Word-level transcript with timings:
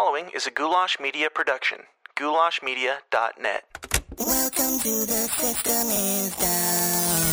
following 0.00 0.30
is 0.34 0.46
a 0.46 0.50
Goulash 0.50 0.98
Media 0.98 1.28
production. 1.28 1.80
goulashmedia.net. 2.16 3.64
Welcome 4.18 4.78
to 4.78 4.94
the 5.04 5.28
system 5.40 5.86
is 5.90 6.34
down. 6.36 7.29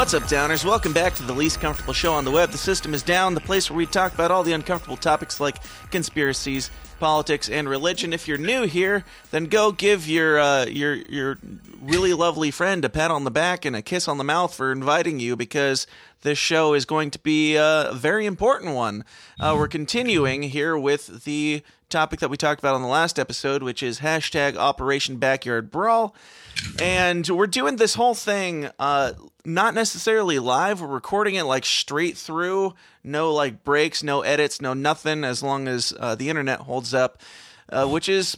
What's 0.00 0.14
up, 0.14 0.22
Downers? 0.22 0.64
Welcome 0.64 0.94
back 0.94 1.14
to 1.16 1.22
the 1.24 1.34
least 1.34 1.60
comfortable 1.60 1.92
show 1.92 2.14
on 2.14 2.24
the 2.24 2.30
web. 2.30 2.52
The 2.52 2.56
system 2.56 2.94
is 2.94 3.02
down, 3.02 3.34
the 3.34 3.40
place 3.42 3.68
where 3.68 3.76
we 3.76 3.84
talk 3.84 4.14
about 4.14 4.30
all 4.30 4.42
the 4.42 4.54
uncomfortable 4.54 4.96
topics 4.96 5.38
like 5.38 5.58
conspiracies, 5.90 6.70
politics, 6.98 7.50
and 7.50 7.68
religion. 7.68 8.14
If 8.14 8.26
you're 8.26 8.38
new 8.38 8.62
here, 8.62 9.04
then 9.30 9.44
go 9.44 9.72
give 9.72 10.08
your 10.08 10.40
uh, 10.40 10.64
your 10.64 10.94
your 10.94 11.38
really 11.82 12.14
lovely 12.14 12.50
friend 12.50 12.82
a 12.82 12.88
pat 12.88 13.10
on 13.10 13.24
the 13.24 13.30
back 13.30 13.66
and 13.66 13.76
a 13.76 13.82
kiss 13.82 14.08
on 14.08 14.16
the 14.16 14.24
mouth 14.24 14.54
for 14.54 14.72
inviting 14.72 15.20
you 15.20 15.36
because 15.36 15.86
this 16.22 16.38
show 16.38 16.74
is 16.74 16.84
going 16.84 17.10
to 17.10 17.18
be 17.18 17.56
a 17.56 17.90
very 17.94 18.26
important 18.26 18.74
one. 18.74 19.04
Uh, 19.38 19.54
we're 19.56 19.68
continuing 19.68 20.42
here 20.42 20.76
with 20.76 21.24
the 21.24 21.62
topic 21.88 22.20
that 22.20 22.30
we 22.30 22.36
talked 22.36 22.60
about 22.60 22.74
on 22.74 22.82
the 22.82 22.88
last 22.88 23.18
episode, 23.18 23.62
which 23.62 23.82
is 23.82 24.00
hashtag 24.00 24.56
Operation 24.56 25.16
Backyard 25.16 25.70
Brawl. 25.70 26.14
And 26.80 27.28
we're 27.28 27.46
doing 27.46 27.76
this 27.76 27.94
whole 27.94 28.14
thing 28.14 28.68
uh, 28.78 29.12
not 29.44 29.74
necessarily 29.74 30.38
live. 30.38 30.80
We're 30.80 30.88
recording 30.88 31.34
it 31.34 31.44
like 31.44 31.64
straight 31.64 32.16
through, 32.16 32.74
no 33.02 33.32
like 33.32 33.64
breaks, 33.64 34.02
no 34.02 34.20
edits, 34.20 34.60
no 34.60 34.74
nothing, 34.74 35.24
as 35.24 35.42
long 35.42 35.68
as 35.68 35.92
uh, 35.98 36.14
the 36.14 36.28
internet 36.28 36.60
holds 36.60 36.94
up, 36.94 37.20
uh, 37.70 37.86
which 37.86 38.08
is. 38.08 38.36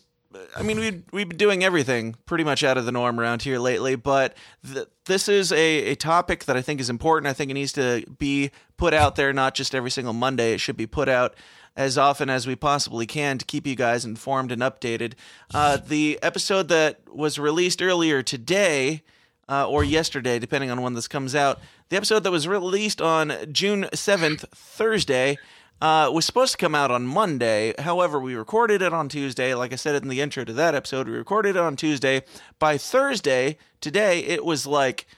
I 0.57 0.63
mean, 0.63 0.79
we've, 0.79 1.03
we've 1.13 1.29
been 1.29 1.39
doing 1.39 1.65
everything 1.65 2.17
pretty 2.27 2.45
much 2.45 2.65
out 2.65 2.79
of 2.79 2.85
the 2.85 2.93
norm 2.93 3.19
around 3.19 3.43
here 3.43 3.59
lately, 3.59 3.97
but 3.97 4.37
th- 4.73 4.89
this 5.07 5.29
is 5.29 5.53
a, 5.53 5.57
a 5.91 5.95
topic 5.95 6.45
that 6.45 6.57
I 6.57 6.63
think 6.63 6.81
is 6.81 6.91
important. 6.91 7.29
I 7.29 7.33
think 7.33 7.51
it 7.51 7.55
needs 7.55 7.73
to 7.75 8.05
be 8.19 8.51
put 8.77 8.95
out 8.95 9.17
there, 9.17 9.33
not 9.33 9.55
just 9.55 9.75
every 9.75 9.91
single 9.91 10.13
Monday. 10.13 10.53
It 10.53 10.59
should 10.59 10.77
be 10.77 10.87
put 10.87 11.09
out 11.09 11.35
as 11.77 11.97
often 11.97 12.29
as 12.29 12.47
we 12.47 12.55
possibly 12.55 13.07
can 13.07 13.39
to 13.39 13.45
keep 13.45 13.67
you 13.67 13.75
guys 13.75 14.05
informed 14.05 14.53
and 14.53 14.63
updated. 14.63 15.15
Uh, 15.55 15.77
the 15.77 16.19
episode 16.23 16.69
that 16.69 17.01
was 17.13 17.39
released 17.39 17.81
earlier 17.83 18.23
today, 18.23 19.03
uh, 19.49 19.69
or 19.69 19.83
yesterday, 19.83 20.39
depending 20.39 20.71
on 20.71 20.83
when 20.83 20.95
this 20.95 21.09
comes 21.09 21.35
out, 21.35 21.61
the 21.89 21.97
episode 21.97 22.25
that 22.25 22.31
was 22.31 22.47
released 22.47 23.01
on 23.01 23.33
June 23.51 23.85
7th, 23.93 24.49
Thursday, 24.51 25.39
uh, 25.83 26.09
was 26.13 26.25
supposed 26.25 26.53
to 26.53 26.59
come 26.59 26.77
out 26.77 26.93
on 26.93 27.05
Monday. 27.05 27.75
However, 27.77 28.21
we 28.21 28.37
recorded 28.37 28.83
it 28.83 28.95
on 28.95 29.09
Tuesday. 29.09 29.53
Like 29.53 29.73
I 29.73 29.77
said 29.77 30.01
in 30.01 30.09
the 30.09 30.21
intro 30.21 30.45
to 30.45 30.53
that 30.53 30.77
episode, 30.77 31.09
we 31.09 31.17
recorded 31.17 31.57
it 31.57 31.61
on 31.61 31.75
Tuesday. 31.75 32.23
By 32.61 32.79
Thursday, 32.79 33.59
today, 33.81 34.21
it 34.21 34.45
was 34.45 34.65
like, 34.65 35.09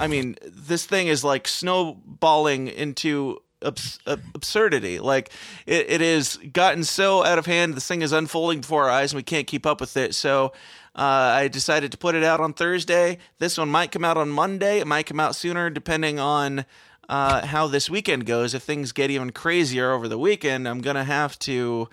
I 0.00 0.06
mean, 0.06 0.36
this 0.42 0.86
thing 0.86 1.08
is 1.08 1.24
like 1.24 1.46
snowballing 1.46 2.68
into 2.68 3.42
abs- 3.62 3.98
absurdity. 4.06 4.98
Like 4.98 5.30
it, 5.66 5.90
it 5.90 6.00
is 6.00 6.38
gotten 6.54 6.84
so 6.84 7.22
out 7.22 7.38
of 7.38 7.44
hand. 7.44 7.74
This 7.74 7.86
thing 7.86 8.00
is 8.00 8.12
unfolding 8.12 8.62
before 8.62 8.84
our 8.84 8.90
eyes, 8.90 9.12
and 9.12 9.18
we 9.18 9.24
can't 9.24 9.46
keep 9.46 9.66
up 9.66 9.78
with 9.78 9.94
it. 9.98 10.14
So 10.14 10.54
uh, 10.96 11.36
I 11.36 11.48
decided 11.48 11.92
to 11.92 11.98
put 11.98 12.14
it 12.14 12.24
out 12.24 12.40
on 12.40 12.54
Thursday. 12.54 13.18
This 13.40 13.58
one 13.58 13.68
might 13.68 13.92
come 13.92 14.06
out 14.06 14.16
on 14.16 14.30
Monday. 14.30 14.80
It 14.80 14.86
might 14.86 15.04
come 15.04 15.20
out 15.20 15.36
sooner, 15.36 15.68
depending 15.68 16.18
on 16.18 16.64
uh, 17.08 17.46
how 17.46 17.66
this 17.66 17.88
weekend 17.88 18.26
goes. 18.26 18.54
If 18.54 18.62
things 18.62 18.92
get 18.92 19.10
even 19.10 19.30
crazier 19.32 19.92
over 19.92 20.08
the 20.08 20.18
weekend, 20.18 20.68
I'm 20.68 20.80
gonna 20.80 21.04
have 21.04 21.38
to 21.40 21.88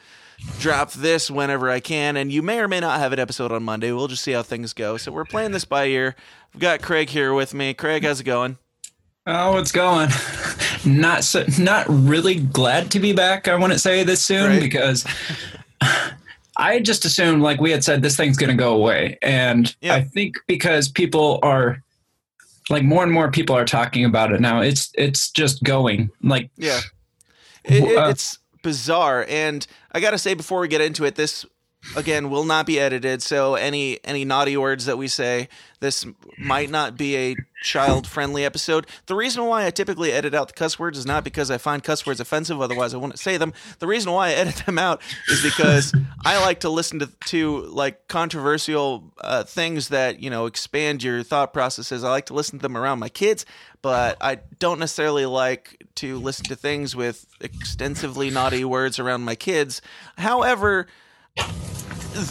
drop 0.60 0.92
this 0.92 1.32
whenever 1.32 1.70
I 1.70 1.80
can. 1.80 2.18
And 2.18 2.32
you 2.32 2.42
may 2.42 2.60
or 2.60 2.68
may 2.68 2.80
not 2.82 3.00
have 3.00 3.14
an 3.14 3.20
episode 3.20 3.52
on 3.52 3.64
Monday. 3.64 3.92
We'll 3.92 4.08
just 4.10 4.24
see 4.24 4.34
how 4.34 4.44
things 4.44 4.74
go. 4.74 4.98
So 4.98 5.12
we're 5.12 5.24
playing 5.26 5.52
this 5.52 5.64
by 5.66 5.86
ear. 5.86 6.16
We've 6.54 6.62
got 6.62 6.82
Craig 6.82 7.10
here 7.10 7.34
with 7.34 7.54
me. 7.54 7.74
Craig, 7.74 8.04
how's 8.04 8.20
it 8.20 8.26
going? 8.26 8.58
Oh, 9.28 9.58
it's 9.58 9.72
going. 9.72 10.10
Not 10.86 11.24
so, 11.24 11.44
not 11.58 11.88
really 11.90 12.36
glad 12.36 12.92
to 12.92 13.00
be 13.00 13.12
back. 13.12 13.48
I 13.48 13.56
wouldn't 13.56 13.80
say 13.82 14.04
this 14.04 14.22
soon 14.22 14.52
Right. 14.52 14.60
because 14.62 15.04
I 16.58 16.80
just 16.80 17.06
assumed, 17.06 17.42
like 17.42 17.60
we 17.60 17.72
had 17.72 17.84
said, 17.84 18.02
this 18.04 18.16
thing's 18.16 18.38
going 18.38 18.52
to 18.56 18.56
go 18.56 18.76
away, 18.76 19.18
and 19.24 19.76
Yeah. 19.82 19.96
I 19.96 20.04
think 20.04 20.36
because 20.48 20.88
people 20.90 21.40
are 21.44 21.82
like 22.70 22.84
more 22.84 23.04
and 23.04 23.12
more 23.12 23.30
people 23.32 23.56
are 23.56 23.66
talking 23.66 24.06
about 24.06 24.32
it 24.32 24.42
now. 24.42 24.62
It's 24.62 24.92
it's 24.96 25.30
just 25.32 25.64
going. 25.64 26.10
Like 26.22 26.50
Yeah. 26.58 26.82
It, 27.64 27.84
it- 27.84 27.98
Uh, 27.98 28.10
it's 28.10 28.38
bizarre. 28.64 29.26
And 29.30 29.66
I 29.92 30.00
got 30.00 30.12
to 30.12 30.18
say, 30.18 30.34
before 30.34 30.60
we 30.60 30.68
get 30.68 30.82
into 30.82 31.06
it, 31.06 31.16
this, 31.16 31.46
again, 31.96 32.30
will 32.30 32.46
not 32.46 32.66
be 32.66 32.80
edited. 32.80 33.22
So 33.22 33.56
any, 33.56 34.00
any 34.04 34.26
naughty 34.26 34.58
words 34.58 34.86
that 34.86 34.98
we 34.98 35.08
say, 35.08 35.48
this 35.80 36.06
might 36.38 36.70
not 36.70 36.98
be 36.98 37.16
a 37.16 37.36
child 37.62 38.08
friendly 38.08 38.46
episode. 38.46 38.88
The 39.06 39.16
reason 39.16 39.46
why 39.46 39.66
I 39.66 39.72
typically 39.72 40.12
edit 40.12 40.34
out 40.34 40.48
the 40.48 40.54
cuss 40.54 40.80
words 40.80 40.98
is 40.98 41.06
not 41.06 41.24
because 41.24 41.52
I 41.52 41.58
find 41.58 41.84
cuss 41.84 42.06
words 42.06 42.20
offensive, 42.20 42.62
otherwise 42.62 42.94
I 42.94 42.98
wouldn't 42.98 43.20
say 43.20 43.38
them. 43.38 43.54
The 43.80 43.88
reason 43.88 44.12
why 44.12 44.30
I 44.30 44.34
edit 44.34 44.56
them 44.66 44.80
out 44.80 45.02
is 45.28 45.44
because 45.44 45.94
I 46.24 46.42
like 46.42 46.62
to 46.62 46.70
listen 46.70 47.00
to, 47.00 47.08
to 47.26 47.62
like 47.68 48.08
controversial 48.08 49.12
uh, 49.22 49.44
things 49.44 49.90
that, 49.90 50.20
you 50.22 50.30
know, 50.30 50.46
expand 50.46 51.04
your 51.04 51.24
thought 51.24 51.54
processes. 51.54 52.04
I 52.04 52.10
like 52.10 52.28
to 52.28 52.34
listen 52.34 52.60
to 52.60 52.64
them 52.64 52.78
around 52.78 53.00
my 53.00 53.10
kids, 53.10 53.46
but 53.82 54.18
I 54.22 54.40
don't 54.60 54.80
necessarily 54.80 55.26
like 55.26 55.86
to 55.96 56.18
listen 56.18 56.46
to 56.46 56.56
things 56.56 56.96
with 56.96 57.26
extensively 57.42 58.30
naughty 58.30 58.66
words 58.66 58.98
around 58.98 59.24
my 59.24 59.36
kids. 59.36 59.82
However, 60.18 60.88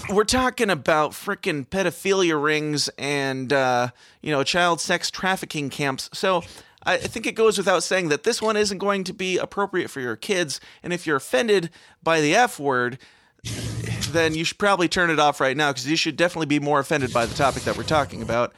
we're 0.08 0.24
talking 0.24 0.70
about 0.70 1.12
freaking 1.12 1.66
pedophilia 1.66 2.42
rings 2.42 2.88
and 2.98 3.52
uh, 3.52 3.88
you 4.22 4.30
know 4.30 4.42
child 4.42 4.80
sex 4.80 5.10
trafficking 5.10 5.70
camps. 5.70 6.10
So 6.12 6.42
I 6.82 6.96
think 6.98 7.26
it 7.26 7.32
goes 7.32 7.56
without 7.56 7.82
saying 7.82 8.08
that 8.08 8.24
this 8.24 8.42
one 8.42 8.56
isn't 8.56 8.78
going 8.78 9.04
to 9.04 9.12
be 9.12 9.38
appropriate 9.38 9.88
for 9.88 10.00
your 10.00 10.16
kids. 10.16 10.60
And 10.82 10.92
if 10.92 11.06
you're 11.06 11.16
offended 11.16 11.70
by 12.02 12.20
the 12.20 12.34
F 12.34 12.58
word, 12.58 12.98
then 14.10 14.34
you 14.34 14.44
should 14.44 14.58
probably 14.58 14.88
turn 14.88 15.10
it 15.10 15.18
off 15.18 15.40
right 15.40 15.56
now 15.56 15.70
because 15.70 15.88
you 15.88 15.96
should 15.96 16.16
definitely 16.16 16.46
be 16.46 16.60
more 16.60 16.80
offended 16.80 17.12
by 17.12 17.26
the 17.26 17.34
topic 17.34 17.62
that 17.64 17.76
we're 17.76 17.84
talking 17.84 18.22
about. 18.22 18.52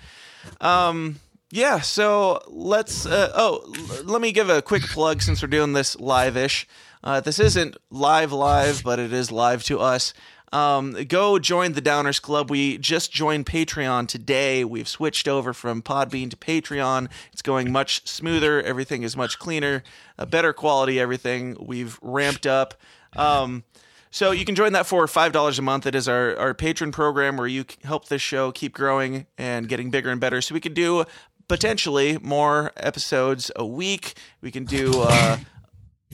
Um, 0.60 1.20
yeah, 1.50 1.80
so 1.80 2.42
let's. 2.48 3.06
Uh, 3.06 3.30
oh, 3.34 3.62
l- 3.64 4.04
let 4.04 4.20
me 4.20 4.32
give 4.32 4.50
a 4.50 4.60
quick 4.60 4.82
plug 4.82 5.22
since 5.22 5.42
we're 5.42 5.48
doing 5.48 5.72
this 5.72 5.98
live 5.98 6.36
ish. 6.36 6.66
Uh, 7.04 7.20
this 7.20 7.38
isn't 7.38 7.76
live, 7.90 8.32
live, 8.32 8.82
but 8.82 8.98
it 8.98 9.12
is 9.12 9.30
live 9.30 9.62
to 9.64 9.78
us. 9.78 10.12
Um, 10.56 10.92
go 11.08 11.38
join 11.38 11.74
the 11.74 11.82
Downers 11.82 12.20
Club. 12.20 12.50
We 12.50 12.78
just 12.78 13.12
joined 13.12 13.44
Patreon 13.44 14.08
today. 14.08 14.64
We've 14.64 14.88
switched 14.88 15.28
over 15.28 15.52
from 15.52 15.82
Podbean 15.82 16.30
to 16.30 16.36
Patreon. 16.36 17.10
It's 17.30 17.42
going 17.42 17.70
much 17.70 18.08
smoother. 18.08 18.62
Everything 18.62 19.02
is 19.02 19.18
much 19.18 19.38
cleaner, 19.38 19.82
a 20.16 20.24
better 20.24 20.54
quality. 20.54 20.98
Everything 20.98 21.58
we've 21.60 21.98
ramped 22.00 22.46
up. 22.46 22.72
Um, 23.16 23.64
so 24.10 24.30
you 24.30 24.46
can 24.46 24.54
join 24.54 24.72
that 24.72 24.86
for 24.86 25.06
five 25.06 25.32
dollars 25.32 25.58
a 25.58 25.62
month. 25.62 25.84
It 25.84 25.94
is 25.94 26.08
our 26.08 26.34
our 26.38 26.54
patron 26.54 26.90
program 26.90 27.36
where 27.36 27.46
you 27.46 27.66
help 27.84 28.08
this 28.08 28.22
show 28.22 28.50
keep 28.50 28.72
growing 28.72 29.26
and 29.36 29.68
getting 29.68 29.90
bigger 29.90 30.08
and 30.08 30.22
better. 30.22 30.40
So 30.40 30.54
we 30.54 30.60
can 30.60 30.72
do 30.72 31.04
potentially 31.48 32.16
more 32.22 32.72
episodes 32.78 33.50
a 33.56 33.66
week. 33.66 34.14
We 34.40 34.50
can 34.50 34.64
do. 34.64 35.02
Uh, 35.02 35.36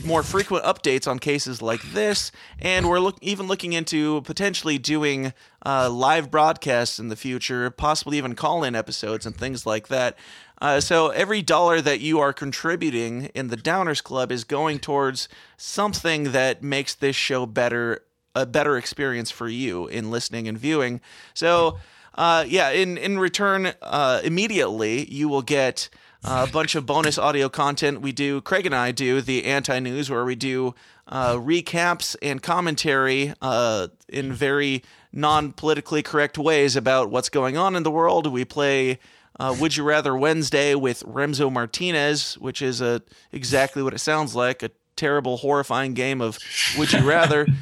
more 0.04 0.22
frequent 0.22 0.64
updates 0.64 1.06
on 1.06 1.18
cases 1.18 1.62
like 1.62 1.82
this, 1.92 2.32
and 2.58 2.88
we're 2.88 3.00
look, 3.00 3.16
even 3.20 3.46
looking 3.46 3.72
into 3.72 4.20
potentially 4.22 4.78
doing 4.78 5.32
uh, 5.64 5.90
live 5.90 6.30
broadcasts 6.30 6.98
in 6.98 7.08
the 7.08 7.16
future, 7.16 7.70
possibly 7.70 8.18
even 8.18 8.34
call-in 8.34 8.74
episodes 8.74 9.26
and 9.26 9.36
things 9.36 9.66
like 9.66 9.88
that. 9.88 10.16
Uh, 10.60 10.80
so 10.80 11.08
every 11.08 11.42
dollar 11.42 11.80
that 11.80 12.00
you 12.00 12.20
are 12.20 12.32
contributing 12.32 13.26
in 13.34 13.48
the 13.48 13.56
Downers 13.56 14.02
Club 14.02 14.30
is 14.30 14.44
going 14.44 14.78
towards 14.78 15.28
something 15.56 16.32
that 16.32 16.62
makes 16.62 16.94
this 16.94 17.16
show 17.16 17.46
better, 17.46 18.04
a 18.34 18.46
better 18.46 18.76
experience 18.76 19.30
for 19.30 19.48
you 19.48 19.86
in 19.88 20.10
listening 20.10 20.48
and 20.48 20.58
viewing. 20.58 21.00
So. 21.34 21.78
Uh, 22.14 22.44
yeah, 22.46 22.68
in 22.68 22.98
in 22.98 23.18
return, 23.18 23.72
uh, 23.80 24.20
immediately 24.22 25.10
you 25.10 25.30
will 25.30 25.40
get 25.40 25.88
a 26.24 26.46
bunch 26.46 26.74
of 26.74 26.86
bonus 26.86 27.18
audio 27.18 27.48
content. 27.48 28.00
We 28.00 28.12
do 28.12 28.40
Craig 28.40 28.66
and 28.66 28.74
I 28.74 28.92
do 28.92 29.20
the 29.20 29.44
anti 29.44 29.78
news 29.78 30.10
where 30.10 30.24
we 30.24 30.34
do 30.34 30.74
uh, 31.08 31.34
recaps 31.34 32.16
and 32.22 32.42
commentary 32.42 33.34
uh, 33.42 33.88
in 34.08 34.32
very 34.32 34.82
non 35.12 35.52
politically 35.52 36.02
correct 36.02 36.38
ways 36.38 36.76
about 36.76 37.10
what's 37.10 37.28
going 37.28 37.56
on 37.56 37.74
in 37.76 37.82
the 37.82 37.90
world. 37.90 38.26
We 38.26 38.44
play. 38.44 38.98
Uh, 39.40 39.56
Would 39.58 39.76
you 39.76 39.82
rather 39.82 40.14
Wednesday 40.14 40.74
with 40.74 41.02
Remzo 41.04 41.50
Martinez, 41.50 42.34
which 42.34 42.60
is 42.60 42.80
a 42.82 43.02
exactly 43.32 43.82
what 43.82 43.94
it 43.94 43.98
sounds 43.98 44.34
like 44.34 44.62
a 44.62 44.70
terrible, 44.94 45.38
horrifying 45.38 45.94
game 45.94 46.20
of 46.20 46.38
Would 46.78 46.92
you 46.92 47.00
rather. 47.00 47.46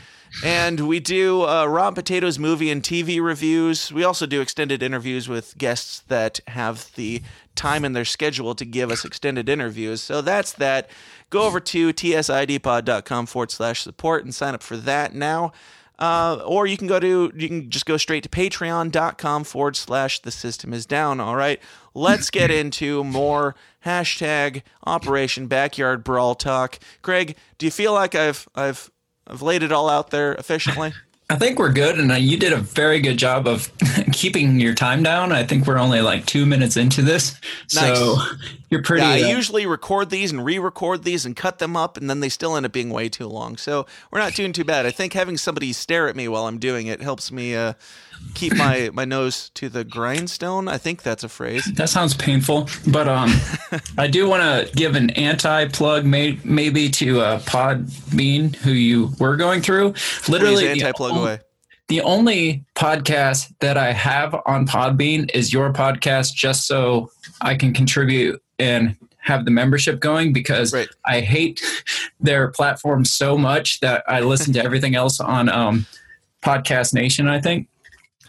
And 0.44 0.86
we 0.86 1.00
do 1.00 1.42
uh, 1.42 1.66
Raw 1.66 1.90
Potatoes 1.90 2.38
movie 2.38 2.70
and 2.70 2.82
TV 2.82 3.20
reviews. 3.20 3.92
We 3.92 4.04
also 4.04 4.26
do 4.26 4.40
extended 4.40 4.82
interviews 4.82 5.28
with 5.28 5.58
guests 5.58 6.00
that 6.06 6.38
have 6.46 6.90
the 6.94 7.22
time 7.60 7.84
in 7.84 7.92
their 7.92 8.06
schedule 8.06 8.54
to 8.54 8.64
give 8.64 8.90
us 8.90 9.04
extended 9.04 9.48
interviews. 9.48 10.00
So 10.00 10.22
that's 10.22 10.52
that. 10.54 10.88
Go 11.28 11.42
over 11.42 11.60
to 11.60 11.92
tsidpod.com 11.92 13.26
forward 13.26 13.50
slash 13.50 13.82
support 13.82 14.24
and 14.24 14.34
sign 14.34 14.54
up 14.54 14.62
for 14.62 14.78
that 14.78 15.14
now. 15.14 15.52
Uh, 15.98 16.40
or 16.46 16.66
you 16.66 16.78
can 16.78 16.86
go 16.86 16.98
to 16.98 17.30
you 17.36 17.46
can 17.46 17.68
just 17.68 17.84
go 17.84 17.98
straight 17.98 18.22
to 18.22 18.28
patreon.com 18.30 19.44
forward 19.44 19.76
slash 19.76 20.20
the 20.20 20.30
system 20.30 20.72
is 20.72 20.86
down. 20.86 21.20
All 21.20 21.36
right. 21.36 21.60
Let's 21.92 22.30
get 22.30 22.50
into 22.60 23.04
more 23.04 23.54
hashtag 23.84 24.62
Operation 24.86 25.46
Backyard 25.46 26.02
Brawl 26.02 26.34
talk. 26.34 26.78
Craig, 27.02 27.36
do 27.58 27.66
you 27.66 27.70
feel 27.70 27.92
like 27.92 28.14
I've 28.14 28.48
I've 28.54 28.90
I've 29.26 29.42
laid 29.42 29.62
it 29.62 29.72
all 29.72 29.90
out 29.90 30.08
there 30.08 30.32
efficiently? 30.32 30.94
I 31.30 31.36
think 31.36 31.60
we're 31.60 31.72
good, 31.72 31.96
and 31.96 32.10
uh, 32.10 32.16
you 32.16 32.36
did 32.36 32.52
a 32.52 32.56
very 32.56 33.00
good 33.00 33.16
job 33.16 33.46
of 33.46 33.70
keeping 34.12 34.58
your 34.58 34.74
time 34.74 35.04
down. 35.04 35.30
I 35.30 35.44
think 35.44 35.64
we're 35.64 35.78
only 35.78 36.00
like 36.00 36.26
two 36.26 36.44
minutes 36.44 36.76
into 36.76 37.02
this, 37.02 37.40
so 37.68 38.16
you're 38.68 38.82
pretty. 38.82 39.02
Yeah, 39.02 39.28
I 39.28 39.30
uh, 39.30 39.36
usually 39.36 39.64
record 39.64 40.10
these 40.10 40.32
and 40.32 40.44
re-record 40.44 41.04
these 41.04 41.24
and 41.24 41.36
cut 41.36 41.60
them 41.60 41.76
up, 41.76 41.96
and 41.96 42.10
then 42.10 42.18
they 42.18 42.30
still 42.30 42.56
end 42.56 42.66
up 42.66 42.72
being 42.72 42.90
way 42.90 43.08
too 43.08 43.28
long. 43.28 43.56
So 43.56 43.86
we're 44.10 44.18
not 44.18 44.34
doing 44.34 44.52
too 44.52 44.64
bad. 44.64 44.86
I 44.86 44.90
think 44.90 45.12
having 45.12 45.36
somebody 45.36 45.72
stare 45.72 46.08
at 46.08 46.16
me 46.16 46.26
while 46.26 46.46
I'm 46.46 46.58
doing 46.58 46.88
it 46.88 47.00
helps 47.00 47.30
me 47.30 47.54
uh, 47.54 47.74
keep 48.34 48.54
my 48.56 48.90
my 48.92 49.04
nose 49.04 49.50
to 49.54 49.68
the 49.68 49.84
grindstone. 49.84 50.68
I 50.68 50.78
think 50.78 51.02
that's 51.02 51.24
a 51.24 51.28
phrase. 51.28 51.64
That 51.74 51.88
sounds 51.88 52.14
painful, 52.14 52.68
but 52.88 53.08
um, 53.08 53.30
I 53.98 54.06
do 54.06 54.28
want 54.28 54.42
to 54.42 54.74
give 54.76 54.94
an 54.96 55.10
anti-plug, 55.10 56.04
may- 56.04 56.38
maybe 56.44 56.88
to 56.90 57.20
uh, 57.20 57.40
Podbean, 57.40 58.54
who 58.56 58.72
you 58.72 59.12
were 59.18 59.36
going 59.36 59.60
through. 59.62 59.94
Literally, 60.28 60.64
the 60.64 60.70
anti-plug 60.70 61.16
away. 61.16 61.40
The 61.88 62.00
only 62.02 62.64
podcast 62.76 63.52
that 63.58 63.76
I 63.76 63.92
have 63.92 64.34
on 64.46 64.66
Podbean 64.66 65.28
is 65.34 65.52
your 65.52 65.72
podcast, 65.72 66.34
just 66.34 66.66
so 66.66 67.10
I 67.40 67.56
can 67.56 67.74
contribute 67.74 68.40
and 68.60 68.96
have 69.22 69.44
the 69.44 69.50
membership 69.50 70.00
going 70.00 70.32
because 70.32 70.72
Right. 70.72 70.88
I 71.04 71.20
hate 71.20 71.60
their 72.20 72.48
platform 72.52 73.04
so 73.04 73.36
much 73.36 73.80
that 73.80 74.02
I 74.06 74.20
listen 74.20 74.52
to 74.54 74.64
everything 74.64 74.94
else 74.94 75.20
on 75.20 75.48
um, 75.48 75.84
Podcast 76.42 76.94
Nation. 76.94 77.28
I 77.28 77.40
think. 77.40 77.66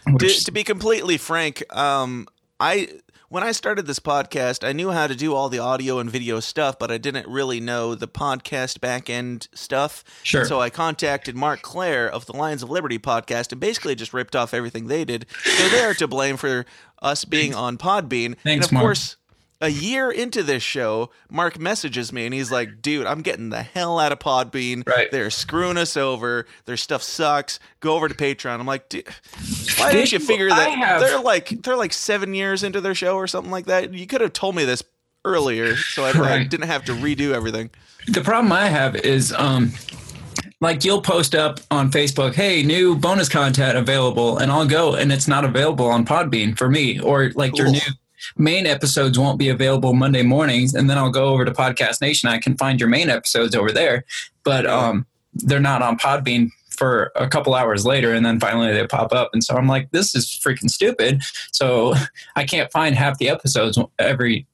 To, 0.06 0.12
Which, 0.14 0.44
to 0.44 0.52
be 0.52 0.64
completely 0.64 1.16
frank, 1.16 1.62
um, 1.74 2.26
I 2.58 2.88
when 3.28 3.42
I 3.42 3.52
started 3.52 3.86
this 3.86 3.98
podcast, 3.98 4.66
I 4.66 4.72
knew 4.72 4.90
how 4.90 5.06
to 5.06 5.14
do 5.14 5.34
all 5.34 5.48
the 5.48 5.58
audio 5.58 5.98
and 6.00 6.10
video 6.10 6.38
stuff, 6.38 6.78
but 6.78 6.90
I 6.90 6.98
didn't 6.98 7.26
really 7.26 7.60
know 7.60 7.94
the 7.94 8.06
podcast 8.06 8.80
back 8.82 9.08
end 9.08 9.48
stuff. 9.54 10.04
Sure. 10.22 10.44
So 10.44 10.60
I 10.60 10.68
contacted 10.68 11.34
Marc 11.34 11.62
Clair 11.62 12.10
of 12.10 12.26
the 12.26 12.36
Lions 12.36 12.62
of 12.62 12.68
Liberty 12.68 12.98
podcast 12.98 13.50
and 13.52 13.58
basically 13.60 13.94
just 13.94 14.12
ripped 14.12 14.36
off 14.36 14.52
everything 14.52 14.88
they 14.88 15.06
did. 15.06 15.24
So 15.44 15.68
they're 15.70 15.94
to 15.94 16.06
blame 16.06 16.36
for 16.36 16.66
us 17.00 17.24
being 17.24 17.54
on 17.54 17.78
Podbean. 17.78 18.26
and 18.26 18.40
Thanks, 18.40 18.66
of 18.66 18.72
Marc. 18.72 18.82
course, 18.84 19.16
a 19.62 19.68
year 19.70 20.10
into 20.10 20.42
this 20.42 20.62
show, 20.62 21.10
Marc 21.30 21.58
messages 21.58 22.12
me 22.12 22.24
and 22.26 22.34
he's 22.34 22.50
like, 22.52 22.82
dude, 22.82 23.06
I'm 23.06 23.22
getting 23.22 23.48
the 23.50 23.62
hell 23.62 23.98
out 23.98 24.12
of 24.12 24.18
Podbean. 24.18 24.86
Right. 24.86 25.10
They're 25.10 25.30
screwing 25.30 25.78
us 25.78 25.96
over. 25.96 26.46
Their 26.66 26.76
stuff 26.76 27.02
sucks. 27.02 27.58
Go 27.80 27.94
over 27.94 28.08
to 28.08 28.14
Patreon. 28.14 28.58
I'm 28.60 28.66
like, 28.66 28.88
dude, 28.88 29.08
why 29.78 29.92
didn't 29.92 30.12
you 30.12 30.18
figure 30.18 30.48
that 30.48 30.70
have- 30.70 31.00
they're 31.00 31.20
like 31.20 31.48
they're 31.62 31.76
like 31.76 31.92
seven 31.92 32.34
years 32.34 32.62
into 32.62 32.80
their 32.80 32.94
show 32.94 33.16
or 33.16 33.26
something 33.26 33.50
like 33.50 33.66
that? 33.66 33.94
You 33.94 34.06
could 34.06 34.20
have 34.20 34.32
told 34.32 34.54
me 34.56 34.64
this 34.64 34.82
earlier 35.24 35.76
so 35.76 36.04
I, 36.04 36.08
I 36.08 36.12
Right. 36.12 36.50
didn't 36.50 36.66
have 36.66 36.84
to 36.86 36.92
redo 36.92 37.32
everything. 37.32 37.70
the 38.08 38.20
problem 38.22 38.52
I 38.52 38.66
have 38.66 38.96
is 38.96 39.32
um 39.32 39.72
like 40.60 40.84
you'll 40.84 41.02
post 41.02 41.34
up 41.34 41.58
on 41.72 41.90
Facebook, 41.90 42.34
hey, 42.34 42.62
new 42.62 42.94
bonus 42.96 43.28
content 43.28 43.76
available, 43.76 44.38
and 44.38 44.50
I'll 44.52 44.66
go 44.66 44.94
and 44.94 45.12
it's 45.12 45.26
not 45.28 45.44
available 45.44 45.86
on 45.86 46.04
Podbean 46.06 46.56
for 46.56 46.68
me. 46.68 47.00
Or 47.00 47.30
like 47.34 47.56
your 47.56 47.70
new 47.70 47.80
main 48.36 48.66
episodes 48.66 49.18
won't 49.18 49.38
be 49.38 49.48
available 49.48 49.94
Monday 49.94 50.22
mornings, 50.22 50.74
and 50.74 50.88
then 50.88 50.98
I'll 50.98 51.10
go 51.10 51.28
over 51.28 51.44
to 51.44 51.52
Podcast 51.52 52.00
Nation. 52.00 52.28
I 52.28 52.38
can 52.38 52.56
find 52.56 52.80
your 52.80 52.88
main 52.88 53.10
episodes 53.10 53.54
over 53.54 53.70
there, 53.72 54.04
but 54.44 54.66
um 54.66 55.06
they're 55.34 55.60
not 55.60 55.80
on 55.80 55.98
Podbean 55.98 56.50
for 56.76 57.12
a 57.16 57.28
couple 57.28 57.54
hours 57.54 57.84
later 57.84 58.12
and 58.12 58.24
then 58.24 58.40
finally 58.40 58.72
they 58.72 58.86
pop 58.86 59.12
up 59.12 59.30
and 59.32 59.44
so 59.44 59.54
i'm 59.54 59.68
like 59.68 59.90
this 59.90 60.14
is 60.14 60.26
freaking 60.26 60.70
stupid 60.70 61.22
so 61.52 61.94
i 62.36 62.44
can't 62.44 62.72
find 62.72 62.96
half 62.96 63.18
the 63.18 63.28
episodes 63.28 63.78
every 63.98 64.46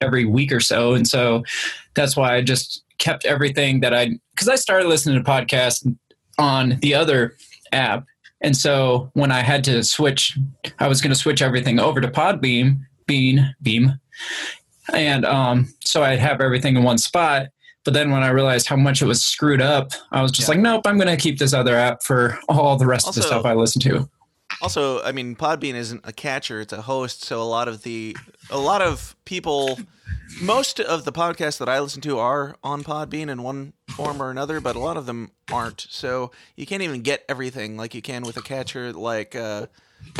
every 0.00 0.24
week 0.24 0.50
or 0.50 0.60
so 0.60 0.94
and 0.94 1.06
so 1.06 1.44
that's 1.94 2.16
why 2.16 2.34
i 2.34 2.42
just 2.42 2.82
kept 2.98 3.24
everything 3.24 3.80
that 3.80 3.94
i 3.94 4.10
because 4.34 4.48
i 4.48 4.54
started 4.54 4.88
listening 4.88 5.22
to 5.22 5.30
podcasts 5.30 5.86
on 6.38 6.78
the 6.80 6.94
other 6.94 7.36
app 7.72 8.04
and 8.40 8.56
so 8.56 9.10
when 9.14 9.30
i 9.30 9.40
had 9.40 9.62
to 9.62 9.84
switch 9.84 10.38
i 10.78 10.88
was 10.88 11.00
going 11.00 11.12
to 11.12 11.18
switch 11.18 11.42
everything 11.42 11.78
over 11.78 12.00
to 12.00 12.08
podbeam 12.08 12.80
bean 13.08 13.54
beam 13.62 13.98
and 14.94 15.24
um, 15.24 15.66
so 15.84 16.04
i'd 16.04 16.18
have 16.20 16.40
everything 16.40 16.76
in 16.76 16.82
one 16.84 16.98
spot 16.98 17.46
but 17.84 17.92
then 17.94 18.10
when 18.12 18.22
i 18.22 18.28
realized 18.28 18.68
how 18.68 18.76
much 18.76 19.02
it 19.02 19.06
was 19.06 19.24
screwed 19.24 19.60
up 19.60 19.90
i 20.12 20.22
was 20.22 20.30
just 20.30 20.46
Yeah. 20.48 20.54
like 20.54 20.60
nope 20.62 20.86
i'm 20.86 20.96
going 20.96 21.08
to 21.08 21.16
keep 21.16 21.38
this 21.38 21.52
other 21.52 21.74
app 21.74 22.02
for 22.04 22.38
all 22.48 22.76
the 22.76 22.86
rest 22.86 23.08
of 23.08 23.14
the 23.16 23.22
stuff 23.22 23.44
i 23.44 23.54
listen 23.54 23.80
to 23.82 24.08
Also, 24.62 25.00
I 25.02 25.12
mean, 25.12 25.36
Podbean 25.36 25.74
isn't 25.74 26.00
a 26.04 26.12
catcher; 26.12 26.60
it's 26.62 26.72
a 26.72 26.80
host. 26.82 27.22
So 27.22 27.40
a 27.40 27.44
lot 27.44 27.68
of 27.68 27.82
the, 27.82 28.16
a 28.50 28.58
lot 28.58 28.80
of 28.82 29.14
people, 29.26 29.78
most 30.40 30.80
of 30.80 31.04
the 31.04 31.12
podcasts 31.12 31.58
that 31.58 31.68
I 31.68 31.78
listen 31.80 32.00
to 32.02 32.18
are 32.18 32.56
on 32.64 32.82
Podbean 32.82 33.28
in 33.28 33.42
one 33.42 33.74
form 33.90 34.20
or 34.22 34.30
another, 34.30 34.58
but 34.58 34.74
a 34.74 34.78
lot 34.80 34.96
of 34.96 35.04
them 35.06 35.30
aren't. 35.52 35.86
So 35.90 36.32
you 36.56 36.66
can't 36.66 36.82
even 36.82 37.02
get 37.02 37.24
everything 37.28 37.76
like 37.76 37.94
you 37.94 38.00
can 38.02 38.22
with 38.22 38.36
a 38.38 38.42
catcher, 38.42 38.92
like 38.92 39.36
uh, 39.36 39.66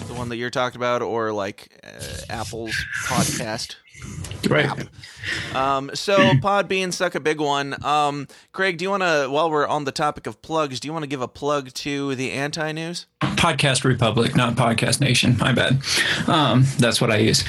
the 0.07 0.15
one 0.15 0.29
that 0.29 0.37
you're 0.37 0.51
talking 0.51 0.77
about, 0.77 1.03
or 1.03 1.33
like 1.33 1.81
uh, 1.85 2.21
Apple's 2.31 2.75
podcast? 3.07 3.77
Right. 4.49 4.71
Um, 5.55 5.91
so 5.95 6.17
Podbean 6.41 6.93
suck 6.93 7.15
a 7.15 7.21
big 7.21 7.41
one. 7.41 7.85
Um, 7.85 8.29
Craig, 8.53 8.79
do 8.79 8.85
you 8.85 8.91
want 8.91 9.03
to, 9.03 9.29
while 9.29 9.51
we're 9.51 9.67
on 9.67 9.85
the 9.85 9.93
topic 9.93 10.27
of 10.27 10.41
plugs, 10.41 10.79
do 10.79 10.87
you 10.87 10.93
want 10.93 11.03
to 11.03 11.09
give 11.09 11.21
a 11.21 11.29
plug 11.29 11.73
to 11.75 12.15
the 12.15 12.31
anti 12.33 12.73
news? 12.73 13.07
podcast 13.39 13.85
republic 13.85 14.35
not 14.35 14.57
podcast 14.57 15.01
nation 15.01 15.37
my 15.39 15.53
bad. 15.53 15.81
Um, 16.27 16.65
that's 16.79 17.01
what 17.01 17.11
i 17.13 17.19
use. 17.19 17.45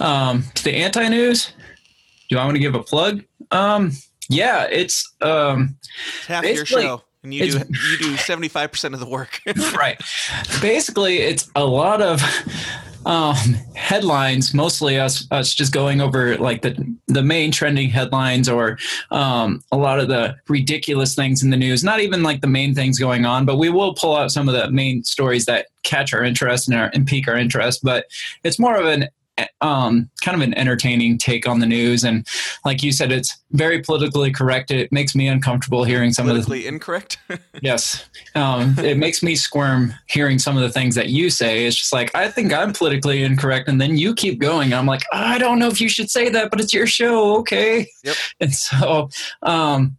Um, 0.00 0.44
to 0.54 0.62
the 0.64 0.74
anti-news 0.76 1.52
do 2.28 2.38
i 2.38 2.44
want 2.44 2.54
to 2.54 2.60
give 2.60 2.74
a 2.76 2.82
plug? 2.82 3.24
Um, 3.50 3.92
yeah 4.28 4.64
it's 4.70 5.12
um, 5.20 5.76
It's 6.18 6.26
half 6.26 6.44
your 6.44 6.64
show, 6.64 7.02
and 7.22 7.32
you 7.32 7.50
do 7.50 7.58
you 7.58 7.98
do 7.98 8.16
seventy 8.16 8.48
five 8.48 8.70
percent 8.70 8.94
of 8.94 9.00
the 9.00 9.08
work. 9.08 9.40
right. 9.74 10.00
Basically, 10.60 11.18
it's 11.18 11.50
a 11.54 11.64
lot 11.64 12.02
of 12.02 12.20
um, 13.06 13.36
headlines, 13.74 14.54
mostly 14.54 14.98
us 14.98 15.26
us 15.30 15.54
just 15.54 15.72
going 15.72 16.00
over 16.00 16.36
like 16.38 16.62
the 16.62 16.96
the 17.08 17.22
main 17.22 17.52
trending 17.52 17.88
headlines 17.88 18.48
or 18.48 18.78
um, 19.10 19.62
a 19.72 19.76
lot 19.76 20.00
of 20.00 20.08
the 20.08 20.34
ridiculous 20.48 21.14
things 21.14 21.42
in 21.42 21.50
the 21.50 21.56
news. 21.56 21.84
Not 21.84 22.00
even 22.00 22.22
like 22.22 22.40
the 22.40 22.46
main 22.46 22.74
things 22.74 22.98
going 22.98 23.24
on, 23.24 23.44
but 23.44 23.56
we 23.56 23.70
will 23.70 23.94
pull 23.94 24.16
out 24.16 24.30
some 24.30 24.48
of 24.48 24.54
the 24.54 24.70
main 24.70 25.04
stories 25.04 25.46
that 25.46 25.66
catch 25.82 26.12
our 26.14 26.22
interest 26.22 26.68
and, 26.68 26.76
our, 26.76 26.90
and 26.94 27.06
pique 27.06 27.28
our 27.28 27.36
interest. 27.36 27.80
But 27.82 28.06
it's 28.44 28.58
more 28.58 28.76
of 28.76 28.86
an 28.86 29.08
um, 29.60 30.10
kind 30.22 30.34
of 30.34 30.42
an 30.42 30.56
entertaining 30.58 31.18
take 31.18 31.48
on 31.48 31.60
the 31.60 31.66
news, 31.66 32.04
and 32.04 32.26
like 32.64 32.82
you 32.82 32.92
said, 32.92 33.12
it's 33.12 33.36
very 33.52 33.80
politically 33.80 34.32
correct. 34.32 34.70
It 34.70 34.90
makes 34.92 35.14
me 35.14 35.28
uncomfortable 35.28 35.84
hearing 35.84 36.12
some 36.12 36.28
of 36.28 36.34
the 36.34 36.42
Politically 36.42 36.66
incorrect. 36.66 37.18
Yes. 37.62 38.08
Um, 38.34 38.76
it 38.78 38.96
makes 38.96 39.22
me 39.22 39.36
squirm 39.36 39.94
hearing 40.08 40.38
some 40.38 40.56
of 40.56 40.62
the 40.62 40.70
things 40.70 40.94
that 40.94 41.08
you 41.08 41.30
say. 41.30 41.66
It's 41.66 41.76
just 41.76 41.92
like, 41.92 42.12
I 42.14 42.28
think 42.28 42.52
I'm 42.52 42.72
politically 42.72 43.22
incorrect. 43.22 43.68
And 43.68 43.80
then 43.80 43.96
you 43.96 44.14
keep 44.14 44.40
going. 44.40 44.74
I'm 44.74 44.86
like, 44.86 45.02
I 45.12 45.38
don't 45.38 45.58
know 45.58 45.68
if 45.68 45.80
you 45.80 45.88
should 45.88 46.10
say 46.10 46.28
that, 46.30 46.50
but 46.50 46.60
it's 46.60 46.72
your 46.72 46.86
show. 46.86 47.36
Okay. 47.38 47.86
Yep. 48.04 48.16
And 48.40 48.52
so, 48.52 49.08
um, 49.42 49.96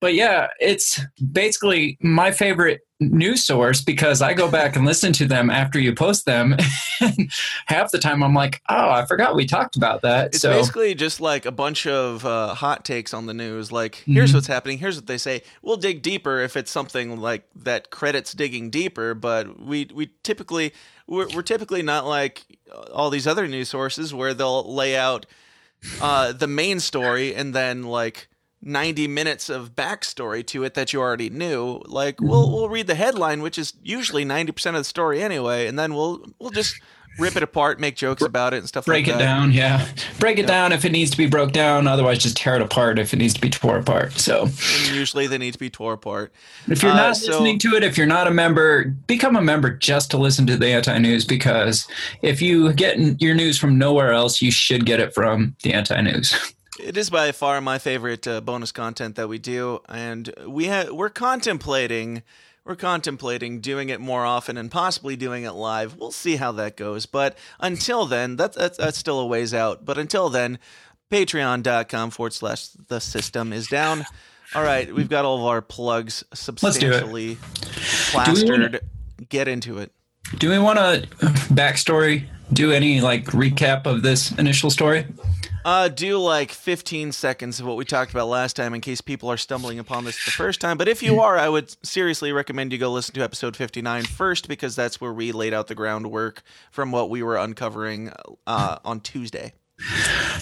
but 0.00 0.14
yeah, 0.14 0.48
it's 0.60 1.00
basically 1.32 1.96
my 2.02 2.32
favorite 2.32 2.80
news 3.10 3.44
source 3.44 3.80
because 3.82 4.22
I 4.22 4.34
go 4.34 4.50
back 4.50 4.76
and 4.76 4.84
listen 4.86 5.12
to 5.14 5.26
them 5.26 5.50
after 5.50 5.78
you 5.80 5.94
post 5.94 6.24
them. 6.26 6.56
and 7.00 7.30
half 7.66 7.90
the 7.90 7.98
time 7.98 8.22
I'm 8.22 8.34
like, 8.34 8.60
oh, 8.68 8.90
I 8.90 9.04
forgot 9.06 9.34
we 9.34 9.46
talked 9.46 9.76
about 9.76 10.02
that. 10.02 10.26
It's 10.28 10.40
so, 10.40 10.50
basically 10.52 10.94
just 10.94 11.20
like 11.20 11.46
a 11.46 11.50
bunch 11.50 11.86
of 11.86 12.24
uh, 12.24 12.54
hot 12.54 12.84
takes 12.84 13.12
on 13.14 13.26
the 13.26 13.34
news. 13.34 13.72
Like, 13.72 13.96
here's 14.06 14.30
Mhm. 14.30 14.34
what's 14.34 14.46
happening. 14.46 14.78
Here's 14.78 14.96
what 14.96 15.06
they 15.06 15.18
say. 15.18 15.42
We'll 15.62 15.76
dig 15.76 16.02
deeper 16.02 16.40
if 16.40 16.56
it's 16.56 16.70
something 16.70 17.18
like 17.20 17.44
that 17.56 17.90
credits 17.90 18.32
digging 18.32 18.70
deeper. 18.70 19.14
But 19.14 19.60
we 19.60 19.88
we 19.94 20.10
typically 20.22 20.72
we're, 21.06 21.28
we're 21.34 21.42
typically 21.42 21.82
not 21.82 22.06
like 22.06 22.42
all 22.92 23.10
these 23.10 23.26
other 23.26 23.46
news 23.48 23.68
sources 23.68 24.14
where 24.14 24.32
they'll 24.34 24.72
lay 24.72 24.96
out 24.96 25.26
uh, 26.00 26.32
the 26.32 26.46
main 26.46 26.78
story 26.80 27.34
and 27.34 27.54
then 27.54 27.82
like 27.82 28.28
90 28.62 29.08
minutes 29.08 29.48
of 29.50 29.74
backstory 29.74 30.46
to 30.46 30.64
it 30.64 30.74
that 30.74 30.92
you 30.92 31.00
already 31.00 31.30
knew. 31.30 31.82
Like 31.86 32.20
we'll 32.20 32.50
we'll 32.52 32.68
read 32.68 32.86
the 32.86 32.94
headline, 32.94 33.42
which 33.42 33.58
is 33.58 33.74
usually 33.82 34.24
90% 34.24 34.66
of 34.68 34.74
the 34.74 34.84
story 34.84 35.22
anyway, 35.22 35.66
and 35.66 35.78
then 35.78 35.94
we'll 35.94 36.24
we'll 36.38 36.50
just 36.50 36.74
rip 37.18 37.36
it 37.36 37.42
apart, 37.42 37.78
make 37.78 37.94
jokes 37.94 38.22
about 38.22 38.54
it 38.54 38.58
and 38.58 38.66
stuff 38.68 38.86
break 38.86 39.06
like 39.06 39.14
it 39.16 39.18
that. 39.18 39.24
down 39.24 39.52
yeah 39.52 39.86
break 40.18 40.38
it 40.38 40.46
down 40.46 40.72
if 40.72 40.82
it 40.86 40.90
needs 40.92 41.10
to 41.10 41.16
be 41.18 41.26
broke 41.26 41.52
down 41.52 41.86
otherwise 41.86 42.16
just 42.16 42.38
tear 42.38 42.56
it 42.56 42.62
apart 42.62 42.98
if 42.98 43.12
it 43.12 43.18
needs 43.18 43.34
to 43.34 43.40
be 43.42 43.50
tore 43.50 43.76
apart 43.76 44.12
so 44.14 44.44
And 44.44 44.96
usually 44.96 45.26
they 45.26 45.36
need 45.36 45.52
to 45.52 45.58
be 45.58 45.68
tore 45.68 45.92
apart. 45.92 46.32
if 46.68 46.82
you're 46.82 46.90
Uh, 46.92 46.96
not 46.96 47.18
so- 47.18 47.32
listening 47.32 47.58
to 47.58 47.76
it 47.76 47.84
if 47.84 47.98
you're 47.98 48.06
not 48.06 48.28
a 48.28 48.30
member 48.30 48.84
become 49.06 49.36
a 49.36 49.42
member 49.42 49.68
just 49.68 50.10
to 50.12 50.16
listen 50.16 50.46
to 50.46 50.56
the 50.56 50.68
anti-news 50.68 51.26
because 51.26 51.86
if 52.22 52.40
you 52.40 52.72
get 52.72 52.96
your 53.20 53.34
news 53.34 53.58
from 53.58 53.76
nowhere 53.76 54.12
else 54.14 54.40
you 54.40 54.50
should 54.50 54.86
get 54.86 54.98
it 54.98 55.12
from 55.12 55.54
the 55.64 55.74
anti-news 55.74 56.54
It 56.82 56.96
is 56.96 57.10
by 57.10 57.30
far 57.30 57.60
my 57.60 57.78
favorite 57.78 58.26
uh, 58.26 58.40
bonus 58.40 58.72
content 58.72 59.14
that 59.14 59.28
we 59.28 59.38
do, 59.38 59.80
and 59.88 60.34
we 60.46 60.66
ha- 60.66 60.90
we're 60.90 61.10
contemplating 61.10 62.22
we're 62.64 62.76
contemplating 62.76 63.60
doing 63.60 63.88
it 63.88 64.00
more 64.00 64.24
often 64.24 64.56
and 64.56 64.70
possibly 64.70 65.16
doing 65.16 65.44
it 65.44 65.52
live. 65.52 65.96
We'll 65.96 66.12
see 66.12 66.36
how 66.36 66.52
that 66.52 66.76
goes. 66.76 67.06
But 67.06 67.36
until 67.60 68.06
then, 68.06 68.36
that's 68.36 68.56
that's, 68.56 68.78
that's 68.78 68.98
still 68.98 69.20
a 69.20 69.26
ways 69.26 69.54
out. 69.54 69.84
But 69.84 69.96
until 69.96 70.28
then, 70.28 70.58
patreon.com 71.10 72.10
forward 72.10 72.32
slash 72.32 72.68
the 72.68 73.00
system 73.00 73.52
is 73.52 73.68
down. 73.68 74.04
All 74.54 74.62
right, 74.62 74.92
we've 74.92 75.08
got 75.08 75.24
all 75.24 75.38
of 75.38 75.44
our 75.44 75.62
plugs 75.62 76.24
substantially 76.34 77.38
plastered. 78.10 78.80
Get 79.28 79.46
into 79.48 79.78
it. 79.78 79.92
Do 80.38 80.50
we 80.50 80.58
want 80.58 80.78
a 80.78 81.06
backstory? 81.54 82.24
Do 82.52 82.72
any 82.72 83.00
like 83.00 83.26
recap 83.26 83.86
of 83.86 84.02
this 84.02 84.32
initial 84.32 84.68
story? 84.70 85.06
Uh, 85.64 85.88
do 85.88 86.18
like 86.18 86.50
15 86.50 87.12
seconds 87.12 87.60
of 87.60 87.66
what 87.66 87.76
we 87.76 87.84
talked 87.84 88.10
about 88.10 88.28
last 88.28 88.56
time 88.56 88.74
in 88.74 88.80
case 88.80 89.00
people 89.00 89.30
are 89.30 89.36
stumbling 89.36 89.78
upon 89.78 90.04
this 90.04 90.24
the 90.24 90.30
first 90.30 90.60
time. 90.60 90.76
But 90.76 90.88
if 90.88 91.02
you 91.02 91.20
are, 91.20 91.38
I 91.38 91.48
would 91.48 91.74
seriously 91.86 92.32
recommend 92.32 92.72
you 92.72 92.78
go 92.78 92.90
listen 92.90 93.14
to 93.14 93.22
episode 93.22 93.56
59 93.56 94.04
first 94.04 94.48
because 94.48 94.74
that's 94.74 95.00
where 95.00 95.12
we 95.12 95.30
laid 95.30 95.54
out 95.54 95.68
the 95.68 95.74
groundwork 95.74 96.42
from 96.70 96.90
what 96.90 97.10
we 97.10 97.22
were 97.22 97.36
uncovering 97.36 98.12
uh, 98.46 98.78
on 98.84 99.00
Tuesday. 99.00 99.52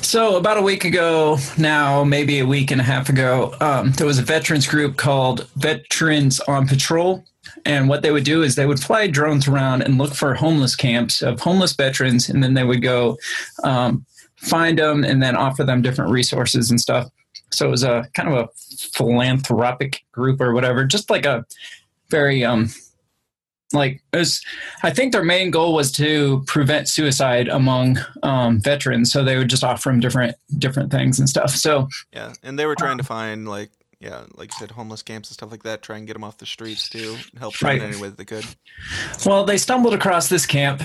So, 0.03 0.37
about 0.37 0.59
a 0.59 0.63
week 0.63 0.85
ago 0.85 1.39
now, 1.57 2.05
maybe 2.05 2.41
a 2.41 2.47
week 2.47 2.71
and 2.71 2.81
a 2.81 2.85
half 2.85 3.09
ago, 3.09 3.55
um, 3.61 3.93
there 3.93 4.07
was 4.07 4.19
a 4.19 4.23
veterans 4.23 4.67
group 4.67 4.97
called 4.97 5.49
Veterans 5.57 6.41
on 6.41 6.67
Patrol. 6.67 7.25
And 7.65 7.89
what 7.89 8.03
they 8.03 8.11
would 8.11 8.25
do 8.25 8.43
is 8.43 8.55
they 8.55 8.67
would 8.67 8.81
fly 8.81 9.07
drones 9.07 9.49
around 9.49 9.83
and 9.83 9.99
look 9.99 10.15
for 10.15 10.35
homeless 10.35 10.77
camps 10.77 11.23
of 11.23 11.41
homeless 11.41 11.75
veterans, 11.75 12.29
and 12.29 12.43
then 12.43 12.55
they 12.55 12.65
would 12.65 12.83
go 12.83 13.19
um, 13.65 14.05
find 14.41 14.79
them 14.79 15.05
and 15.05 15.23
then 15.23 15.37
offer 15.37 15.65
them 15.65 15.83
different 15.83 16.11
resources 16.11 16.71
and 16.71 16.81
stuff. 16.81 17.09
So 17.53 17.67
it 17.67 17.71
was 17.71 17.83
a 17.85 18.09
kind 18.15 18.29
of 18.29 18.35
a 18.35 18.49
philanthropic 18.95 20.05
group 20.13 20.41
or 20.41 20.53
whatever, 20.55 20.85
just 20.85 21.11
like 21.11 21.27
a 21.27 21.45
very 22.09 22.45
um, 22.45 22.69
like 23.73 24.03
it 24.13 24.17
was, 24.17 24.41
I 24.83 24.91
think 24.91 25.13
their 25.13 25.23
main 25.25 25.51
goal 25.51 25.75
was 25.75 25.93
to 25.93 26.43
prevent 26.47 26.89
suicide 26.89 27.49
among 27.49 27.99
um, 28.23 28.61
veterans. 28.61 29.13
So 29.13 29.23
they 29.23 29.37
would 29.37 29.49
just 29.51 29.63
offer 29.65 29.91
them 29.91 30.01
different 30.01 30.37
different 30.59 30.91
things 30.91 31.19
and 31.19 31.29
stuff. 31.29 31.51
So 31.51 31.89
Yeah, 32.13 32.33
and 32.43 32.59
they 32.59 32.67
were 32.67 32.77
trying 32.77 32.99
to 32.99 33.05
find 33.05 33.49
like 33.49 33.71
yeah, 34.01 34.23
like 34.35 34.51
you 34.51 34.59
said, 34.59 34.71
homeless 34.71 35.03
camps 35.03 35.29
and 35.29 35.35
stuff 35.35 35.51
like 35.51 35.63
that. 35.65 35.83
Try 35.83 35.99
and 35.99 36.07
get 36.07 36.15
them 36.15 36.25
off 36.25 36.39
the 36.39 36.47
streets 36.47 36.89
too. 36.89 37.17
Help 37.39 37.57
them 37.59 37.67
Right. 37.69 37.83
in 37.83 37.91
any 37.91 38.01
way 38.01 38.09
that 38.09 38.17
they 38.17 38.25
could. 38.25 38.47
Well, 39.27 39.45
they 39.45 39.59
stumbled 39.59 39.93
across 39.93 40.29
this 40.31 40.47
camp, 40.47 40.83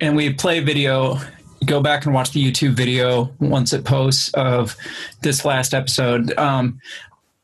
and 0.00 0.16
we 0.16 0.32
play 0.32 0.58
video. 0.58 1.20
Go 1.64 1.80
back 1.80 2.04
and 2.04 2.14
watch 2.14 2.32
the 2.32 2.44
YouTube 2.44 2.72
video 2.72 3.30
once 3.38 3.72
it 3.72 3.84
posts 3.84 4.30
of 4.34 4.76
this 5.22 5.44
last 5.44 5.74
episode. 5.74 6.36
Um, 6.38 6.80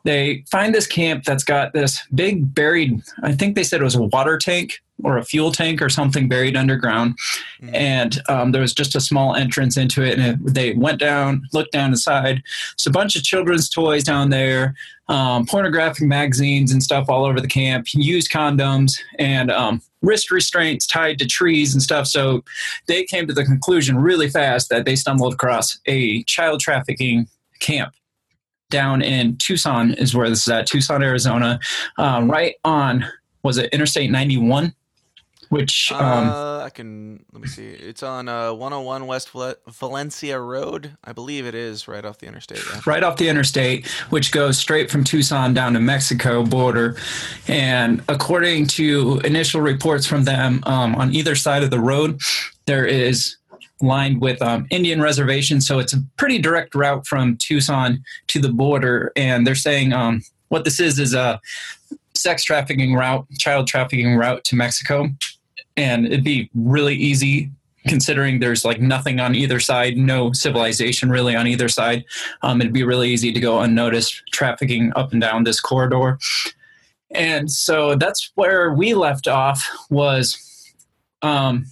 they 0.05 0.45
find 0.51 0.75
this 0.75 0.87
camp 0.87 1.25
that's 1.25 1.45
got 1.45 1.73
this 1.73 2.01
big 2.15 2.55
buried. 2.55 3.03
I 3.23 3.33
think 3.33 3.55
they 3.55 3.65
said 3.65 3.81
it 3.81 3.85
was 3.85 3.95
a 3.95 4.03
water 4.03 4.39
tank 4.39 4.81
or 5.05 5.19
a 5.19 5.25
fuel 5.25 5.53
tank 5.53 5.83
or 5.83 5.89
something 5.89 6.29
buried 6.29 6.57
underground, 6.57 7.17
and 7.73 8.21
um, 8.29 8.53
there 8.53 8.61
was 8.61 8.75
just 8.75 8.95
a 8.95 9.01
small 9.01 9.35
entrance 9.35 9.77
into 9.77 10.03
it. 10.03 10.19
And 10.19 10.27
it, 10.27 10.55
they 10.55 10.73
went 10.75 11.01
down, 11.01 11.43
looked 11.53 11.73
down 11.73 11.91
inside. 11.91 12.43
It's 12.75 12.87
a 12.87 12.91
bunch 12.91 13.17
of 13.17 13.23
children's 13.23 13.69
toys 13.69 14.05
down 14.05 14.31
there, 14.31 14.75
um, 15.09 15.47
pornographic 15.47 16.07
magazines 16.07 16.73
and 16.73 16.83
stuff 16.83 17.07
all 17.09 17.25
over 17.25 17.41
the 17.41 17.49
camp, 17.49 17.87
used 17.93 18.31
condoms, 18.31 18.93
and 19.19 19.51
um, 19.51 19.83
wrist 20.03 20.31
restraints 20.31 20.87
tied 20.87 21.19
to 21.19 21.27
trees 21.27 21.75
and 21.75 21.83
stuff. 21.83 22.07
So 22.07 22.45
they 22.87 23.05
came 23.05 23.27
to 23.27 23.35
the 23.35 23.45
conclusion 23.45 23.99
really 23.99 24.29
fast 24.29 24.69
that 24.71 24.85
they 24.85 24.97
stumbled 24.97 25.35
across 25.35 25.79
a 25.87 26.23
child 26.25 26.61
trafficking 26.61 27.27
camp 27.61 27.95
down 28.71 29.03
in 29.03 29.37
Tucson, 29.37 29.93
is 29.95 30.15
where 30.15 30.29
this 30.31 30.43
is 30.43 30.49
at, 30.49 30.67
Tucson, 30.67 31.03
Arizona, 31.03 31.59
um, 31.99 32.31
right 32.31 32.55
on, 32.65 33.05
was 33.43 33.59
it 33.59 33.73
Interstate 33.73 34.11
91? 34.11 34.75
Which, 35.51 35.91
um, 35.91 36.29
uh, 36.29 36.63
I 36.63 36.71
can 36.71 37.25
let 37.33 37.43
me 37.43 37.49
see. 37.49 37.67
It's 37.67 38.05
on 38.05 38.29
uh, 38.29 38.53
101 38.53 39.09
West 39.09 39.31
Val- 39.31 39.57
Valencia 39.67 40.39
Road, 40.39 40.97
I 41.03 41.13
believe 41.13 41.45
it 41.45 41.57
is, 41.57 41.89
right 41.89 42.05
off 42.05 42.19
the 42.19 42.27
interstate. 42.27 42.63
Yeah. 42.73 42.81
right 42.87 43.03
off 43.03 43.17
the 43.17 43.29
interstate, 43.29 43.89
which 44.11 44.31
goes 44.31 44.59
straight 44.59 44.93
from 44.93 45.03
Tucson 45.03 45.53
down 45.53 45.73
to 45.73 45.81
Mexico 45.81 46.45
border. 46.45 46.97
And 47.49 48.01
according 48.09 48.69
to 48.69 49.21
initial 49.25 49.61
reports 49.61 50.07
from 50.07 50.23
them, 50.23 50.63
um, 50.67 50.95
on 50.95 51.13
either 51.13 51.35
side 51.35 51.65
of 51.65 51.71
the 51.71 51.81
road, 51.81 52.21
there 52.67 52.87
is 52.87 53.37
lined 53.83 54.21
with 54.21 54.41
um, 54.43 54.69
Indian 54.71 55.03
reservations. 55.03 55.67
So 55.67 55.81
it's 55.81 55.93
a 55.93 56.01
pretty 56.17 56.39
direct 56.39 56.77
route 56.77 57.09
from 57.09 57.37
Tucson 57.39 58.05
to 58.29 58.39
the 58.39 58.51
border. 58.51 59.11
And 59.17 59.45
they're 59.45 59.57
saying 59.57 59.93
um, 59.93 60.23
what 60.49 60.65
this 60.65 60.79
is 60.79 61.01
is 61.01 61.13
a 61.13 61.41
sex 62.15 62.45
trafficking 62.45 62.95
route, 62.95 63.27
child 63.39 63.67
trafficking 63.67 64.15
route 64.17 64.45
to 64.45 64.55
Mexico. 64.55 65.09
And 65.81 66.07
it'd 66.07 66.25
be 66.25 66.51
really 66.55 66.95
easy 66.95 67.51
considering 67.89 68.41
there's 68.41 68.65
like 68.65 68.81
nothing 68.81 69.21
on 69.21 69.35
either 69.35 69.59
side, 69.59 69.97
no 69.97 70.33
civilization 70.33 71.09
really 71.09 71.35
on 71.35 71.47
either 71.47 71.69
side. 71.69 72.05
Um, 72.43 72.61
it'd 72.61 72.75
be 72.75 72.85
really 72.85 73.09
easy 73.09 73.33
to 73.33 73.41
go 73.41 73.61
unnoticed 73.61 74.23
trafficking 74.33 74.93
up 74.97 75.13
and 75.13 75.21
down 75.21 75.45
this 75.45 75.61
corridor. 75.61 76.19
And 77.13 77.51
so 77.51 77.95
that's 77.95 78.31
where 78.35 78.75
we 78.75 78.93
left 78.95 79.27
off 79.27 79.67
was 79.89 80.75
um, 81.23 81.67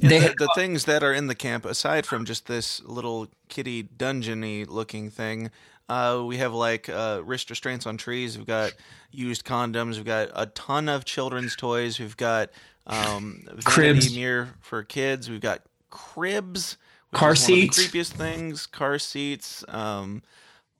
they 0.00 0.18
the, 0.18 0.34
the 0.38 0.52
things 0.54 0.84
that 0.86 1.02
are 1.02 1.14
in 1.14 1.28
the 1.28 1.34
camp, 1.34 1.64
aside 1.64 2.04
from 2.04 2.24
just 2.24 2.46
this 2.46 2.82
little 2.84 3.28
kitty 3.48 3.84
dungeony 3.84 4.66
looking 4.68 5.08
thing, 5.08 5.50
uh, 5.88 6.22
we 6.26 6.36
have 6.36 6.52
like 6.52 6.88
uh, 6.88 7.22
wrist 7.24 7.48
restraints 7.48 7.86
on 7.86 7.96
trees. 7.96 8.36
We've 8.36 8.46
got 8.46 8.74
used 9.10 9.44
condoms. 9.44 9.96
We've 9.96 10.04
got 10.04 10.28
a 10.34 10.46
ton 10.46 10.88
of 10.88 11.04
children's 11.04 11.56
toys. 11.56 11.98
We've 11.98 12.16
got 12.16 12.50
um, 12.88 13.44
Cribs. 13.64 14.14
mirror 14.14 14.50
for 14.60 14.82
kids. 14.82 15.28
We've 15.30 15.40
got 15.40 15.62
cribs, 15.90 16.76
Car 17.12 17.34
seats. 17.34 17.78
creepiest 17.78 18.12
things. 18.12 18.66
Car 18.66 18.98
seats. 18.98 19.64
Um, 19.68 20.22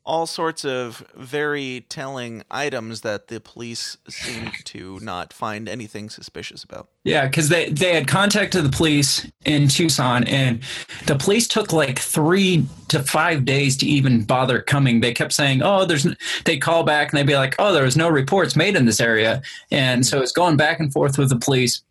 all 0.05 0.27
sorts 0.27 0.65
of 0.65 1.07
very 1.15 1.85
telling 1.91 2.43
items 2.51 3.03
that 3.03 3.29
the 3.29 3.39
police 3.41 3.99
seem 4.09 4.51
to 4.65 4.99
not 5.03 5.35
find 5.35 5.69
anything 5.69 6.09
suspicious 6.09 6.65
about. 6.65 6.89
yeah, 7.05 7.27
because 7.27 7.51
they, 7.51 7.69
they 7.69 7.95
had 7.95 8.09
contacted 8.09 8.65
the 8.65 8.71
police 8.71 9.31
in 9.45 9.69
Tucson, 9.69 10.25
and 10.25 10.63
the 11.05 11.15
police 11.15 11.47
took 11.47 11.75
like 11.75 11.99
three 11.99 12.65
to 12.89 13.03
five 13.03 13.45
days 13.45 13.77
to 13.77 13.87
even 13.87 14.25
bother 14.25 14.63
coming. 14.63 15.01
They 15.03 15.13
kept 15.13 15.35
saying, 15.35 15.61
"Oh, 15.63 15.85
there's," 15.85 16.07
they'd 16.47 16.61
call 16.61 16.85
back 16.85 17.13
and 17.13 17.19
they'd 17.19 17.27
be 17.27 17.37
like, 17.37 17.55
"Oh, 17.59 17.75
there 17.75 17.85
was 17.85 17.97
no 17.97 18.09
reports 18.09 18.57
made 18.57 18.77
in 18.77 18.87
this 18.87 19.01
area," 19.01 19.43
and 19.71 20.07
so 20.07 20.23
it's 20.23 20.33
going 20.33 20.57
back 20.57 20.81
and 20.81 20.91
forth 20.91 21.19
with 21.19 21.29
the 21.29 21.37
police. 21.39 21.83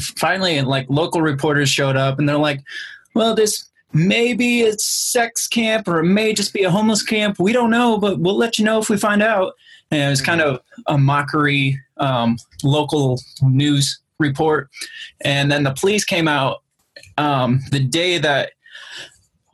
Finally, 0.00 0.60
like 0.62 0.86
local 0.88 1.20
reporters 1.20 1.68
showed 1.68 1.96
up, 1.96 2.18
and 2.18 2.28
they're 2.28 2.38
like, 2.38 2.62
"Well, 3.14 3.34
this." 3.34 3.64
Maybe 3.92 4.60
it's 4.60 4.84
sex 4.84 5.48
camp 5.48 5.88
or 5.88 6.00
it 6.00 6.04
may 6.04 6.34
just 6.34 6.52
be 6.52 6.64
a 6.64 6.70
homeless 6.70 7.02
camp. 7.02 7.38
We 7.38 7.52
don't 7.52 7.70
know, 7.70 7.96
but 7.96 8.18
we'll 8.18 8.36
let 8.36 8.58
you 8.58 8.64
know 8.64 8.78
if 8.78 8.90
we 8.90 8.98
find 8.98 9.22
out. 9.22 9.54
And 9.90 10.02
it 10.02 10.10
was 10.10 10.20
kind 10.20 10.42
of 10.42 10.60
a 10.86 10.98
mockery 10.98 11.80
um, 11.96 12.36
local 12.62 13.18
news 13.40 13.98
report. 14.18 14.68
And 15.22 15.50
then 15.50 15.62
the 15.62 15.72
police 15.72 16.04
came 16.04 16.28
out 16.28 16.62
um, 17.16 17.60
the 17.70 17.80
day 17.80 18.18
that 18.18 18.52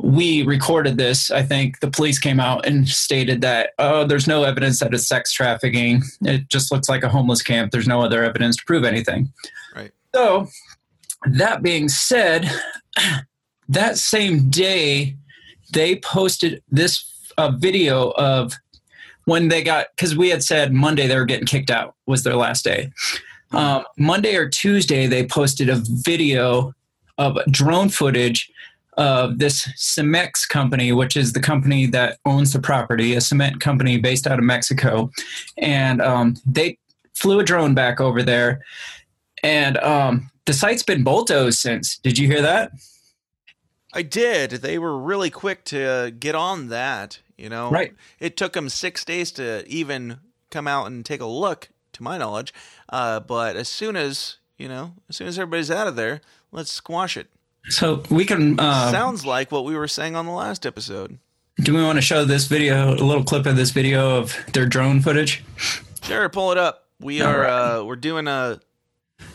we 0.01 0.43
recorded 0.43 0.97
this. 0.97 1.31
I 1.31 1.43
think 1.43 1.79
the 1.81 1.91
police 1.91 2.19
came 2.19 2.41
out 2.41 2.67
and 2.67 2.89
stated 2.89 3.41
that, 3.43 3.71
oh, 3.79 4.05
there's 4.05 4.27
no 4.27 4.43
evidence 4.43 4.81
that 4.81 4.93
it's 4.93 5.07
sex 5.07 5.33
trafficking. 5.33 6.03
It 6.23 6.49
just 6.49 6.73
looks 6.73 6.89
like 6.89 7.05
a 7.05 7.09
homeless 7.09 7.43
camp. 7.43 7.71
There's 7.71 7.87
no 7.87 8.03
other 8.03 8.25
evidence 8.25 8.57
to 8.57 8.65
prove 8.65 8.85
anything. 8.85 9.33
Right. 9.77 9.93
So, 10.15 10.49
that 11.31 11.63
being 11.63 11.89
said, 11.89 12.51
that 13.69 13.99
same 13.99 14.51
day, 14.51 15.17
they 15.73 15.97
posted 15.97 16.63
this 16.71 17.33
uh, 17.39 17.53
video 17.53 18.11
of 18.11 18.55
when 19.25 19.49
they 19.49 19.63
got 19.63 19.87
because 19.97 20.17
we 20.17 20.29
had 20.29 20.43
said 20.43 20.73
Monday 20.73 21.07
they 21.07 21.17
were 21.17 21.25
getting 21.25 21.47
kicked 21.47 21.71
out 21.71 21.95
was 22.07 22.25
their 22.25 22.37
last 22.37 22.65
day. 22.65 22.91
Um, 23.53 23.85
Monday 23.99 24.37
or 24.37 24.49
Tuesday 24.49 25.07
they 25.07 25.27
posted 25.27 25.69
a 25.69 25.83
video 25.87 26.75
of 27.19 27.39
drone 27.51 27.89
footage 27.89 28.51
of 28.99 29.39
this 29.39 29.67
Cemex 29.79 30.47
company, 30.49 30.93
which 30.93 31.17
is 31.17 31.33
the 31.33 31.41
company 31.41 31.87
that 31.87 32.19
owns 32.27 32.53
the 32.53 32.61
property, 32.61 33.15
a 33.15 33.21
cement 33.21 33.61
company 33.61 33.99
based 33.99 34.27
out 34.27 34.39
of 34.39 34.45
Mexico, 34.45 35.11
and 35.57 36.03
um, 36.03 36.37
they 36.45 36.79
flew 37.15 37.41
a 37.41 37.45
drone 37.45 37.75
back 37.75 38.01
over 38.01 38.23
there, 38.23 38.61
and 39.43 39.77
um, 39.79 40.31
the 40.47 40.53
site's 40.53 40.83
been 40.83 41.03
bulldozed 41.05 41.59
since. 41.59 41.97
Did 41.99 42.19
you 42.19 42.27
hear 42.29 42.43
that? 42.43 42.73
I 43.93 44.03
did. 44.03 44.51
They 44.53 44.79
were 44.79 44.99
really 44.99 45.31
quick 45.31 45.65
to 45.67 45.83
uh, 45.85 46.11
get 46.19 46.35
on 46.35 46.69
that. 46.69 47.19
You 47.37 47.49
know, 47.49 47.71
Right. 47.71 47.93
It 48.21 48.37
took 48.37 48.53
them 48.53 48.69
six 48.69 49.05
days 49.05 49.33
to 49.33 49.67
even 49.69 50.19
come 50.51 50.69
out 50.69 50.87
and 50.87 51.05
take 51.05 51.21
a 51.21 51.27
look, 51.27 51.69
to 51.95 52.03
my 52.03 52.17
knowledge. 52.17 52.55
Uh, 52.89 53.21
but 53.21 53.57
as 53.57 53.69
soon 53.69 53.97
as 53.97 54.37
you 54.59 54.69
know, 54.69 54.95
as 55.09 55.17
soon 55.17 55.27
as 55.27 55.39
everybody's 55.39 55.71
out 55.71 55.87
of 55.89 55.97
there, 55.97 56.21
let's 56.53 56.71
squash 56.71 57.17
it. 57.17 57.29
So 57.69 58.03
we 58.11 58.25
can. 58.25 58.59
Uh, 58.61 58.91
Sounds 58.91 59.27
like 59.27 59.51
what 59.53 59.65
we 59.65 59.75
were 59.77 59.89
saying 59.89 60.15
on 60.17 60.25
the 60.27 60.33
last 60.33 60.65
episode. 60.67 61.19
do 61.61 61.75
we 61.75 61.83
want 61.83 61.97
to 61.97 62.03
show 62.03 62.25
this 62.25 62.47
video, 62.47 62.95
a 62.95 63.05
little 63.05 63.25
clip 63.25 63.45
of 63.47 63.57
this 63.57 63.71
video 63.71 64.19
of 64.19 64.37
their 64.53 64.67
drone 64.67 65.01
footage? 65.01 65.45
Sure, 66.03 66.29
pull 66.29 66.53
it 66.53 66.59
up. 66.59 66.87
we 67.01 67.21
All 67.23 67.29
are 67.31 67.41
right. 67.41 67.77
uh, 67.79 67.85
we're 67.85 67.97
doing 67.97 68.27
a 68.29 68.61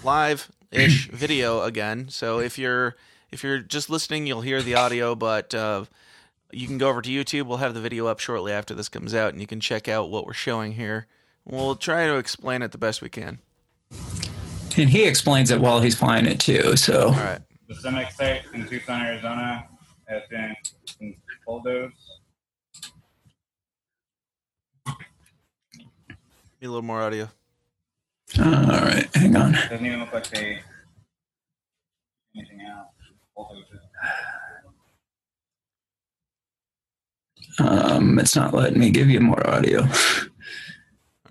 live 0.04 0.52
ish 0.72 1.08
video 1.12 1.62
again. 1.64 2.10
So 2.10 2.40
if 2.40 2.58
you're 2.58 2.96
if 3.32 3.44
you're 3.44 3.60
just 3.60 3.90
listening, 3.90 4.28
you'll 4.28 4.42
hear 4.42 4.62
the 4.62 4.76
audio, 4.76 5.16
but 5.16 5.54
uh, 5.54 5.86
you 6.52 6.68
can 6.68 6.78
go 6.78 6.90
over 6.90 7.02
to 7.02 7.10
YouTube. 7.10 7.46
We'll 7.48 7.58
have 7.58 7.74
the 7.74 7.82
video 7.82 8.08
up 8.08 8.20
shortly 8.20 8.52
after 8.52 8.74
this 8.74 8.90
comes 8.90 9.14
out, 9.14 9.34
and 9.34 9.42
you 9.42 9.48
can 9.48 9.60
check 9.60 9.88
out 9.88 10.10
what 10.10 10.26
we're 10.26 10.34
showing 10.34 10.74
here. 10.74 11.08
We'll 11.46 11.76
try 11.76 12.08
to 12.08 12.18
explain 12.18 12.62
it 12.62 12.72
the 12.72 12.78
best 12.78 13.02
we 13.02 13.10
can. 13.10 13.40
And 14.78 14.90
he 14.90 15.06
explains 15.06 15.50
it 15.50 15.60
while 15.60 15.80
he's 15.82 15.96
flying 15.96 16.26
it 16.26 16.40
too. 16.40 16.76
So 16.76 17.08
All 17.08 17.12
right. 17.14 17.42
The 17.68 17.74
Cemex 17.74 18.14
site 18.14 18.44
in 18.54 18.68
Tucson, 18.68 19.02
Arizona 19.02 19.68
has 20.08 20.22
been 20.30 20.56
bulldozed. 21.46 21.96
Need 26.62 26.68
a 26.68 26.70
little 26.70 26.82
more 26.82 27.02
audio. 27.02 27.30
All 28.40 28.80
right, 28.82 29.08
hang 29.16 29.36
on. 29.36 29.54
Doesn't 29.54 29.86
even 29.86 30.00
look 30.00 30.14
like 30.14 30.30
they 30.30 30.60
anything 32.36 32.62
out. 32.70 32.88
Um, 37.60 38.20
it's 38.20 38.36
not 38.36 38.54
letting 38.54 38.80
me 38.80 38.92
give 38.92 39.10
you 39.10 39.20
more 39.20 39.50
audio. 39.50 39.82
All 39.82 39.88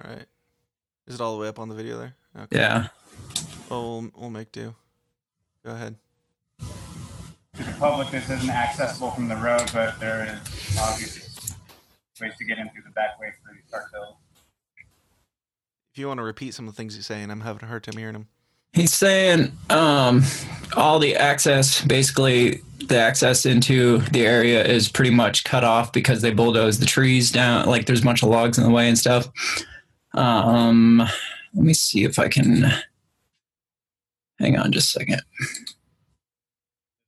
right. 0.04 0.26
Is 1.06 1.14
it 1.14 1.20
all 1.20 1.36
the 1.36 1.40
way 1.42 1.48
up 1.48 1.60
on 1.60 1.68
the 1.68 1.74
video 1.74 1.98
there? 1.98 2.14
Okay. 2.36 2.56
Yeah. 2.56 2.88
Well, 3.70 4.00
we'll, 4.00 4.10
we'll 4.16 4.30
make 4.30 4.50
do. 4.50 4.74
Go 5.64 5.72
ahead. 5.72 5.94
To 6.58 7.62
the 7.62 7.72
public, 7.78 8.10
this 8.10 8.28
isn't 8.28 8.50
accessible 8.50 9.12
from 9.12 9.28
the 9.28 9.36
road, 9.36 9.70
but 9.72 9.98
there 10.00 10.24
is 10.24 10.76
obvious 10.78 11.54
ways 12.20 12.32
to 12.38 12.44
get 12.44 12.58
in 12.58 12.68
through 12.70 12.82
the 12.84 12.90
back 12.90 13.20
way 13.20 13.28
through 13.42 13.54
these 13.54 13.70
cartels. 13.70 14.16
If 15.96 16.00
you 16.00 16.08
want 16.08 16.18
to 16.18 16.24
repeat 16.24 16.52
some 16.52 16.68
of 16.68 16.74
the 16.74 16.76
things 16.76 16.94
he's 16.94 17.06
saying, 17.06 17.30
I'm 17.30 17.40
having 17.40 17.64
a 17.64 17.66
hard 17.66 17.82
time 17.82 17.96
hearing 17.96 18.14
him. 18.14 18.28
He's 18.74 18.92
saying 18.92 19.50
um, 19.70 20.24
all 20.76 20.98
the 20.98 21.16
access, 21.16 21.82
basically, 21.82 22.60
the 22.86 22.98
access 22.98 23.46
into 23.46 24.00
the 24.12 24.26
area 24.26 24.62
is 24.62 24.90
pretty 24.90 25.10
much 25.10 25.44
cut 25.44 25.64
off 25.64 25.94
because 25.94 26.20
they 26.20 26.34
bulldoze 26.34 26.80
the 26.80 26.84
trees 26.84 27.32
down. 27.32 27.64
Like 27.64 27.86
there's 27.86 28.02
a 28.02 28.04
bunch 28.04 28.22
of 28.22 28.28
logs 28.28 28.58
in 28.58 28.64
the 28.64 28.70
way 28.70 28.88
and 28.88 28.98
stuff. 28.98 29.26
Um, 30.12 30.98
let 30.98 31.64
me 31.64 31.72
see 31.72 32.04
if 32.04 32.18
I 32.18 32.28
can. 32.28 32.70
Hang 34.38 34.58
on 34.58 34.72
just 34.72 34.94
a 34.94 34.98
second. 34.98 35.22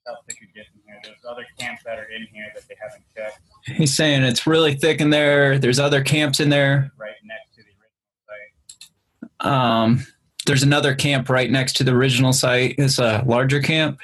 How 0.06 0.16
thick 0.26 0.38
it 0.40 0.54
gets 0.54 0.70
in 0.74 0.80
here. 0.86 0.98
There's 1.04 1.26
other 1.28 1.44
camps 1.58 1.82
that 1.84 1.98
are 1.98 2.08
in 2.08 2.26
here 2.32 2.46
that 2.54 2.66
they 2.66 2.76
haven't 2.80 3.04
checked 3.14 3.38
He's 3.66 3.94
saying 3.94 4.22
it's 4.22 4.46
really 4.46 4.76
thick 4.76 5.02
in 5.02 5.10
there. 5.10 5.58
There's 5.58 5.78
other 5.78 6.02
camps 6.02 6.40
in 6.40 6.48
there. 6.48 6.90
right 6.98 7.12
next 7.22 7.54
to 7.56 7.62
the 7.62 7.68
original 7.68 8.16
site. 8.26 9.27
Um, 9.40 10.06
there's 10.46 10.62
another 10.62 10.94
camp 10.94 11.28
right 11.28 11.50
next 11.50 11.74
to 11.74 11.84
the 11.84 11.92
original 11.92 12.32
site. 12.32 12.74
It's 12.78 12.98
a 12.98 13.22
larger 13.26 13.60
camp. 13.60 14.00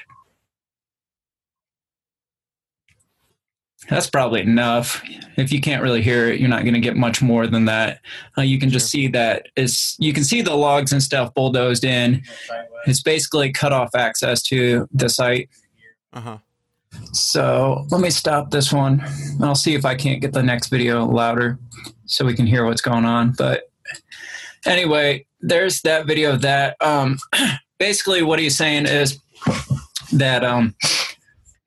That's 3.89 4.09
probably 4.09 4.41
enough. 4.41 5.03
If 5.37 5.51
you 5.51 5.61
can't 5.61 5.83
really 5.83 6.01
hear 6.01 6.29
it, 6.29 6.39
you're 6.39 6.49
not 6.49 6.63
going 6.63 6.73
to 6.73 6.79
get 6.79 6.95
much 6.95 7.21
more 7.21 7.45
than 7.45 7.65
that. 7.65 7.99
Uh, 8.37 8.41
you 8.41 8.59
can 8.59 8.69
just 8.69 8.89
see 8.89 9.07
that 9.09 9.47
it's 9.55 9.95
you 9.99 10.11
can 10.11 10.23
see 10.23 10.41
the 10.41 10.55
logs 10.55 10.91
and 10.91 11.03
stuff 11.03 11.33
bulldozed 11.33 11.83
in. 11.83 12.13
No 12.13 12.19
site 12.47 12.71
west. 12.71 12.87
It's 12.87 13.01
basically 13.03 13.51
cut 13.51 13.73
off 13.73 13.93
access 13.93 14.41
to 14.43 14.87
the 14.91 15.09
site. 15.09 15.49
Uh 16.13 16.21
huh. 16.21 16.37
So 17.11 17.85
let 17.91 18.01
me 18.01 18.09
stop 18.09 18.51
this 18.51 18.71
one. 18.71 19.03
I'll 19.41 19.55
see 19.55 19.75
if 19.75 19.85
I 19.85 19.95
can't 19.95 20.21
get 20.21 20.33
the 20.33 20.43
next 20.43 20.67
video 20.67 21.05
louder 21.05 21.59
so 22.05 22.25
we 22.25 22.33
can 22.33 22.47
hear 22.47 22.65
what's 22.65 22.81
going 22.81 23.05
on. 23.05 23.33
But 23.37 23.69
anyway, 24.65 25.25
there's 25.41 25.81
that 25.81 26.05
video 26.05 26.33
of 26.33 26.41
that. 26.41 26.75
Um, 26.81 27.17
basically, 27.79 28.23
what 28.23 28.39
he's 28.39 28.57
saying 28.57 28.85
is 28.85 29.19
that 30.11 30.43
um, 30.43 30.75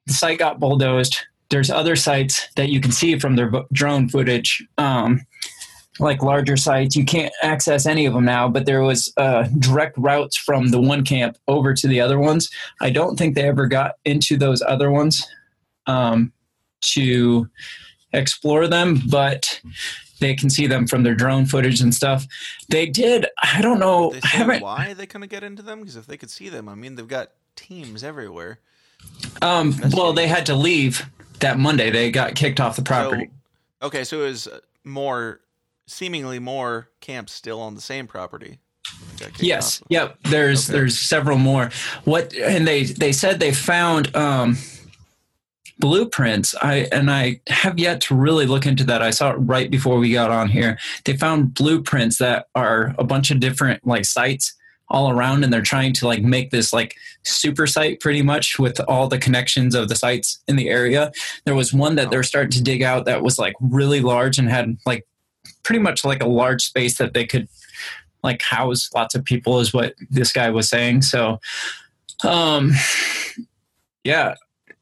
the 0.07 0.13
site 0.13 0.39
got 0.39 0.61
bulldozed. 0.61 1.19
There's 1.51 1.71
other 1.71 1.97
sites 1.97 2.49
that 2.57 2.69
you 2.69 2.81
can 2.81 2.93
see 2.93 3.19
from 3.19 3.37
their 3.37 3.51
drone 3.73 4.09
footage, 4.09 4.63
um, 4.77 5.23
like 5.99 6.23
larger 6.23 6.57
sites. 6.57 6.95
You 6.95 7.05
can't 7.05 7.33
access 7.43 7.87
any 7.87 8.05
of 8.05 8.13
them 8.13 8.25
now, 8.25 8.49
but 8.49 8.67
there 8.67 8.83
was 8.83 9.13
uh, 9.17 9.45
direct 9.59 9.97
routes 9.97 10.37
from 10.37 10.69
the 10.69 10.81
one 10.81 11.05
camp 11.05 11.39
over 11.49 11.73
to 11.75 11.89
the 11.89 12.01
other 12.01 12.19
ones. 12.19 12.51
I 12.81 12.91
don't 12.91 13.17
think 13.17 13.35
they 13.35 13.49
ever 13.49 13.67
got 13.67 13.93
into 14.05 14.37
those 14.37 14.61
other 14.63 14.91
ones 14.91 15.27
um, 15.87 16.33
to 16.81 17.49
explore 18.13 18.67
them, 18.69 19.01
but 19.11 19.61
they 20.21 20.35
can 20.35 20.51
see 20.51 20.67
them 20.67 20.87
from 20.87 21.03
their 21.03 21.15
drone 21.15 21.47
footage 21.47 21.81
and 21.81 21.95
stuff. 21.95 22.27
They 22.69 22.87
did. 22.87 23.27
I 23.43 23.61
don't 23.63 23.79
know. 23.79 24.15
I 24.23 24.27
haven't. 24.27 24.63
why 24.63 24.95
they 24.95 25.07
couldn't 25.07 25.29
get 25.31 25.43
into 25.43 25.63
them? 25.63 25.81
Because 25.81 25.97
if 25.97 26.07
they 26.07 26.17
could 26.17 26.31
see 26.31 26.49
them, 26.49 26.69
I 26.69 26.75
mean, 26.75 26.95
they've 26.97 27.07
got 27.09 27.31
teams 27.57 28.03
everywhere. 28.05 28.61
Um, 29.43 29.73
That's 29.73 29.95
well, 29.95 30.13
they 30.13 30.27
had 30.29 30.47
to 30.47 30.55
leave 30.55 31.09
that 31.41 31.59
Monday. 31.59 31.91
They 31.91 32.11
got 32.11 32.35
kicked 32.35 32.61
off 32.61 32.77
the 32.77 32.83
property. 32.83 33.31
So, 33.81 33.87
okay, 33.87 34.05
so 34.05 34.21
it 34.23 34.25
was 34.25 34.47
uh, 34.49 34.59
more, 34.85 35.41
seemingly 35.87 36.39
more 36.39 36.89
camps 37.01 37.33
still 37.33 37.61
on 37.61 37.75
the 37.75 37.81
same 37.81 38.07
property. 38.09 38.59
that 39.13 39.21
got 39.21 39.29
kicked 39.31 39.43
Yes. 39.43 39.81
off. 39.83 39.87
Yep. 39.91 40.19
There's 40.25 40.69
Okay. 40.69 40.79
there's 40.79 40.99
several 40.99 41.39
more. 41.39 41.71
What 42.05 42.35
and 42.35 42.67
they 42.67 42.85
they 42.85 43.13
said 43.13 43.39
they 43.39 43.53
found 43.53 44.15
um 44.17 44.57
blueprints. 45.79 46.55
I 46.61 46.89
and 46.93 47.11
I 47.11 47.41
have 47.49 47.79
yet 47.79 48.01
to 48.03 48.15
really 48.15 48.47
look 48.47 48.67
into 48.67 48.85
that. 48.85 49.03
I 49.03 49.11
saw 49.11 49.31
it 49.31 49.37
right 49.37 49.71
before 49.71 49.99
we 49.99 50.13
got 50.13 50.31
on 50.31 50.49
here. 50.49 50.79
They 51.05 51.17
found 51.17 51.55
blueprints 51.55 52.19
that 52.19 52.47
are 52.55 52.95
a 52.99 53.05
bunch 53.05 53.31
of 53.31 53.41
different 53.41 53.87
like 53.87 54.05
sites 54.05 54.55
all 54.91 55.11
around 55.11 55.45
and 55.45 55.53
they're 55.53 55.61
trying 55.61 55.93
to 55.93 56.07
like 56.07 56.23
make 56.23 56.51
this 56.51 56.73
like 56.73 56.97
super 57.23 57.67
site 57.67 58.01
pretty 58.01 58.23
much 58.23 58.59
with 58.59 58.81
all 58.89 59.07
the 59.07 59.19
connections 59.19 59.75
of 59.75 59.89
the 59.89 59.95
sites 59.95 60.43
in 60.49 60.57
the 60.57 60.69
area. 60.69 61.13
There 61.45 61.55
was 61.55 61.73
one 61.73 61.97
that 61.97 62.11
they're 62.11 62.23
starting 62.23 62.53
to 62.53 62.63
dig 62.63 62.83
out 62.83 63.05
that 63.05 63.23
was 63.23 63.39
like 63.39 63.55
really 63.61 64.01
large 64.01 64.39
and 64.39 64.49
had 64.49 64.79
like 64.87 65.07
pretty 65.63 65.81
much 65.81 66.05
like 66.05 66.23
a 66.23 66.29
large 66.29 66.63
space 66.63 66.97
that 66.99 67.13
they 67.13 67.27
could 67.27 67.49
like 68.23 68.41
house 68.43 68.91
lots 68.95 69.15
of 69.15 69.25
people 69.25 69.61
is 69.61 69.75
what 69.75 69.95
this 70.11 70.33
guy 70.33 70.51
was 70.51 70.69
saying. 70.69 71.03
So 71.03 71.39
um 72.25 72.73
yeah, 74.05 74.37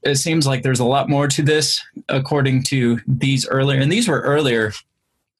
it 0.07 0.17
seems 0.17 0.47
like 0.47 0.63
there's 0.63 0.81
a 0.81 0.85
lot 0.85 1.09
more 1.09 1.29
to 1.29 1.43
this 1.43 1.83
according 2.09 2.63
to 2.63 3.01
these 3.07 3.47
earlier 3.49 3.81
and 3.81 3.91
these 3.91 4.09
were 4.09 4.21
earlier 4.21 4.73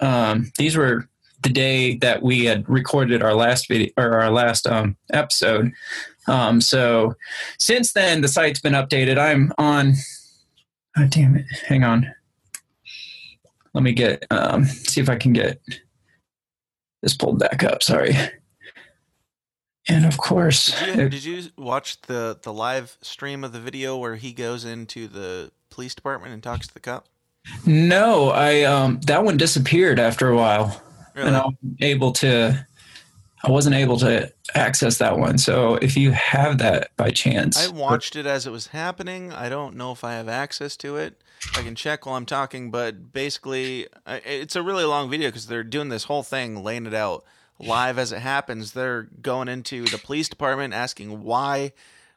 um 0.01 0.51
these 0.59 0.77
were 0.77 1.09
the 1.43 1.49
day 1.53 1.97
that 1.99 2.23
we 2.23 2.45
had 2.45 2.69
recorded 2.69 3.23
our 3.23 3.35
last 3.35 3.69
video 3.69 3.89
or 3.97 4.21
our 4.21 4.31
last 4.31 4.67
um 4.67 4.97
episode. 5.13 5.71
Um 6.27 6.61
so 6.61 7.15
since 7.59 7.93
then 7.93 8.21
the 8.21 8.29
site's 8.29 8.61
been 8.61 8.73
updated. 8.73 9.17
I'm 9.17 9.53
on 9.57 9.95
oh 10.97 11.07
damn 11.07 11.37
it. 11.37 11.47
Hang 11.67 11.85
on. 11.85 12.13
Let 13.75 13.85
me 13.85 13.93
get 13.93 14.27
um 14.31 14.65
see 14.65 15.01
if 15.01 15.09
i 15.09 15.17
can 15.17 15.33
get 15.33 15.61
this 17.03 17.17
pulled 17.17 17.39
back 17.39 17.63
up. 17.63 17.83
Sorry 17.83 18.17
and 19.89 20.05
of 20.05 20.19
course 20.19 20.79
Did 20.81 20.97
you, 20.97 21.09
did 21.09 21.25
you 21.25 21.43
watch 21.57 22.01
the 22.03 22.39
the 22.43 22.53
live 22.53 22.97
stream 23.03 23.45
of 23.45 23.53
the 23.53 23.61
video 23.61 23.97
where 23.97 24.17
he 24.17 24.33
goes 24.33 24.65
into 24.65 25.09
the 25.09 25.51
police 25.71 25.95
department 25.95 26.33
and 26.35 26.43
talks 26.43 26.67
to 26.69 26.75
the 26.75 26.81
cop? 26.81 27.07
no 27.65 28.31
i 28.31 28.63
um 28.63 29.01
that 29.07 29.25
one 29.25 29.37
disappeared 29.37 29.99
after 29.99 30.29
a 30.29 30.37
while 30.37 30.83
Really? 31.15 31.29
and 31.29 31.37
I'm 31.37 31.57
able 31.81 32.13
to. 32.13 32.67
I 33.43 33.51
wasn't 33.51 33.77
able 33.77 33.97
to 33.99 34.31
access 34.55 34.99
that 34.99 35.19
one. 35.19 35.39
So 35.39 35.77
if 35.77 35.97
you 35.97 36.11
have 36.11 36.59
that 36.59 36.91
by 36.97 37.11
chance, 37.11 37.57
I 37.57 37.71
watched 37.73 38.17
it 38.17 38.27
as 38.27 38.47
it 38.47 38.51
was 38.51 38.69
happening. 38.69 39.33
I 39.33 39.49
don't 39.49 39.77
know 39.77 39.93
if 39.93 40.05
I 40.05 40.15
have 40.15 40.29
access 40.29 40.77
to 40.79 40.97
it. 40.97 41.23
I 41.57 41.63
can 41.63 41.75
check 41.75 42.05
while 42.05 42.17
I'm 42.17 42.27
talking, 42.27 42.71
but 42.71 43.13
basically, 43.13 43.87
it's 44.07 44.57
a 44.57 44.63
really 44.63 44.85
long 44.85 45.09
video 45.09 45.29
because 45.29 45.47
they're 45.47 45.63
doing 45.65 45.89
this 45.89 46.05
whole 46.05 46.23
thing, 46.23 46.63
laying 46.63 46.87
it 46.87 46.95
out 46.95 47.25
live 47.59 47.99
as 47.99 48.13
it 48.13 48.21
happens. 48.21 48.73
They're 48.73 49.09
going 49.23 49.49
into 49.49 49.85
the 49.85 49.99
police 49.99 50.29
department 50.29 50.75
asking 50.75 51.23
why 51.23 51.73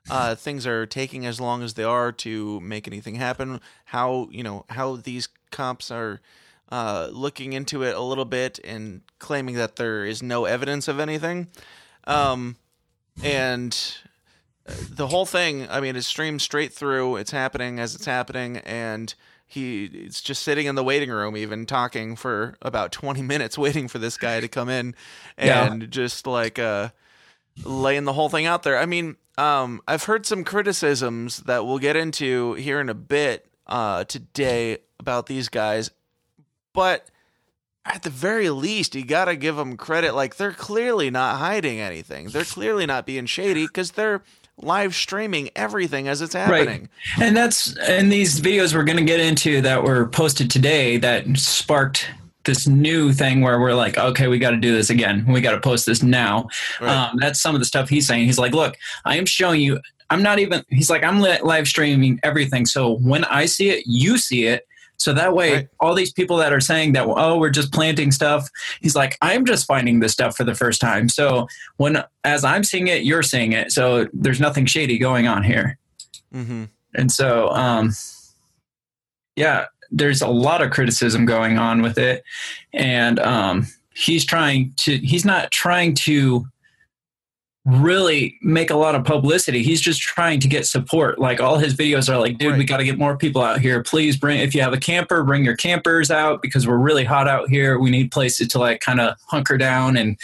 uh, 0.10 0.36
things 0.36 0.66
are 0.66 0.86
taking 0.86 1.26
as 1.26 1.40
long 1.40 1.64
as 1.64 1.76
they 1.76 1.84
are 1.84 2.12
to 2.12 2.60
make 2.62 2.88
anything 2.88 3.16
happen. 3.16 3.62
How 3.86 4.28
you 4.32 4.44
know 4.44 4.66
how 4.70 4.96
these 4.96 5.30
cops 5.52 5.92
are 5.92 6.22
uh, 6.72 7.10
looking 7.12 7.54
into 7.54 7.84
it 7.84 7.96
a 7.96 8.02
little 8.02 8.26
bit 8.26 8.60
and 8.64 9.02
claiming 9.20 9.56
that 9.56 9.76
there 9.76 10.06
is 10.06 10.22
no 10.22 10.46
evidence 10.46 10.88
of 10.88 11.00
anything. 11.00 11.48
Um, 12.06 12.58
and 13.24 13.78
the 14.66 15.08
whole 15.08 15.26
thing, 15.26 15.68
I 15.70 15.80
mean, 15.80 15.96
is 15.96 16.08
streamed 16.08 16.42
straight 16.42 16.74
through. 16.74 17.18
It's 17.18 17.32
happening 17.32 17.80
as 17.80 17.96
it's 17.96 18.06
happening, 18.06 18.58
and 18.58 19.14
he 19.50 19.86
it's 19.86 20.22
just 20.22 20.44
sitting 20.44 20.68
in 20.68 20.76
the 20.76 20.84
waiting 20.84 21.10
room, 21.10 21.36
even 21.36 21.66
talking 21.66 22.16
for 22.16 22.56
about 22.62 22.92
twenty 22.94 23.22
minutes, 23.22 23.58
waiting 23.58 23.88
for 23.90 23.98
this 24.00 24.16
guy 24.16 24.40
to 24.40 24.48
come 24.48 24.70
in, 24.70 24.96
Yeah. 25.38 25.72
and 25.72 25.90
just 25.92 26.26
like 26.28 26.58
uh, 26.60 26.90
laying 27.66 28.06
the 28.06 28.14
whole 28.14 28.30
thing 28.30 28.46
out 28.46 28.64
there. 28.64 28.78
I 28.78 28.86
mean, 28.86 29.18
um, 29.38 29.82
I've 29.88 30.04
heard 30.04 30.26
some 30.26 30.44
criticisms 30.44 31.40
that 31.40 31.66
we'll 31.66 31.80
get 31.80 31.96
into 31.96 32.54
here 32.54 32.80
in 32.80 32.90
a 32.90 32.94
bit 32.94 33.46
uh, 33.68 34.04
today 34.06 34.78
about 35.00 35.26
these 35.26 35.50
guys, 35.50 35.92
but 36.74 37.10
at 37.86 38.04
the 38.04 38.10
very 38.10 38.50
least, 38.52 38.94
you 38.94 39.04
got 39.04 39.26
to 39.26 39.36
give 39.36 39.56
them 39.56 39.76
credit. 39.78 40.14
Like 40.14 40.36
they're 40.36 40.52
clearly 40.52 41.10
not 41.10 41.38
hiding 41.40 41.80
anything. 41.80 42.28
They're 42.28 42.44
clearly 42.44 42.86
not 42.86 43.06
being 43.06 43.26
shady 43.26 43.66
because 43.66 43.92
they're 43.94 44.22
live 44.62 44.96
streaming 44.96 45.50
everything 45.56 46.08
as 46.08 46.22
it's 46.22 46.34
happening. 46.34 46.90
Right. 47.18 47.28
And 47.28 47.36
that's 47.36 47.76
and 47.78 48.12
these 48.12 48.40
videos 48.40 48.74
we're 48.74 48.84
going 48.84 48.98
to 48.98 49.04
get 49.04 49.20
into 49.20 49.62
that 49.62 49.84
were 49.84 50.08
posted 50.08 50.50
today 50.52 50.98
that 50.98 51.26
sparked 51.38 52.08
this 52.46 52.68
new 52.68 53.14
thing 53.14 53.42
where 53.42 53.60
we're 53.60 53.74
like, 53.74 53.98
okay, 53.98 54.28
we 54.28 54.40
got 54.40 54.52
to 54.52 54.58
do 54.58 54.74
this 54.74 54.90
again. 54.90 55.26
We 55.28 55.42
got 55.42 55.52
to 55.52 55.60
post 55.60 55.86
this 55.86 56.02
now. 56.02 56.48
Right. 56.82 56.90
Um, 56.90 57.18
that's 57.20 57.42
some 57.42 57.54
of 57.54 57.62
the 57.62 57.66
stuff 57.66 57.90
he's 57.90 58.08
saying. 58.08 58.26
He's 58.26 58.40
like, 58.40 58.54
look, 58.54 58.76
I 59.06 59.18
am 59.18 59.26
showing 59.26 59.62
you. 59.62 59.80
I'm 60.10 60.24
not 60.24 60.40
even. 60.40 60.64
He's 60.70 60.90
like, 60.90 61.04
I'm 61.04 61.20
li- 61.22 61.42
live 61.44 61.68
streaming 61.68 62.20
everything. 62.24 62.66
So 62.66 62.94
when 62.94 63.24
I 63.26 63.46
see 63.46 63.70
it, 63.70 63.84
you 63.86 64.18
see 64.18 64.46
it. 64.46 64.66
So 65.00 65.14
that 65.14 65.34
way, 65.34 65.54
Right. 65.54 65.68
all 65.80 65.96
these 65.96 66.12
people 66.12 66.38
that 66.38 66.54
are 66.54 66.60
saying 66.60 66.94
that, 66.94 67.06
oh, 67.08 67.38
we're 67.38 67.50
just 67.50 67.72
planting 67.74 68.12
stuff, 68.12 68.50
he's 68.82 68.96
like, 68.96 69.18
I'm 69.22 69.46
just 69.46 69.66
finding 69.66 70.02
this 70.02 70.12
stuff 70.12 70.36
for 70.36 70.44
the 70.44 70.54
first 70.54 70.82
time. 70.82 71.10
So 71.10 71.48
when, 71.78 72.04
as 72.24 72.44
I'm 72.44 72.64
seeing 72.64 72.88
it, 72.88 73.04
you're 73.04 73.24
seeing 73.24 73.54
it. 73.54 73.72
So 73.72 74.08
there's 74.14 74.40
nothing 74.40 74.66
shady 74.66 74.98
going 74.98 75.26
on 75.28 75.44
here. 75.44 75.78
Mm-hmm. 76.36 76.66
And 76.96 77.12
so, 77.12 77.50
um, 77.50 77.94
yeah, 79.36 79.66
there's 79.90 80.22
a 80.22 80.28
lot 80.28 80.62
of 80.62 80.72
criticism 80.72 81.26
going 81.26 81.58
on 81.58 81.82
with 81.82 81.98
it. 81.98 82.24
And 82.74 83.20
um, 83.20 83.68
he's 83.96 84.26
trying 84.26 84.74
to, 84.78 84.98
he's 84.98 85.26
not 85.26 85.50
trying 85.52 85.96
to 85.96 86.46
really 87.66 88.38
make 88.42 88.70
a 88.70 88.76
lot 88.76 88.96
of 88.96 89.04
publicity. 89.04 89.64
He's 89.64 89.82
just 89.82 90.02
trying 90.02 90.40
to 90.40 90.48
get 90.48 90.66
support. 90.66 91.20
Like 91.20 91.40
all 91.40 91.58
his 91.58 91.76
videos 91.76 92.12
are 92.12 92.18
like, 92.18 92.38
dude, 92.38 92.58
we 92.58 92.64
got 92.64 92.78
to 92.78 92.86
get 92.86 92.98
more 92.98 93.18
people 93.18 93.42
out 93.42 93.60
here. 93.60 93.84
Please 93.84 94.18
bring, 94.18 94.40
if 94.40 94.56
you 94.56 94.62
have 94.62 94.74
a 94.74 94.80
camper, 94.80 95.24
bring 95.24 95.44
your 95.44 95.56
campers 95.56 96.10
out 96.10 96.42
because 96.42 96.68
we're 96.68 96.78
really 96.78 97.04
hot 97.04 97.28
out 97.28 97.50
here. 97.50 97.78
We 97.78 97.92
need 97.92 98.12
places 98.12 98.48
to 98.50 98.60
like 98.60 98.80
kind 98.80 99.00
of 99.00 99.16
hunker 99.28 99.58
down 99.58 99.98
and, 99.98 100.18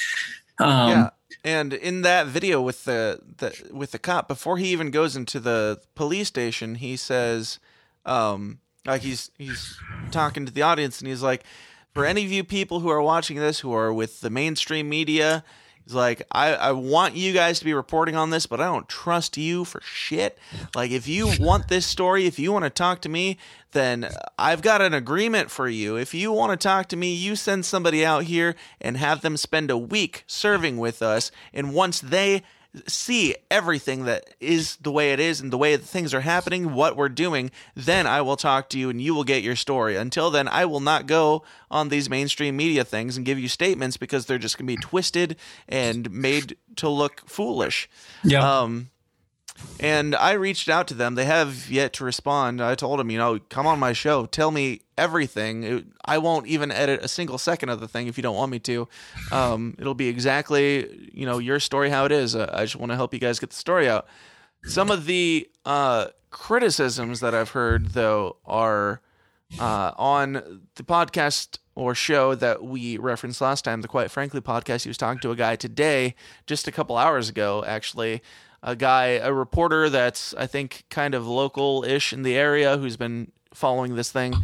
um, 0.59 0.89
yeah. 0.89 1.09
And 1.43 1.73
in 1.73 2.01
that 2.01 2.25
video 2.25 2.59
with 2.59 2.85
the, 2.85 3.19
the 3.37 3.69
with 3.71 3.91
the 3.91 3.99
cop, 3.99 4.27
before 4.27 4.57
he 4.57 4.69
even 4.69 4.89
goes 4.89 5.15
into 5.15 5.39
the 5.39 5.79
police 5.93 6.27
station, 6.27 6.73
he 6.73 6.97
says, 6.97 7.59
um, 8.03 8.61
like 8.83 9.03
he's 9.03 9.29
he's 9.37 9.77
talking 10.09 10.47
to 10.47 10.51
the 10.51 10.63
audience, 10.63 10.99
and 11.01 11.07
he's 11.07 11.21
like, 11.21 11.43
for 11.93 12.03
any 12.03 12.25
of 12.25 12.31
you 12.31 12.43
people 12.43 12.79
who 12.79 12.89
are 12.89 13.01
watching 13.01 13.37
this 13.37 13.59
who 13.59 13.71
are 13.73 13.93
with 13.93 14.21
the 14.21 14.31
mainstream 14.31 14.89
media, 14.89 15.43
he's 15.85 15.93
like, 15.93 16.23
I, 16.31 16.53
I 16.53 16.71
want 16.71 17.15
you 17.15 17.33
guys 17.33 17.59
to 17.59 17.65
be 17.65 17.73
reporting 17.73 18.15
on 18.15 18.29
this, 18.29 18.45
but 18.45 18.59
I 18.59 18.65
don't 18.65 18.89
trust 18.89 19.37
you 19.37 19.65
for 19.65 19.81
shit. 19.81 20.37
Like, 20.75 20.91
if 20.91 21.07
you 21.07 21.31
want 21.39 21.67
this 21.67 21.85
story, 21.85 22.25
if 22.25 22.39
you 22.39 22.51
want 22.51 22.65
to 22.65 22.69
talk 22.69 23.01
to 23.01 23.09
me, 23.09 23.37
then 23.71 24.09
I've 24.37 24.61
got 24.61 24.81
an 24.81 24.93
agreement 24.93 25.51
for 25.51 25.67
you. 25.67 25.95
If 25.97 26.13
you 26.13 26.31
want 26.31 26.51
to 26.51 26.67
talk 26.67 26.87
to 26.89 26.97
me, 26.97 27.13
you 27.13 27.35
send 27.35 27.65
somebody 27.65 28.05
out 28.05 28.23
here 28.23 28.55
and 28.81 28.97
have 28.97 29.21
them 29.21 29.37
spend 29.37 29.69
a 29.69 29.77
week 29.77 30.23
serving 30.27 30.77
with 30.77 31.01
us. 31.01 31.31
And 31.53 31.73
once 31.73 31.99
they 31.99 32.43
see 32.87 33.35
everything 33.49 34.05
that 34.05 34.35
is 34.39 34.77
the 34.77 34.91
way 34.91 35.13
it 35.13 35.19
is 35.19 35.41
and 35.41 35.51
the 35.51 35.57
way 35.57 35.75
that 35.75 35.85
things 35.85 36.13
are 36.13 36.21
happening, 36.21 36.73
what 36.73 36.95
we're 36.95 37.09
doing, 37.09 37.51
then 37.75 38.07
I 38.07 38.21
will 38.21 38.37
talk 38.37 38.69
to 38.69 38.79
you 38.79 38.89
and 38.89 39.01
you 39.01 39.13
will 39.13 39.23
get 39.23 39.43
your 39.43 39.55
story. 39.55 39.95
Until 39.95 40.29
then, 40.29 40.47
I 40.47 40.65
will 40.65 40.79
not 40.79 41.07
go 41.07 41.43
on 41.69 41.89
these 41.89 42.09
mainstream 42.09 42.57
media 42.57 42.83
things 42.83 43.17
and 43.17 43.25
give 43.25 43.39
you 43.39 43.47
statements 43.47 43.97
because 43.97 44.25
they're 44.25 44.37
just 44.37 44.57
going 44.57 44.67
to 44.67 44.73
be 44.75 44.81
twisted 44.81 45.37
and 45.67 46.11
made 46.11 46.57
to 46.77 46.89
look 46.89 47.21
foolish. 47.27 47.89
yeah. 48.23 48.61
Um, 48.61 48.89
and 49.79 50.15
I 50.15 50.33
reached 50.33 50.67
out 50.69 50.87
to 50.89 50.93
them. 50.93 51.15
They 51.15 51.25
have 51.25 51.69
yet 51.69 51.93
to 51.93 52.03
respond. 52.05 52.61
I 52.61 52.75
told 52.75 52.99
them, 52.99 53.09
you 53.09 53.17
know, 53.17 53.39
come 53.49 53.65
on 53.67 53.79
my 53.79 53.93
show, 53.93 54.25
tell 54.25 54.51
me 54.51 54.81
everything. 54.97 55.63
It- 55.63 55.85
I 56.05 56.17
won't 56.17 56.47
even 56.47 56.71
edit 56.71 57.03
a 57.03 57.07
single 57.07 57.37
second 57.37 57.69
of 57.69 57.79
the 57.79 57.87
thing 57.87 58.07
if 58.07 58.17
you 58.17 58.21
don't 58.23 58.35
want 58.35 58.51
me 58.51 58.59
to. 58.59 58.87
Um, 59.31 59.75
it'll 59.79 59.93
be 59.95 60.07
exactly, 60.07 61.09
you 61.13 61.25
know, 61.25 61.37
your 61.39 61.59
story 61.59 61.89
how 61.89 62.05
it 62.05 62.11
is. 62.11 62.35
Uh, 62.35 62.49
I 62.53 62.63
just 62.63 62.75
want 62.75 62.91
to 62.91 62.95
help 62.95 63.13
you 63.13 63.19
guys 63.19 63.39
get 63.39 63.49
the 63.49 63.55
story 63.55 63.89
out. 63.89 64.07
Some 64.65 64.89
of 64.91 65.05
the 65.05 65.49
uh, 65.65 66.07
criticisms 66.31 67.19
that 67.21 67.33
I've 67.35 67.49
heard, 67.51 67.89
though, 67.89 68.37
are 68.45 69.01
uh, 69.59 69.91
on 69.97 70.61
the 70.75 70.83
podcast 70.83 71.57
or 71.75 71.93
show 71.93 72.35
that 72.35 72.63
we 72.63 72.97
referenced 72.97 73.41
last 73.41 73.63
time, 73.65 73.81
the 73.81 73.87
Quite 73.87 74.09
Frankly 74.09 74.41
podcast. 74.41 74.83
He 74.83 74.89
was 74.89 74.97
talking 74.97 75.19
to 75.21 75.31
a 75.31 75.35
guy 75.35 75.55
today, 75.55 76.15
just 76.47 76.67
a 76.67 76.71
couple 76.71 76.97
hours 76.97 77.29
ago, 77.29 77.63
actually. 77.67 78.21
A 78.65 78.75
guy, 78.75 79.05
a 79.21 79.31
reporter 79.31 79.89
that's, 79.89 80.33
I 80.33 80.47
think, 80.47 80.85
kind 80.89 81.13
of 81.13 81.25
local 81.27 81.85
ish 81.87 82.11
in 82.11 82.23
the 82.23 82.35
area 82.35 82.77
who's 82.77 82.97
been 82.97 83.31
following 83.53 83.95
this 83.95 84.11
thing 84.11 84.35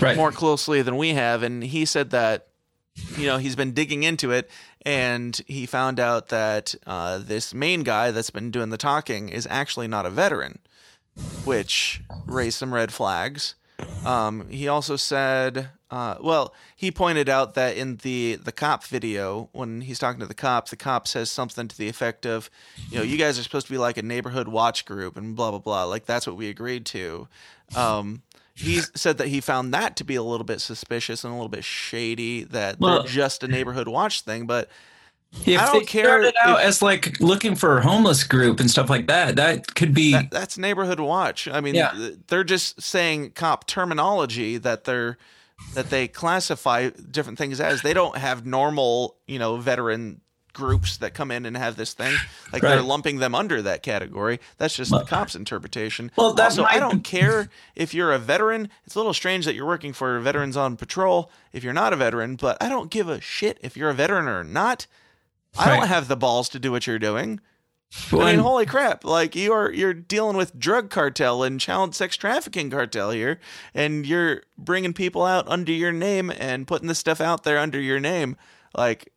right. 0.00 0.16
more 0.16 0.30
closely 0.30 0.82
than 0.82 0.96
we 0.96 1.14
have. 1.14 1.42
And 1.42 1.64
he 1.64 1.86
said 1.86 2.10
that, 2.10 2.48
you 3.16 3.26
know, 3.26 3.38
he's 3.38 3.56
been 3.56 3.72
digging 3.72 4.02
into 4.02 4.30
it 4.30 4.50
and 4.84 5.40
he 5.46 5.64
found 5.66 5.98
out 5.98 6.28
that 6.28 6.74
uh, 6.86 7.18
this 7.18 7.52
main 7.54 7.82
guy 7.82 8.10
that's 8.10 8.30
been 8.30 8.50
doing 8.50 8.70
the 8.70 8.76
talking 8.76 9.30
is 9.30 9.46
actually 9.50 9.88
not 9.88 10.06
a 10.06 10.10
veteran, 10.10 10.60
which 11.44 12.02
raised 12.26 12.58
some 12.58 12.74
red 12.74 12.92
flags. 12.92 13.54
Um, 14.04 14.48
he 14.48 14.68
also 14.68 14.96
said, 14.96 15.70
uh, 15.90 16.16
well, 16.20 16.52
he 16.74 16.90
pointed 16.90 17.28
out 17.28 17.54
that 17.54 17.76
in 17.76 17.96
the 17.98 18.36
the 18.36 18.52
cop 18.52 18.84
video, 18.84 19.48
when 19.52 19.82
he's 19.82 19.98
talking 19.98 20.18
to 20.20 20.26
the 20.26 20.34
cop, 20.34 20.68
the 20.68 20.76
cop 20.76 21.06
says 21.06 21.30
something 21.30 21.68
to 21.68 21.78
the 21.78 21.88
effect 21.88 22.26
of, 22.26 22.50
you 22.90 22.98
know, 22.98 23.04
you 23.04 23.16
guys 23.16 23.38
are 23.38 23.42
supposed 23.42 23.66
to 23.66 23.72
be 23.72 23.78
like 23.78 23.96
a 23.96 24.02
neighborhood 24.02 24.48
watch 24.48 24.84
group 24.84 25.16
and 25.16 25.36
blah 25.36 25.50
blah 25.50 25.60
blah. 25.60 25.84
Like 25.84 26.04
that's 26.06 26.26
what 26.26 26.36
we 26.36 26.48
agreed 26.48 26.86
to. 26.86 27.28
Um, 27.76 28.22
he 28.54 28.80
said 28.94 29.18
that 29.18 29.28
he 29.28 29.40
found 29.40 29.74
that 29.74 29.96
to 29.96 30.04
be 30.04 30.14
a 30.16 30.22
little 30.22 30.44
bit 30.44 30.60
suspicious 30.60 31.22
and 31.24 31.32
a 31.32 31.36
little 31.36 31.48
bit 31.50 31.62
shady. 31.64 32.42
That 32.44 32.80
Well- 32.80 33.02
they're 33.02 33.12
just 33.12 33.42
a 33.44 33.48
neighborhood 33.48 33.86
watch 33.86 34.22
thing, 34.22 34.46
but 34.46 34.68
If 35.44 35.60
I 35.60 35.66
don't 35.66 35.80
they 35.80 35.84
care 35.84 36.04
started 36.06 36.34
out 36.42 36.60
if- 36.60 36.66
as 36.66 36.82
like 36.82 37.20
looking 37.20 37.54
for 37.54 37.78
a 37.78 37.82
homeless 37.82 38.24
group 38.24 38.58
and 38.58 38.70
stuff 38.70 38.88
like 38.88 39.06
that, 39.08 39.36
that 39.36 39.74
could 39.74 39.92
be 39.94 40.12
that, 40.12 40.30
that's 40.30 40.56
neighborhood 40.58 40.98
watch. 41.00 41.46
I 41.48 41.60
mean, 41.60 41.74
Yeah. 41.74 41.92
they're 42.28 42.44
just 42.44 42.80
saying 42.80 43.32
cop 43.32 43.66
terminology 43.66 44.56
that 44.58 44.84
they're 44.84 45.18
that 45.74 45.90
they 45.90 46.08
classify 46.08 46.90
different 46.90 47.38
things 47.38 47.60
as. 47.60 47.82
They 47.82 47.94
don't 47.94 48.16
have 48.16 48.46
normal, 48.46 49.16
you 49.26 49.38
know, 49.38 49.56
veteran 49.56 50.20
groups 50.52 50.96
that 50.96 51.12
come 51.12 51.30
in 51.30 51.44
and 51.44 51.54
have 51.54 51.76
this 51.76 51.92
thing. 51.92 52.14
Like 52.50 52.62
they're 52.62 52.80
lumping 52.80 53.18
them 53.18 53.34
under 53.34 53.60
that 53.60 53.82
category. 53.82 54.40
That's 54.56 54.74
just 54.74 54.90
the 54.90 55.04
cops' 55.04 55.34
interpretation. 55.34 56.10
Well, 56.16 56.32
that's 56.32 56.58
also, 56.58 56.74
I 56.74 56.80
don't 56.80 57.04
care 57.04 57.50
if 57.74 57.92
you're 57.92 58.10
a 58.10 58.18
veteran. 58.18 58.70
It's 58.84 58.94
a 58.94 58.98
little 58.98 59.12
strange 59.12 59.44
that 59.44 59.54
you're 59.54 59.66
working 59.66 59.92
for 59.92 60.18
Veterans 60.18 60.56
on 60.56 60.76
Patrol 60.76 61.30
if 61.52 61.62
you're 61.62 61.74
not 61.74 61.92
a 61.92 61.96
veteran, 61.96 62.36
but 62.36 62.56
I 62.62 62.70
don't 62.70 62.90
give 62.90 63.08
a 63.08 63.20
shit 63.20 63.58
if 63.60 63.76
you're 63.76 63.90
a 63.90 63.94
veteran 63.94 64.28
or 64.28 64.44
not. 64.44 64.86
I 65.58 65.76
don't 65.76 65.88
have 65.88 66.08
the 66.08 66.16
balls 66.16 66.48
to 66.50 66.58
do 66.58 66.72
what 66.72 66.86
you're 66.86 66.98
doing. 66.98 67.40
I 68.12 68.32
mean, 68.32 68.38
holy 68.40 68.66
crap! 68.66 69.04
Like 69.04 69.34
you're 69.34 69.72
you're 69.72 69.94
dealing 69.94 70.36
with 70.36 70.58
drug 70.58 70.90
cartel 70.90 71.42
and 71.42 71.60
child 71.60 71.94
sex 71.94 72.16
trafficking 72.16 72.70
cartel 72.70 73.10
here, 73.10 73.40
and 73.74 74.04
you're 74.06 74.42
bringing 74.58 74.92
people 74.92 75.24
out 75.24 75.48
under 75.48 75.72
your 75.72 75.92
name 75.92 76.30
and 76.30 76.66
putting 76.66 76.88
this 76.88 76.98
stuff 76.98 77.20
out 77.20 77.44
there 77.44 77.58
under 77.58 77.80
your 77.80 78.00
name. 78.00 78.36
Like, 78.76 79.10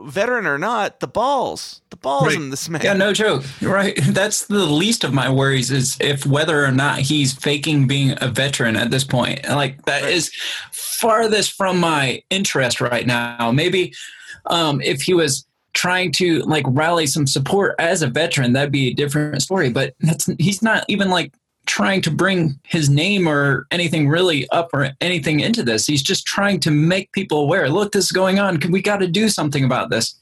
veteran 0.00 0.46
or 0.46 0.58
not, 0.58 1.00
the 1.00 1.08
balls, 1.08 1.82
the 1.90 1.96
balls 1.96 2.26
Right. 2.28 2.36
in 2.36 2.50
this 2.50 2.68
man. 2.68 2.82
Yeah, 2.82 2.92
no 2.92 3.12
joke. 3.12 3.44
Right. 3.60 3.96
That's 4.08 4.46
the 4.46 4.64
least 4.66 5.02
of 5.02 5.12
my 5.12 5.30
worries 5.30 5.70
is 5.70 5.96
if 6.00 6.24
whether 6.24 6.64
or 6.64 6.70
not 6.72 7.00
he's 7.00 7.32
faking 7.32 7.86
being 7.86 8.14
a 8.20 8.28
veteran 8.28 8.76
at 8.76 8.90
this 8.90 9.04
point. 9.04 9.46
Like 9.48 9.84
that 9.86 10.04
is 10.04 10.30
farthest 10.72 11.52
from 11.52 11.80
my 11.80 12.22
interest 12.30 12.80
right 12.80 13.06
now. 13.06 13.50
Maybe 13.52 13.92
um, 14.46 14.80
if 14.82 15.02
he 15.02 15.14
was 15.14 15.44
trying 15.72 16.12
to 16.12 16.40
like 16.40 16.64
rally 16.68 17.06
some 17.06 17.26
support 17.26 17.74
as 17.78 18.02
a 18.02 18.06
veteran, 18.08 18.52
that'd 18.52 18.72
be 18.72 18.88
a 18.88 18.94
different 18.94 19.40
story. 19.42 19.70
But 19.70 19.94
that's 20.00 20.28
he's 20.38 20.62
not 20.62 20.84
even 20.88 21.10
like 21.10 21.32
trying 21.66 22.02
to 22.02 22.10
bring 22.10 22.58
his 22.64 22.88
name 22.90 23.28
or 23.28 23.66
anything 23.70 24.08
really 24.08 24.48
up 24.50 24.70
or 24.72 24.90
anything 25.00 25.40
into 25.40 25.62
this. 25.62 25.86
He's 25.86 26.02
just 26.02 26.26
trying 26.26 26.58
to 26.60 26.70
make 26.70 27.12
people 27.12 27.42
aware. 27.42 27.68
Look, 27.68 27.92
this 27.92 28.06
is 28.06 28.12
going 28.12 28.38
on. 28.40 28.58
We 28.70 28.82
got 28.82 28.96
to 28.98 29.06
do 29.06 29.28
something 29.28 29.62
about 29.64 29.90
this. 29.90 30.16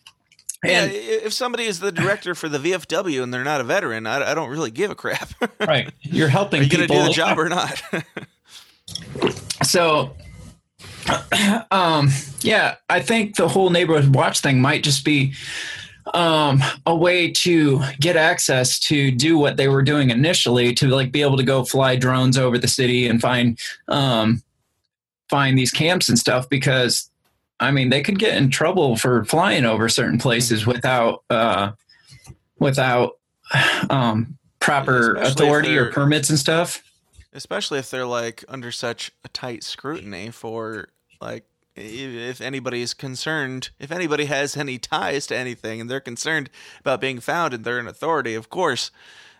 And 0.64 0.90
i- 0.90 0.94
if 0.94 1.32
somebody 1.32 1.64
is 1.64 1.78
the 1.80 1.92
director 1.92 2.34
for 2.34 2.48
the 2.48 2.58
VFW 2.58 3.22
and 3.22 3.32
they're 3.32 3.44
not 3.44 3.60
a 3.60 3.64
veteran, 3.64 4.06
I, 4.06 4.32
I 4.32 4.34
don't 4.34 4.50
really 4.50 4.70
give 4.72 4.90
a 4.90 4.94
crap. 4.94 5.30
Right, 5.60 5.90
you're 6.02 6.28
helping 6.28 6.62
you 6.62 6.68
going 6.68 6.82
to 6.82 6.88
people. 6.88 7.02
do 7.04 7.08
the 7.08 7.14
job 7.14 7.38
or 7.38 7.48
not? 7.48 7.80
so 9.62 10.14
um 11.70 12.08
yeah 12.40 12.76
i 12.88 13.00
think 13.00 13.36
the 13.36 13.48
whole 13.48 13.70
neighborhood 13.70 14.14
watch 14.14 14.40
thing 14.40 14.60
might 14.60 14.82
just 14.82 15.04
be 15.04 15.32
um 16.14 16.62
a 16.86 16.94
way 16.94 17.30
to 17.30 17.82
get 18.00 18.16
access 18.16 18.78
to 18.78 19.10
do 19.10 19.38
what 19.38 19.56
they 19.56 19.68
were 19.68 19.82
doing 19.82 20.10
initially 20.10 20.72
to 20.72 20.88
like 20.88 21.12
be 21.12 21.22
able 21.22 21.36
to 21.36 21.42
go 21.42 21.64
fly 21.64 21.96
drones 21.96 22.38
over 22.38 22.56
the 22.56 22.68
city 22.68 23.06
and 23.06 23.20
find 23.20 23.58
um 23.88 24.42
find 25.28 25.58
these 25.58 25.70
camps 25.70 26.08
and 26.08 26.18
stuff 26.18 26.48
because 26.48 27.10
i 27.60 27.70
mean 27.70 27.90
they 27.90 28.02
could 28.02 28.18
get 28.18 28.36
in 28.36 28.50
trouble 28.50 28.96
for 28.96 29.24
flying 29.24 29.64
over 29.64 29.88
certain 29.88 30.18
places 30.18 30.66
without 30.66 31.24
uh 31.30 31.70
without 32.58 33.12
um 33.90 34.38
proper 34.60 35.14
Especially 35.14 35.46
authority 35.46 35.76
or 35.76 35.92
permits 35.92 36.30
and 36.30 36.38
stuff 36.38 36.82
especially 37.32 37.78
if 37.78 37.90
they're 37.90 38.06
like 38.06 38.44
under 38.48 38.72
such 38.72 39.12
a 39.24 39.28
tight 39.28 39.62
scrutiny 39.62 40.30
for 40.30 40.88
like 41.20 41.44
if 41.80 42.40
anybody's 42.40 42.94
concerned, 42.94 43.70
if 43.78 43.92
anybody 43.92 44.24
has 44.26 44.56
any 44.56 44.78
ties 44.78 45.26
to 45.28 45.36
anything 45.36 45.80
and 45.80 45.88
they're 45.88 46.00
concerned 46.00 46.50
about 46.80 47.00
being 47.00 47.20
found 47.20 47.54
and 47.54 47.64
they're 47.64 47.78
an 47.78 47.86
authority, 47.86 48.34
of 48.34 48.50
course, 48.50 48.90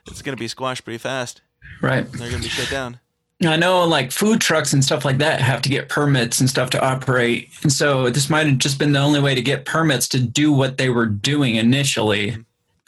it's 0.06 0.22
going 0.22 0.36
to 0.36 0.40
be 0.40 0.48
squashed 0.48 0.84
pretty 0.84 0.98
fast. 0.98 1.42
Right. 1.82 2.10
They're 2.12 2.30
going 2.30 2.42
to 2.42 2.48
be 2.48 2.48
shut 2.48 2.70
down. 2.70 3.00
I 3.44 3.56
know 3.56 3.84
like 3.84 4.10
food 4.10 4.40
trucks 4.40 4.72
and 4.72 4.84
stuff 4.84 5.04
like 5.04 5.18
that 5.18 5.40
have 5.40 5.62
to 5.62 5.68
get 5.68 5.88
permits 5.88 6.40
and 6.40 6.50
stuff 6.50 6.70
to 6.70 6.84
operate. 6.84 7.50
And 7.62 7.72
so 7.72 8.10
this 8.10 8.28
might 8.28 8.46
have 8.46 8.58
just 8.58 8.78
been 8.78 8.92
the 8.92 8.98
only 8.98 9.20
way 9.20 9.34
to 9.34 9.42
get 9.42 9.64
permits 9.64 10.08
to 10.08 10.20
do 10.20 10.52
what 10.52 10.76
they 10.76 10.88
were 10.88 11.06
doing 11.06 11.54
initially 11.54 12.36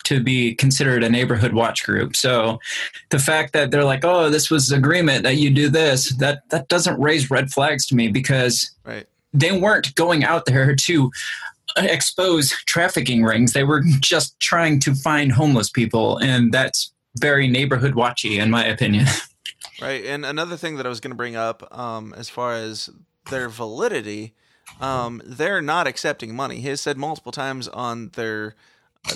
to 0.05 0.21
be 0.23 0.55
considered 0.55 1.03
a 1.05 1.09
neighborhood 1.09 1.53
watch 1.53 1.85
group. 1.85 2.17
So 2.17 2.59
the 3.11 3.19
fact 3.19 3.53
that 3.53 3.71
they're 3.71 3.85
like, 3.85 4.05
"Oh, 4.05 4.31
this 4.31 4.51
was 4.51 4.73
agreement 4.73 5.23
that 5.25 5.37
you 5.37 5.51
do 5.51 5.69
this," 5.69 6.11
that 6.17 6.49
that 6.51 6.69
doesn't 6.69 7.01
raise 7.01 7.31
red 7.31 7.51
flags 7.51 7.87
to 7.87 7.95
me 7.95 8.09
because 8.09 8.71
Right. 8.85 9.07
they 9.33 9.53
weren't 9.53 9.95
going 9.95 10.25
out 10.25 10.47
there 10.47 10.75
to 10.75 11.11
expose 11.77 12.51
trafficking 12.67 13.23
rings. 13.23 13.53
They 13.53 13.65
were 13.65 13.83
just 14.01 14.39
trying 14.41 14.81
to 14.81 14.95
find 14.95 15.31
homeless 15.33 15.71
people 15.71 16.19
and 16.19 16.53
that's 16.53 16.93
very 17.19 17.49
neighborhood 17.49 17.95
watchy 17.95 18.39
in 18.41 18.51
my 18.51 18.65
opinion. 18.65 19.07
Right. 19.81 20.05
And 20.05 20.27
another 20.27 20.59
thing 20.59 20.77
that 20.77 20.85
I 20.85 20.91
was 20.91 21.01
going 21.01 21.11
to 21.13 21.17
bring 21.17 21.37
up, 21.37 21.67
um, 21.77 22.13
as 22.15 22.29
far 22.29 22.53
as 22.53 22.91
their 23.31 23.49
validity, 23.49 24.35
um, 24.79 25.23
they're 25.25 25.63
not 25.63 25.87
accepting 25.87 26.37
money. 26.37 26.61
He 26.61 26.69
has 26.69 26.83
said 26.83 26.99
multiple 26.99 27.33
times 27.33 27.67
on 27.67 28.11
their 28.11 28.57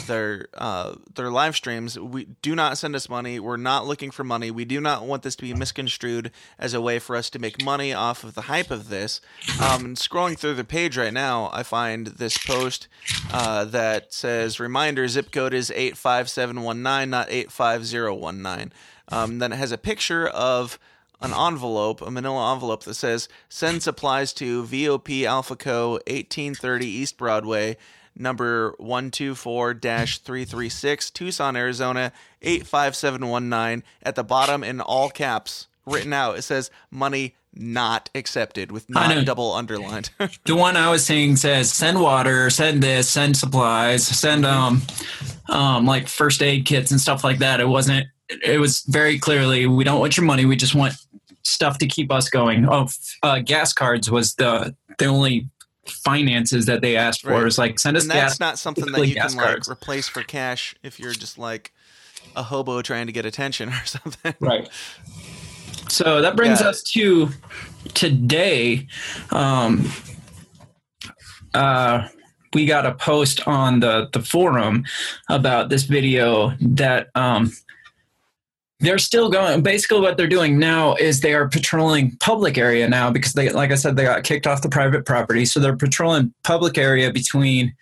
their 0.06 0.48
uh, 0.54 0.94
their 1.14 1.30
live 1.30 1.54
streams, 1.54 1.98
we 1.98 2.24
do 2.42 2.54
not 2.54 2.78
send 2.78 2.96
us 2.96 3.08
money. 3.08 3.38
We're 3.38 3.58
not 3.58 3.86
looking 3.86 4.10
for 4.10 4.24
money. 4.24 4.50
We 4.50 4.64
do 4.64 4.80
not 4.80 5.04
want 5.04 5.22
this 5.22 5.36
to 5.36 5.42
be 5.42 5.52
misconstrued 5.52 6.30
as 6.58 6.72
a 6.72 6.80
way 6.80 6.98
for 6.98 7.16
us 7.16 7.28
to 7.30 7.38
make 7.38 7.62
money 7.62 7.92
off 7.92 8.24
of 8.24 8.34
the 8.34 8.42
hype 8.42 8.70
of 8.70 8.88
this. 8.88 9.20
Um, 9.60 9.84
and 9.84 9.96
scrolling 9.96 10.38
through 10.38 10.54
the 10.54 10.64
page 10.64 10.96
right 10.96 11.12
now, 11.12 11.50
I 11.52 11.62
find 11.62 12.06
this 12.06 12.38
post 12.38 12.88
uh, 13.32 13.66
that 13.66 14.12
says 14.12 14.58
reminder 14.58 15.06
zip 15.06 15.30
code 15.30 15.52
is 15.52 15.70
eight 15.74 15.96
five 15.96 16.30
seven 16.30 16.62
one 16.62 16.82
nine, 16.82 17.10
not 17.10 17.26
eight 17.30 17.52
five 17.52 17.84
zero 17.84 18.14
one 18.14 18.40
nine. 18.40 18.72
Um, 19.08 19.38
then 19.38 19.52
it 19.52 19.56
has 19.56 19.72
a 19.72 19.78
picture 19.78 20.26
of 20.26 20.78
an 21.20 21.32
envelope, 21.32 22.00
a 22.02 22.10
manila 22.10 22.52
envelope 22.52 22.84
that 22.84 22.94
says 22.94 23.28
send 23.48 23.82
supplies 23.82 24.32
to 24.34 24.64
VOP 24.64 25.24
Alpha 25.26 25.56
Co. 25.56 25.92
1830 25.92 26.86
East 26.86 27.16
Broadway, 27.18 27.76
number 28.16 28.72
124-336, 28.80 31.12
Tucson, 31.12 31.56
Arizona 31.56 32.12
85719. 32.42 33.82
At 34.02 34.14
the 34.14 34.24
bottom 34.24 34.64
in 34.64 34.80
all 34.80 35.10
caps, 35.10 35.66
written 35.86 36.12
out, 36.12 36.38
it 36.38 36.42
says 36.42 36.70
money 36.90 37.34
not 37.56 38.10
accepted 38.14 38.72
with 38.72 38.90
not 38.90 39.24
double 39.24 39.52
underlined. 39.52 40.10
the 40.44 40.56
one 40.56 40.76
I 40.76 40.90
was 40.90 41.06
saying 41.06 41.36
says 41.36 41.72
send 41.72 42.00
water, 42.00 42.50
send 42.50 42.82
this, 42.82 43.08
send 43.08 43.36
supplies, 43.36 44.04
send 44.06 44.44
um 44.44 44.82
um 45.48 45.86
like 45.86 46.08
first 46.08 46.42
aid 46.42 46.66
kits 46.66 46.90
and 46.90 47.00
stuff 47.00 47.24
like 47.24 47.38
that. 47.38 47.60
It 47.60 47.68
wasn't 47.68 48.06
it 48.28 48.58
was 48.58 48.82
very 48.88 49.18
clearly 49.18 49.66
we 49.66 49.84
don't 49.84 50.00
want 50.00 50.16
your 50.16 50.26
money, 50.26 50.46
we 50.46 50.56
just 50.56 50.74
want 50.74 50.94
stuff 51.42 51.78
to 51.78 51.86
keep 51.86 52.10
us 52.10 52.28
going. 52.28 52.66
Oh, 52.68 52.88
uh, 53.22 53.38
gas 53.38 53.72
cards 53.72 54.10
was 54.10 54.34
the 54.34 54.74
the 54.98 55.06
only 55.06 55.48
finances 55.88 56.66
that 56.66 56.80
they 56.82 56.96
asked 56.96 57.22
for. 57.22 57.30
Right. 57.30 57.42
It 57.42 57.44
was 57.44 57.58
like 57.58 57.78
send 57.78 57.96
us 57.96 58.04
and 58.04 58.10
that's 58.10 58.34
gas. 58.34 58.40
not 58.40 58.58
something 58.58 58.90
that 58.92 59.06
you 59.06 59.14
can 59.14 59.34
like 59.36 59.68
replace 59.68 60.08
for 60.08 60.22
cash 60.22 60.74
if 60.82 60.98
you're 61.00 61.12
just 61.12 61.38
like 61.38 61.72
a 62.36 62.42
hobo 62.42 62.82
trying 62.82 63.06
to 63.06 63.12
get 63.12 63.24
attention 63.26 63.68
or 63.70 63.84
something. 63.84 64.34
Right. 64.40 64.68
So 65.88 66.20
that 66.22 66.36
brings 66.36 66.60
Yeah. 66.60 66.68
us 66.68 66.82
to 66.92 67.28
today. 67.94 68.86
Um, 69.30 69.88
uh, 71.52 72.08
we 72.52 72.66
got 72.66 72.86
a 72.86 72.94
post 72.94 73.46
on 73.46 73.80
the, 73.80 74.08
the 74.12 74.20
forum 74.20 74.84
about 75.28 75.68
this 75.68 75.84
video 75.84 76.52
that 76.60 77.08
um, 77.14 77.52
they're 78.80 78.98
still 78.98 79.30
going. 79.30 79.62
Basically, 79.62 80.00
what 80.00 80.16
they're 80.16 80.26
doing 80.26 80.58
now 80.58 80.94
is 80.94 81.20
they 81.20 81.34
are 81.34 81.48
patrolling 81.48 82.16
public 82.18 82.58
area 82.58 82.88
now 82.88 83.10
because 83.10 83.32
they, 83.32 83.50
like 83.50 83.70
I 83.70 83.76
said, 83.76 83.96
they 83.96 84.04
got 84.04 84.24
kicked 84.24 84.46
off 84.46 84.62
the 84.62 84.68
private 84.68 85.06
property. 85.06 85.44
So 85.44 85.60
they're 85.60 85.76
patrolling 85.76 86.34
public 86.42 86.76
area 86.76 87.12
between 87.12 87.74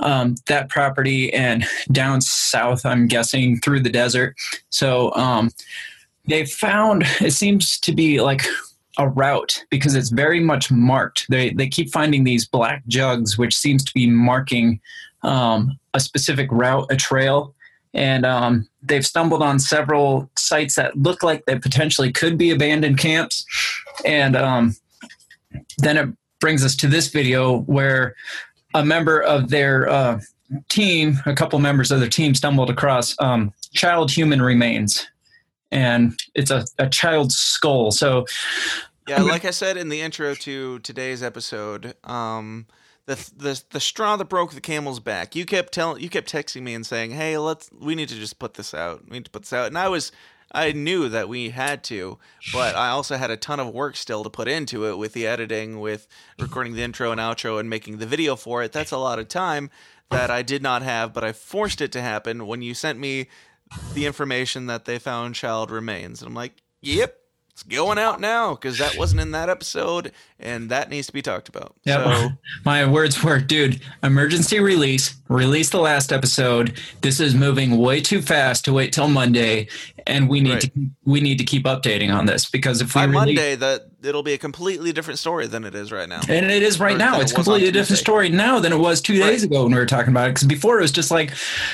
um, 0.00 0.36
that 0.46 0.68
property 0.68 1.32
and 1.32 1.64
down 1.92 2.20
south, 2.20 2.86
I'm 2.86 3.06
guessing, 3.06 3.60
through 3.60 3.80
the 3.80 3.90
desert. 3.90 4.36
So 4.70 5.14
um, 5.14 5.50
they 6.26 6.46
found 6.46 7.04
it 7.20 7.32
seems 7.32 7.78
to 7.80 7.92
be 7.92 8.20
like 8.20 8.46
a 8.98 9.08
route 9.08 9.64
because 9.70 9.94
it's 9.94 10.10
very 10.10 10.40
much 10.40 10.70
marked. 10.70 11.26
They 11.28 11.50
they 11.50 11.68
keep 11.68 11.90
finding 11.90 12.24
these 12.24 12.46
black 12.46 12.86
jugs, 12.86 13.38
which 13.38 13.56
seems 13.56 13.84
to 13.84 13.94
be 13.94 14.08
marking 14.08 14.80
um, 15.22 15.78
a 15.94 16.00
specific 16.00 16.48
route, 16.50 16.86
a 16.90 16.96
trail. 16.96 17.54
And 17.94 18.26
um, 18.26 18.68
they've 18.82 19.06
stumbled 19.06 19.42
on 19.42 19.58
several 19.58 20.30
sites 20.36 20.74
that 20.76 20.96
look 20.96 21.22
like 21.22 21.46
they 21.46 21.58
potentially 21.58 22.12
could 22.12 22.36
be 22.36 22.50
abandoned 22.50 22.98
camps. 22.98 23.44
And 24.04 24.36
um, 24.36 24.76
then 25.78 25.96
it 25.96 26.08
brings 26.40 26.64
us 26.64 26.76
to 26.76 26.86
this 26.86 27.08
video 27.08 27.60
where 27.62 28.14
a 28.74 28.84
member 28.84 29.20
of 29.20 29.48
their 29.48 29.88
uh, 29.88 30.20
team, 30.68 31.18
a 31.26 31.34
couple 31.34 31.58
members 31.58 31.90
of 31.90 32.00
their 32.00 32.08
team, 32.08 32.34
stumbled 32.34 32.70
across 32.70 33.14
um, 33.20 33.52
child 33.72 34.10
human 34.10 34.42
remains 34.42 35.08
and 35.70 36.18
it's 36.34 36.50
a, 36.50 36.64
a 36.78 36.88
child's 36.88 37.36
skull. 37.36 37.90
So 37.90 38.26
Yeah, 39.06 39.22
like 39.22 39.44
I 39.44 39.50
said 39.50 39.76
in 39.76 39.88
the 39.88 40.00
intro 40.00 40.34
to 40.34 40.78
today's 40.80 41.22
episode, 41.22 41.94
um, 42.04 42.66
the 43.08 43.30
the 43.36 43.62
the 43.70 43.80
straw 43.80 44.16
that 44.16 44.26
broke 44.26 44.52
the 44.52 44.60
camel's 44.60 45.00
back. 45.00 45.34
You 45.34 45.46
kept 45.46 45.72
telling, 45.72 46.02
you 46.02 46.10
kept 46.10 46.30
texting 46.30 46.62
me 46.62 46.74
and 46.74 46.84
saying, 46.84 47.12
"Hey, 47.12 47.38
let's 47.38 47.70
we 47.72 47.94
need 47.94 48.10
to 48.10 48.14
just 48.14 48.38
put 48.38 48.54
this 48.54 48.74
out. 48.74 49.04
We 49.08 49.14
need 49.14 49.24
to 49.24 49.30
put 49.30 49.42
this 49.42 49.52
out." 49.54 49.68
And 49.68 49.78
I 49.78 49.88
was, 49.88 50.12
I 50.52 50.72
knew 50.72 51.08
that 51.08 51.26
we 51.26 51.48
had 51.48 51.82
to, 51.84 52.18
but 52.52 52.76
I 52.76 52.90
also 52.90 53.16
had 53.16 53.30
a 53.30 53.36
ton 53.38 53.60
of 53.60 53.72
work 53.72 53.96
still 53.96 54.24
to 54.24 54.30
put 54.30 54.46
into 54.46 54.86
it 54.86 54.98
with 54.98 55.14
the 55.14 55.26
editing, 55.26 55.80
with 55.80 56.06
recording 56.38 56.74
the 56.74 56.82
intro 56.82 57.10
and 57.10 57.18
outro, 57.18 57.58
and 57.58 57.70
making 57.70 57.96
the 57.96 58.06
video 58.06 58.36
for 58.36 58.62
it. 58.62 58.72
That's 58.72 58.92
a 58.92 58.98
lot 58.98 59.18
of 59.18 59.28
time 59.28 59.70
that 60.10 60.30
I 60.30 60.42
did 60.42 60.62
not 60.62 60.82
have, 60.82 61.14
but 61.14 61.24
I 61.24 61.32
forced 61.32 61.80
it 61.80 61.92
to 61.92 62.02
happen 62.02 62.46
when 62.46 62.60
you 62.60 62.74
sent 62.74 62.98
me 62.98 63.28
the 63.94 64.04
information 64.04 64.66
that 64.66 64.84
they 64.84 64.98
found 64.98 65.34
child 65.34 65.70
remains. 65.70 66.20
And 66.20 66.28
I'm 66.28 66.34
like, 66.34 66.62
"Yep." 66.82 67.14
It's 67.50 67.64
going 67.64 67.98
out 67.98 68.20
now 68.20 68.54
because 68.54 68.78
that 68.78 68.96
wasn't 68.96 69.20
in 69.20 69.32
that 69.32 69.48
episode, 69.48 70.12
and 70.40 70.70
that 70.70 70.88
needs 70.90 71.06
to 71.08 71.12
be 71.12 71.20
talked 71.22 71.48
about. 71.48 71.74
yeah, 71.84 72.04
So, 72.04 72.30
my 72.64 72.86
words 72.86 73.22
were, 73.24 73.38
dude, 73.40 73.80
emergency 74.02 74.60
release, 74.60 75.16
release 75.28 75.70
the 75.70 75.80
last 75.80 76.12
episode. 76.12 76.78
This 77.00 77.18
is 77.20 77.34
moving 77.34 77.76
way 77.78 78.00
too 78.00 78.22
fast 78.22 78.64
to 78.66 78.72
wait 78.72 78.92
till 78.92 79.08
Monday, 79.08 79.68
and 80.06 80.28
we 80.28 80.40
need 80.40 80.52
Right. 80.52 80.60
to 80.62 80.70
we 81.04 81.20
need 81.20 81.38
to 81.38 81.44
keep 81.44 81.64
updating 81.64 82.14
on 82.14 82.26
this 82.26 82.48
because 82.50 82.80
if 82.80 82.94
we 82.94 83.00
by 83.00 83.04
release, 83.04 83.14
Monday, 83.14 83.54
that 83.56 83.86
it'll 84.02 84.22
be 84.22 84.34
a 84.34 84.38
completely 84.38 84.92
different 84.92 85.18
story 85.18 85.46
than 85.46 85.64
it 85.64 85.74
is 85.74 85.90
right 85.90 86.08
now. 86.08 86.20
And 86.28 86.50
it 86.50 86.62
is 86.62 86.78
right 86.78 86.94
Or 86.94 86.98
now. 86.98 87.20
It's 87.20 87.32
it 87.32 87.34
completely 87.34 87.68
a 87.68 87.72
different 87.72 87.98
story 87.98 88.28
now 88.28 88.58
than 88.60 88.72
it 88.72 88.78
was 88.78 89.00
two 89.00 89.14
days 89.14 89.22
Right. 89.22 89.42
ago 89.44 89.62
when 89.64 89.72
we 89.72 89.78
were 89.78 89.86
talking 89.86 90.10
about 90.12 90.28
it. 90.28 90.34
Because 90.34 90.46
before 90.46 90.78
it 90.78 90.82
was 90.82 90.92
just 90.92 91.10
like 91.10 91.32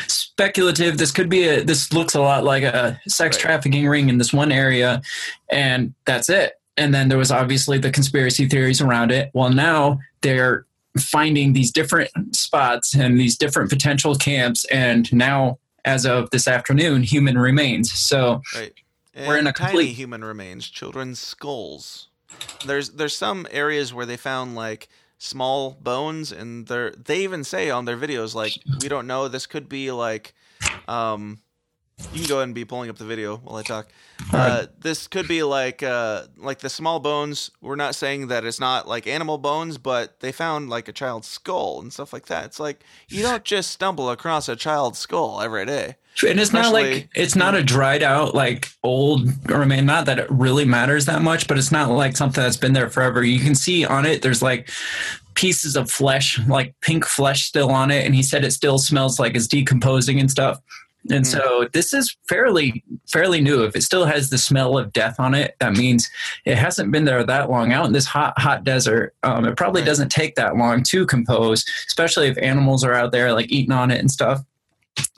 speculative. 0.09 0.99
This 0.99 1.11
could 1.13 1.29
be 1.29 1.45
a. 1.49 1.63
This 1.65 1.93
looks 1.93 2.15
a 2.15 2.21
lot 2.21 2.45
like 2.45 2.63
a 2.65 3.01
sex 3.07 3.37
Right. 3.37 3.43
trafficking 3.43 3.87
ring 3.87 4.09
in 4.09 4.19
this 4.19 4.33
one 4.33 4.51
area, 4.53 5.03
and 5.51 5.95
that's 6.07 6.29
it. 6.29 6.55
And 6.77 6.95
then 6.95 7.09
there 7.09 7.19
was 7.19 7.31
obviously 7.31 7.79
the 7.79 7.91
conspiracy 7.91 8.49
theories 8.49 8.81
around 8.81 9.13
it. 9.13 9.31
Well, 9.35 9.51
now 9.51 10.01
they're 10.23 10.67
finding 10.99 11.53
these 11.53 11.71
different 11.73 12.11
spots 12.35 12.95
and 12.95 13.19
these 13.19 13.37
different 13.37 13.71
potential 13.71 14.15
camps, 14.15 14.65
and 14.67 15.13
now. 15.13 15.59
As 15.87 16.07
of 16.07 16.31
this 16.31 16.49
afternoon, 16.49 17.03
human 17.03 17.37
remains. 17.37 17.93
So 17.93 18.41
Right. 18.55 18.73
We're 19.15 19.37
in 19.37 19.47
a 19.47 19.53
tiny 19.53 19.69
complete- 19.69 19.93
human 19.93 20.25
remains, 20.25 20.67
children's 20.67 21.21
skulls. 21.21 22.09
There's 22.65 22.89
there's 22.89 23.15
some 23.15 23.47
areas 23.51 23.93
where 23.93 24.07
they 24.07 24.17
found 24.17 24.55
like 24.55 24.89
small 25.19 25.73
bones, 25.83 26.33
and 26.33 26.67
they 26.69 26.91
they 26.97 27.23
even 27.23 27.45
say 27.45 27.69
on 27.69 27.85
their 27.85 27.99
videos 27.99 28.35
like 28.35 28.55
we 28.81 28.89
don't 28.89 29.07
know. 29.07 29.29
This 29.29 29.45
could 29.45 29.69
be 29.69 29.91
like, 29.91 30.33
um, 30.89 31.41
you 32.13 32.21
can 32.21 32.29
go 32.29 32.37
ahead 32.37 32.45
and 32.45 32.55
be 32.55 32.65
pulling 32.65 32.91
up 32.91 32.97
the 32.97 33.05
video 33.05 33.37
while 33.37 33.57
I 33.57 33.63
talk. 33.63 33.89
Uh, 34.33 34.67
this 34.81 35.07
could 35.07 35.29
be 35.29 35.43
like 35.43 35.83
uh 35.83 36.25
like 36.37 36.59
the 36.59 36.69
small 36.69 37.01
bones. 37.01 37.51
We're 37.61 37.77
not 37.77 37.95
saying 37.95 38.29
that 38.29 38.45
it's 38.45 38.61
not 38.61 38.89
like 38.89 39.07
animal 39.07 39.39
bones, 39.39 39.79
but 39.79 40.21
they 40.21 40.33
found 40.33 40.71
like 40.71 40.89
a 40.89 40.93
child's 40.93 41.29
skull 41.29 41.81
and 41.81 41.93
stuff 41.93 42.13
like 42.13 42.27
that. 42.27 42.47
It's 42.47 42.61
like 42.61 42.85
you 43.09 43.23
don't 43.23 43.45
just 43.45 43.71
stumble 43.71 44.11
across 44.11 44.49
a 44.49 44.57
child's 44.57 44.99
skull 44.99 45.41
every 45.41 45.67
day. 45.67 45.97
And 46.29 46.39
it's 46.39 46.53
not 46.53 46.73
like 46.73 47.09
it's 47.15 47.35
not 47.35 47.57
a 47.57 47.63
dried 47.63 48.03
out 48.03 48.35
like 48.35 48.69
old 48.85 49.29
or 49.51 49.63
I 49.63 49.65
mean 49.65 49.87
not 49.87 50.07
that 50.07 50.19
it 50.19 50.31
really 50.31 50.65
matters 50.65 51.07
that 51.07 51.23
much, 51.23 51.49
but 51.49 51.59
it's 51.59 51.73
not 51.73 51.91
like 51.91 52.17
something 52.17 52.43
that's 52.43 52.57
been 52.57 52.73
there 52.73 52.89
forever. 52.89 53.25
You 53.25 53.41
can 53.41 53.55
see 53.55 53.85
on 53.85 54.07
it 54.07 54.23
there's 54.23 54.43
like 54.43 54.71
pieces 55.35 55.77
of 55.77 55.91
flesh, 55.91 56.39
like 56.47 56.75
pink 56.81 57.05
flesh 57.05 57.47
still 57.47 57.71
on 57.71 57.91
it, 57.91 58.07
and 58.07 58.15
he 58.15 58.23
said 58.23 58.45
it 58.45 58.53
still 58.53 58.79
smells 58.79 59.19
like 59.19 59.35
it's 59.35 59.49
decomposing 59.49 60.21
and 60.21 60.31
stuff. 60.31 60.61
And 61.11 61.27
Hmm. 61.27 61.31
so 61.31 61.69
this 61.73 61.93
is 61.93 62.17
fairly 62.29 62.83
fairly 63.11 63.41
new. 63.41 63.63
If 63.65 63.77
it 63.77 63.83
still 63.83 64.07
has 64.07 64.31
the 64.31 64.39
smell 64.39 64.79
of 64.79 64.93
death 64.93 65.21
on 65.21 65.35
it, 65.35 65.55
that 65.61 65.75
means 65.75 66.09
it 66.47 66.57
hasn't 66.57 66.91
been 66.91 67.05
there 67.05 67.23
that 67.25 67.51
long. 67.51 67.73
Out 67.73 67.87
in 67.87 67.93
this 67.93 68.07
hot, 68.07 68.33
hot 68.39 68.65
desert, 68.65 69.15
um, 69.23 69.45
it 69.45 69.57
probably 69.57 69.83
Right. 69.83 69.87
doesn't 69.87 70.11
take 70.11 70.35
that 70.37 70.57
long 70.57 70.83
to 70.85 71.05
compose, 71.07 71.65
especially 71.87 72.29
if 72.29 72.39
animals 72.39 72.83
are 72.85 72.95
out 72.95 73.13
there 73.13 73.33
like 73.35 73.51
eating 73.53 73.73
on 73.73 73.91
it 73.91 74.01
and 74.01 74.11
stuff. 74.11 74.43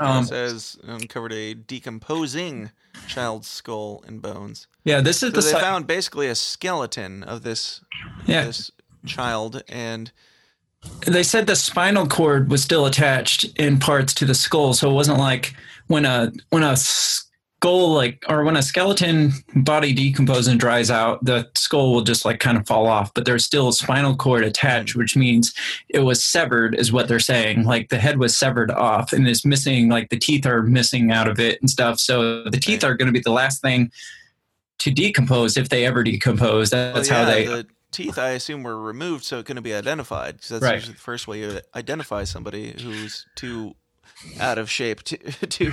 Um, 0.01 0.25
it 0.25 0.29
says 0.29 0.77
uncovered 0.85 1.33
a 1.33 1.55
decomposing 1.55 2.70
child's 3.07 3.46
skull 3.46 4.03
and 4.07 4.20
bones. 4.20 4.66
yeah, 4.85 5.01
this 5.01 5.16
is 5.22 5.31
So 5.31 5.31
the 5.31 5.40
they 5.42 5.53
si- 5.53 5.61
found 5.61 5.87
basically 5.87 6.27
a 6.29 6.35
skeleton 6.35 7.22
of 7.22 7.42
this 7.42 7.81
yeah. 8.27 8.44
this 8.46 8.70
child, 9.07 9.62
and 9.68 10.11
They 11.07 11.22
said 11.22 11.46
the 11.46 11.57
spinal 11.57 12.07
cord 12.07 12.51
was 12.51 12.62
still 12.62 12.87
attached 12.87 13.44
in 13.59 13.79
parts 13.79 14.12
to 14.14 14.25
the 14.25 14.35
skull, 14.35 14.75
so 14.75 14.90
it 14.90 14.94
wasn't 14.94 15.18
like 15.18 15.55
when 15.87 16.05
a 16.05 16.33
when 16.51 16.62
a 16.64 16.77
skull 16.77 17.92
like 17.92 18.25
or 18.29 18.44
when 18.44 18.57
a 18.57 18.62
skeleton 18.62 19.33
body 19.55 19.92
decomposes 19.92 20.49
and 20.49 20.61
dries 20.61 20.90
out, 20.90 21.25
the 21.25 21.49
skull 21.57 21.92
will 21.92 22.03
just 22.03 22.25
like 22.25 22.40
kind 22.40 22.57
of 22.57 22.66
fall 22.66 22.87
off. 22.87 23.12
But 23.14 23.25
there's 23.25 23.44
still 23.44 23.68
a 23.68 23.72
spinal 23.72 24.16
cord 24.16 24.44
attached, 24.44 24.94
which 24.96 25.16
means 25.16 25.55
it 25.88 26.01
was 26.01 26.25
severed, 26.25 26.75
is 26.75 26.92
what 26.92 27.09
they're 27.09 27.18
saying. 27.18 27.64
Like 27.64 27.88
the 27.88 27.99
head 27.99 28.18
was 28.18 28.37
severed 28.37 28.70
off 28.70 29.12
and 29.12 29.27
it's 29.27 29.44
missing, 29.44 29.88
like 29.88 30.11
the 30.11 30.18
teeth 30.18 30.46
are 30.46 30.62
missing 30.62 31.11
out 31.11 31.29
of 31.29 31.38
it 31.38 31.61
and 31.61 31.70
stuff. 31.70 31.99
So 31.99 32.44
the 32.44 32.61
teeth 32.61 32.85
are 32.85 32.94
going 32.94 33.07
to 33.07 33.12
be 33.12 33.20
the 33.20 33.31
last 33.31 33.62
thing 33.62 33.90
to 34.79 34.90
decompose 34.90 35.57
if 35.57 35.68
they 35.68 35.87
ever 35.87 36.03
decompose. 36.05 36.70
That's 36.70 37.11
well, 37.11 37.25
how 37.25 37.31
they. 37.31 37.46
the 37.46 37.66
teeth 37.92 38.18
I 38.18 38.31
assume 38.31 38.62
were 38.62 38.81
removed 38.81 39.25
so 39.25 39.38
it 39.38 39.46
couldn't 39.46 39.62
be 39.62 39.75
identified. 39.75 40.40
'cause 40.40 40.49
that's 40.49 40.62
Right. 40.62 40.75
usually 40.75 40.94
the 40.94 41.01
first 41.01 41.27
way 41.29 41.40
you 41.40 41.61
identify 41.75 42.25
somebody 42.25 42.75
who's 42.81 43.27
too 43.37 43.75
out 44.40 44.59
of 44.59 44.70
shape 44.70 45.03
to 45.05 45.16
to 45.46 45.72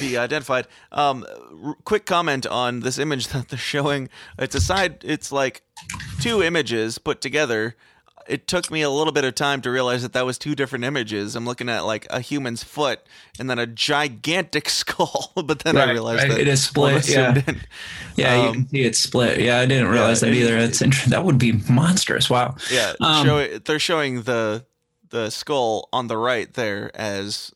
be 0.00 0.16
identified. 0.16 0.66
Um, 0.92 1.26
r- 1.64 1.76
quick 1.84 2.06
comment 2.06 2.46
on 2.46 2.80
this 2.80 2.98
image 2.98 3.28
that 3.28 3.48
they're 3.48 3.58
showing. 3.58 4.08
It's 4.38 4.54
a 4.54 4.60
side. 4.60 4.98
It's 5.04 5.30
like 5.32 5.62
two 6.20 6.42
images 6.42 6.98
put 6.98 7.20
together. 7.20 7.76
It 8.28 8.46
took 8.48 8.70
me 8.70 8.82
a 8.82 8.90
little 8.90 9.12
bit 9.12 9.24
of 9.24 9.34
time 9.34 9.60
to 9.62 9.70
realize 9.70 10.02
that 10.02 10.12
that 10.14 10.24
was 10.24 10.38
two 10.38 10.54
different 10.54 10.84
images. 10.84 11.36
I'm 11.36 11.44
looking 11.44 11.68
at 11.68 11.84
like 11.84 12.06
a 12.10 12.20
human's 12.20 12.64
foot 12.64 13.00
and 13.38 13.48
then 13.50 13.58
a 13.58 13.66
gigantic 13.66 14.68
skull, 14.80 15.32
but 15.44 15.60
then 15.60 15.76
I 15.76 15.90
realized 15.90 16.22
right. 16.22 16.30
that 16.30 16.40
It 16.40 16.48
is 16.48 16.62
split, 16.64 17.08
yeah. 17.08 17.42
in. 17.46 17.60
Yeah, 18.16 18.42
you 18.42 18.48
Um, 18.48 18.54
can 18.54 18.68
see 18.68 18.82
it 18.82 18.96
split. 18.96 19.40
Yeah, 19.40 19.58
I 19.60 19.66
didn't 19.66 19.88
realize 19.88 20.22
yeah, 20.22 20.30
that 20.30 20.36
it- 20.36 20.40
either. 20.40 20.58
It's 20.58 20.80
int- 20.82 21.04
that 21.08 21.24
would 21.24 21.38
be 21.38 21.52
monstrous. 21.68 22.30
Wow. 22.30 22.56
Yeah, 22.70 22.92
Um, 23.00 23.26
show, 23.26 23.58
they're 23.58 23.78
showing 23.78 24.22
the 24.22 24.64
the 25.10 25.30
skull 25.30 25.88
on 25.92 26.08
the 26.08 26.16
right 26.16 26.52
there 26.54 26.90
as 26.94 27.52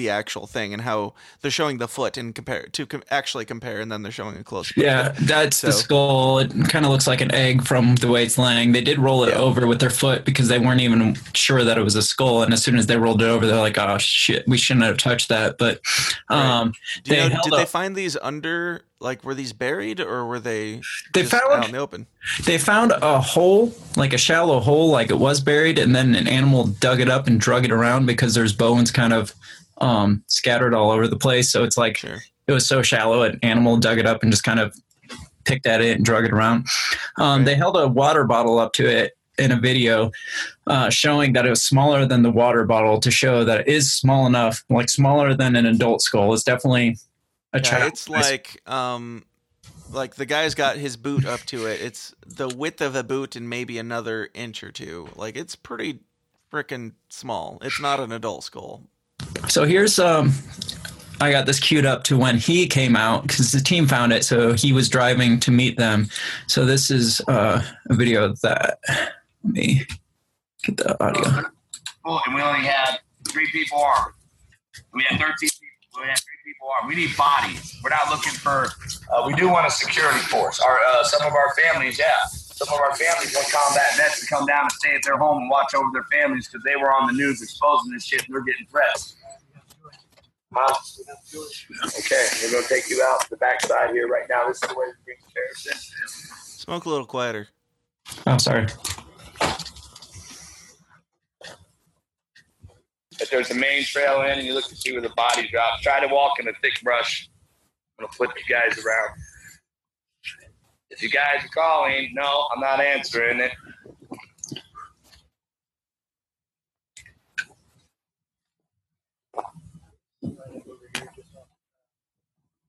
the 0.00 0.10
actual 0.10 0.46
thing, 0.46 0.72
and 0.72 0.82
how 0.82 1.12
they're 1.40 1.50
showing 1.50 1.78
the 1.78 1.88
foot 1.88 2.16
and 2.16 2.34
compare 2.34 2.66
to 2.72 2.86
com- 2.86 3.02
actually 3.10 3.44
compare, 3.44 3.80
and 3.80 3.90
then 3.92 4.02
they're 4.02 4.12
showing 4.20 4.36
a 4.36 4.44
close. 4.44 4.72
Yeah, 4.76 5.12
that's 5.20 5.60
the 5.60 5.72
skull. 5.72 6.38
It 6.38 6.50
kind 6.68 6.84
of 6.84 6.90
looks 6.90 7.06
like 7.06 7.20
an 7.20 7.32
egg 7.34 7.62
from 7.64 7.96
the 7.96 8.08
way 8.08 8.22
it's 8.24 8.38
laying. 8.38 8.72
They 8.72 8.80
did 8.80 8.98
roll 8.98 9.24
it 9.24 9.30
Yeah. 9.30 9.36
over 9.46 9.66
with 9.66 9.80
their 9.80 9.90
foot 9.90 10.24
because 10.24 10.48
they 10.48 10.58
weren't 10.58 10.80
even 10.80 11.16
sure 11.34 11.64
that 11.64 11.76
it 11.78 11.82
was 11.82 11.96
a 11.96 12.02
skull. 12.02 12.42
And 12.42 12.52
as 12.52 12.62
soon 12.62 12.76
as 12.78 12.86
they 12.86 12.96
rolled 12.96 13.22
it 13.22 13.26
over, 13.28 13.46
they're 13.46 13.56
like, 13.68 13.78
"Oh 13.78 13.98
shit, 13.98 14.46
we 14.48 14.56
shouldn't 14.58 14.86
have 14.86 14.96
touched 14.96 15.28
that." 15.28 15.58
But 15.58 15.80
um, 16.28 16.72
you 17.04 17.16
they 17.16 17.28
know, 17.28 17.40
did 17.44 17.52
they 17.52 17.66
find 17.66 17.94
these 17.94 18.16
under? 18.22 18.82
Like, 19.02 19.24
were 19.24 19.34
these 19.34 19.54
buried 19.54 19.98
or 19.98 20.26
were 20.26 20.38
they? 20.40 20.82
They 21.14 21.24
found- 21.24 21.50
out 21.52 21.64
in 21.66 21.72
the 21.72 21.78
open. 21.78 22.06
they 22.44 22.58
found 22.58 22.92
a 22.92 23.18
hole, 23.18 23.72
like 23.96 24.12
a 24.12 24.18
shallow 24.18 24.60
hole, 24.60 24.90
like 24.90 25.08
it 25.10 25.18
was 25.18 25.40
buried, 25.40 25.78
and 25.78 25.96
then 25.96 26.14
an 26.14 26.28
animal 26.28 26.66
dug 26.66 27.00
it 27.00 27.08
up 27.08 27.26
and 27.26 27.40
drug 27.40 27.64
it 27.64 27.72
around 27.72 28.04
because 28.04 28.34
there's 28.34 28.52
bones 28.52 28.90
kind 28.90 29.14
of 29.14 29.34
um, 29.80 30.22
scattered 30.26 30.74
all 30.74 30.90
over 30.90 31.06
the 31.08 31.16
place. 31.18 31.50
So 31.50 31.64
it's 31.64 31.76
like 31.76 31.96
Sure. 31.98 32.18
it 32.46 32.52
was 32.52 32.66
so 32.66 32.82
shallow, 32.82 33.22
an 33.22 33.38
animal 33.42 33.76
dug 33.76 33.98
it 33.98 34.06
up 34.06 34.22
and 34.22 34.30
just 34.32 34.44
kind 34.44 34.60
of 34.60 34.74
picked 35.44 35.66
at 35.66 35.80
it 35.80 35.96
and 35.96 36.04
drug 36.04 36.24
it 36.24 36.32
around. 36.32 36.66
Um, 37.18 37.44
They 37.44 37.54
held 37.54 37.76
a 37.76 37.88
water 37.88 38.24
bottle 38.24 38.58
up 38.58 38.72
to 38.74 38.86
it 38.86 39.12
in 39.38 39.52
a 39.52 39.56
video, 39.58 40.10
uh, 40.66 40.90
showing 40.90 41.32
that 41.32 41.46
it 41.46 41.50
was 41.50 41.62
smaller 41.62 42.04
than 42.04 42.22
the 42.22 42.30
water 42.30 42.64
bottle 42.64 43.00
to 43.00 43.10
show 43.10 43.42
that 43.44 43.60
it 43.60 43.68
is 43.68 43.92
small 43.92 44.26
enough, 44.26 44.62
like 44.68 44.90
smaller 44.90 45.34
than 45.34 45.56
an 45.56 45.64
adult 45.64 46.02
skull. 46.02 46.34
It's 46.34 46.42
definitely 46.42 46.98
a 47.54 47.58
Yeah, 47.58 47.62
child. 47.62 47.92
it's 47.92 48.08
like 48.10 48.60
um, 48.70 49.24
like 49.90 50.16
the 50.16 50.26
guy's 50.26 50.54
got 50.54 50.76
his 50.76 50.98
boot 50.98 51.24
up 51.24 51.40
to 51.46 51.64
it. 51.66 51.80
It's 51.80 52.14
the 52.26 52.48
width 52.48 52.82
of 52.82 52.94
a 52.94 53.02
boot 53.02 53.34
and 53.34 53.48
maybe 53.48 53.78
another 53.78 54.28
inch 54.34 54.62
or 54.62 54.70
two. 54.70 55.08
Like, 55.16 55.36
it's 55.36 55.56
pretty 55.56 56.00
freaking 56.52 56.92
small. 57.08 57.58
It's 57.62 57.80
not 57.80 57.98
an 57.98 58.12
adult 58.12 58.44
skull. 58.44 58.82
So 59.48 59.64
here's 59.64 59.98
um 59.98 60.32
I 61.20 61.30
got 61.30 61.44
this 61.44 61.60
queued 61.60 61.84
up 61.84 62.04
to 62.04 62.16
when 62.16 62.38
he 62.38 62.66
came 62.66 62.96
out 62.96 63.22
because 63.22 63.52
the 63.52 63.60
team 63.60 63.86
found 63.86 64.12
it, 64.12 64.24
so 64.24 64.54
he 64.54 64.72
was 64.72 64.88
driving 64.88 65.38
to 65.40 65.50
meet 65.50 65.76
them. 65.76 66.08
So 66.46 66.64
this 66.64 66.90
is 66.90 67.20
uh, 67.28 67.62
a 67.90 67.94
video 67.94 68.34
that. 68.42 68.78
Let 69.44 69.54
me 69.54 69.86
get 70.64 70.76
the 70.78 71.02
audio. 71.04 71.50
Oh, 72.04 72.20
and 72.26 72.34
we 72.34 72.42
only 72.42 72.60
had 72.60 72.98
three 73.28 73.50
people 73.52 73.78
armed. 73.78 74.14
We 74.94 75.02
had 75.08 75.18
13 75.18 75.34
people. 75.38 76.02
We 76.02 76.08
had 76.08 76.18
three 76.18 76.52
people 76.52 76.68
armed. 76.68 76.94
We 76.94 77.06
need 77.06 77.16
bodies. 77.16 77.78
We're 77.82 77.90
not 77.90 78.10
looking 78.10 78.32
for. 78.32 78.68
Uh, 79.10 79.24
we 79.26 79.34
do 79.34 79.48
want 79.48 79.66
a 79.66 79.70
security 79.70 80.20
force. 80.20 80.60
Our 80.60 80.78
uh, 80.88 81.04
some 81.04 81.26
of 81.26 81.34
our 81.34 81.54
families, 81.54 81.98
yeah, 81.98 82.16
some 82.60 82.74
of 82.74 82.80
our 82.80 82.94
families 82.94 83.34
want 83.34 83.50
combat 83.50 83.96
vets 83.96 84.20
to 84.20 84.26
come 84.26 84.44
down 84.44 84.62
and 84.62 84.72
stay 84.72 84.94
at 84.94 85.02
their 85.02 85.16
home 85.16 85.38
and 85.38 85.50
watch 85.50 85.72
over 85.74 85.88
their 85.94 86.04
families 86.12 86.46
because 86.46 86.62
they 86.62 86.76
were 86.76 86.92
on 86.92 87.06
the 87.06 87.12
news 87.14 87.40
exposing 87.40 87.90
this 87.90 88.04
shit 88.04 88.26
and 88.26 88.34
they're 88.34 88.42
getting 88.42 88.66
threats. 88.66 89.16
Huh? 90.52 90.74
Okay, 91.98 92.26
we're 92.42 92.52
gonna 92.52 92.66
take 92.66 92.90
you 92.90 93.02
out 93.06 93.22
to 93.22 93.30
the 93.30 93.36
backside 93.36 93.90
here 93.92 94.08
right 94.08 94.28
now. 94.28 94.46
This 94.48 94.56
is 94.62 94.68
the 94.68 94.74
way 94.74 94.86
we 94.86 94.92
bring 95.04 95.16
the 95.26 95.32
terrorists 95.32 95.66
in. 95.66 95.78
Smoke 96.58 96.84
a 96.84 96.88
little 96.90 97.06
quieter. 97.06 97.48
Oh, 98.26 98.36
sorry. 98.36 98.66
If 103.20 103.30
there's 103.30 103.50
a 103.50 103.54
main 103.54 103.84
trail 103.84 104.22
in 104.22 104.38
and 104.38 104.46
you 104.46 104.52
look 104.52 104.66
to 104.68 104.76
see 104.76 104.92
where 104.92 105.00
the 105.00 105.10
body 105.10 105.48
drops, 105.48 105.82
try 105.82 106.00
to 106.00 106.12
walk 106.12 106.40
in 106.40 106.48
a 106.48 106.52
thick 106.60 106.82
brush. 106.82 107.30
I'm 107.98 108.04
gonna 108.04 108.12
flip 108.12 108.32
you 108.36 108.54
guys 108.54 108.76
around. 108.84 109.18
You 111.00 111.08
guys 111.08 111.44
are 111.44 111.48
calling, 111.48 112.10
no, 112.14 112.46
I'm 112.54 112.60
not 112.60 112.80
answering 112.80 113.40
it. 113.40 113.52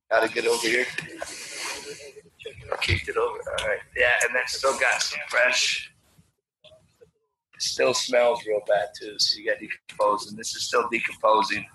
Gotta 0.10 0.28
get 0.28 0.46
over 0.46 0.68
here. 0.68 0.86
Kicked 2.82 3.10
it 3.10 3.18
over. 3.18 3.38
All 3.38 3.68
right. 3.68 3.80
Yeah, 3.96 4.12
and 4.26 4.36
then 4.36 4.44
still 4.48 4.78
got 4.80 5.02
some 5.02 5.20
fresh. 5.30 5.94
It 6.66 7.62
still 7.62 7.94
smells 7.94 8.46
real 8.46 8.62
bad 8.68 8.90
too, 9.00 9.16
so 9.20 9.40
you 9.40 9.46
got 9.48 9.60
decomposing. 9.60 10.38
This 10.38 10.56
is 10.56 10.64
still 10.64 10.88
decomposing. 10.90 11.66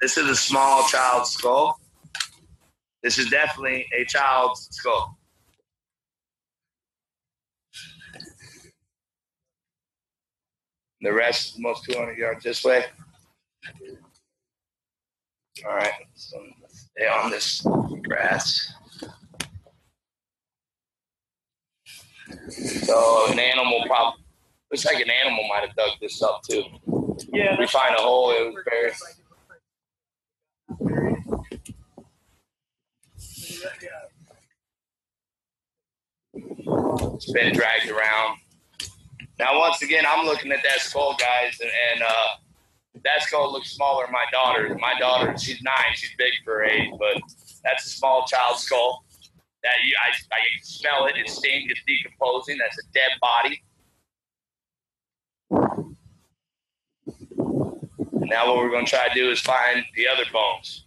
This 0.00 0.16
is 0.16 0.28
a 0.28 0.36
small 0.36 0.84
child's 0.88 1.30
skull. 1.30 1.78
This 3.02 3.18
is 3.18 3.30
definitely 3.30 3.86
a 3.96 4.04
child's 4.06 4.68
skull. 4.72 5.16
The 11.02 11.12
rest, 11.12 11.54
almost 11.56 11.84
200 11.84 12.18
yards 12.18 12.44
this 12.44 12.62
way. 12.62 12.84
All 15.66 15.74
right, 15.74 15.92
so 16.14 16.42
let's 16.60 16.88
stay 16.94 17.06
on 17.06 17.30
this 17.30 17.66
grass. 18.02 18.72
So 22.48 23.26
an 23.32 23.38
animal 23.38 23.82
probably 23.86 24.22
looks 24.70 24.84
like 24.84 25.00
an 25.00 25.10
animal 25.10 25.46
might 25.48 25.66
have 25.66 25.74
dug 25.76 25.90
this 26.00 26.22
up 26.22 26.42
too. 26.48 26.64
Yeah. 27.32 27.56
We 27.58 27.66
find 27.66 27.94
a 27.96 28.00
hole, 28.00 28.30
it 28.30 28.52
was 28.52 28.64
buried. 28.64 28.92
It's 37.14 37.32
been 37.32 37.54
dragged 37.54 37.90
around. 37.90 38.38
Now, 39.40 39.58
once 39.58 39.80
again, 39.80 40.04
I'm 40.06 40.26
looking 40.26 40.52
at 40.52 40.58
that 40.64 40.80
skull, 40.80 41.16
guys, 41.18 41.58
and, 41.62 41.70
and 41.92 42.02
uh, 42.02 42.28
that 43.04 43.22
skull 43.22 43.50
looks 43.50 43.70
smaller 43.72 44.04
than 44.04 44.12
my 44.12 44.26
daughter. 44.30 44.76
My 44.78 44.92
daughter, 45.00 45.34
she's 45.38 45.62
nine, 45.62 45.94
she's 45.94 46.10
big 46.18 46.32
for 46.44 46.58
her 46.58 46.64
age, 46.64 46.90
but 46.98 47.22
that's 47.64 47.86
a 47.86 47.88
small 47.88 48.26
child 48.26 48.58
skull. 48.58 49.02
That 49.62 49.72
you, 49.86 49.94
I, 49.98 50.10
I 50.10 50.12
can 50.12 50.62
smell 50.62 51.06
it. 51.06 51.16
It 51.16 51.30
stinks. 51.30 51.72
It's 51.72 51.80
decomposing. 51.86 52.58
That's 52.58 52.76
a 52.78 52.82
dead 52.92 53.12
body. 53.22 53.62
Now 58.12 58.48
what 58.48 58.58
we're 58.58 58.70
going 58.70 58.84
to 58.84 58.90
try 58.90 59.08
to 59.08 59.14
do 59.14 59.30
is 59.30 59.40
find 59.40 59.82
the 59.96 60.06
other 60.06 60.24
bones. 60.30 60.84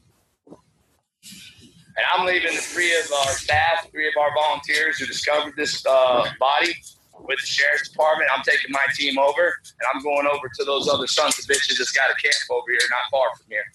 And 0.47 2.05
I'm 2.13 2.27
leaving 2.27 2.53
the 2.53 2.61
three 2.61 2.95
of 2.99 3.11
our 3.11 3.31
staff, 3.33 3.89
three 3.89 4.07
of 4.07 4.13
our 4.19 4.29
volunteers 4.35 4.99
who 4.99 5.07
discovered 5.07 5.55
this 5.57 5.83
uh, 5.87 6.29
body 6.39 6.75
with 7.23 7.39
the 7.39 7.47
sheriff's 7.47 7.89
department. 7.89 8.29
I'm 8.35 8.43
taking 8.43 8.71
my 8.71 8.85
team 8.95 9.17
over, 9.19 9.41
and 9.43 9.85
I'm 9.93 10.03
going 10.03 10.27
over 10.27 10.49
to 10.59 10.65
those 10.65 10.87
other 10.89 11.07
sons 11.07 11.39
of 11.39 11.45
bitches 11.45 11.77
that's 11.79 11.91
got 11.91 12.11
a 12.11 12.15
camp 12.21 12.35
over 12.51 12.65
here, 12.69 12.79
not 12.89 13.11
far 13.11 13.35
from 13.37 13.47
here. 13.49 13.65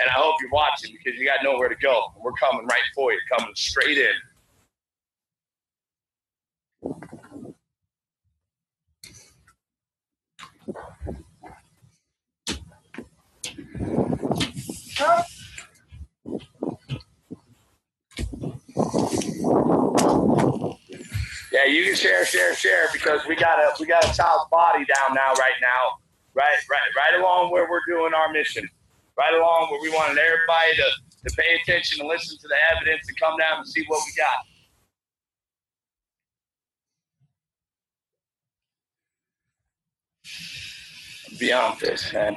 and 0.00 0.08
I 0.08 0.14
hope 0.14 0.36
you're 0.42 0.50
watching 0.50 0.92
because 0.92 1.18
you 1.18 1.26
got 1.26 1.40
nowhere 1.44 1.68
to 1.68 1.76
go. 1.76 2.12
We're 2.22 2.32
coming 2.32 2.66
right 2.66 2.82
for 2.94 3.12
you, 3.12 3.20
coming 3.36 3.54
straight 3.54 3.98
in. 3.98 4.12
Yeah, 21.60 21.70
you 21.72 21.84
can 21.84 21.94
share, 21.94 22.24
share, 22.24 22.54
share 22.54 22.88
because 22.92 23.20
we 23.28 23.36
got 23.36 23.58
a 23.58 23.74
we 23.78 23.86
got 23.86 24.02
a 24.02 24.14
child's 24.16 24.48
body 24.50 24.84
down 24.86 25.14
now, 25.14 25.32
right 25.34 25.60
now, 25.60 25.98
right, 26.32 26.56
right, 26.70 26.80
right 26.96 27.20
along 27.20 27.50
where 27.50 27.68
we're 27.68 27.84
doing 27.86 28.14
our 28.14 28.32
mission, 28.32 28.66
right 29.18 29.34
along 29.34 29.68
where 29.70 29.80
we 29.82 29.90
wanted 29.90 30.16
everybody 30.16 30.76
to 30.76 31.28
to 31.28 31.36
pay 31.36 31.58
attention 31.62 32.00
and 32.00 32.08
listen 32.08 32.38
to 32.38 32.48
the 32.48 32.54
evidence 32.74 33.06
and 33.08 33.20
come 33.20 33.36
down 33.36 33.58
and 33.58 33.68
see 33.68 33.84
what 33.88 34.00
we 34.06 34.12
got. 34.16 34.46
Beyond 41.38 41.80
this, 41.80 42.10
man. 42.14 42.36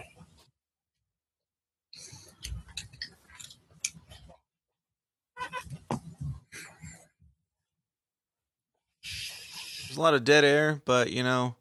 There's 9.94 10.00
a 10.00 10.02
lot 10.02 10.16
of 10.16 10.24
dead 10.24 10.44
air, 10.44 10.82
but 10.86 11.12
you 11.12 11.22
know, 11.22 11.54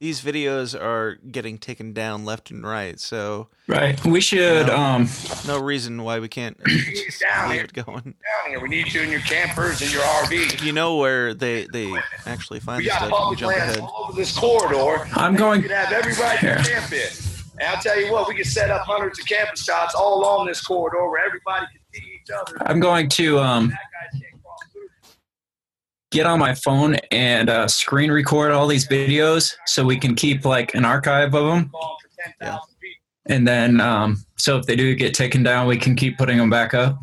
these 0.00 0.20
videos 0.20 0.74
are 0.76 1.14
getting 1.30 1.58
taken 1.58 1.92
down 1.92 2.24
left 2.24 2.50
and 2.50 2.66
right. 2.66 2.98
So 2.98 3.50
Right. 3.68 4.04
We 4.04 4.20
should. 4.20 4.66
Yeah. 4.66 4.94
Um. 4.96 5.08
no 5.46 5.60
reason 5.60 6.02
why 6.02 6.18
we 6.18 6.26
can't 6.26 6.58
Get 6.64 6.66
just 7.06 7.20
down 7.20 7.50
leave 7.50 7.58
here, 7.58 7.64
it 7.66 7.72
going. 7.72 8.02
down 8.02 8.48
here. 8.48 8.58
We 8.60 8.68
need 8.68 8.92
you 8.92 9.02
in 9.02 9.10
your 9.12 9.20
campers 9.20 9.80
and 9.80 9.92
your 9.92 10.02
RV. 10.02 10.60
You 10.64 10.72
know 10.72 10.96
where 10.96 11.34
they 11.34 11.68
they 11.72 11.94
actually 12.26 12.58
find 12.58 12.78
We 12.78 12.84
the 12.86 12.88
got 12.90 12.96
stuff, 12.96 13.10
you 13.10 13.16
public 13.16 13.38
jump 13.38 13.56
lands 13.56 13.76
ahead. 13.76 13.88
all 13.88 14.06
over 14.08 14.16
this 14.16 14.36
corridor. 14.36 15.08
I'm 15.14 15.36
going. 15.36 15.62
We 15.62 15.68
could 15.68 15.76
have 15.76 15.92
everybody 15.92 16.38
Here. 16.38 16.56
can 16.56 16.64
camp 16.64 16.92
in. 16.92 17.08
And 17.60 17.68
I'll 17.68 17.80
tell 17.80 18.00
you 18.00 18.10
what, 18.10 18.26
we 18.26 18.34
can 18.34 18.44
set 18.44 18.70
up 18.72 18.80
hundreds 18.84 19.20
of 19.20 19.26
camping 19.26 19.54
spots 19.54 19.94
all 19.94 20.20
along 20.20 20.48
this 20.48 20.60
corridor 20.60 21.08
where 21.08 21.24
everybody 21.24 21.66
can 21.66 21.80
see 21.94 22.02
each 22.20 22.28
other. 22.36 22.56
I'm 22.68 22.80
going 22.80 23.08
to 23.10 23.38
um 23.38 23.68
That 23.68 23.76
guy 23.76 24.18
can't 24.18 24.42
cross 24.42 24.58
through. 24.72 24.88
Get 26.12 26.26
on 26.26 26.38
my 26.38 26.54
phone 26.54 26.94
and 27.10 27.50
uh, 27.50 27.66
screen 27.66 28.10
record 28.10 28.52
all 28.52 28.68
these 28.68 28.86
videos 28.86 29.54
so 29.66 29.84
we 29.84 29.98
can 29.98 30.14
keep 30.14 30.44
like 30.44 30.74
an 30.74 30.84
archive 30.84 31.34
of 31.34 31.46
them. 31.46 31.70
Going 31.72 31.96
for 32.00 32.22
10,000 32.40 32.60
people. 32.80 33.02
And 33.26 33.48
then, 33.48 33.80
um, 33.80 34.24
so 34.36 34.58
if 34.58 34.66
they 34.66 34.76
do 34.76 34.94
get 34.94 35.14
taken 35.14 35.42
down, 35.42 35.66
we 35.66 35.76
can 35.76 35.96
keep 35.96 36.18
putting 36.18 36.38
them 36.38 36.50
back 36.50 36.74
up. 36.74 36.98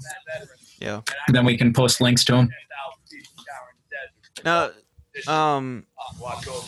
Yeah. 0.79 1.01
And 1.27 1.35
then 1.35 1.43
we 1.43 1.57
can 1.57 1.73
post 1.73 1.99
links 1.99 2.23
to 2.25 2.33
them. 2.33 2.47
10,000 2.47 2.53
people 3.09 3.43
down 3.45 3.63
in 3.73 3.77
the 4.45 4.71
desert. 4.71 4.75
Now, 5.27 5.55
um, 5.55 5.85
Watch 6.21 6.47
over. 6.47 6.67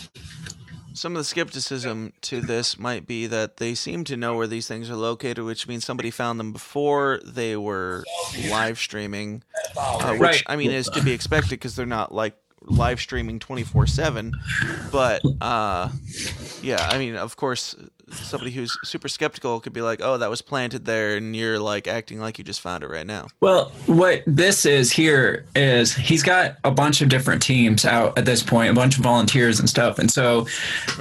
Some 1.01 1.13
of 1.15 1.17
the 1.17 1.23
skepticism 1.23 2.13
to 2.21 2.41
this 2.41 2.77
might 2.77 3.07
be 3.07 3.25
that 3.25 3.57
they 3.57 3.73
seem 3.73 4.03
to 4.03 4.15
know 4.15 4.35
where 4.35 4.45
these 4.45 4.67
things 4.67 4.87
are 4.87 4.95
located, 4.95 5.43
which 5.43 5.67
means 5.67 5.83
somebody 5.83 6.11
found 6.11 6.39
them 6.39 6.53
before 6.53 7.19
they 7.25 7.57
were 7.57 8.03
live 8.51 8.77
streaming, 8.77 9.41
uh, 9.75 10.11
which 10.11 10.21
Right. 10.21 10.43
I 10.45 10.55
mean 10.57 10.69
is 10.69 10.87
to 10.89 11.01
be 11.01 11.11
expected 11.11 11.49
because 11.49 11.75
they're 11.75 11.87
not 11.87 12.13
like 12.13 12.37
live 12.63 12.99
streaming 12.99 13.39
24 13.39 13.87
7 13.87 14.31
but 14.91 15.23
uh 15.41 15.89
yeah 16.61 16.87
i 16.91 16.99
mean 16.99 17.15
of 17.15 17.35
course 17.35 17.75
somebody 18.13 18.51
who's 18.51 18.77
super 18.83 19.07
skeptical 19.07 19.59
could 19.59 19.73
be 19.73 19.81
like 19.81 19.99
oh 20.03 20.17
that 20.17 20.29
was 20.29 20.41
planted 20.41 20.85
there 20.85 21.15
and 21.15 21.35
you're 21.35 21.59
like 21.59 21.87
acting 21.87 22.19
like 22.19 22.37
you 22.37 22.43
just 22.43 22.61
found 22.61 22.83
it 22.83 22.87
right 22.87 23.07
now 23.07 23.27
Well, 23.39 23.71
what 23.85 24.23
this 24.27 24.65
is 24.65 24.91
here 24.91 25.45
is 25.55 25.95
he's 25.95 26.23
got 26.23 26.57
a 26.63 26.71
bunch 26.71 27.01
of 27.01 27.09
different 27.09 27.41
teams 27.41 27.85
out 27.85 28.17
at 28.17 28.25
this 28.25 28.43
point, 28.43 28.69
a 28.69 28.73
bunch 28.73 28.97
of 28.97 29.03
volunteers 29.03 29.59
and 29.59 29.69
stuff. 29.69 29.99
And 29.99 30.09
so 30.09 30.47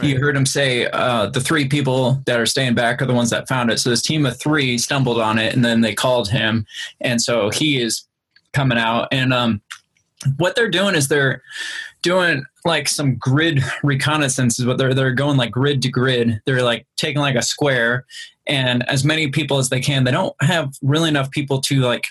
you 0.03 0.19
heard 0.19 0.37
him 0.37 0.47
say 0.47 0.87
uh, 0.87 1.27
the 1.27 1.41
three 1.41 1.69
people 1.69 2.23
that 2.27 2.39
are 2.39 2.47
staying 2.47 2.75
back 2.75 3.03
are 3.03 3.07
the 3.07 3.15
ones 3.15 3.31
that 3.31 3.49
found 3.49 3.71
it. 3.71 3.79
So 3.79 3.91
this 3.91 4.03
team 4.03 4.27
of 4.27 4.39
three 4.39 4.79
stumbled 4.79 5.21
on 5.21 5.39
it 5.39 5.55
and 5.55 5.65
then 5.65 5.81
they 5.81 5.95
called 5.95 6.29
him. 6.29 6.67
And 7.01 7.21
so 7.21 7.51
he 7.51 7.81
is 7.81 8.07
coming 8.53 8.79
out. 8.79 9.09
And 9.13 9.33
um, 9.33 9.61
what 10.37 10.55
they're 10.55 10.71
doing 10.71 10.95
is 10.95 11.09
they're 11.09 11.43
doing 12.03 12.45
like 12.65 12.89
some 12.89 13.17
grid 13.17 13.59
reconnaissances, 13.83 14.65
but 14.67 14.79
they're, 14.79 14.95
they're 14.95 15.13
going 15.13 15.37
like 15.37 15.51
grid 15.51 15.83
to 15.83 15.89
grid. 15.91 16.41
They're 16.47 16.63
like 16.63 16.87
taking 16.97 17.21
like 17.21 17.37
a 17.37 17.43
square 17.43 18.05
and 18.47 18.89
as 18.89 19.05
many 19.05 19.29
people 19.29 19.59
as 19.59 19.69
they 19.69 19.81
can. 19.81 20.05
They 20.05 20.11
don't 20.11 20.35
have 20.43 20.73
really 20.83 21.09
enough 21.09 21.31
people 21.31 21.61
to 21.63 21.81
like 21.81 22.07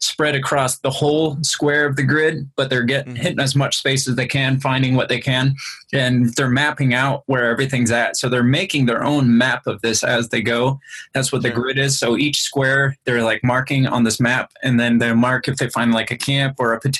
spread 0.00 0.34
across 0.34 0.78
the 0.80 0.90
whole 0.90 1.38
square 1.42 1.86
of 1.86 1.96
the 1.96 2.02
grid, 2.02 2.50
but 2.56 2.68
they're 2.68 2.82
getting 2.82 3.14
Mhm. 3.14 3.18
hitting 3.18 3.40
as 3.40 3.54
much 3.56 3.76
space 3.78 4.06
as 4.06 4.16
they 4.16 4.26
can, 4.26 4.60
finding 4.60 4.96
what 4.96 5.08
they 5.08 5.18
can, 5.20 5.54
and 5.94 6.34
they're 6.34 6.50
mapping 6.50 6.92
out 6.92 7.22
where 7.26 7.48
everything's 7.50 7.90
at. 7.90 8.16
So 8.16 8.28
they're 8.28 8.42
making 8.42 8.84
their 8.84 9.02
own 9.02 9.38
map 9.38 9.66
of 9.66 9.80
this 9.80 10.02
as 10.04 10.28
they 10.28 10.42
go. 10.42 10.78
That's 11.14 11.32
what 11.32 11.40
the 11.42 11.48
Sure. 11.48 11.60
grid 11.62 11.78
is. 11.78 11.98
So 11.98 12.18
each 12.18 12.42
square 12.42 12.96
they're 13.06 13.22
like 13.22 13.42
marking 13.44 13.86
on 13.86 14.04
this 14.04 14.20
map, 14.20 14.52
and 14.62 14.78
then 14.78 14.98
they 14.98 15.12
mark 15.14 15.48
if 15.48 15.56
they 15.56 15.70
find 15.70 15.94
like 15.94 16.10
a 16.10 16.18
camp 16.18 16.56
or 16.58 16.74
a 16.74 16.80
pot- 16.80 16.98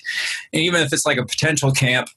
and 0.54 0.62
even 0.62 0.80
if 0.80 0.90
it's 0.92 1.04
like 1.04 1.18
a 1.18 1.26
potential 1.26 1.72
camp, 1.72 2.08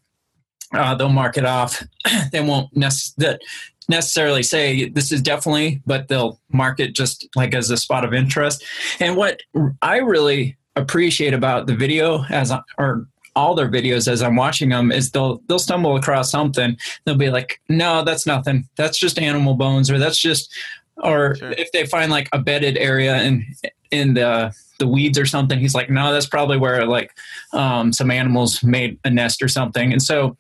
uh, 0.74 0.96
they'll 0.96 1.10
mark 1.10 1.38
it 1.38 1.46
off. 1.46 1.84
they 2.32 2.42
won't 2.42 2.76
nec- 2.76 2.92
that 3.18 3.42
necessarily 3.90 4.44
say 4.44 4.90
this 4.90 5.12
is 5.12 5.22
definitely, 5.22 5.82
but 5.86 6.08
they'll 6.08 6.40
mark 6.52 6.80
it 6.80 6.94
just 6.94 7.28
like 7.36 7.54
as 7.54 7.70
a 7.70 7.78
spot 7.78 8.04
of 8.04 8.14
interest. 8.14 8.64
And 9.00 9.16
what 9.16 9.42
I 9.82 9.98
really 9.98 10.58
appreciate 10.76 11.34
about 11.34 11.68
the 11.68 11.76
video 11.76 12.24
as 12.30 12.52
I, 12.52 12.62
or 12.78 13.08
all 13.36 13.54
their 13.56 13.70
videos 13.70 14.08
as 14.08 14.22
I'm 14.22 14.36
watching 14.36 14.70
them 14.70 14.92
is 14.92 15.12
they'll 15.12 15.42
they'll 15.48 15.60
stumble 15.60 15.96
across 15.96 16.32
something. 16.32 16.76
They'll 17.06 17.16
be 17.16 17.30
like, 17.30 17.62
"No, 17.70 18.04
that's 18.04 18.26
nothing. 18.26 18.68
That's 18.76 18.98
just 18.98 19.20
animal 19.20 19.54
bones," 19.54 19.90
or 19.92 19.98
"That's 20.00 20.20
just," 20.20 20.52
or 20.98 21.36
Sure. 21.36 21.52
if 21.52 21.72
they 21.72 21.86
find 21.86 22.12
like 22.12 22.28
a 22.34 22.40
bedded 22.40 22.78
area 22.78 23.22
in 23.22 23.46
in 23.92 24.16
the 24.16 24.54
the 24.80 24.88
weeds 24.88 25.18
or 25.20 25.26
something, 25.26 25.60
he's 25.60 25.76
like, 25.76 25.90
"No, 25.90 26.12
that's 26.12 26.26
probably 26.26 26.58
where 26.58 26.86
like 26.86 27.12
um, 27.54 27.94
some 27.94 28.10
animals 28.12 28.64
made 28.64 28.98
a 29.06 29.10
nest 29.10 29.42
or 29.44 29.48
something." 29.48 29.92
And 29.92 30.02
so 30.02 30.36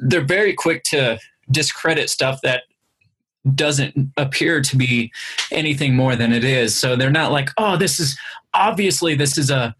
they're 0.00 0.24
very 0.24 0.52
quick 0.54 0.82
to 0.84 1.18
discredit 1.50 2.10
stuff 2.10 2.40
that 2.42 2.62
doesn't 3.54 4.12
appear 4.16 4.60
to 4.60 4.76
be 4.76 5.10
anything 5.50 5.96
more 5.96 6.14
than 6.14 6.32
it 6.32 6.44
is. 6.44 6.78
So 6.78 6.94
they're 6.96 7.10
not 7.10 7.32
like, 7.32 7.48
oh, 7.58 7.76
this 7.76 7.98
is 7.98 8.18
obviously 8.54 9.14
this 9.14 9.38
is 9.38 9.50
a. 9.50 9.74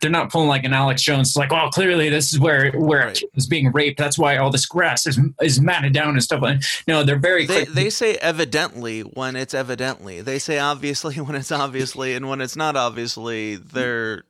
They're 0.00 0.10
not 0.10 0.30
pulling 0.30 0.48
like 0.48 0.62
an 0.64 0.72
Alex 0.72 1.02
Jones. 1.02 1.36
Like, 1.36 1.52
oh, 1.52 1.68
clearly 1.68 2.08
this 2.08 2.32
is 2.32 2.38
where 2.38 2.70
where 2.72 3.06
Right. 3.08 3.20
is 3.34 3.46
being 3.46 3.72
raped. 3.72 3.98
That's 3.98 4.16
why 4.16 4.36
all 4.36 4.48
this 4.50 4.64
grass 4.66 5.04
is 5.04 5.18
is 5.42 5.60
matted 5.60 5.92
down 5.92 6.10
and 6.10 6.22
stuff 6.22 6.40
like. 6.40 6.62
No, 6.86 7.02
they're 7.02 7.18
very 7.18 7.44
they, 7.44 7.64
quick. 7.64 7.74
they 7.74 7.90
say 7.90 8.14
evidently 8.16 9.00
when 9.00 9.34
it's 9.36 9.52
evidently 9.52 10.20
they 10.22 10.38
say 10.38 10.58
obviously 10.58 11.16
when 11.20 11.34
it's 11.34 11.52
obviously 11.52 12.14
and 12.14 12.28
when 12.28 12.40
it's 12.40 12.56
not 12.56 12.76
obviously 12.76 13.56
they're 13.56 14.22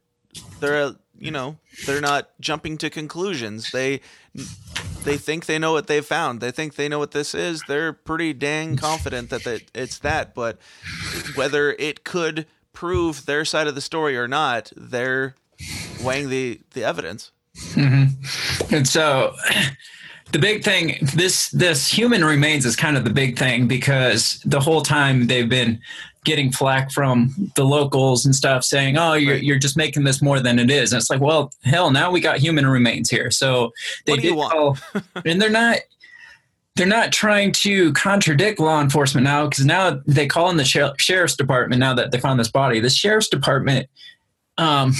they're 0.60 0.94
you 1.18 1.30
know 1.30 1.58
they're 1.86 2.00
not 2.00 2.30
jumping 2.40 2.76
to 2.78 2.90
conclusions 2.90 3.70
they 3.70 4.00
they 5.04 5.16
think 5.16 5.46
they 5.46 5.58
know 5.58 5.72
what 5.72 5.86
they've 5.86 6.04
found. 6.04 6.40
They 6.40 6.50
think 6.50 6.74
they 6.74 6.88
know 6.88 6.98
what 6.98 7.12
this 7.12 7.34
is. 7.34 7.62
They're 7.68 7.92
pretty 7.92 8.32
dang 8.32 8.76
confident 8.76 9.30
that, 9.30 9.62
it's 9.74 9.98
that. 10.00 10.34
But 10.34 10.58
whether 11.34 11.72
it 11.72 12.04
could 12.04 12.46
prove 12.72 13.24
their 13.26 13.44
side 13.44 13.66
of 13.66 13.74
the 13.74 13.80
story 13.80 14.16
or 14.16 14.28
not 14.28 14.72
they're 14.76 15.36
weighing 16.02 16.28
the 16.28 16.60
the 16.72 16.84
evidence. 16.84 17.30
Mm-hmm. 17.56 18.74
And 18.74 18.86
so 18.86 19.34
the 20.34 20.40
big 20.40 20.64
thing 20.64 20.98
this 21.14 21.48
this 21.50 21.86
human 21.88 22.24
remains 22.24 22.66
is 22.66 22.74
kind 22.74 22.96
of 22.96 23.04
the 23.04 23.10
big 23.10 23.38
thing 23.38 23.68
because 23.68 24.40
the 24.44 24.58
whole 24.58 24.82
time 24.82 25.28
they've 25.28 25.48
been 25.48 25.80
getting 26.24 26.50
flack 26.50 26.90
from 26.90 27.52
the 27.54 27.64
locals 27.64 28.26
and 28.26 28.34
stuff 28.34 28.64
saying, 28.64 28.98
"Oh, 28.98 29.12
you're 29.12 29.34
Right. 29.34 29.42
you're 29.44 29.60
just 29.60 29.76
making 29.76 30.02
this 30.02 30.20
more 30.20 30.40
than 30.40 30.58
it 30.58 30.72
is." 30.72 30.92
And 30.92 31.00
it's 31.00 31.08
like, 31.08 31.20
"Well, 31.20 31.52
hell, 31.62 31.92
now 31.92 32.10
we 32.10 32.20
got 32.20 32.38
human 32.38 32.66
remains 32.66 33.08
here." 33.08 33.30
So 33.30 33.70
they 34.06 34.14
What 34.14 34.20
do 34.22 34.26
you 34.26 34.34
did 34.34 34.50
call 34.50 34.76
and 35.24 35.40
they're 35.40 35.50
not 35.50 35.76
they're 36.74 36.84
not 36.88 37.12
trying 37.12 37.52
to 37.52 37.92
contradict 37.92 38.58
law 38.58 38.80
enforcement 38.80 39.22
now 39.24 39.46
because 39.46 39.64
now 39.64 40.00
they 40.04 40.26
call 40.26 40.50
in 40.50 40.56
the 40.56 40.64
sher- 40.64 40.94
sheriff's 40.98 41.36
department 41.36 41.78
now 41.78 41.94
that 41.94 42.10
they 42.10 42.18
found 42.18 42.40
this 42.40 42.50
body. 42.50 42.80
The 42.80 42.90
sheriff's 42.90 43.28
department, 43.28 43.88
um, 44.58 44.94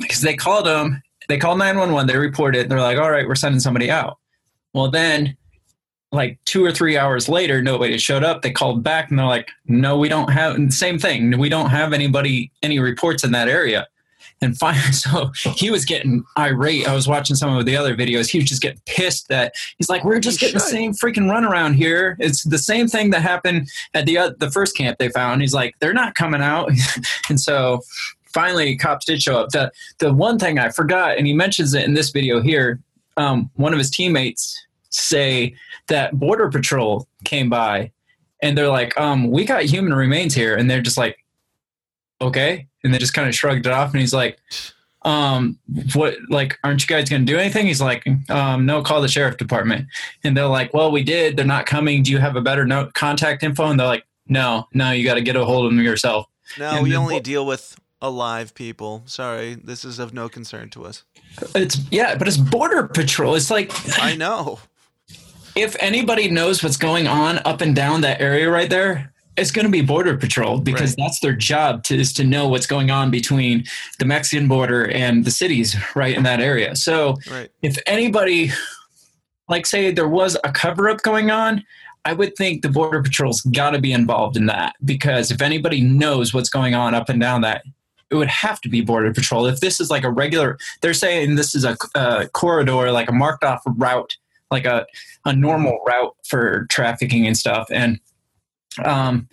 because 0.00 0.22
they 0.22 0.34
called 0.34 0.66
them, 0.66 1.00
they 1.28 1.38
called 1.38 1.60
nine 1.60 1.78
one 1.78 1.92
one. 1.92 2.08
They 2.08 2.16
reported. 2.16 2.62
And 2.62 2.72
they're 2.72 2.80
like, 2.80 2.98
"All 2.98 3.12
right, 3.12 3.28
we're 3.28 3.36
sending 3.36 3.60
somebody 3.60 3.88
out." 3.88 4.17
Well, 4.78 4.92
then, 4.92 5.36
like 6.12 6.38
two 6.44 6.64
or 6.64 6.70
three 6.70 6.96
hours 6.96 7.28
later, 7.28 7.60
nobody 7.60 7.98
showed 7.98 8.22
up. 8.22 8.42
They 8.42 8.52
called 8.52 8.84
back 8.84 9.10
and 9.10 9.18
they're 9.18 9.26
like, 9.26 9.50
"No, 9.66 9.98
we 9.98 10.08
don't 10.08 10.30
have." 10.30 10.54
And 10.54 10.68
the 10.68 10.74
same 10.74 11.00
thing. 11.00 11.36
We 11.36 11.48
don't 11.48 11.70
have 11.70 11.92
anybody 11.92 12.52
any 12.62 12.78
reports 12.78 13.24
in 13.24 13.32
that 13.32 13.48
area. 13.48 13.88
And 14.40 14.56
finally, 14.56 14.92
so 14.92 15.32
he 15.56 15.72
was 15.72 15.84
getting 15.84 16.22
irate. 16.38 16.86
I 16.86 16.94
was 16.94 17.08
watching 17.08 17.34
some 17.34 17.56
of 17.56 17.66
the 17.66 17.76
other 17.76 17.96
videos. 17.96 18.30
He 18.30 18.38
was 18.38 18.48
just 18.48 18.62
getting 18.62 18.80
pissed 18.86 19.26
that 19.30 19.52
he's 19.78 19.88
like, 19.88 20.04
"We're 20.04 20.20
just 20.20 20.40
You 20.40 20.46
getting 20.46 20.60
the 20.60 20.64
same 20.64 20.92
freaking 20.92 21.28
run 21.28 21.44
around 21.44 21.74
here. 21.74 22.16
It's 22.20 22.44
the 22.44 22.56
same 22.56 22.86
thing 22.86 23.10
that 23.10 23.22
happened 23.22 23.68
at 23.94 24.06
the 24.06 24.16
uh, 24.16 24.30
the 24.38 24.48
first 24.48 24.76
camp 24.76 24.98
they 24.98 25.08
found." 25.08 25.40
He's 25.40 25.54
like, 25.54 25.74
"They're 25.80 25.92
not 25.92 26.14
coming 26.14 26.40
out," 26.40 26.70
and 27.28 27.40
so 27.40 27.80
finally, 28.32 28.76
cops 28.76 29.06
did 29.06 29.20
show 29.20 29.40
up. 29.40 29.48
The 29.48 29.72
the 29.98 30.14
one 30.14 30.38
thing 30.38 30.60
I 30.60 30.68
forgot, 30.68 31.18
and 31.18 31.26
he 31.26 31.32
mentions 31.32 31.74
it 31.74 31.84
in 31.84 31.94
this 31.94 32.10
video 32.10 32.40
here. 32.40 32.78
Um, 33.16 33.50
one 33.56 33.72
of 33.72 33.78
his 33.80 33.90
teammates 33.90 34.67
say 34.90 35.54
that 35.88 36.18
border 36.18 36.48
patrol 36.48 37.06
came 37.24 37.48
by, 37.50 37.90
and 38.42 38.56
they're 38.56 38.68
like, 38.68 38.98
um, 39.00 39.30
"We 39.30 39.44
got 39.44 39.62
human 39.64 39.94
remains 39.94 40.34
here," 40.34 40.56
and 40.56 40.70
they're 40.70 40.80
just 40.82 40.96
like, 40.98 41.18
"Okay," 42.20 42.66
and 42.84 42.92
they 42.92 42.98
just 42.98 43.14
kind 43.14 43.28
of 43.28 43.34
shrugged 43.34 43.66
it 43.66 43.72
off. 43.72 43.92
And 43.92 44.00
he's 44.00 44.14
like, 44.14 44.38
um, 45.02 45.58
"What? 45.94 46.16
Like, 46.28 46.58
aren't 46.64 46.82
you 46.82 46.86
guys 46.88 47.08
going 47.08 47.24
to 47.26 47.32
do 47.32 47.38
anything?" 47.38 47.66
He's 47.66 47.80
like, 47.80 48.06
um, 48.30 48.66
"No, 48.66 48.82
call 48.82 49.00
the 49.00 49.08
sheriff 49.08 49.36
department." 49.36 49.86
And 50.24 50.36
they're 50.36 50.46
like, 50.46 50.72
"Well, 50.74 50.90
we 50.90 51.02
did. 51.02 51.36
They're 51.36 51.44
not 51.44 51.66
coming. 51.66 52.02
Do 52.02 52.10
you 52.10 52.18
have 52.18 52.36
a 52.36 52.40
better 52.40 52.64
note 52.66 52.94
contact 52.94 53.42
info?" 53.42 53.66
And 53.66 53.78
they're 53.78 53.86
like, 53.86 54.04
"No, 54.28 54.66
no, 54.74 54.90
you 54.92 55.04
got 55.04 55.14
to 55.14 55.22
get 55.22 55.36
a 55.36 55.44
hold 55.44 55.66
of 55.66 55.72
them 55.72 55.84
yourself." 55.84 56.26
No, 56.58 56.70
And 56.70 56.82
we 56.82 56.90
then 56.90 56.98
only 57.00 57.14
what- 57.14 57.24
deal 57.24 57.44
with 57.46 57.76
alive 58.00 58.54
people. 58.54 59.02
Sorry, 59.06 59.54
this 59.54 59.84
is 59.84 59.98
of 59.98 60.14
no 60.14 60.28
concern 60.28 60.70
to 60.70 60.84
us. 60.86 61.04
It's 61.54 61.78
yeah, 61.90 62.14
but 62.16 62.26
it's 62.28 62.36
border 62.36 62.86
patrol. 62.88 63.34
It's 63.34 63.50
like 63.50 63.70
I 64.00 64.14
know. 64.16 64.60
If 65.58 65.76
anybody 65.80 66.30
knows 66.30 66.62
what's 66.62 66.76
going 66.76 67.06
on 67.08 67.38
up 67.44 67.60
and 67.60 67.74
down 67.74 68.00
that 68.02 68.20
area 68.20 68.50
right 68.50 68.70
there, 68.70 69.12
it's 69.36 69.50
going 69.50 69.64
to 69.66 69.70
be 69.72 69.82
border 69.82 70.16
patrol 70.16 70.58
because 70.60 70.90
Right. 70.92 71.04
that's 71.06 71.20
their 71.20 71.34
job 71.34 71.84
to 71.84 71.96
is 71.96 72.12
to 72.14 72.24
know 72.24 72.48
what's 72.48 72.66
going 72.66 72.90
on 72.90 73.10
between 73.10 73.64
the 73.98 74.04
Mexican 74.04 74.48
border 74.48 74.88
and 74.90 75.24
the 75.24 75.30
cities 75.30 75.76
right 75.94 76.16
in 76.16 76.24
that 76.24 76.40
area. 76.40 76.74
So 76.74 77.16
Right. 77.30 77.50
if 77.62 77.78
anybody 77.86 78.50
like 79.48 79.64
say 79.66 79.90
there 79.92 80.08
was 80.08 80.36
a 80.44 80.52
cover 80.52 80.88
up 80.88 81.02
going 81.02 81.30
on, 81.30 81.64
I 82.04 82.12
would 82.12 82.36
think 82.36 82.62
the 82.62 82.68
border 82.68 83.02
patrol's 83.02 83.40
got 83.42 83.70
to 83.70 83.80
be 83.80 83.92
involved 83.92 84.36
in 84.36 84.46
that 84.46 84.74
because 84.84 85.30
if 85.30 85.40
anybody 85.40 85.80
knows 85.80 86.34
what's 86.34 86.48
going 86.50 86.74
on 86.74 86.94
up 86.94 87.08
and 87.08 87.20
down 87.20 87.40
that 87.42 87.62
it 88.10 88.14
would 88.14 88.28
have 88.28 88.60
to 88.62 88.68
be 88.68 88.80
border 88.80 89.12
patrol. 89.12 89.46
If 89.46 89.60
this 89.60 89.80
is 89.80 89.90
like 89.90 90.02
a 90.04 90.10
regular, 90.10 90.56
they're 90.80 90.94
saying 90.94 91.34
this 91.34 91.54
is 91.54 91.64
a, 91.64 91.76
a 91.94 92.26
corridor, 92.28 92.90
like 92.90 93.08
a 93.08 93.12
marked 93.12 93.44
off 93.44 93.62
route, 93.66 94.16
like 94.50 94.64
a, 94.64 94.86
a 95.24 95.32
normal 95.34 95.78
route 95.86 96.16
for 96.26 96.66
trafficking 96.70 97.26
and 97.26 97.36
stuff. 97.36 97.68
And 97.70 98.00
um, 98.84 99.28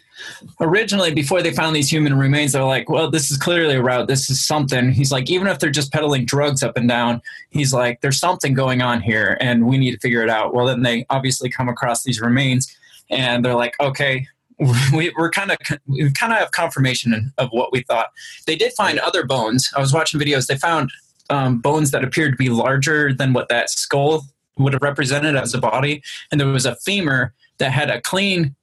originally, 0.59 1.13
before 1.13 1.41
they 1.41 1.51
found 1.51 1.75
these 1.75 1.91
human 1.91 2.17
remains, 2.17 2.53
they're 2.53 2.63
like, 2.63 2.89
well, 2.89 3.09
this 3.09 3.31
is 3.31 3.37
clearly 3.37 3.75
a 3.75 3.81
route. 3.81 4.07
This 4.07 4.29
is 4.29 4.43
something. 4.43 4.91
He's 4.91 5.11
like, 5.11 5.29
even 5.29 5.47
if 5.47 5.59
they're 5.59 5.69
just 5.69 5.91
peddling 5.91 6.25
drugs 6.25 6.63
up 6.63 6.77
and 6.77 6.87
down, 6.87 7.21
he's 7.49 7.73
like, 7.73 8.01
there's 8.01 8.19
something 8.19 8.53
going 8.53 8.81
on 8.81 9.01
here 9.01 9.37
and 9.39 9.67
we 9.67 9.77
need 9.77 9.91
to 9.91 9.99
figure 9.99 10.23
it 10.23 10.29
out. 10.29 10.53
Well, 10.53 10.65
then 10.65 10.83
they 10.83 11.05
obviously 11.09 11.49
come 11.49 11.69
across 11.69 12.03
these 12.03 12.21
remains 12.21 12.75
and 13.09 13.43
they're 13.43 13.55
like, 13.55 13.75
okay, 13.79 14.27
we, 14.93 15.13
we're 15.17 15.31
kind 15.31 15.51
of 15.51 15.57
we 15.85 16.09
kind 16.11 16.31
of 16.31 16.39
have 16.39 16.51
confirmation 16.51 17.33
of 17.37 17.49
what 17.49 17.73
we 17.73 17.81
thought. 17.81 18.07
They 18.47 18.55
did 18.55 18.71
find 18.73 18.99
other 18.99 19.25
bones. 19.25 19.69
I 19.75 19.81
was 19.81 19.93
watching 19.93 20.19
videos. 20.19 20.47
They 20.47 20.57
found 20.57 20.91
um, 21.29 21.59
bones 21.59 21.91
that 21.91 22.03
appeared 22.03 22.33
to 22.33 22.37
be 22.37 22.49
larger 22.49 23.13
than 23.13 23.33
what 23.33 23.49
that 23.49 23.69
skull 23.69 24.23
would 24.57 24.73
have 24.73 24.81
represented 24.81 25.35
as 25.35 25.53
a 25.53 25.57
body, 25.59 26.01
and 26.31 26.39
there 26.39 26.47
was 26.47 26.65
a 26.65 26.75
femur 26.77 27.33
that 27.57 27.71
had 27.71 27.89
a 27.89 28.01
clean 28.01 28.55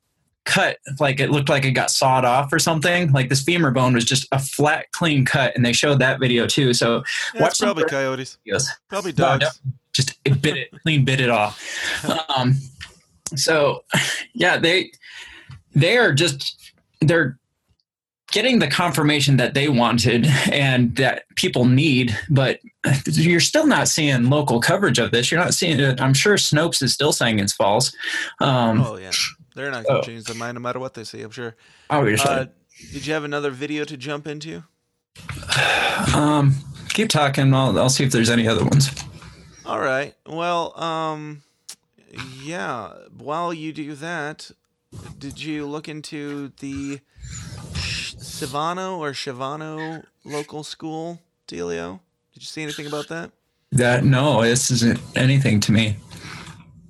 cut, 0.45 0.79
like 0.99 1.21
it 1.21 1.31
looked 1.31 1.49
like 1.49 1.65
it 1.65 1.71
got 1.71 1.91
sawed 1.91 2.25
off 2.25 2.53
or 2.53 2.59
something. 2.59 3.13
Like 3.13 3.29
this 3.29 3.43
femur 3.43 3.71
bone 3.71 3.95
was 3.95 4.05
just 4.05 4.27
a 4.33 4.39
flat, 4.39 4.91
clean 4.93 5.25
cut, 5.25 5.55
and 5.55 5.65
they 5.65 5.73
showed 5.73 5.99
that 6.01 6.19
video 6.21 6.47
too. 6.47 6.75
So 6.75 7.05
Yeah, 7.35 7.43
Watch 7.43 7.61
probably 7.61 7.85
coyotes. 7.85 8.39
videos 8.47 8.65
Probably 8.89 9.13
No, 9.13 9.39
dogs. 9.39 9.61
just 9.93 10.15
it 10.25 10.43
bit 10.43 10.57
it 10.57 10.69
clean 10.83 11.05
bit 11.05 11.21
it 11.21 11.29
off 11.31 11.63
um 12.37 12.55
so 13.37 13.85
yeah 14.35 14.57
they 14.57 14.91
they 15.75 15.99
are 15.99 16.13
just 16.15 16.73
they're 17.03 17.39
getting 18.33 18.59
the 18.59 18.67
confirmation 18.67 19.37
that 19.37 19.55
they 19.55 19.69
wanted 19.69 20.27
and 20.51 20.97
that 20.97 21.25
people 21.37 21.65
need 21.67 22.17
but 22.31 22.59
you're 23.07 23.39
still 23.41 23.67
not 23.67 23.87
seeing 23.87 24.29
local 24.29 24.61
coverage 24.61 24.99
of 24.99 25.11
this 25.13 25.31
you're 25.31 25.41
not 25.41 25.55
seeing 25.55 25.79
it 25.79 26.01
i'm 26.01 26.13
sure 26.15 26.35
snopes 26.35 26.83
is 26.83 26.93
still 26.93 27.13
saying 27.13 27.39
it's 27.39 27.53
false 27.53 27.95
um 28.41 28.81
Oh 28.83 28.97
yeah, 28.97 29.13
they're 29.55 29.71
not 29.71 29.85
going 29.85 29.99
Oh. 29.99 30.01
to 30.01 30.07
change 30.07 30.25
their 30.25 30.35
mind 30.37 30.55
no 30.57 30.61
matter 30.61 30.79
what 30.81 30.95
they 30.95 31.05
say. 31.05 31.23
I'm 31.23 31.31
sure. 31.31 31.55
obviously 31.91 32.31
Uh, 32.31 32.47
did 32.93 33.07
you 33.07 33.13
have 33.15 33.23
another 33.25 33.51
video 33.51 33.85
to 33.85 33.97
jump 33.97 34.27
into? 34.27 34.65
um 36.15 36.55
keep 36.91 37.09
talking 37.09 37.53
I'll, 37.55 37.79
I'll 37.79 37.89
see 37.89 38.05
if 38.05 38.13
there's 38.13 38.31
any 38.31 38.49
other 38.49 38.65
ones 38.65 38.91
All 39.65 39.79
right. 39.81 40.15
Well, 40.27 40.79
um, 40.81 41.43
yeah. 42.43 42.91
While 43.17 43.55
you 43.55 43.73
do 43.73 43.95
that, 43.95 44.51
did 45.19 45.41
you 45.41 45.67
look 45.67 45.89
into 45.89 46.51
the 46.59 46.99
Civano 48.23 48.99
or 48.99 49.13
Shivano 49.13 50.05
local 50.25 50.63
school, 50.65 51.21
Delio? 51.49 52.01
Did 52.33 52.43
you 52.43 52.47
see 52.47 52.63
anything 52.63 52.87
about 52.87 53.09
that? 53.09 53.31
that 53.73 54.05
no 54.05 54.43
this 54.43 54.71
isn't 54.71 55.01
anything 55.17 55.59
to 55.59 55.73
me 55.73 55.97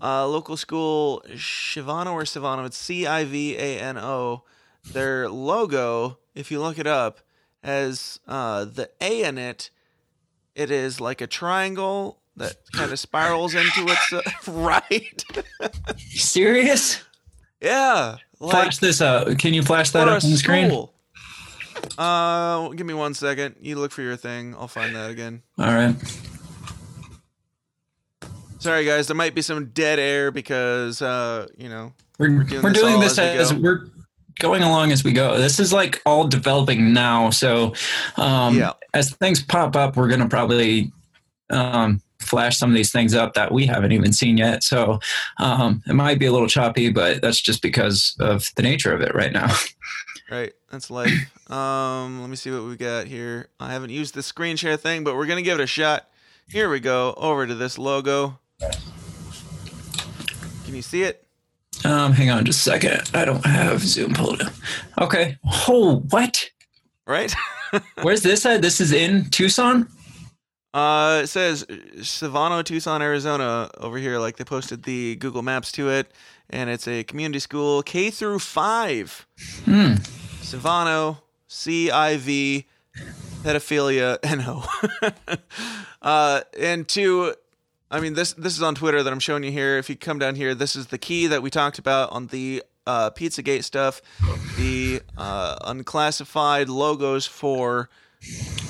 Uh, 0.00 0.26
local 0.26 0.56
school 0.56 1.22
Shivano 1.34 2.12
or 2.12 2.22
Savano. 2.24 2.66
It's 2.66 2.76
C 2.76 3.06
I 3.06 3.24
V 3.24 3.56
A 3.56 3.78
N 3.78 3.96
O. 3.98 4.42
Their 4.92 5.28
logo, 5.28 6.18
if 6.34 6.50
you 6.50 6.60
look 6.60 6.76
it 6.76 6.88
up, 6.88 7.20
has 7.62 8.18
uh, 8.26 8.64
the 8.64 8.90
A 9.00 9.22
in 9.22 9.38
it. 9.38 9.70
It 10.56 10.72
is 10.72 11.00
like 11.00 11.20
a 11.20 11.28
triangle 11.28 12.18
that 12.36 12.56
kind 12.72 12.90
of 12.90 12.98
spirals 12.98 13.54
into 13.54 13.86
its 13.88 14.48
right. 14.48 15.24
serious 15.98 17.00
yeah, 17.60 18.16
like 18.40 18.50
flash 18.50 18.78
this 18.78 19.00
up 19.00 19.38
can 19.38 19.54
you 19.54 19.62
flash 19.62 19.90
that 19.90 20.08
up 20.08 20.24
on 20.24 20.30
the 20.30 20.36
screen. 20.36 20.88
Uh, 21.98 22.68
give 22.70 22.86
me 22.86 22.94
one 22.94 23.14
second. 23.14 23.56
You 23.60 23.76
look 23.76 23.92
for 23.92 24.02
your 24.02 24.16
thing. 24.16 24.54
I'll 24.54 24.68
find 24.68 24.94
that 24.94 25.10
again. 25.10 25.42
all 25.58 25.72
right 25.72 25.94
Sorry, 28.58 28.84
guys. 28.84 29.08
There 29.08 29.16
might 29.16 29.34
be 29.34 29.42
some 29.42 29.66
dead 29.70 29.98
air 29.98 30.30
because, 30.30 31.02
uh, 31.02 31.48
you 31.58 31.68
know, 31.68 31.92
We're, 32.20 32.28
doing 32.44 32.62
we're 32.62 32.72
this 32.72 32.80
doing 32.80 33.00
this 33.00 33.18
as 33.18 33.52
we 33.52 33.56
as 33.58 33.60
we're 33.60 33.86
going 34.38 34.62
along 34.62 34.92
as 34.92 35.02
we 35.02 35.12
go. 35.12 35.36
This 35.36 35.58
is 35.58 35.72
like 35.72 36.00
all 36.06 36.28
developing 36.28 36.92
now. 36.92 37.30
So 37.30 37.74
um, 38.16 38.56
Yeah. 38.56 38.74
as 38.94 39.10
things 39.16 39.42
pop 39.42 39.74
up, 39.74 39.96
we're 39.96 40.06
going 40.06 40.20
to 40.20 40.28
probably 40.28 40.92
um, 41.50 42.00
flash 42.20 42.56
some 42.56 42.70
of 42.70 42.76
these 42.76 42.92
things 42.92 43.14
up 43.14 43.34
that 43.34 43.50
we 43.50 43.66
haven't 43.66 43.90
even 43.90 44.12
seen 44.12 44.38
yet. 44.38 44.62
So 44.62 45.00
um, 45.40 45.82
it 45.88 45.94
might 45.94 46.20
be 46.20 46.26
a 46.26 46.32
little 46.32 46.46
choppy, 46.46 46.88
but 46.88 47.20
that's 47.20 47.40
just 47.40 47.62
because 47.62 48.14
of 48.20 48.46
the 48.54 48.62
nature 48.62 48.94
of 48.94 49.00
it 49.00 49.12
right 49.12 49.32
now. 49.32 49.52
Right, 50.32 50.54
that's 50.70 50.90
life. 50.90 51.12
Um, 51.52 52.22
let 52.22 52.30
me 52.30 52.36
see 52.36 52.50
what 52.50 52.64
we 52.64 52.76
got 52.76 53.06
here. 53.06 53.48
I 53.60 53.72
haven't 53.72 53.90
used 53.90 54.14
the 54.14 54.22
screen 54.22 54.56
share 54.56 54.78
thing, 54.78 55.04
but 55.04 55.16
we're 55.16 55.26
gonna 55.26 55.42
give 55.42 55.60
it 55.60 55.62
a 55.62 55.66
shot. 55.66 56.08
Here 56.48 56.70
we 56.70 56.80
go. 56.80 57.12
Over 57.18 57.46
to 57.46 57.54
this 57.54 57.76
logo. 57.76 58.38
Can 60.64 60.74
you 60.74 60.80
see 60.80 61.02
it? 61.02 61.26
Um, 61.84 62.12
hang 62.12 62.30
on 62.30 62.46
just 62.46 62.60
a 62.60 62.70
second. 62.70 63.10
I 63.12 63.26
don't 63.26 63.44
have 63.44 63.80
Zoom 63.82 64.14
pulled 64.14 64.40
up. 64.40 64.54
Okay. 64.98 65.36
Oh, 65.68 66.02
what? 66.08 66.48
Right. 67.06 67.34
Where's 68.02 68.22
this 68.22 68.46
at? 68.46 68.62
This 68.62 68.80
is 68.80 68.92
in 68.92 69.28
Tucson? 69.28 69.86
Uh, 70.72 71.20
it 71.24 71.26
says 71.26 71.66
Civano, 71.98 72.64
Tucson, 72.64 73.02
Arizona 73.02 73.68
over 73.76 73.98
here. 73.98 74.18
Like 74.18 74.38
they 74.38 74.44
posted 74.44 74.84
the 74.84 75.16
Google 75.16 75.42
Maps 75.42 75.70
to 75.72 75.90
it, 75.90 76.10
and 76.48 76.70
it's 76.70 76.88
a 76.88 77.04
community 77.04 77.40
school 77.40 77.82
K 77.82 78.10
through 78.10 78.38
five. 78.38 79.26
Hmm. 79.66 79.96
Civano, 80.52 81.22
C 81.48 81.90
I 81.90 82.18
V, 82.18 82.66
pedophilia, 83.42 84.18
N 84.22 84.44
O. 84.46 84.62
uh, 86.02 86.42
and 86.58 86.86
two, 86.86 87.34
I 87.90 88.00
mean 88.00 88.12
this 88.12 88.34
this 88.34 88.54
is 88.54 88.62
on 88.62 88.74
Twitter 88.74 89.02
that 89.02 89.10
I'm 89.10 89.18
showing 89.18 89.44
you 89.44 89.50
here. 89.50 89.78
If 89.78 89.88
you 89.88 89.96
come 89.96 90.18
down 90.18 90.34
here, 90.34 90.54
this 90.54 90.76
is 90.76 90.88
the 90.88 90.98
key 90.98 91.26
that 91.28 91.42
we 91.42 91.48
talked 91.48 91.78
about 91.78 92.12
on 92.12 92.26
the 92.26 92.62
uh, 92.86 93.10
Pizzagate 93.10 93.64
stuff. 93.64 94.02
The 94.58 95.00
uh, 95.16 95.56
unclassified 95.62 96.68
logos 96.68 97.26
for 97.26 97.88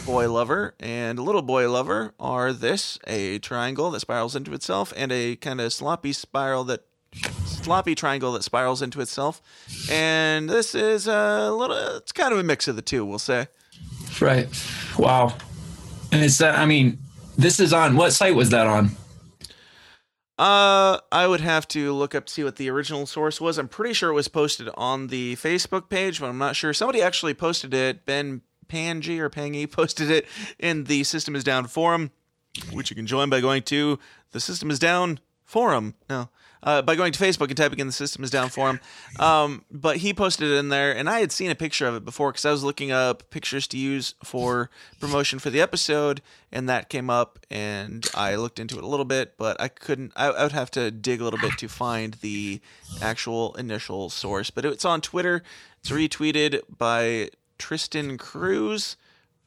boy 0.06 0.30
lover 0.30 0.74
and 0.78 1.18
little 1.18 1.42
boy 1.42 1.68
lover 1.68 2.14
are 2.20 2.52
this 2.52 2.98
a 3.08 3.40
triangle 3.40 3.90
that 3.90 4.00
spirals 4.00 4.36
into 4.36 4.52
itself 4.52 4.92
and 4.96 5.10
a 5.10 5.36
kind 5.36 5.60
of 5.60 5.72
sloppy 5.72 6.12
spiral 6.12 6.62
that 6.64 6.84
sloppy 7.62 7.94
triangle 7.94 8.32
that 8.32 8.42
spirals 8.44 8.82
into 8.82 9.00
itself 9.00 9.40
and 9.90 10.48
this 10.50 10.74
is 10.74 11.06
a 11.06 11.50
little 11.52 11.76
it's 11.96 12.12
kind 12.12 12.32
of 12.32 12.38
a 12.38 12.42
mix 12.42 12.68
of 12.68 12.76
the 12.76 12.82
two 12.82 13.04
we'll 13.04 13.18
say 13.18 13.46
Right. 14.20 14.46
Wow. 14.98 15.34
And 16.12 16.22
it's 16.22 16.38
that, 16.38 16.58
I 16.58 16.66
mean, 16.66 16.98
this 17.36 17.58
is 17.58 17.72
on, 17.72 17.96
what 17.96 18.12
site 18.12 18.34
was 18.34 18.50
that 18.50 18.66
on? 18.66 18.90
uh 20.38 20.96
i 21.12 21.26
would 21.26 21.42
have 21.42 21.68
to 21.68 21.92
look 21.92 22.14
up 22.14 22.24
to 22.24 22.32
see 22.32 22.42
what 22.42 22.56
the 22.56 22.70
original 22.70 23.04
source 23.04 23.38
was 23.38 23.58
i'm 23.58 23.68
pretty 23.68 23.92
sure 23.92 24.08
it 24.08 24.14
was 24.14 24.28
posted 24.28 24.66
on 24.78 25.08
the 25.08 25.36
facebook 25.36 25.90
page 25.90 26.18
but 26.18 26.26
i'm 26.26 26.38
not 26.38 26.56
sure 26.56 26.72
somebody 26.72 27.02
actually 27.02 27.34
posted 27.34 27.74
it 27.74 28.06
ben 28.06 28.40
Pangy 28.66 29.18
or 29.18 29.28
Pangy 29.28 29.70
posted 29.70 30.10
it 30.10 30.26
in 30.58 30.84
the 30.84 31.04
System 31.04 31.36
is 31.36 31.44
Down 31.44 31.66
forum, 31.66 32.10
which 32.72 32.88
you 32.88 32.96
can 32.96 33.06
join 33.06 33.28
by 33.28 33.42
going 33.42 33.62
to 33.64 33.98
the 34.30 34.40
System 34.40 34.70
is 34.70 34.78
Down 34.78 35.20
forum. 35.52 35.94
No. 36.08 36.30
Uh, 36.62 36.80
by 36.80 36.94
going 36.94 37.12
to 37.12 37.18
Facebook 37.22 37.48
and 37.48 37.56
typing 37.56 37.78
in 37.78 37.86
the 37.86 37.92
system 37.92 38.24
is 38.24 38.30
down 38.30 38.48
forum. 38.48 38.80
Um, 39.18 39.64
but 39.70 39.98
he 39.98 40.14
posted 40.14 40.50
it 40.50 40.54
in 40.54 40.70
there, 40.70 40.96
and 40.96 41.10
I 41.10 41.20
had 41.20 41.30
seen 41.30 41.50
a 41.50 41.54
picture 41.54 41.86
of 41.86 41.94
it 41.94 42.04
before 42.04 42.30
because 42.32 42.46
I 42.46 42.52
was 42.52 42.64
looking 42.64 42.90
up 42.90 43.28
pictures 43.30 43.66
to 43.68 43.76
use 43.76 44.14
for 44.24 44.70
promotion 44.98 45.38
for 45.40 45.50
the 45.50 45.60
episode, 45.60 46.22
and 46.50 46.68
that 46.68 46.88
came 46.88 47.10
up, 47.10 47.38
and 47.50 48.08
I 48.14 48.36
looked 48.36 48.58
into 48.58 48.78
it 48.78 48.84
a 48.84 48.86
little 48.86 49.04
bit, 49.04 49.36
but 49.36 49.60
I 49.60 49.68
couldn't. 49.68 50.12
I, 50.16 50.28
I 50.28 50.42
would 50.44 50.52
have 50.52 50.70
to 50.72 50.90
dig 50.90 51.20
a 51.20 51.24
little 51.24 51.40
bit 51.40 51.58
to 51.58 51.68
find 51.68 52.14
the 52.14 52.60
actual 53.02 53.54
initial 53.56 54.08
source. 54.08 54.48
But 54.50 54.64
it's 54.64 54.86
on 54.86 55.00
Twitter. 55.02 55.42
It's 55.80 55.90
retweeted 55.90 56.62
by 56.78 57.28
Tristan 57.58 58.16
Cruz 58.16 58.96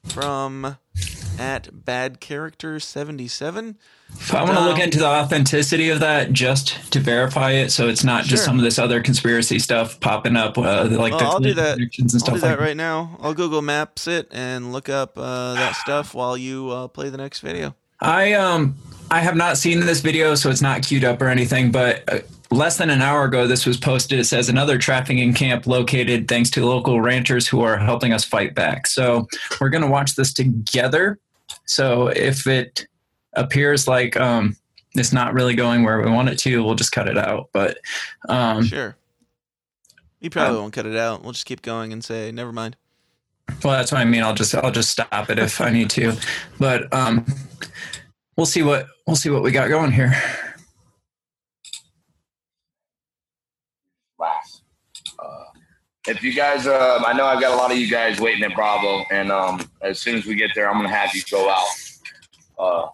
from 0.04 0.78
at 1.40 1.86
bad 1.86 2.20
character 2.20 2.80
77 2.80 3.78
I 4.34 4.44
want 4.44 4.58
to 4.58 4.64
look 4.64 4.76
Um, 4.78 4.82
into 4.82 4.98
the 4.98 5.06
authenticity 5.08 5.90
of 5.90 6.00
that 6.00 6.32
just 6.34 6.92
to 6.94 7.00
verify 7.00 7.52
it, 7.52 7.70
so 7.72 7.88
it's 7.88 8.04
not 8.04 8.24
just 8.24 8.44
some 8.44 8.58
of 8.58 8.64
this 8.64 8.80
other 8.80 9.02
conspiracy 9.02 9.60
stuff 9.60 10.00
popping 10.00 10.36
up, 10.36 10.58
uh, 10.58 10.88
like 10.90 11.14
Well, 11.14 11.32
I'll 11.34 11.40
do 11.40 11.54
that. 11.54 11.78
and 11.78 11.92
I'll 12.02 12.20
stuff 12.20 12.34
do 12.36 12.40
that 12.42 12.52
like 12.52 12.60
right 12.60 12.78
now. 12.78 13.18
I'll 13.22 13.34
Google 13.34 13.62
Maps 13.62 14.08
it 14.08 14.28
and 14.32 14.72
look 14.72 14.90
up 14.90 15.18
uh, 15.18 15.54
that 15.56 15.76
stuff 15.76 16.14
while 16.14 16.38
you 16.38 16.70
uh, 16.70 16.88
play 16.88 17.10
the 17.10 17.18
next 17.18 17.42
video. 17.42 17.76
I 18.02 18.34
um 18.34 18.76
I 19.12 19.20
have 19.20 19.36
not 19.36 19.58
seen 19.58 19.80
this 19.82 20.02
video, 20.02 20.34
so 20.36 20.50
it's 20.50 20.62
not 20.62 20.82
queued 20.82 21.04
up 21.04 21.22
or 21.22 21.28
anything. 21.28 21.72
But 21.72 22.04
uh, 22.12 22.20
less 22.52 22.78
than 22.78 22.90
an 22.90 23.02
hour 23.02 23.26
ago, 23.26 23.46
this 23.48 23.66
was 23.66 23.78
posted. 23.78 24.18
It 24.20 24.26
says 24.26 24.50
another 24.50 24.78
trafficking 24.78 25.34
camp 25.34 25.68
located 25.68 26.28
thanks 26.28 26.50
to 26.52 26.66
local 26.66 27.00
ranchers 27.00 27.48
who 27.48 27.62
are 27.62 27.78
helping 27.78 28.12
us 28.12 28.24
fight 28.24 28.56
back. 28.56 28.88
So 28.88 29.28
we're 29.62 29.70
gonna 29.70 29.90
watch 29.90 30.16
this 30.16 30.34
together. 30.34 31.20
So 31.66 32.08
if 32.08 32.48
it 32.48 32.88
appears 33.36 33.88
like 33.88 34.18
um 34.20 34.56
it's 34.96 35.12
not 35.12 35.34
really 35.34 35.56
going 35.56 35.84
where 35.84 36.02
we 36.02 36.10
want 36.10 36.30
it 36.30 36.40
to, 36.40 36.64
we'll 36.64 36.76
just 36.76 36.94
cut 36.94 37.10
it 37.10 37.18
out. 37.18 37.50
But 37.52 37.80
um, 38.30 38.64
Sure. 38.64 38.96
You 40.22 40.30
probably 40.30 40.56
Um, 40.56 40.62
won't 40.62 40.74
cut 40.74 40.86
it 40.86 40.96
out. 40.96 41.22
We'll 41.22 41.34
just 41.34 41.46
keep 41.46 41.62
going 41.62 41.92
and 41.92 42.02
say, 42.04 42.32
never 42.32 42.54
mind. 42.54 42.78
Well, 43.64 43.74
that's 43.78 43.92
what 43.92 44.00
I 44.00 44.06
mean. 44.06 44.24
I'll 44.24 44.34
just 44.34 44.56
I'll 44.56 44.72
just 44.72 44.90
stop 44.90 45.30
it 45.30 45.38
if 45.38 45.60
I 45.62 45.70
need 45.70 45.90
to, 45.92 46.14
but 46.60 46.92
um, 46.94 47.26
we'll 48.38 48.46
see 48.48 48.64
what 48.64 48.88
we'll 49.06 49.16
see 49.18 49.30
what 49.30 49.44
we 49.44 49.52
got 49.52 49.68
going 49.70 49.92
here. 49.92 50.14
last. 54.18 54.64
Uh, 55.20 55.44
if 56.08 56.24
you 56.24 56.34
guys, 56.34 56.68
um, 56.68 57.04
I 57.06 57.14
know 57.14 57.26
I've 57.26 57.42
got 57.42 57.52
a 57.52 57.56
lot 57.56 57.72
of 57.72 57.78
you 57.78 57.90
guys 57.90 58.20
waiting 58.20 58.44
at 58.44 58.56
Bravo, 58.56 59.04
and 59.12 59.32
um, 59.32 59.62
as 59.82 60.00
soon 60.00 60.16
as 60.16 60.26
we 60.26 60.36
get 60.36 60.52
there, 60.56 60.70
I'm 60.70 60.78
gonna 60.78 60.90
have 60.90 61.14
you 61.14 61.22
go 61.30 61.50
out. 61.50 61.68
Uh, 62.58 62.88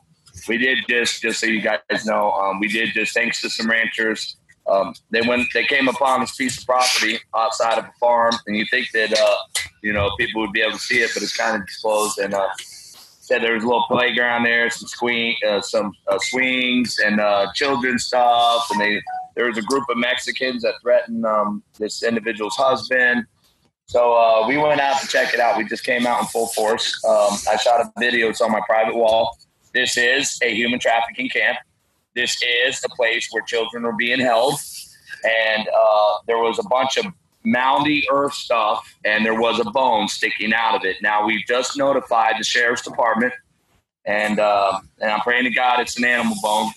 we 0.47 0.57
did 0.57 0.79
just, 0.89 1.21
just 1.21 1.39
so 1.39 1.47
you 1.47 1.61
guys 1.61 2.05
know, 2.05 2.31
um, 2.31 2.59
we 2.59 2.67
did 2.67 2.89
just 2.93 3.13
thanks 3.13 3.41
to 3.41 3.49
some 3.49 3.69
ranchers. 3.69 4.37
Um, 4.67 4.93
they 5.11 5.21
went, 5.21 5.47
they 5.53 5.65
came 5.65 5.87
upon 5.87 6.21
this 6.21 6.35
piece 6.35 6.59
of 6.59 6.65
property 6.65 7.19
outside 7.35 7.77
of 7.77 7.85
a 7.85 7.91
farm, 7.99 8.33
and 8.47 8.55
you 8.55 8.65
think 8.69 8.87
that 8.93 9.11
uh, 9.17 9.35
you 9.81 9.91
know 9.91 10.11
people 10.17 10.41
would 10.41 10.53
be 10.53 10.61
able 10.61 10.73
to 10.73 10.79
see 10.79 10.99
it, 10.99 11.11
but 11.13 11.23
it's 11.23 11.35
kind 11.35 11.59
of 11.59 11.65
disclosed. 11.65 12.19
And 12.19 12.33
uh, 12.33 12.47
said 13.31 13.41
there 13.41 13.55
was 13.55 13.63
a 13.63 13.67
little 13.67 13.85
playground 13.87 14.43
there, 14.43 14.69
some 14.69 14.87
swing, 14.87 15.35
uh, 15.47 15.61
some 15.61 15.91
uh, 16.07 16.19
swings, 16.19 16.99
and 16.99 17.19
uh, 17.19 17.47
children's 17.53 18.05
stuff, 18.05 18.67
and 18.71 18.79
they 18.79 19.01
there 19.35 19.47
was 19.47 19.57
a 19.57 19.61
group 19.61 19.83
of 19.89 19.97
Mexicans 19.97 20.63
that 20.63 20.75
threatened 20.81 21.25
um, 21.25 21.63
this 21.79 22.03
individual's 22.03 22.55
husband. 22.55 23.25
So 23.85 24.13
uh, 24.13 24.47
we 24.47 24.57
went 24.57 24.79
out 24.79 25.01
to 25.01 25.07
check 25.07 25.33
it 25.33 25.39
out. 25.39 25.57
We 25.57 25.65
just 25.65 25.83
came 25.83 26.05
out 26.05 26.21
in 26.21 26.27
full 26.27 26.47
force. 26.47 27.03
Um, 27.03 27.37
I 27.49 27.57
shot 27.57 27.81
a 27.81 27.91
video. 27.99 28.29
It's 28.29 28.41
on 28.41 28.51
my 28.51 28.61
private 28.65 28.95
wall. 28.95 29.37
This 29.73 29.97
is 29.97 30.37
a 30.43 30.53
human 30.53 30.79
trafficking 30.79 31.29
camp. 31.29 31.57
This 32.15 32.37
is 32.65 32.83
a 32.83 32.89
place 32.89 33.27
where 33.31 33.43
children 33.43 33.85
are 33.85 33.95
being 33.95 34.19
held. 34.19 34.55
And 35.23 35.67
uh, 35.67 36.13
there 36.27 36.39
was 36.39 36.59
a 36.59 36.67
bunch 36.67 36.97
of 36.97 37.05
moundy 37.43 38.07
earth 38.11 38.33
stuff, 38.33 38.95
and 39.05 39.25
there 39.25 39.39
was 39.39 39.59
a 39.59 39.69
bone 39.71 40.07
sticking 40.07 40.53
out 40.53 40.75
of 40.75 40.83
it. 40.83 40.97
Now 41.01 41.25
we've 41.25 41.45
just 41.47 41.77
notified 41.77 42.35
the 42.39 42.43
sheriff's 42.43 42.83
department, 42.83 43.33
and 44.05 44.39
uh, 44.39 44.79
and 44.99 45.11
I'm 45.11 45.21
praying 45.21 45.45
to 45.45 45.49
God 45.49 45.79
it's 45.79 45.97
an 45.97 46.05
animal 46.05 46.35
bone. 46.41 46.71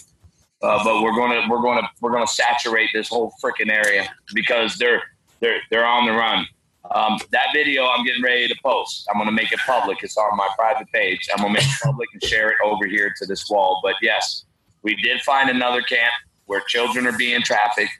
Uh, 0.62 0.82
but 0.82 1.02
we're 1.02 1.14
gonna 1.14 1.46
we're 1.48 1.62
gonna 1.62 1.88
we're 2.00 2.12
gonna 2.12 2.26
saturate 2.26 2.90
this 2.92 3.08
whole 3.08 3.32
freaking 3.42 3.70
area 3.70 4.08
because 4.34 4.76
they're 4.76 5.02
they're 5.40 5.60
they're 5.70 5.86
on 5.86 6.06
the 6.06 6.12
run. 6.12 6.46
Um, 6.90 7.18
that 7.30 7.46
video 7.54 7.86
I'm 7.86 8.04
getting 8.04 8.22
ready 8.22 8.46
to 8.46 8.54
post. 8.62 9.08
I'm 9.10 9.18
gonna 9.18 9.32
make 9.32 9.52
it 9.52 9.60
public. 9.66 9.98
It's 10.02 10.16
on 10.16 10.36
my 10.36 10.48
private 10.56 10.90
page. 10.92 11.28
I'm 11.32 11.42
gonna 11.42 11.54
make 11.54 11.64
it 11.64 11.80
public 11.82 12.08
and 12.12 12.22
share 12.22 12.50
it 12.50 12.56
over 12.62 12.86
here 12.86 13.14
to 13.18 13.26
this 13.26 13.48
wall. 13.48 13.80
But 13.82 13.94
yes, 14.02 14.44
we 14.82 14.94
did 14.96 15.22
find 15.22 15.48
another 15.48 15.80
camp 15.82 16.12
where 16.46 16.60
children 16.68 17.06
are 17.06 17.16
being 17.16 17.42
trafficked, 17.42 17.92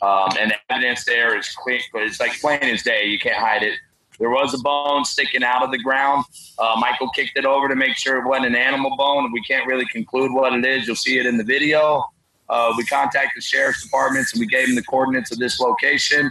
um, 0.00 0.30
and 0.38 0.52
the 0.52 0.56
evidence 0.72 1.04
there 1.04 1.36
is 1.36 1.48
clear. 1.48 1.80
But 1.92 2.02
it's 2.02 2.20
like 2.20 2.40
plain 2.40 2.62
as 2.62 2.82
day. 2.82 3.06
You 3.06 3.18
can't 3.18 3.36
hide 3.36 3.64
it. 3.64 3.78
There 4.20 4.30
was 4.30 4.52
a 4.52 4.58
bone 4.58 5.04
sticking 5.04 5.42
out 5.42 5.62
of 5.62 5.70
the 5.70 5.78
ground. 5.78 6.26
Uh, 6.58 6.76
Michael 6.78 7.08
kicked 7.08 7.36
it 7.38 7.46
over 7.46 7.68
to 7.68 7.74
make 7.74 7.96
sure 7.96 8.18
it 8.18 8.28
wasn't 8.28 8.48
an 8.48 8.54
animal 8.54 8.94
bone. 8.96 9.32
We 9.32 9.42
can't 9.42 9.66
really 9.66 9.86
conclude 9.86 10.30
what 10.30 10.52
it 10.52 10.64
is. 10.64 10.86
You'll 10.86 10.94
see 10.94 11.18
it 11.18 11.24
in 11.24 11.38
the 11.38 11.44
video. 11.44 12.04
Uh, 12.50 12.74
we 12.76 12.84
contacted 12.84 13.30
the 13.36 13.40
sheriff's 13.40 13.82
departments 13.82 14.34
and 14.34 14.40
we 14.40 14.46
gave 14.46 14.66
them 14.66 14.76
the 14.76 14.82
coordinates 14.82 15.32
of 15.32 15.38
this 15.38 15.58
location. 15.58 16.30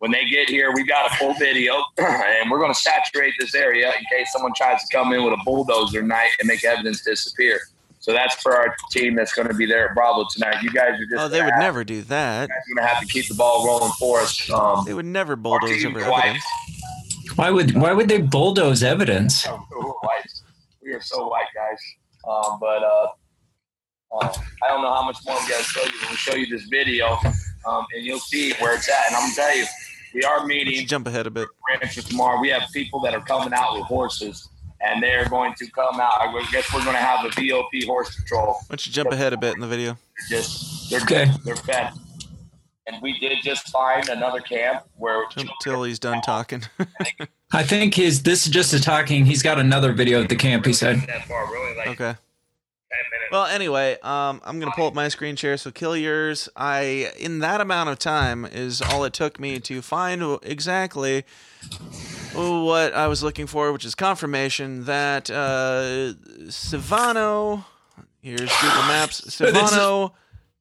When 0.00 0.10
they 0.10 0.24
get 0.24 0.48
here, 0.48 0.72
we've 0.74 0.88
got 0.88 1.12
a 1.12 1.16
full 1.16 1.34
video, 1.34 1.74
and 1.98 2.50
we're 2.50 2.58
going 2.58 2.72
to 2.72 2.78
saturate 2.80 3.34
this 3.38 3.54
area 3.54 3.88
in 3.88 4.04
case 4.10 4.32
someone 4.32 4.52
tries 4.56 4.82
to 4.82 4.96
come 4.96 5.12
in 5.12 5.22
with 5.22 5.34
a 5.34 5.40
bulldozer 5.44 6.02
night 6.02 6.30
and 6.38 6.48
make 6.48 6.64
evidence 6.64 7.02
disappear. 7.04 7.60
So 7.98 8.14
that's 8.14 8.34
for 8.40 8.56
our 8.56 8.74
team 8.90 9.14
that's 9.14 9.34
going 9.34 9.48
to 9.48 9.52
be 9.54 9.66
there 9.66 9.90
at 9.90 9.94
Bravo 9.94 10.26
tonight. 10.32 10.62
You 10.62 10.70
guys 10.70 10.98
are 10.98 11.04
just 11.04 11.20
Oh, 11.20 11.28
they 11.28 11.42
would 11.42 11.52
never 11.58 11.84
do 11.84 12.00
that. 12.04 12.48
You're 12.48 12.76
going 12.76 12.88
to 12.88 12.94
have 12.94 13.02
to 13.02 13.06
keep 13.12 13.28
the 13.28 13.34
ball 13.34 13.66
rolling 13.66 13.92
for 13.98 14.20
us. 14.20 14.50
Um, 14.50 14.84
They 14.86 14.94
would 14.94 15.04
never 15.04 15.36
bulldoze 15.36 15.84
over 15.84 16.00
evidence. 16.00 16.42
Why 17.36 17.50
would 17.50 17.76
why 17.76 17.92
would 17.92 18.08
they 18.08 18.22
bulldoze 18.22 18.82
evidence? 18.82 19.46
Oh, 19.46 19.62
we're 19.70 19.82
white. 19.82 20.24
We 20.82 20.92
are 20.94 21.02
so 21.02 21.28
white, 21.28 21.46
guys. 21.54 21.78
Um, 22.26 22.58
but 22.58 22.82
uh, 22.82 23.06
uh, 24.18 24.32
I 24.64 24.68
don't 24.68 24.80
know 24.82 24.92
how 24.94 25.04
much 25.04 25.18
more 25.26 25.36
we 25.40 25.48
got 25.48 25.58
to 25.58 25.64
show 25.64 25.82
you. 25.84 25.92
We'll 26.08 26.16
show 26.16 26.34
you 26.34 26.46
this 26.46 26.64
video, 26.64 27.18
um, 27.68 27.84
and 27.94 28.04
you'll 28.04 28.18
see 28.18 28.52
where 28.54 28.74
it's 28.74 28.88
at. 28.88 29.06
And 29.08 29.16
I'm 29.16 29.22
gonna 29.24 29.34
tell 29.34 29.56
you, 29.56 29.64
we 30.14 30.22
are 30.24 30.38
Let's 30.38 30.48
meeting 30.48 30.86
jump 30.86 31.06
ahead 31.06 31.26
a 31.26 31.30
bit. 31.30 31.48
ranchers 31.68 32.04
tomorrow. 32.04 32.40
We 32.40 32.48
have 32.48 32.62
people 32.72 33.00
that 33.00 33.14
are 33.14 33.20
coming 33.20 33.52
out 33.52 33.74
with 33.74 33.84
horses, 33.84 34.48
and 34.80 35.02
they're 35.02 35.28
going 35.28 35.54
to 35.54 35.70
come 35.70 36.00
out. 36.00 36.20
I 36.20 36.48
guess 36.52 36.72
we're 36.72 36.82
going 36.84 36.96
to 36.96 37.02
have 37.02 37.24
a 37.24 37.28
VOP 37.30 37.84
horse 37.86 38.14
patrol. 38.16 38.54
Why 38.54 38.60
don't 38.70 38.86
you 38.86 38.92
jump 38.92 39.10
ahead 39.12 39.32
a 39.32 39.36
bit 39.36 39.54
in 39.54 39.60
the 39.60 39.66
video? 39.68 39.96
They're 40.28 40.38
just 40.40 40.90
they're 40.90 41.02
Okay. 41.02 41.30
they're 41.44 41.56
fed. 41.56 41.92
And 42.86 43.00
we 43.02 43.16
did 43.20 43.38
just 43.42 43.68
find 43.68 44.08
another 44.08 44.40
camp 44.40 44.82
where 44.96 45.22
until 45.36 45.84
he's 45.84 46.00
done 46.00 46.20
talking. 46.22 46.64
I 47.52 47.62
think 47.62 47.94
his 47.94 48.22
this 48.24 48.46
is 48.46 48.52
just 48.52 48.72
a 48.72 48.80
talking. 48.80 49.26
He's 49.26 49.42
got 49.44 49.60
another 49.60 49.92
video 49.92 50.22
at 50.22 50.28
the 50.28 50.34
camp. 50.36 50.66
He 50.66 50.72
said. 50.72 50.98
far, 51.28 51.46
really 51.52 51.76
like 51.76 51.88
okay. 52.00 52.16
10 52.90 52.98
minutes. 53.12 53.32
Well, 53.32 53.46
anyway, 53.46 53.96
um, 54.02 54.40
I'm 54.44 54.58
gonna 54.58 54.72
pull 54.74 54.86
up 54.86 54.94
my 54.94 55.08
screen 55.08 55.36
share. 55.36 55.56
So 55.56 55.70
kill 55.70 55.96
yours. 55.96 56.48
I 56.56 57.12
in 57.18 57.38
that 57.40 57.60
amount 57.60 57.90
of 57.90 57.98
time 57.98 58.44
is 58.44 58.82
all 58.82 59.04
it 59.04 59.12
took 59.12 59.38
me 59.38 59.60
to 59.60 59.80
find 59.82 60.38
exactly 60.42 61.24
what 62.34 62.92
I 62.94 63.06
was 63.06 63.22
looking 63.22 63.46
for, 63.46 63.72
which 63.72 63.84
is 63.84 63.94
confirmation 63.94 64.84
that 64.84 65.30
uh, 65.30 66.14
Civano. 66.48 67.64
Here's 68.22 68.40
Google 68.40 68.82
Maps. 68.82 69.20
Civano, 69.28 70.12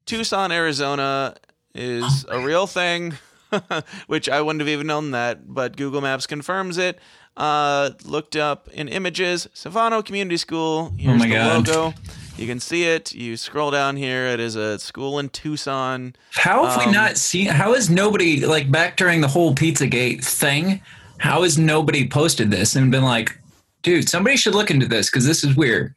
Tucson, 0.06 0.52
Arizona 0.52 1.36
is 1.76 2.26
a 2.30 2.40
real 2.40 2.68
thing, 2.68 3.14
which 4.08 4.30
I 4.30 4.42
wouldn't 4.42 4.62
have 4.62 4.70
even 4.70 4.88
known 4.88 5.12
that, 5.12 5.54
but 5.54 5.76
Google 5.76 6.02
Maps 6.02 6.26
confirms 6.26 6.78
it. 6.78 7.00
Uh, 7.36 7.92
looked 8.04 8.36
up 8.36 8.68
in 8.70 8.88
images, 8.88 9.48
Civano 9.54 10.04
Community 10.04 10.38
School. 10.38 10.94
Here's 10.98 11.20
my 11.20 11.28
the 11.28 11.34
God. 11.34 11.68
logo. 11.68 11.94
You 12.40 12.48
can 12.48 12.62
see 12.62 12.86
it. 12.86 13.14
You 13.14 13.36
scroll 13.36 13.70
down 13.70 13.98
here. 13.98 14.26
It 14.28 14.40
is 14.40 14.56
a 14.56 14.80
school 14.80 15.20
in 15.20 15.28
Tucson. 15.28 16.16
How 16.32 16.66
have 16.66 16.80
Um, 16.80 16.86
we 16.86 16.92
not 16.94 17.18
seen? 17.18 17.48
How 17.48 17.74
is 17.74 17.90
nobody 17.90 18.46
like 18.46 18.72
back 18.72 18.96
during 18.96 19.20
the 19.20 19.28
whole 19.28 19.54
Pizzagate 19.54 20.24
thing? 20.24 20.82
How 21.18 21.44
has 21.44 21.58
nobody 21.58 22.08
posted 22.08 22.50
this 22.50 22.78
and 22.78 22.90
been 22.92 23.04
like, 23.04 23.38
dude, 23.84 24.08
somebody 24.08 24.38
should 24.38 24.56
look 24.56 24.72
into 24.72 24.86
this 24.88 25.10
because 25.10 25.26
this 25.26 25.44
is 25.44 25.58
weird. 25.58 25.94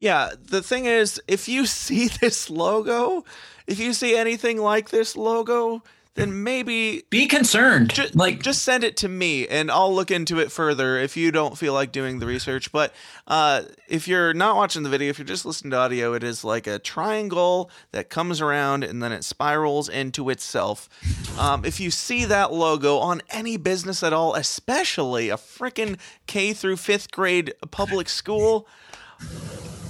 Yeah, 0.00 0.32
the 0.40 0.64
thing 0.64 0.86
is, 0.86 1.20
if 1.28 1.48
you 1.48 1.64
see 1.80 2.08
this 2.08 2.50
logo, 2.50 3.24
if 3.68 3.78
you 3.78 3.92
see 3.92 4.16
anything 4.16 4.58
like 4.58 4.90
this 4.90 5.16
logo, 5.16 5.84
then 6.18 6.42
maybe 6.42 7.04
Be 7.10 7.26
concerned. 7.26 7.94
Ju- 7.94 8.08
like 8.14 8.42
just 8.42 8.62
send 8.62 8.84
it 8.84 8.96
to 8.98 9.08
me 9.08 9.46
and 9.46 9.70
I'll 9.70 9.94
look 9.94 10.10
into 10.10 10.38
it 10.38 10.50
further 10.50 10.98
if 10.98 11.16
you 11.16 11.30
don't 11.30 11.56
feel 11.56 11.72
like 11.72 11.92
doing 11.92 12.18
the 12.18 12.26
research. 12.26 12.72
But 12.72 12.92
uh, 13.26 13.62
if 13.88 14.08
you're 14.08 14.34
not 14.34 14.56
watching 14.56 14.82
the 14.82 14.88
video, 14.88 15.10
if 15.10 15.18
you're 15.18 15.26
just 15.26 15.46
listening 15.46 15.70
to 15.70 15.76
audio, 15.78 16.14
it 16.14 16.22
is 16.22 16.44
like 16.44 16.66
a 16.66 16.78
triangle 16.78 17.70
that 17.92 18.10
comes 18.10 18.40
around 18.40 18.84
and 18.84 19.02
then 19.02 19.12
it 19.12 19.24
spirals 19.24 19.88
into 19.88 20.28
itself. 20.30 20.88
Um, 21.38 21.64
if 21.64 21.78
you 21.80 21.90
see 21.90 22.24
that 22.24 22.52
logo 22.52 22.98
on 22.98 23.22
any 23.30 23.56
business 23.56 24.02
at 24.02 24.12
all, 24.12 24.34
especially 24.34 25.28
a 25.30 25.36
freaking 25.36 25.98
K 26.26 26.52
through 26.52 26.76
fifth 26.76 27.10
grade 27.10 27.54
public 27.70 28.08
school, 28.08 28.66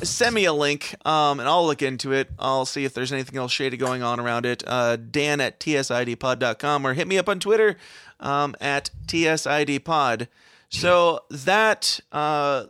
send 0.03 0.35
me 0.35 0.45
a 0.45 0.53
link 0.53 0.95
um, 1.07 1.41
and 1.41 1.49
I'll 1.49 1.67
look 1.67 1.83
into 1.83 2.13
it. 2.13 2.31
I'll 2.39 2.67
see 2.67 2.85
if 2.85 2.95
there's 2.95 3.13
anything 3.13 3.39
else 3.39 3.53
shady 3.53 3.77
going 3.77 4.03
on 4.03 4.21
around 4.21 4.47
it. 4.47 4.63
Uh, 4.67 4.97
Dan 4.97 5.41
at 5.41 5.61
tsidpod.com 5.61 6.87
or 6.87 6.95
hit 6.95 7.09
me 7.09 7.19
up 7.19 7.29
on 7.29 7.41
Twitter 7.41 7.77
um, 8.21 8.55
at 8.61 8.91
tsidpod. 9.07 10.29
So 10.71 11.21
that 11.31 12.01
uh, 12.13 12.67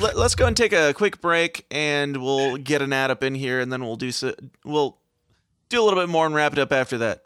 let, 0.00 0.16
us 0.16 0.34
go 0.34 0.46
and 0.46 0.56
take 0.56 0.72
a 0.72 0.92
quick 0.92 1.20
break 1.20 1.66
and 1.70 2.16
we'll 2.16 2.56
get 2.56 2.82
an 2.82 2.92
ad 2.92 3.10
up 3.10 3.22
in 3.22 3.34
here 3.34 3.60
and 3.60 3.72
then 3.72 3.82
we'll 3.82 3.96
do 3.96 4.10
so, 4.10 4.34
we'll 4.64 4.98
do 5.68 5.80
a 5.80 5.84
little 5.84 6.00
bit 6.00 6.08
more 6.08 6.26
and 6.26 6.34
wrap 6.34 6.52
it 6.52 6.58
up 6.58 6.72
after 6.72 6.98
that. 6.98 7.22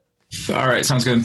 all 0.51 0.67
right, 0.67 0.85
sounds 0.85 1.05
good. 1.05 1.25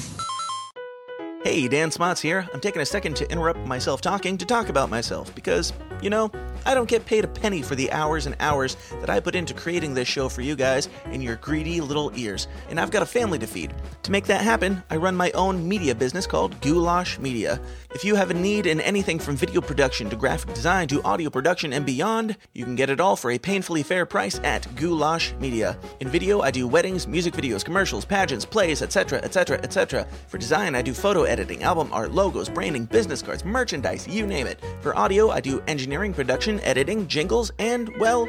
Hey, 1.43 1.67
Dan 1.67 1.91
Smots 1.91 2.19
here. 2.19 2.47
I'm 2.53 2.59
taking 2.59 2.81
a 2.81 2.85
second 2.85 3.15
to 3.17 3.31
interrupt 3.31 3.65
myself 3.65 4.01
talking 4.01 4.37
to 4.37 4.45
talk 4.45 4.69
about 4.69 4.89
myself 4.89 5.33
because, 5.33 5.71
you 6.01 6.09
know, 6.09 6.29
I 6.65 6.73
don't 6.73 6.89
get 6.89 7.05
paid 7.05 7.23
a 7.23 7.27
penny 7.27 7.61
for 7.61 7.75
the 7.75 7.91
hours 7.91 8.25
and 8.25 8.35
hours 8.39 8.77
that 8.99 9.09
I 9.09 9.19
put 9.19 9.35
into 9.35 9.53
creating 9.53 9.93
this 9.93 10.07
show 10.07 10.29
for 10.29 10.41
you 10.41 10.55
guys 10.55 10.89
in 11.11 11.21
your 11.21 11.37
greedy 11.37 11.81
little 11.81 12.11
ears, 12.15 12.47
and 12.69 12.79
I've 12.79 12.91
got 12.91 13.03
a 13.03 13.05
family 13.05 13.39
to 13.39 13.47
feed. 13.47 13.73
To 14.03 14.11
make 14.11 14.25
that 14.25 14.41
happen, 14.41 14.83
I 14.89 14.95
run 14.95 15.15
my 15.15 15.31
own 15.31 15.67
media 15.67 15.93
business 15.93 16.27
called 16.27 16.59
Goulash 16.61 17.19
Media. 17.19 17.59
If 17.93 18.05
you 18.05 18.15
have 18.15 18.31
a 18.31 18.33
need 18.33 18.67
in 18.67 18.79
anything 18.81 19.19
from 19.19 19.35
video 19.35 19.59
production 19.59 20.09
to 20.09 20.15
graphic 20.15 20.53
design 20.53 20.87
to 20.89 21.01
audio 21.03 21.29
production 21.29 21.73
and 21.73 21.85
beyond, 21.85 22.37
you 22.53 22.63
can 22.63 22.75
get 22.75 22.89
it 22.89 23.01
all 23.01 23.15
for 23.15 23.31
a 23.31 23.39
painfully 23.39 23.83
fair 23.83 24.05
price 24.05 24.39
at 24.43 24.73
Goulash 24.75 25.33
Media. 25.39 25.77
In 25.99 26.07
video, 26.07 26.41
I 26.41 26.51
do 26.51 26.67
weddings, 26.67 27.07
music 27.07 27.33
videos, 27.33 27.65
commercials, 27.65 28.05
pageants, 28.05 28.45
plays, 28.45 28.81
etc., 28.81 29.19
etc., 29.23 29.57
etc. 29.63 30.07
For 30.27 30.37
design, 30.37 30.75
I 30.75 30.81
do 30.81 30.93
photo 30.93 31.23
editing, 31.23 31.63
album 31.63 31.89
art, 31.91 32.11
logos, 32.11 32.49
branding, 32.49 32.85
business 32.85 33.21
cards, 33.21 33.43
merchandise, 33.43 34.07
you 34.07 34.25
name 34.25 34.47
it. 34.47 34.61
For 34.81 34.97
audio, 34.97 35.29
I 35.29 35.41
do 35.41 35.61
engineering, 35.67 36.13
production, 36.13 36.46
editing, 36.61 37.07
jingles, 37.07 37.51
and, 37.59 37.95
well, 37.97 38.27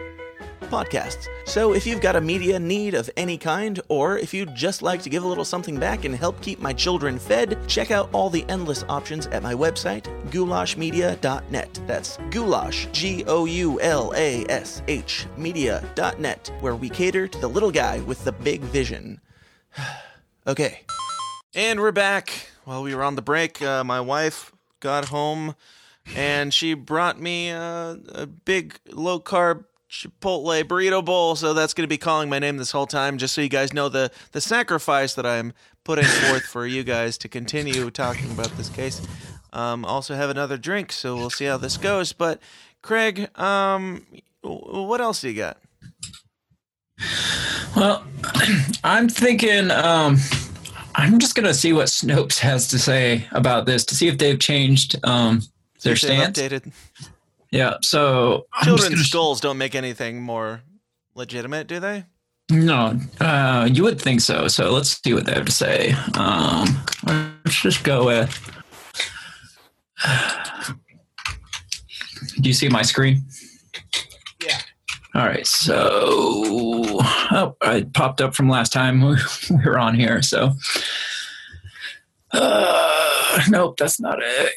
podcasts. 0.62 1.28
So 1.46 1.72
if 1.72 1.86
you've 1.86 2.00
got 2.00 2.16
a 2.16 2.20
media 2.20 2.58
need 2.58 2.94
of 2.94 3.08
any 3.16 3.38
kind, 3.38 3.80
or 3.88 4.18
if 4.18 4.34
you'd 4.34 4.54
just 4.54 4.82
like 4.82 5.02
to 5.02 5.08
give 5.08 5.24
a 5.24 5.26
little 5.26 5.44
something 5.44 5.78
back 5.78 6.04
and 6.04 6.14
help 6.14 6.40
keep 6.40 6.60
my 6.60 6.72
children 6.72 7.18
fed, 7.18 7.58
check 7.66 7.90
out 7.90 8.08
all 8.12 8.30
the 8.30 8.44
endless 8.48 8.84
options 8.88 9.26
at 9.28 9.42
my 9.42 9.54
website, 9.54 10.04
goulashmedia.net. 10.30 11.80
That's 11.86 12.18
goulash, 12.30 12.88
G 12.92 13.24
O 13.26 13.44
U 13.46 13.80
L 13.80 14.12
A 14.16 14.44
S 14.48 14.82
H, 14.88 15.26
media.net, 15.36 16.50
where 16.60 16.76
we 16.76 16.88
cater 16.88 17.26
to 17.28 17.38
the 17.38 17.48
little 17.48 17.70
guy 17.70 18.00
with 18.00 18.24
the 18.24 18.32
big 18.32 18.60
vision. 18.62 19.20
okay. 20.46 20.80
And 21.54 21.80
we're 21.80 21.92
back. 21.92 22.50
While 22.64 22.82
we 22.82 22.94
were 22.94 23.02
on 23.02 23.16
the 23.16 23.22
break, 23.22 23.62
uh, 23.62 23.82
my 23.82 24.00
wife 24.00 24.52
got 24.80 25.06
home 25.06 25.54
and 26.16 26.52
she 26.52 26.74
brought 26.74 27.20
me 27.20 27.50
uh, 27.50 27.96
a 28.14 28.26
big 28.26 28.78
low 28.92 29.20
carb 29.20 29.64
Chipotle 29.90 30.62
burrito 30.64 31.02
bowl. 31.04 31.34
So 31.34 31.54
that's 31.54 31.72
going 31.72 31.84
to 31.84 31.88
be 31.88 31.98
calling 31.98 32.28
my 32.28 32.38
name 32.38 32.58
this 32.58 32.70
whole 32.70 32.86
time, 32.86 33.18
just 33.18 33.34
so 33.34 33.40
you 33.40 33.48
guys 33.48 33.72
know 33.72 33.88
the 33.88 34.10
the 34.32 34.40
sacrifice 34.40 35.14
that 35.14 35.26
I'm 35.26 35.52
putting 35.84 36.04
forth 36.04 36.44
for 36.44 36.66
you 36.66 36.84
guys 36.84 37.16
to 37.18 37.28
continue 37.28 37.90
talking 37.90 38.30
about 38.30 38.50
this 38.56 38.68
case. 38.68 39.00
Um, 39.52 39.84
also 39.84 40.14
have 40.14 40.28
another 40.28 40.58
drink, 40.58 40.92
so 40.92 41.16
we'll 41.16 41.30
see 41.30 41.46
how 41.46 41.56
this 41.56 41.78
goes. 41.78 42.12
But 42.12 42.40
Craig, 42.82 43.30
um, 43.38 44.06
what 44.42 45.00
else 45.00 45.22
do 45.22 45.30
you 45.30 45.36
got? 45.36 45.56
Well, 47.74 48.04
I'm 48.84 49.08
thinking 49.08 49.70
um, 49.70 50.18
I'm 50.94 51.18
just 51.18 51.34
gonna 51.34 51.54
see 51.54 51.72
what 51.72 51.86
Snopes 51.86 52.38
has 52.40 52.68
to 52.68 52.78
say 52.78 53.26
about 53.32 53.64
this 53.64 53.86
to 53.86 53.94
see 53.94 54.08
if 54.08 54.18
they've 54.18 54.38
changed 54.38 55.02
um, 55.04 55.40
their 55.82 55.96
See 55.96 56.08
they've 56.08 56.18
stance. 56.34 56.38
Updated. 56.38 56.72
Yeah. 57.50 57.74
So 57.82 58.46
Children's 58.62 58.90
gonna- 58.94 59.04
skulls 59.04 59.40
don't 59.40 59.58
make 59.58 59.74
anything 59.74 60.20
more 60.22 60.62
legitimate, 61.14 61.66
do 61.66 61.80
they? 61.80 62.04
No, 62.50 62.98
uh, 63.20 63.68
you 63.70 63.82
would 63.82 64.00
think 64.00 64.22
so. 64.22 64.48
So 64.48 64.70
let's 64.72 64.98
see 65.02 65.12
what 65.12 65.26
they 65.26 65.34
have 65.34 65.44
to 65.44 65.52
say. 65.52 65.92
Um, 66.16 66.82
let's 67.44 67.60
just 67.60 67.84
go 67.84 68.06
with. 68.06 68.30
Do 72.36 72.48
you 72.48 72.52
see 72.54 72.68
my 72.68 72.82
screen? 72.82 73.22
Yeah. 74.44 74.58
All 75.14 75.26
right. 75.26 75.46
So, 75.46 75.76
oh, 75.76 77.54
I 77.62 77.82
popped 77.92 78.20
up 78.20 78.34
from 78.34 78.48
last 78.48 78.72
time 78.72 79.00
we 79.04 79.16
were 79.64 79.78
on 79.78 79.94
here. 79.94 80.22
So, 80.22 80.52
uh, 82.32 83.42
nope, 83.48 83.76
that's 83.76 84.00
not 84.00 84.18
it. 84.22 84.52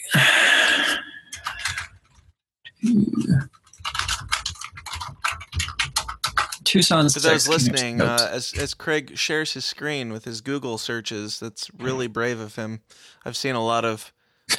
Tucson's. 6.63 7.13
For 7.13 7.19
those 7.19 7.43
sex 7.43 7.47
listening, 7.47 8.01
uh, 8.01 8.29
as 8.31 8.53
as 8.53 8.73
Craig 8.73 9.17
shares 9.17 9.53
his 9.53 9.65
screen 9.65 10.13
with 10.13 10.25
his 10.25 10.41
Google 10.41 10.77
searches, 10.77 11.39
that's 11.39 11.69
really 11.77 12.07
brave 12.07 12.39
of 12.39 12.55
him. 12.55 12.81
I've 13.25 13.35
seen 13.35 13.55
a 13.55 13.63
lot 13.63 13.83
of 13.83 14.13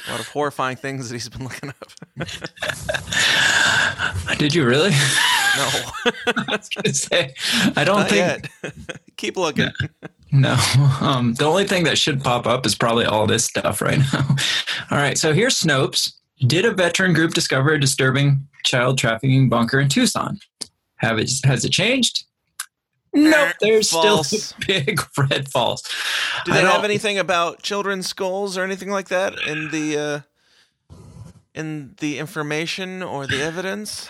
a 0.07 0.11
lot 0.11 0.19
of 0.19 0.27
horrifying 0.27 0.77
things 0.77 1.09
that 1.09 1.15
he's 1.15 1.29
been 1.29 1.43
looking 1.47 1.69
up. 1.69 1.91
Did 4.37 4.53
you 4.53 4.65
really? 4.65 4.91
No, 5.55 5.69
I 6.25 6.59
was 6.83 7.03
say, 7.03 7.31
I 7.75 7.83
don't 7.83 7.99
not 7.99 8.09
think. 8.09 8.49
Keep 9.17 9.37
looking. 9.37 9.69
no. 10.31 10.55
Um, 10.99 11.35
the 11.35 11.45
only 11.45 11.67
thing 11.67 11.83
that 11.83 11.99
should 11.99 12.23
pop 12.23 12.47
up 12.47 12.65
is 12.65 12.73
probably 12.73 13.05
all 13.05 13.27
this 13.27 13.45
stuff 13.45 13.79
right 13.79 13.99
now. 13.99 14.35
All 14.89 14.97
right, 14.97 15.15
so 15.15 15.31
here's 15.31 15.59
Snopes. 15.59 16.13
Did 16.45 16.65
a 16.65 16.71
veteran 16.71 17.13
group 17.13 17.33
discover 17.33 17.71
a 17.71 17.79
disturbing 17.79 18.47
child 18.63 18.97
trafficking 18.97 19.49
bunker 19.49 19.79
in 19.79 19.89
Tucson? 19.89 20.39
Have 20.97 21.19
it 21.19 21.31
has 21.45 21.65
it 21.65 21.71
changed? 21.71 22.25
Nope, 23.13 23.53
there's 23.61 23.91
False. 23.91 24.29
still 24.29 24.57
big 24.67 24.99
red 25.17 25.49
falls. 25.49 25.83
Do 26.45 26.53
they 26.53 26.61
have 26.61 26.83
anything 26.83 27.19
about 27.19 27.61
children's 27.61 28.07
skulls 28.07 28.57
or 28.57 28.63
anything 28.63 28.89
like 28.89 29.09
that 29.09 29.37
in 29.47 29.69
the 29.69 29.97
uh, 29.97 30.95
in 31.53 31.95
the 31.99 32.17
information 32.17 33.03
or 33.03 33.27
the 33.27 33.41
evidence? 33.41 34.09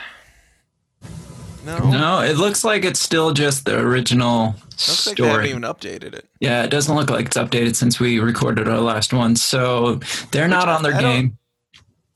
No. 1.66 1.78
No, 1.78 2.20
it 2.20 2.38
looks 2.38 2.64
like 2.64 2.84
it's 2.84 3.00
still 3.00 3.32
just 3.32 3.66
the 3.66 3.80
original 3.80 4.56
Looks 4.72 5.08
like 5.08 5.18
they 5.18 5.28
haven't 5.28 5.46
even 5.46 5.62
updated 5.62 6.14
it. 6.14 6.28
Yeah, 6.40 6.64
it 6.64 6.70
doesn't 6.70 6.94
look 6.94 7.10
like 7.10 7.28
it's 7.28 7.38
updated 7.38 7.76
since 7.76 8.00
we 8.00 8.20
recorded 8.20 8.68
our 8.68 8.82
last 8.82 9.14
one. 9.14 9.36
So 9.36 10.00
they're 10.32 10.48
not 10.48 10.68
on 10.68 10.84
their 10.84 10.96
I 10.96 11.02
game. 11.02 11.38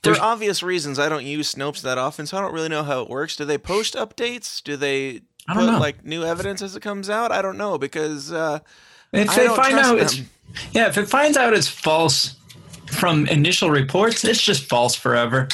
For 0.08 0.14
There's- 0.14 0.24
obvious 0.26 0.64
reasons, 0.64 1.00
I 1.00 1.10
don't 1.10 1.26
use 1.26 1.54
Snopes 1.54 1.82
that 1.82 1.98
often, 1.98 2.26
so 2.26 2.38
I 2.38 2.42
don't 2.42 2.54
really 2.54 2.70
know 2.70 2.84
how 2.84 3.02
it 3.02 3.10
works. 3.10 3.36
Do 3.36 3.46
they 3.46 3.58
post 3.58 3.96
updates? 3.96 4.64
Do 4.64 4.76
they 4.78 5.22
I 5.48 5.54
put 5.54 5.60
don't 5.62 5.74
know. 5.74 5.80
like 5.80 6.04
new 6.06 6.24
evidence 6.24 6.62
as 6.62 6.76
it 6.76 6.82
comes 6.82 7.10
out? 7.10 7.32
I 7.32 7.42
don't 7.42 7.58
know 7.58 7.78
because 7.78 8.32
uh, 8.32 8.60
If 9.14 9.30
I 9.30 9.36
they 9.38 9.48
find 9.56 9.78
out 9.80 10.00
it's 10.00 10.22
yeah, 10.72 10.88
if 10.88 10.98
it 10.98 11.08
finds 11.10 11.38
out 11.38 11.54
it's 11.54 11.68
false 11.68 12.36
from 12.88 13.28
initial 13.28 13.70
reports, 13.70 14.24
it's 14.24 14.42
just 14.42 14.64
false 14.64 14.96
forever. 14.96 15.48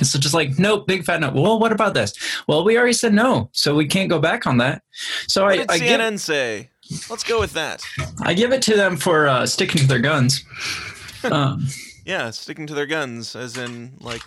It's 0.00 0.12
just 0.12 0.34
like 0.34 0.58
nope, 0.58 0.86
big 0.86 1.04
fat 1.04 1.20
no. 1.20 1.30
Well, 1.30 1.58
what 1.58 1.72
about 1.72 1.94
this? 1.94 2.12
Well, 2.46 2.62
we 2.64 2.76
already 2.76 2.92
said 2.92 3.14
no, 3.14 3.48
so 3.52 3.74
we 3.74 3.86
can't 3.86 4.10
go 4.10 4.18
back 4.18 4.46
on 4.46 4.58
that. 4.58 4.82
So 5.26 5.44
what 5.44 5.52
I, 5.52 5.56
did 5.56 5.70
I 5.70 5.78
give 5.78 6.00
CNN 6.00 6.18
say? 6.18 6.70
Let's 7.08 7.24
go 7.24 7.40
with 7.40 7.54
that. 7.54 7.82
I 8.20 8.34
give 8.34 8.52
it 8.52 8.60
to 8.62 8.76
them 8.76 8.98
for 8.98 9.26
uh, 9.26 9.46
sticking 9.46 9.80
to 9.80 9.86
their 9.86 9.98
guns. 9.98 10.44
um, 11.24 11.66
Yeah, 12.04 12.30
sticking 12.30 12.66
to 12.66 12.74
their 12.74 12.86
guns, 12.86 13.34
as 13.34 13.56
in 13.56 13.92
like 14.00 14.22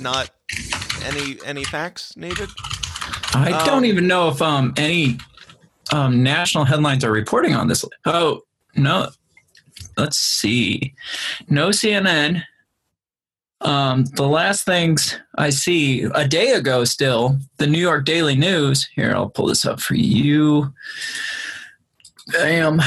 not 0.00 0.30
any 1.04 1.36
any 1.44 1.64
facts 1.64 2.16
needed. 2.16 2.48
I 3.34 3.52
Um, 3.52 3.66
don't 3.66 3.84
even 3.84 4.06
know 4.06 4.28
if 4.28 4.40
um, 4.40 4.72
any 4.76 5.18
um, 5.92 6.22
national 6.22 6.64
headlines 6.64 7.04
are 7.04 7.12
reporting 7.12 7.54
on 7.54 7.68
this. 7.68 7.84
Oh 8.06 8.42
no, 8.76 9.10
let's 9.96 10.18
see. 10.18 10.94
No 11.48 11.68
CNN. 11.68 12.42
Um, 13.60 14.04
the 14.14 14.26
last 14.26 14.64
things 14.64 15.18
I 15.36 15.50
see 15.50 16.02
a 16.14 16.26
day 16.28 16.52
ago, 16.52 16.84
still 16.84 17.38
the 17.56 17.66
New 17.66 17.80
York 17.80 18.04
Daily 18.04 18.36
News. 18.36 18.88
Here, 18.94 19.12
I'll 19.14 19.28
pull 19.28 19.46
this 19.46 19.64
up 19.64 19.80
for 19.80 19.96
you. 19.96 20.72
Bam. 22.32 22.80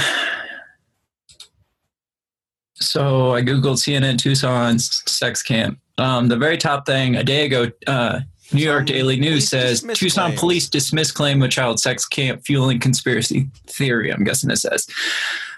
So 2.81 3.33
I 3.33 3.41
googled 3.41 3.77
CNN 3.77 4.17
Tucson 4.17 4.79
sex 4.79 5.41
camp. 5.41 5.79
Um, 5.97 6.27
the 6.27 6.37
very 6.37 6.57
top 6.57 6.85
thing 6.85 7.15
a 7.15 7.23
day 7.23 7.45
ago, 7.45 7.71
uh, 7.87 8.21
New 8.53 8.63
York 8.63 8.87
Daily 8.87 9.19
News 9.19 9.47
says 9.47 9.81
Tucson 9.93 10.29
claims. 10.29 10.39
police 10.39 10.69
dismiss 10.69 11.11
claim 11.11 11.41
of 11.41 11.51
child 11.51 11.79
sex 11.79 12.05
camp 12.05 12.43
fueling 12.45 12.79
conspiracy 12.79 13.47
theory. 13.67 14.11
I'm 14.11 14.23
guessing 14.23 14.49
it 14.49 14.57
says. 14.57 14.87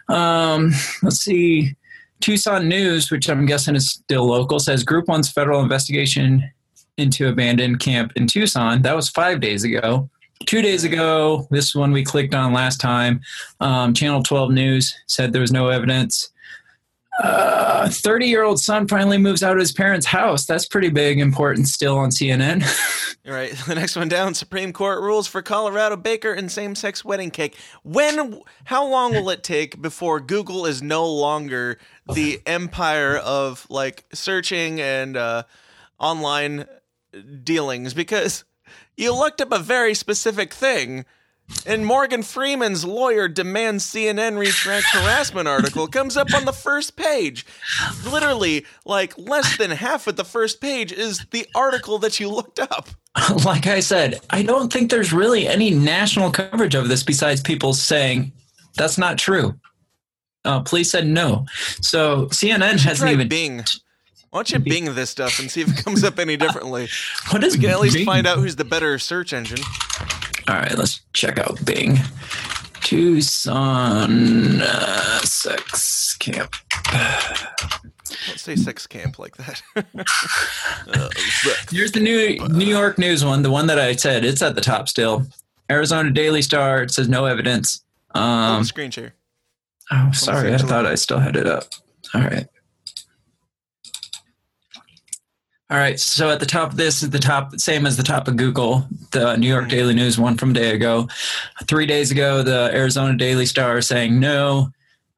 Um, 0.09 0.71
let's 1.01 1.17
see. 1.17 1.75
Tucson 2.19 2.67
News, 2.67 3.11
which 3.11 3.29
I'm 3.29 3.45
guessing 3.45 3.75
is 3.75 3.89
still 3.89 4.25
local, 4.25 4.59
says 4.59 4.83
Group 4.83 5.07
One's 5.07 5.31
federal 5.31 5.61
investigation 5.61 6.51
into 6.97 7.27
abandoned 7.27 7.79
camp 7.79 8.13
in 8.15 8.27
Tucson. 8.27 8.81
That 8.81 8.95
was 8.95 9.09
five 9.09 9.39
days 9.39 9.63
ago. 9.63 10.09
Two 10.45 10.61
days 10.61 10.83
ago, 10.83 11.47
this 11.51 11.73
one 11.73 11.91
we 11.91 12.03
clicked 12.03 12.35
on 12.35 12.53
last 12.53 12.79
time. 12.79 13.21
Um, 13.59 13.93
Channel 13.93 14.23
12 14.23 14.51
News 14.51 14.95
said 15.07 15.31
there 15.31 15.41
was 15.41 15.51
no 15.51 15.69
evidence. 15.69 16.31
30 17.21 18.25
year 18.25 18.43
old 18.43 18.59
son 18.59 18.87
finally 18.87 19.17
moves 19.17 19.43
out 19.43 19.53
of 19.53 19.59
his 19.59 19.71
parents' 19.71 20.05
house. 20.05 20.45
That's 20.45 20.65
pretty 20.65 20.89
big, 20.89 21.19
important 21.19 21.67
still 21.67 21.97
on 21.97 22.09
CNN. 22.09 22.63
All 23.27 23.33
right, 23.33 23.53
the 23.67 23.75
next 23.75 23.95
one 23.95 24.09
down. 24.09 24.33
Supreme 24.33 24.73
Court 24.73 25.01
rules 25.01 25.27
for 25.27 25.41
Colorado 25.41 25.95
baker 25.95 26.33
and 26.33 26.51
same-sex 26.51 27.05
wedding 27.05 27.31
cake. 27.31 27.57
When? 27.83 28.41
How 28.65 28.87
long 28.87 29.13
will 29.13 29.29
it 29.29 29.43
take 29.43 29.81
before 29.81 30.19
Google 30.19 30.65
is 30.65 30.81
no 30.81 31.07
longer 31.07 31.77
the 32.11 32.41
empire 32.45 33.17
of 33.17 33.65
like 33.69 34.05
searching 34.13 34.81
and 34.81 35.15
uh, 35.15 35.43
online 35.99 36.65
dealings? 37.43 37.93
Because 37.93 38.43
you 38.97 39.15
looked 39.15 39.39
up 39.39 39.51
a 39.51 39.59
very 39.59 39.93
specific 39.93 40.53
thing. 40.53 41.05
And 41.65 41.85
Morgan 41.85 42.23
Freeman's 42.23 42.83
lawyer 42.83 43.27
demands 43.27 43.85
CNN 43.85 44.37
retract 44.37 44.87
harassment 44.87 45.47
article 45.47 45.87
comes 45.87 46.17
up 46.17 46.33
on 46.33 46.45
the 46.45 46.53
first 46.53 46.95
page. 46.95 47.45
Literally, 48.09 48.65
like 48.85 49.17
less 49.17 49.57
than 49.57 49.71
half 49.71 50.07
of 50.07 50.15
the 50.15 50.25
first 50.25 50.61
page 50.61 50.91
is 50.91 51.25
the 51.31 51.45
article 51.55 51.99
that 51.99 52.19
you 52.19 52.29
looked 52.29 52.59
up. 52.59 52.89
like 53.45 53.67
I 53.67 53.79
said, 53.79 54.19
I 54.29 54.43
don't 54.43 54.71
think 54.73 54.89
there's 54.89 55.13
really 55.13 55.47
any 55.47 55.69
national 55.71 56.31
coverage 56.31 56.75
of 56.75 56.87
this 56.89 57.03
besides 57.03 57.41
people 57.41 57.73
saying 57.73 58.31
that's 58.75 58.97
not 58.97 59.17
true. 59.17 59.53
Uh, 60.45 60.59
police 60.61 60.91
said 60.91 61.07
no. 61.07 61.45
So 61.81 62.25
CNN 62.27 62.79
hasn't 62.79 63.11
even. 63.11 63.27
Bing. 63.27 63.63
Why 64.31 64.39
don't 64.39 64.51
you 64.51 64.59
Bing 64.59 64.85
this 64.95 65.11
stuff 65.11 65.39
and 65.39 65.49
see 65.49 65.61
if 65.61 65.69
it 65.69 65.83
comes 65.83 66.03
up 66.03 66.17
any 66.17 66.35
differently? 66.37 66.89
What 67.29 67.43
is 67.43 67.55
We 67.55 67.63
can 67.63 67.69
at 67.69 67.79
least 67.81 67.95
Bing? 67.97 68.05
find 68.05 68.25
out 68.25 68.39
who's 68.39 68.55
the 68.55 68.65
better 68.65 68.97
search 68.97 69.31
engine. 69.31 69.59
All 70.47 70.55
right, 70.55 70.77
let's 70.77 71.01
check 71.13 71.37
out 71.39 71.63
Bing. 71.65 71.97
Tucson 72.81 74.61
uh, 74.61 75.19
sex 75.21 76.15
camp. 76.19 76.53
Don't 76.91 78.37
say 78.39 78.55
sex 78.55 78.85
camp 78.87 79.19
like 79.19 79.35
that. 79.37 79.61
Uh. 80.85 81.09
Here's 81.71 81.91
the 81.93 81.99
new 82.01 82.37
New 82.49 82.65
York 82.65 82.97
News 82.97 83.23
one, 83.23 83.41
the 83.41 83.49
one 83.51 83.67
that 83.67 83.79
I 83.79 83.95
said. 83.95 84.25
It's 84.25 84.41
at 84.41 84.53
the 84.55 84.61
top 84.61 84.89
still. 84.89 85.25
Arizona 85.71 86.11
Daily 86.11 86.41
Star 86.41 86.83
it 86.83 86.91
says 86.91 87.07
no 87.07 87.25
evidence. 87.25 87.83
Oh, 88.13 88.21
Um, 88.21 88.63
screen 88.65 88.91
share. 88.91 89.15
oh, 89.91 90.11
sorry, 90.11 90.53
I 90.53 90.57
thought 90.57 90.85
I 90.85 90.95
still 90.95 91.19
had 91.19 91.35
it 91.37 91.47
up. 91.47 91.65
All 92.13 92.21
right. 92.21 92.47
All 95.73 95.79
right, 95.79 95.99
so 95.99 96.29
at 96.29 96.39
the 96.39 96.45
top 96.45 96.69
of 96.69 96.77
this 96.77 97.01
is 97.01 97.09
the 97.09 97.17
top, 97.17 97.59
same 97.59 97.87
as 97.87 97.97
the 97.97 98.03
top 98.03 98.27
of 98.27 98.37
Google, 98.37 98.85
the 99.09 99.35
New 99.37 99.47
York 99.47 99.69
Daily 99.69 99.95
News 99.95 100.19
one 100.19 100.37
from 100.37 100.51
a 100.51 100.53
day 100.53 100.75
ago. 100.75 101.07
Three 101.63 101.87
days 101.87 102.11
ago, 102.11 102.43
the 102.43 102.69
Arizona 102.71 103.17
Daily 103.17 103.47
Star 103.47 103.81
saying 103.81 104.19
no. 104.19 104.69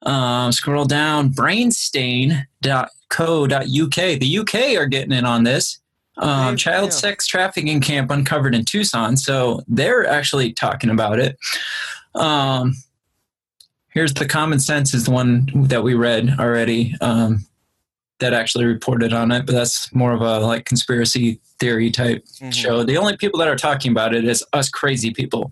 Um, 0.04 0.54
scroll 0.54 0.86
down, 0.86 1.32
brainstain.co.uk. 1.32 2.46
The 3.10 4.38
UK 4.40 4.56
are 4.78 4.86
getting 4.86 5.12
in 5.12 5.26
on 5.26 5.44
this. 5.44 5.80
Um, 6.20 6.56
child 6.56 6.94
sex 6.94 7.28
trafficking 7.28 7.82
camp 7.82 8.10
uncovered 8.10 8.56
in 8.56 8.64
Tucson. 8.64 9.18
So 9.18 9.62
they're 9.68 10.08
actually 10.08 10.54
talking 10.54 10.90
about 10.90 11.20
it. 11.20 11.38
Um, 12.14 12.76
here's 13.90 14.14
the 14.14 14.26
common 14.26 14.60
sense 14.60 14.94
is 14.94 15.04
the 15.04 15.12
one 15.12 15.50
that 15.68 15.84
we 15.84 15.96
read 15.96 16.34
already. 16.40 16.96
Um, 17.02 17.46
that 18.20 18.34
actually 18.34 18.66
reported 18.66 19.12
on 19.14 19.32
it, 19.32 19.46
but 19.46 19.54
that's 19.54 19.94
more 19.94 20.14
of 20.14 20.22
a 20.22 20.40
like 20.40 20.66
conspiracy 20.66 21.40
theory 21.60 21.92
type 21.92 22.24
Mhm. 22.42 22.54
show. 22.54 22.84
The 22.84 22.98
only 22.98 23.18
people 23.18 23.40
that 23.40 23.48
are 23.48 23.56
talking 23.58 23.92
about 23.92 24.16
it 24.16 24.24
is 24.26 24.44
us 24.54 24.70
crazy 24.70 25.12
people. 25.12 25.52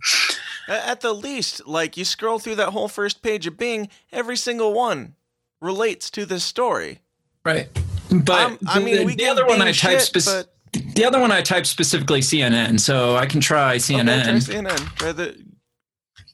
At 0.67 1.01
the 1.01 1.13
least, 1.13 1.67
like 1.67 1.97
you 1.97 2.05
scroll 2.05 2.39
through 2.39 2.55
that 2.55 2.69
whole 2.69 2.87
first 2.87 3.21
page 3.21 3.45
of 3.47 3.57
Bing, 3.57 3.89
every 4.13 4.37
single 4.37 4.73
one 4.73 5.15
relates 5.61 6.09
to 6.11 6.25
this 6.25 6.43
story. 6.43 6.99
Right. 7.43 7.67
But 8.09 8.39
Um, 8.45 8.59
I 8.67 8.79
mean, 8.79 9.07
the, 9.07 9.15
the 9.15 9.27
other 9.27 9.45
one 9.45 9.61
I 9.61 9.71
typed 9.73 10.13
shit, 10.13 10.25
but 10.25 10.53
the 10.95 11.03
other 11.03 11.19
one 11.19 11.31
I 11.31 11.41
typed 11.41 11.67
specifically 11.67 12.21
CNN, 12.21 12.79
so 12.79 13.17
I 13.17 13.25
can 13.25 13.41
try 13.41 13.75
CNN. 13.77 14.21
Okay, 14.21 14.39
try 14.39 14.39
CNN. 14.39 14.95
Try 14.95 15.11
the 15.11 15.35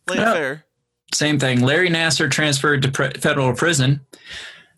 play 0.06 0.18
Yeah. 0.18 0.34
fair. 0.34 0.66
Same 1.14 1.40
thing. 1.40 1.62
Larry 1.62 1.90
Nassar 1.90 2.30
transferred 2.30 2.84
to 2.84 2.92
pre- 2.92 3.14
federal 3.20 3.52
prison. 3.56 4.02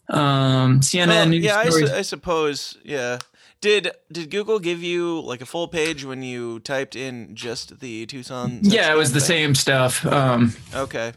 Um, 0.10 0.80
CNN 0.82 1.08
Well, 1.08 1.26
news 1.28 1.44
yeah, 1.44 1.58
I, 1.58 1.70
su- 1.70 1.88
I 1.94 2.02
suppose. 2.02 2.78
Yeah. 2.84 3.20
Did 3.62 3.92
did 4.12 4.32
Google 4.32 4.58
give 4.60 4.82
you 4.82 5.22
like 5.22 5.40
a 5.42 5.46
full 5.46 5.68
page 5.68 6.04
when 6.04 6.24
you 6.24 6.60
typed 6.62 6.96
in 6.96 7.36
just 7.36 7.80
the 7.80 8.08
Tucson? 8.08 8.60
yeah, 8.64 8.92
it 8.92 8.98
was 8.98 9.14
the 9.14 9.22
same 9.22 9.54
stuff. 9.54 10.04
Um, 10.06 10.56
Okay. 10.74 11.14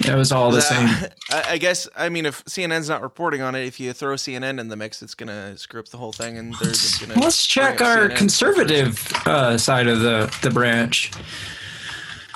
it 0.00 0.14
was 0.14 0.32
all 0.32 0.50
the 0.50 0.62
same. 0.62 0.88
I, 1.30 1.44
I 1.50 1.58
guess. 1.58 1.86
I 1.94 2.08
mean, 2.08 2.24
if 2.24 2.42
CNN's 2.46 2.88
not 2.88 3.02
reporting 3.02 3.42
on 3.42 3.54
it, 3.54 3.66
if 3.66 3.78
you 3.78 3.92
throw 3.92 4.14
CNN 4.14 4.58
in 4.58 4.68
the 4.68 4.76
mix, 4.76 5.02
it's 5.02 5.14
gonna 5.14 5.58
screw 5.58 5.80
up 5.80 5.88
the 5.88 5.98
whole 5.98 6.12
thing, 6.14 6.38
and 6.38 6.54
they're 6.54 6.70
just 6.72 6.98
gonna. 7.06 7.20
Let's 7.20 7.46
check 7.46 7.82
our 7.82 8.08
CNN. 8.08 8.16
conservative 8.16 9.12
uh, 9.26 9.58
side 9.58 9.86
of 9.86 10.00
the, 10.00 10.34
the 10.42 10.50
branch. 10.50 11.10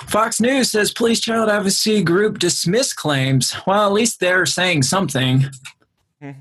Fox 0.07 0.39
News 0.39 0.71
says 0.71 0.91
police 0.91 1.19
child 1.19 1.49
advocacy 1.49 2.03
group 2.03 2.39
dismiss 2.39 2.93
claims. 2.93 3.55
Well, 3.67 3.85
at 3.85 3.93
least 3.93 4.19
they're 4.19 4.45
saying 4.45 4.83
something. 4.83 5.45
Hmm. 6.21 6.31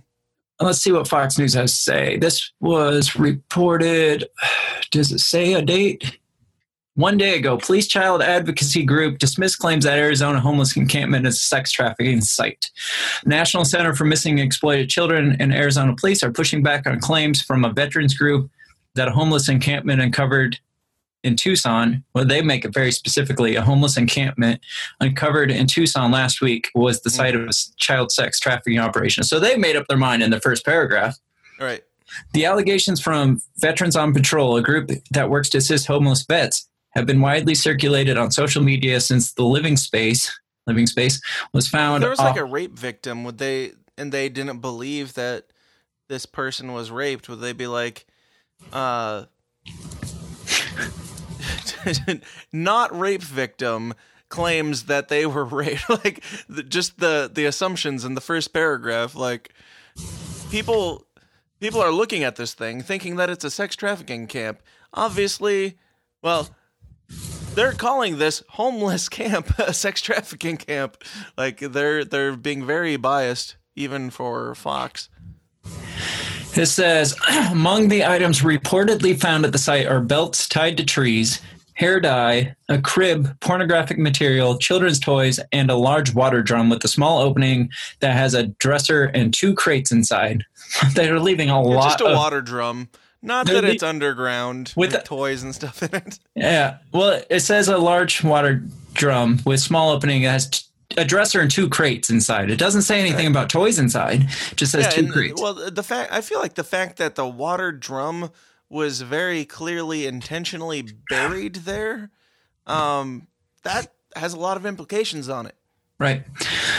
Let's 0.60 0.78
see 0.78 0.92
what 0.92 1.08
Fox 1.08 1.38
News 1.38 1.54
has 1.54 1.72
to 1.72 1.78
say. 1.78 2.16
This 2.18 2.52
was 2.60 3.16
reported. 3.16 4.28
Does 4.90 5.12
it 5.12 5.20
say 5.20 5.54
a 5.54 5.62
date? 5.62 6.18
One 6.96 7.16
day 7.16 7.36
ago, 7.36 7.56
police 7.56 7.88
child 7.88 8.22
advocacy 8.22 8.84
group 8.84 9.18
dismissed 9.18 9.58
claims 9.58 9.84
that 9.84 9.98
Arizona 9.98 10.38
homeless 10.38 10.76
encampment 10.76 11.26
is 11.26 11.34
a 11.34 11.40
sex 11.40 11.72
trafficking 11.72 12.20
site. 12.20 12.70
National 13.26 13.64
Center 13.64 13.94
for 13.94 14.04
Missing 14.04 14.38
and 14.38 14.46
Exploited 14.46 14.88
Children 14.88 15.36
and 15.40 15.52
Arizona 15.52 15.96
police 15.96 16.22
are 16.22 16.30
pushing 16.30 16.62
back 16.62 16.86
on 16.86 17.00
claims 17.00 17.42
from 17.42 17.64
a 17.64 17.72
veterans 17.72 18.14
group 18.14 18.48
that 18.94 19.08
a 19.08 19.10
homeless 19.10 19.48
encampment 19.48 20.00
uncovered 20.00 20.60
in 21.24 21.36
Tucson, 21.36 22.04
well, 22.14 22.24
they 22.24 22.42
make 22.42 22.64
it 22.64 22.72
very 22.72 22.92
specifically 22.92 23.56
a 23.56 23.62
homeless 23.62 23.96
encampment 23.96 24.60
uncovered 25.00 25.50
in 25.50 25.66
Tucson 25.66 26.12
last 26.12 26.40
week 26.40 26.70
was 26.74 27.00
the 27.00 27.10
site 27.10 27.34
of 27.34 27.42
a 27.48 27.52
child 27.78 28.12
sex 28.12 28.38
trafficking 28.38 28.78
operation. 28.78 29.24
So 29.24 29.40
they 29.40 29.56
made 29.56 29.74
up 29.74 29.86
their 29.88 29.96
mind 29.96 30.22
in 30.22 30.30
the 30.30 30.40
first 30.40 30.64
paragraph. 30.64 31.16
All 31.58 31.66
right. 31.66 31.82
The 32.32 32.44
allegations 32.44 33.00
from 33.00 33.40
Veterans 33.56 33.96
on 33.96 34.12
Patrol, 34.12 34.56
a 34.56 34.62
group 34.62 34.90
that 35.10 35.30
works 35.30 35.48
to 35.50 35.58
assist 35.58 35.86
homeless 35.86 36.24
vets, 36.24 36.68
have 36.90 37.06
been 37.06 37.20
widely 37.20 37.54
circulated 37.54 38.16
on 38.16 38.30
social 38.30 38.62
media 38.62 39.00
since 39.00 39.32
the 39.32 39.44
living 39.44 39.76
space 39.76 40.30
living 40.66 40.86
space 40.86 41.20
was 41.52 41.68
found 41.68 42.02
there 42.02 42.10
was 42.10 42.18
off- 42.18 42.28
like 42.28 42.36
a 42.36 42.44
rape 42.44 42.78
victim. 42.78 43.24
Would 43.24 43.38
they 43.38 43.72
and 43.98 44.12
they 44.12 44.28
didn't 44.28 44.60
believe 44.60 45.14
that 45.14 45.46
this 46.08 46.26
person 46.26 46.72
was 46.72 46.90
raped? 46.90 47.28
Would 47.28 47.40
they 47.40 47.52
be 47.52 47.66
like, 47.66 48.06
uh, 48.72 49.24
not 52.52 52.96
rape 52.98 53.22
victim 53.22 53.94
claims 54.28 54.84
that 54.84 55.08
they 55.08 55.26
were 55.26 55.44
raped? 55.44 55.88
like 56.04 56.22
the, 56.48 56.62
just 56.62 56.98
the 56.98 57.30
the 57.32 57.44
assumptions 57.46 58.04
in 58.04 58.14
the 58.14 58.20
first 58.20 58.52
paragraph. 58.52 59.14
Like 59.14 59.52
people 60.50 61.06
people 61.60 61.80
are 61.80 61.92
looking 61.92 62.24
at 62.24 62.36
this 62.36 62.54
thing 62.54 62.82
thinking 62.82 63.16
that 63.16 63.30
it's 63.30 63.44
a 63.44 63.50
sex 63.50 63.76
trafficking 63.76 64.26
camp. 64.26 64.60
Obviously, 64.92 65.78
well. 66.22 66.48
They're 67.54 67.72
calling 67.72 68.18
this 68.18 68.42
homeless 68.48 69.08
camp 69.20 69.56
a 69.60 69.72
sex 69.72 70.00
trafficking 70.00 70.56
camp. 70.56 71.04
Like 71.38 71.60
they're 71.60 72.04
they're 72.04 72.36
being 72.36 72.66
very 72.66 72.96
biased, 72.96 73.56
even 73.76 74.10
for 74.10 74.56
Fox. 74.56 75.08
It 76.56 76.66
says 76.66 77.14
among 77.50 77.88
the 77.88 78.04
items 78.04 78.40
reportedly 78.42 79.18
found 79.20 79.44
at 79.44 79.52
the 79.52 79.58
site 79.58 79.86
are 79.86 80.00
belts 80.00 80.48
tied 80.48 80.76
to 80.76 80.84
trees, 80.84 81.40
hair 81.74 81.98
dye, 82.00 82.54
a 82.68 82.80
crib, 82.80 83.38
pornographic 83.40 83.98
material, 83.98 84.56
children's 84.58 85.00
toys, 85.00 85.40
and 85.52 85.70
a 85.70 85.74
large 85.74 86.14
water 86.14 86.42
drum 86.42 86.70
with 86.70 86.84
a 86.84 86.88
small 86.88 87.20
opening 87.20 87.70
that 88.00 88.12
has 88.16 88.34
a 88.34 88.44
dresser 88.46 89.04
and 89.06 89.34
two 89.34 89.54
crates 89.54 89.90
inside. 89.90 90.44
They're 90.94 91.18
leaving 91.20 91.50
a 91.50 91.54
Yeah, 91.60 91.76
lot 91.76 91.84
just 91.90 92.00
a 92.00 92.06
of 92.06 92.16
water 92.16 92.40
drum. 92.40 92.88
Not 93.20 93.46
that 93.46 93.64
it's 93.64 93.82
underground 93.82 94.72
With 94.76 94.92
with, 94.92 95.00
the- 95.00 95.06
toys 95.06 95.42
and 95.42 95.54
stuff 95.54 95.82
in 95.82 95.94
it. 95.94 96.18
yeah. 96.34 96.76
Well, 96.92 97.22
it 97.30 97.40
says 97.40 97.68
a 97.68 97.78
large 97.78 98.22
water 98.22 98.62
drum 98.92 99.40
with 99.46 99.60
small 99.60 99.90
opening 99.90 100.22
that 100.22 100.30
has 100.30 100.50
t- 100.50 100.64
a 100.96 101.04
dresser 101.04 101.40
and 101.40 101.50
two 101.50 101.68
crates 101.68 102.10
inside. 102.10 102.50
It 102.50 102.58
doesn't 102.58 102.82
say 102.82 103.00
anything 103.00 103.26
about 103.26 103.48
toys 103.50 103.78
inside. 103.78 104.22
It 104.50 104.56
just 104.56 104.72
says 104.72 104.92
two 104.94 105.00
and, 105.02 105.12
crates. 105.12 105.40
well, 105.40 105.54
the 105.70 105.82
fact 105.82 106.12
I 106.12 106.20
feel 106.20 106.40
like 106.40 106.54
the 106.54 106.64
fact 106.64 106.98
that 106.98 107.14
the 107.14 107.26
water 107.26 107.72
drum 107.72 108.30
was 108.68 109.00
very 109.02 109.44
clearly 109.44 110.06
intentionally 110.06 110.84
buried 111.08 111.56
there, 111.56 112.10
um, 112.66 113.26
that 113.62 113.92
has 114.16 114.32
a 114.34 114.38
lot 114.38 114.56
of 114.56 114.66
implications 114.66 115.28
on 115.28 115.46
it. 115.46 115.54
Right. 115.98 116.24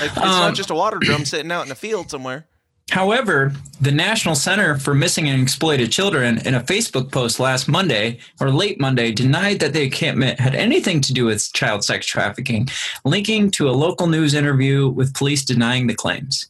Like 0.01 0.12
it's 0.12 0.18
Um, 0.18 0.24
not 0.24 0.56
just 0.56 0.70
a 0.70 0.76
water 0.76 0.97
drum 0.99 1.26
sitting 1.26 1.51
out 1.51 1.66
in 1.66 1.72
a 1.72 1.76
field 1.76 2.10
somewhere. 2.10 2.47
However, 2.91 3.51
the 3.81 3.91
National 3.91 4.36
Center 4.36 4.77
for 4.77 4.93
Missing 4.93 5.27
and 5.27 5.41
Exploited 5.41 5.91
Children, 5.91 6.39
in 6.45 6.53
a 6.55 6.61
Facebook 6.61 7.11
post 7.11 7.39
last 7.39 7.67
Monday 7.67 8.19
or 8.39 8.51
late 8.51 8.79
Monday, 8.79 9.11
denied 9.11 9.59
that 9.59 9.73
the 9.73 9.83
encampment 9.83 10.39
had 10.39 10.55
anything 10.55 11.01
to 11.01 11.13
do 11.13 11.25
with 11.25 11.51
child 11.53 11.83
sex 11.83 12.05
trafficking, 12.05 12.69
linking 13.03 13.51
to 13.51 13.69
a 13.69 13.71
local 13.71 14.07
news 14.07 14.33
interview 14.33 14.88
with 14.88 15.13
police 15.13 15.43
denying 15.43 15.88
the 15.88 15.95
claims. 15.95 16.49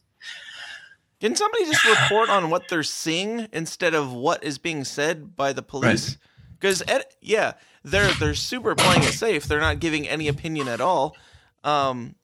Can 1.20 1.34
somebody 1.34 1.64
just 1.64 1.84
report 1.84 2.28
on 2.28 2.50
what 2.50 2.68
they're 2.68 2.82
seeing 2.82 3.48
instead 3.52 3.94
of 3.94 4.12
what 4.12 4.44
is 4.44 4.58
being 4.58 4.84
said 4.84 5.34
by 5.34 5.54
the 5.54 5.62
police? 5.62 6.18
Because 6.60 6.82
yeah, 7.22 7.54
they're 7.82 8.12
they're 8.14 8.34
super 8.34 8.74
playing 8.74 9.02
it 9.02 9.14
safe. 9.14 9.44
They're 9.46 9.60
not 9.60 9.80
giving 9.80 10.06
any 10.06 10.28
opinion 10.28 10.68
at 10.68 10.82
all. 10.82 11.16
Um, 11.64 12.14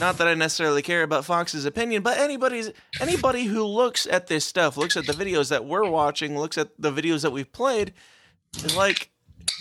not 0.00 0.18
that 0.18 0.28
I 0.28 0.34
necessarily 0.34 0.82
care 0.82 1.02
about 1.02 1.24
Fox's 1.24 1.64
opinion, 1.64 2.02
but 2.02 2.18
anybody's 2.18 2.70
anybody 3.00 3.44
who 3.44 3.64
looks 3.64 4.06
at 4.06 4.26
this 4.26 4.44
stuff, 4.44 4.76
looks 4.76 4.96
at 4.96 5.06
the 5.06 5.12
videos 5.12 5.50
that 5.50 5.64
we're 5.64 5.88
watching, 5.88 6.38
looks 6.38 6.58
at 6.58 6.70
the 6.78 6.92
videos 6.92 7.22
that 7.22 7.30
we've 7.32 7.52
played, 7.52 7.92
is 8.56 8.76
like, 8.76 9.10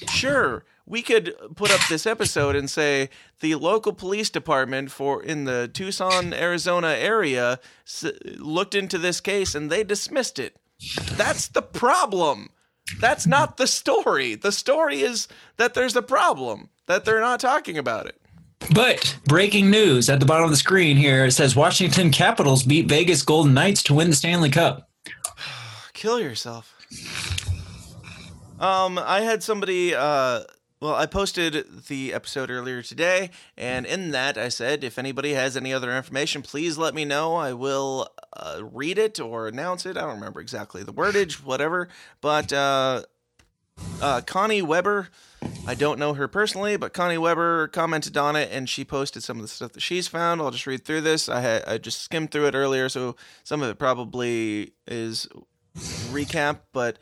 sure, 0.09 0.65
we 0.85 1.01
could 1.01 1.33
put 1.55 1.71
up 1.71 1.79
this 1.87 2.05
episode 2.05 2.55
and 2.55 2.69
say 2.69 3.09
the 3.39 3.55
local 3.55 3.93
police 3.93 4.29
department 4.29 4.91
for 4.91 5.23
in 5.23 5.45
the 5.45 5.69
Tucson, 5.73 6.33
Arizona 6.33 6.89
area 6.89 7.59
s- 7.85 8.05
looked 8.37 8.75
into 8.75 8.97
this 8.97 9.21
case 9.21 9.55
and 9.55 9.69
they 9.69 9.83
dismissed 9.83 10.39
it. 10.39 10.57
That's 11.13 11.47
the 11.47 11.61
problem. 11.61 12.49
That's 12.99 13.25
not 13.25 13.55
the 13.57 13.67
story. 13.67 14.35
The 14.35 14.51
story 14.51 15.01
is 15.01 15.27
that 15.57 15.73
there's 15.73 15.95
a 15.95 16.01
problem 16.01 16.69
that 16.87 17.05
they're 17.05 17.21
not 17.21 17.39
talking 17.39 17.77
about 17.77 18.07
it. 18.07 18.19
But 18.71 19.17
breaking 19.25 19.69
news 19.69 20.09
at 20.09 20.19
the 20.19 20.25
bottom 20.25 20.45
of 20.45 20.51
the 20.51 20.57
screen 20.57 20.97
here 20.97 21.25
it 21.25 21.31
says 21.31 21.55
Washington 21.55 22.11
Capitals 22.11 22.63
beat 22.63 22.87
Vegas 22.87 23.21
Golden 23.23 23.53
Knights 23.53 23.83
to 23.83 23.93
win 23.93 24.09
the 24.09 24.15
Stanley 24.15 24.49
Cup. 24.49 24.89
Kill 25.93 26.19
yourself. 26.19 26.69
Um, 28.59 28.97
I 28.97 29.21
had 29.21 29.43
somebody. 29.43 29.93
Uh, 29.93 30.43
well, 30.79 30.95
I 30.95 31.05
posted 31.05 31.85
the 31.87 32.13
episode 32.13 32.51
earlier 32.51 32.81
today, 32.81 33.29
and 33.57 33.85
in 33.85 34.11
that 34.11 34.37
I 34.37 34.49
said, 34.49 34.83
if 34.83 34.99
anybody 34.99 35.33
has 35.33 35.55
any 35.55 35.73
other 35.73 35.95
information, 35.95 36.41
please 36.41 36.77
let 36.77 36.93
me 36.93 37.05
know. 37.05 37.35
I 37.35 37.53
will 37.53 38.09
uh, 38.33 38.59
read 38.61 38.97
it 38.97 39.17
or 39.19 39.47
announce 39.47 39.85
it. 39.85 39.95
I 39.97 40.01
don't 40.01 40.15
remember 40.15 40.41
exactly 40.41 40.83
the 40.83 40.91
wordage, 40.91 41.35
whatever. 41.35 41.87
But 42.19 42.51
uh, 42.51 43.03
uh, 44.01 44.21
Connie 44.21 44.61
Weber, 44.61 45.07
I 45.65 45.75
don't 45.75 45.99
know 45.99 46.13
her 46.13 46.27
personally, 46.27 46.77
but 46.77 46.93
Connie 46.93 47.17
Weber 47.17 47.67
commented 47.69 48.17
on 48.17 48.35
it, 48.35 48.49
and 48.51 48.67
she 48.67 48.83
posted 48.83 49.23
some 49.23 49.37
of 49.37 49.41
the 49.41 49.47
stuff 49.47 49.71
that 49.73 49.79
she's 49.81 50.07
found. 50.07 50.41
I'll 50.41 50.51
just 50.51 50.67
read 50.67 50.83
through 50.83 51.01
this. 51.01 51.29
I 51.29 51.39
had 51.39 51.63
I 51.65 51.77
just 51.77 52.01
skimmed 52.01 52.31
through 52.31 52.47
it 52.47 52.55
earlier, 52.55 52.89
so 52.89 53.15
some 53.43 53.61
of 53.61 53.69
it 53.69 53.79
probably 53.79 54.73
is 54.87 55.27
recap, 56.11 56.59
but 56.73 56.99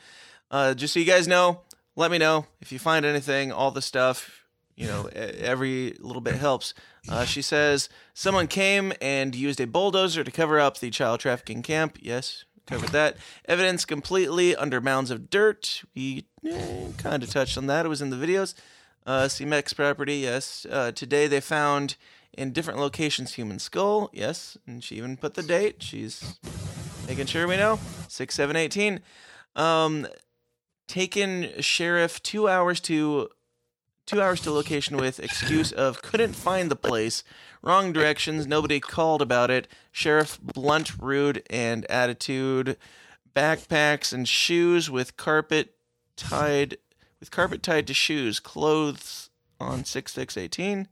uh, 0.51 0.73
just 0.73 0.93
so 0.93 0.99
you 0.99 1.05
guys 1.05 1.27
know, 1.27 1.61
let 1.95 2.11
me 2.11 2.17
know 2.17 2.45
if 2.59 2.71
you 2.71 2.79
find 2.79 3.05
anything, 3.05 3.51
all 3.51 3.71
the 3.71 3.81
stuff, 3.81 4.45
you 4.75 4.87
know, 4.87 5.07
every 5.07 5.95
little 5.99 6.21
bit 6.21 6.35
helps. 6.35 6.73
Uh, 7.09 7.25
she 7.25 7.41
says, 7.41 7.89
someone 8.13 8.47
came 8.47 8.93
and 9.01 9.35
used 9.35 9.59
a 9.59 9.67
bulldozer 9.67 10.23
to 10.23 10.31
cover 10.31 10.59
up 10.59 10.79
the 10.79 10.89
child 10.89 11.19
trafficking 11.19 11.61
camp. 11.61 11.97
Yes, 11.99 12.45
covered 12.71 12.89
that. 12.91 13.17
Evidence 13.45 13.83
completely 13.83 14.55
under 14.55 14.79
mounds 14.79 15.11
of 15.11 15.29
dirt. 15.29 15.83
We 15.93 16.25
kind 16.97 17.21
of 17.21 17.29
touched 17.29 17.57
on 17.57 17.67
that. 17.67 17.85
It 17.85 17.89
was 17.89 18.01
in 18.01 18.11
the 18.11 18.15
videos. 18.15 18.53
Uh, 19.05 19.23
CEMEX 19.23 19.75
property, 19.75 20.17
yes. 20.17 20.65
Uh, 20.69 20.91
today 20.93 21.27
they 21.27 21.41
found 21.41 21.97
in 22.31 22.53
different 22.53 22.79
locations 22.79 23.33
human 23.33 23.59
skull, 23.59 24.09
yes. 24.13 24.57
And 24.65 24.81
she 24.81 24.95
even 24.95 25.17
put 25.17 25.33
the 25.33 25.43
date. 25.43 25.83
She's 25.83 26.39
making 27.07 27.25
sure 27.25 27.45
we 27.45 27.57
know. 27.57 27.77
6 28.07 28.33
7 28.33 28.55
18. 28.55 29.01
Um, 29.57 30.07
taken 30.87 31.49
sheriff 31.59 32.23
two 32.23 32.47
hours 32.47 32.79
to 32.81 33.27
two 34.05 34.21
hours 34.21 34.41
to 34.41 34.51
location 34.51 34.97
with 34.97 35.19
excuse 35.19 35.71
of 35.71 36.01
couldn't 36.01 36.33
find 36.33 36.69
the 36.69 36.75
place. 36.75 37.23
Wrong 37.61 37.93
directions 37.93 38.47
nobody 38.47 38.79
called 38.79 39.21
about 39.21 39.51
it. 39.51 39.67
Sheriff 39.91 40.39
blunt 40.41 40.97
rude 40.99 41.43
and 41.49 41.89
attitude. 41.89 42.77
Backpacks 43.35 44.11
and 44.11 44.27
shoes 44.27 44.89
with 44.89 45.17
carpet 45.17 45.75
tied 46.15 46.77
with 47.19 47.31
carpet 47.31 47.63
tied 47.63 47.87
to 47.87 47.93
shoes. 47.93 48.39
Clothes 48.39 49.29
on 49.59 49.85
6 49.85 50.11
6 50.11 50.37
18 50.37 50.87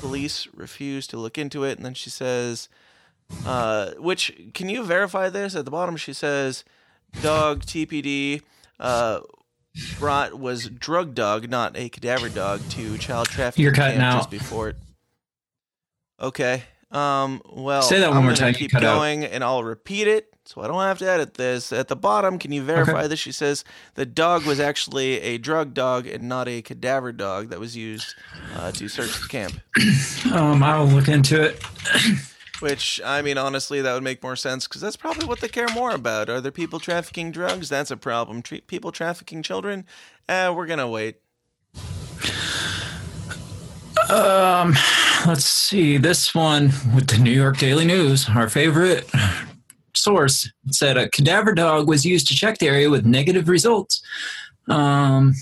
police 0.00 0.46
refused 0.54 1.10
to 1.10 1.16
look 1.16 1.38
into 1.38 1.64
it. 1.64 1.76
And 1.76 1.84
then 1.84 1.94
she 1.94 2.10
says 2.10 2.68
uh, 3.46 3.92
which 3.98 4.32
can 4.52 4.68
you 4.68 4.84
verify 4.84 5.28
this? 5.28 5.54
At 5.54 5.64
the 5.64 5.70
bottom 5.70 5.96
she 5.96 6.12
says 6.12 6.64
dog 7.22 7.62
tpd 7.64 8.42
uh, 8.80 9.20
brought 9.98 10.38
was 10.38 10.68
drug 10.68 11.14
dog 11.14 11.48
not 11.50 11.76
a 11.76 11.88
cadaver 11.88 12.28
dog 12.28 12.60
to 12.70 12.96
child 12.98 13.26
trafficking 13.28 13.62
You're 13.64 13.72
cutting 13.72 13.98
camp 13.98 14.14
out. 14.14 14.18
just 14.18 14.30
before 14.30 14.68
it 14.68 14.76
okay 16.20 16.62
um 16.90 17.42
well 17.52 17.82
Say 17.82 17.98
that 18.00 18.08
one 18.08 18.18
I'm 18.18 18.22
more 18.24 18.30
gonna 18.32 18.36
time, 18.40 18.48
you 18.52 18.54
keep 18.58 18.70
cut 18.70 18.84
out. 18.84 18.96
going 18.96 19.24
and 19.24 19.42
i'll 19.42 19.64
repeat 19.64 20.06
it 20.06 20.28
so 20.44 20.60
i 20.60 20.68
don't 20.68 20.80
have 20.80 20.98
to 20.98 21.10
edit 21.10 21.34
this 21.34 21.72
at 21.72 21.88
the 21.88 21.96
bottom 21.96 22.38
can 22.38 22.52
you 22.52 22.62
verify 22.62 23.06
this 23.08 23.18
she 23.18 23.32
says 23.32 23.64
the 23.94 24.06
dog 24.06 24.44
was 24.46 24.60
actually 24.60 25.20
a 25.22 25.38
drug 25.38 25.74
dog 25.74 26.06
and 26.06 26.22
not 26.28 26.46
a 26.46 26.62
cadaver 26.62 27.10
dog 27.12 27.48
that 27.48 27.58
was 27.58 27.76
used 27.76 28.14
uh, 28.56 28.70
to 28.70 28.86
search 28.88 29.20
the 29.20 29.26
camp 29.28 29.54
Um, 30.32 30.62
I'll 30.62 30.86
look 30.86 31.08
into 31.08 31.42
it. 31.42 31.62
Which 32.60 33.00
I 33.04 33.20
mean, 33.20 33.36
honestly, 33.36 33.80
that 33.80 33.92
would 33.94 34.02
make 34.02 34.22
more 34.22 34.36
sense 34.36 34.68
because 34.68 34.80
that's 34.80 34.96
probably 34.96 35.26
what 35.26 35.40
they 35.40 35.48
care 35.48 35.68
more 35.74 35.90
about. 35.90 36.28
Are 36.30 36.40
there 36.40 36.52
people 36.52 36.78
trafficking 36.78 37.32
drugs? 37.32 37.68
That's 37.68 37.90
a 37.90 37.96
problem. 37.96 38.42
Treat 38.42 38.66
people 38.66 38.92
trafficking 38.92 39.42
children? 39.42 39.86
Eh, 40.28 40.48
we're 40.50 40.66
gonna 40.66 40.88
wait. 40.88 41.16
Um, 44.08 44.74
let's 45.26 45.44
see. 45.44 45.96
This 45.96 46.34
one 46.34 46.66
with 46.94 47.08
the 47.08 47.18
New 47.18 47.32
York 47.32 47.58
Daily 47.58 47.84
News, 47.84 48.28
our 48.28 48.48
favorite 48.48 49.10
source, 49.94 50.50
said 50.70 50.96
a 50.96 51.08
cadaver 51.08 51.54
dog 51.54 51.88
was 51.88 52.04
used 52.04 52.28
to 52.28 52.34
check 52.34 52.58
the 52.58 52.68
area 52.68 52.90
with 52.90 53.04
negative 53.04 53.48
results. 53.48 54.02
Um, 54.68 55.34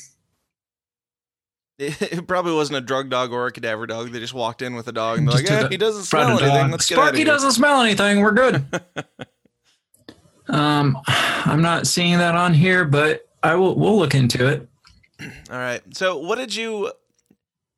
It, 1.82 2.00
it 2.12 2.26
probably 2.26 2.52
wasn't 2.52 2.78
a 2.78 2.80
drug 2.80 3.10
dog 3.10 3.32
or 3.32 3.46
a 3.46 3.52
cadaver 3.52 3.86
dog. 3.86 4.10
They 4.10 4.20
just 4.20 4.34
walked 4.34 4.62
in 4.62 4.74
with 4.74 4.86
a 4.88 4.92
dog 4.92 5.18
and 5.18 5.28
they're 5.28 5.38
Just 5.38 5.50
like, 5.50 5.60
took 5.60 5.70
eh, 5.70 5.74
he 5.74 5.76
doesn't 5.76 6.04
smell 6.04 6.38
anything. 6.38 6.70
Let's 6.70 6.88
get 6.88 6.98
out 6.98 7.02
of 7.02 7.08
Sparky 7.08 7.24
doesn't 7.24 7.52
smell 7.52 7.82
anything. 7.82 8.20
We're 8.20 8.32
good. 8.32 8.64
um, 10.48 10.98
I'm 11.06 11.62
not 11.62 11.86
seeing 11.86 12.18
that 12.18 12.34
on 12.34 12.54
here, 12.54 12.84
but 12.84 13.28
I 13.42 13.56
will. 13.56 13.74
We'll 13.74 13.98
look 13.98 14.14
into 14.14 14.46
it. 14.46 14.68
All 15.50 15.58
right. 15.58 15.82
So, 15.94 16.16
what 16.16 16.38
did 16.38 16.54
you 16.54 16.92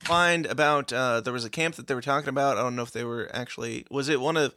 find 0.00 0.46
about? 0.46 0.92
Uh, 0.92 1.20
there 1.20 1.32
was 1.32 1.44
a 1.44 1.50
camp 1.50 1.76
that 1.76 1.86
they 1.86 1.94
were 1.94 2.02
talking 2.02 2.28
about. 2.28 2.58
I 2.58 2.62
don't 2.62 2.76
know 2.76 2.82
if 2.82 2.92
they 2.92 3.04
were 3.04 3.30
actually. 3.32 3.86
Was 3.90 4.08
it 4.08 4.20
one 4.20 4.36
of 4.36 4.54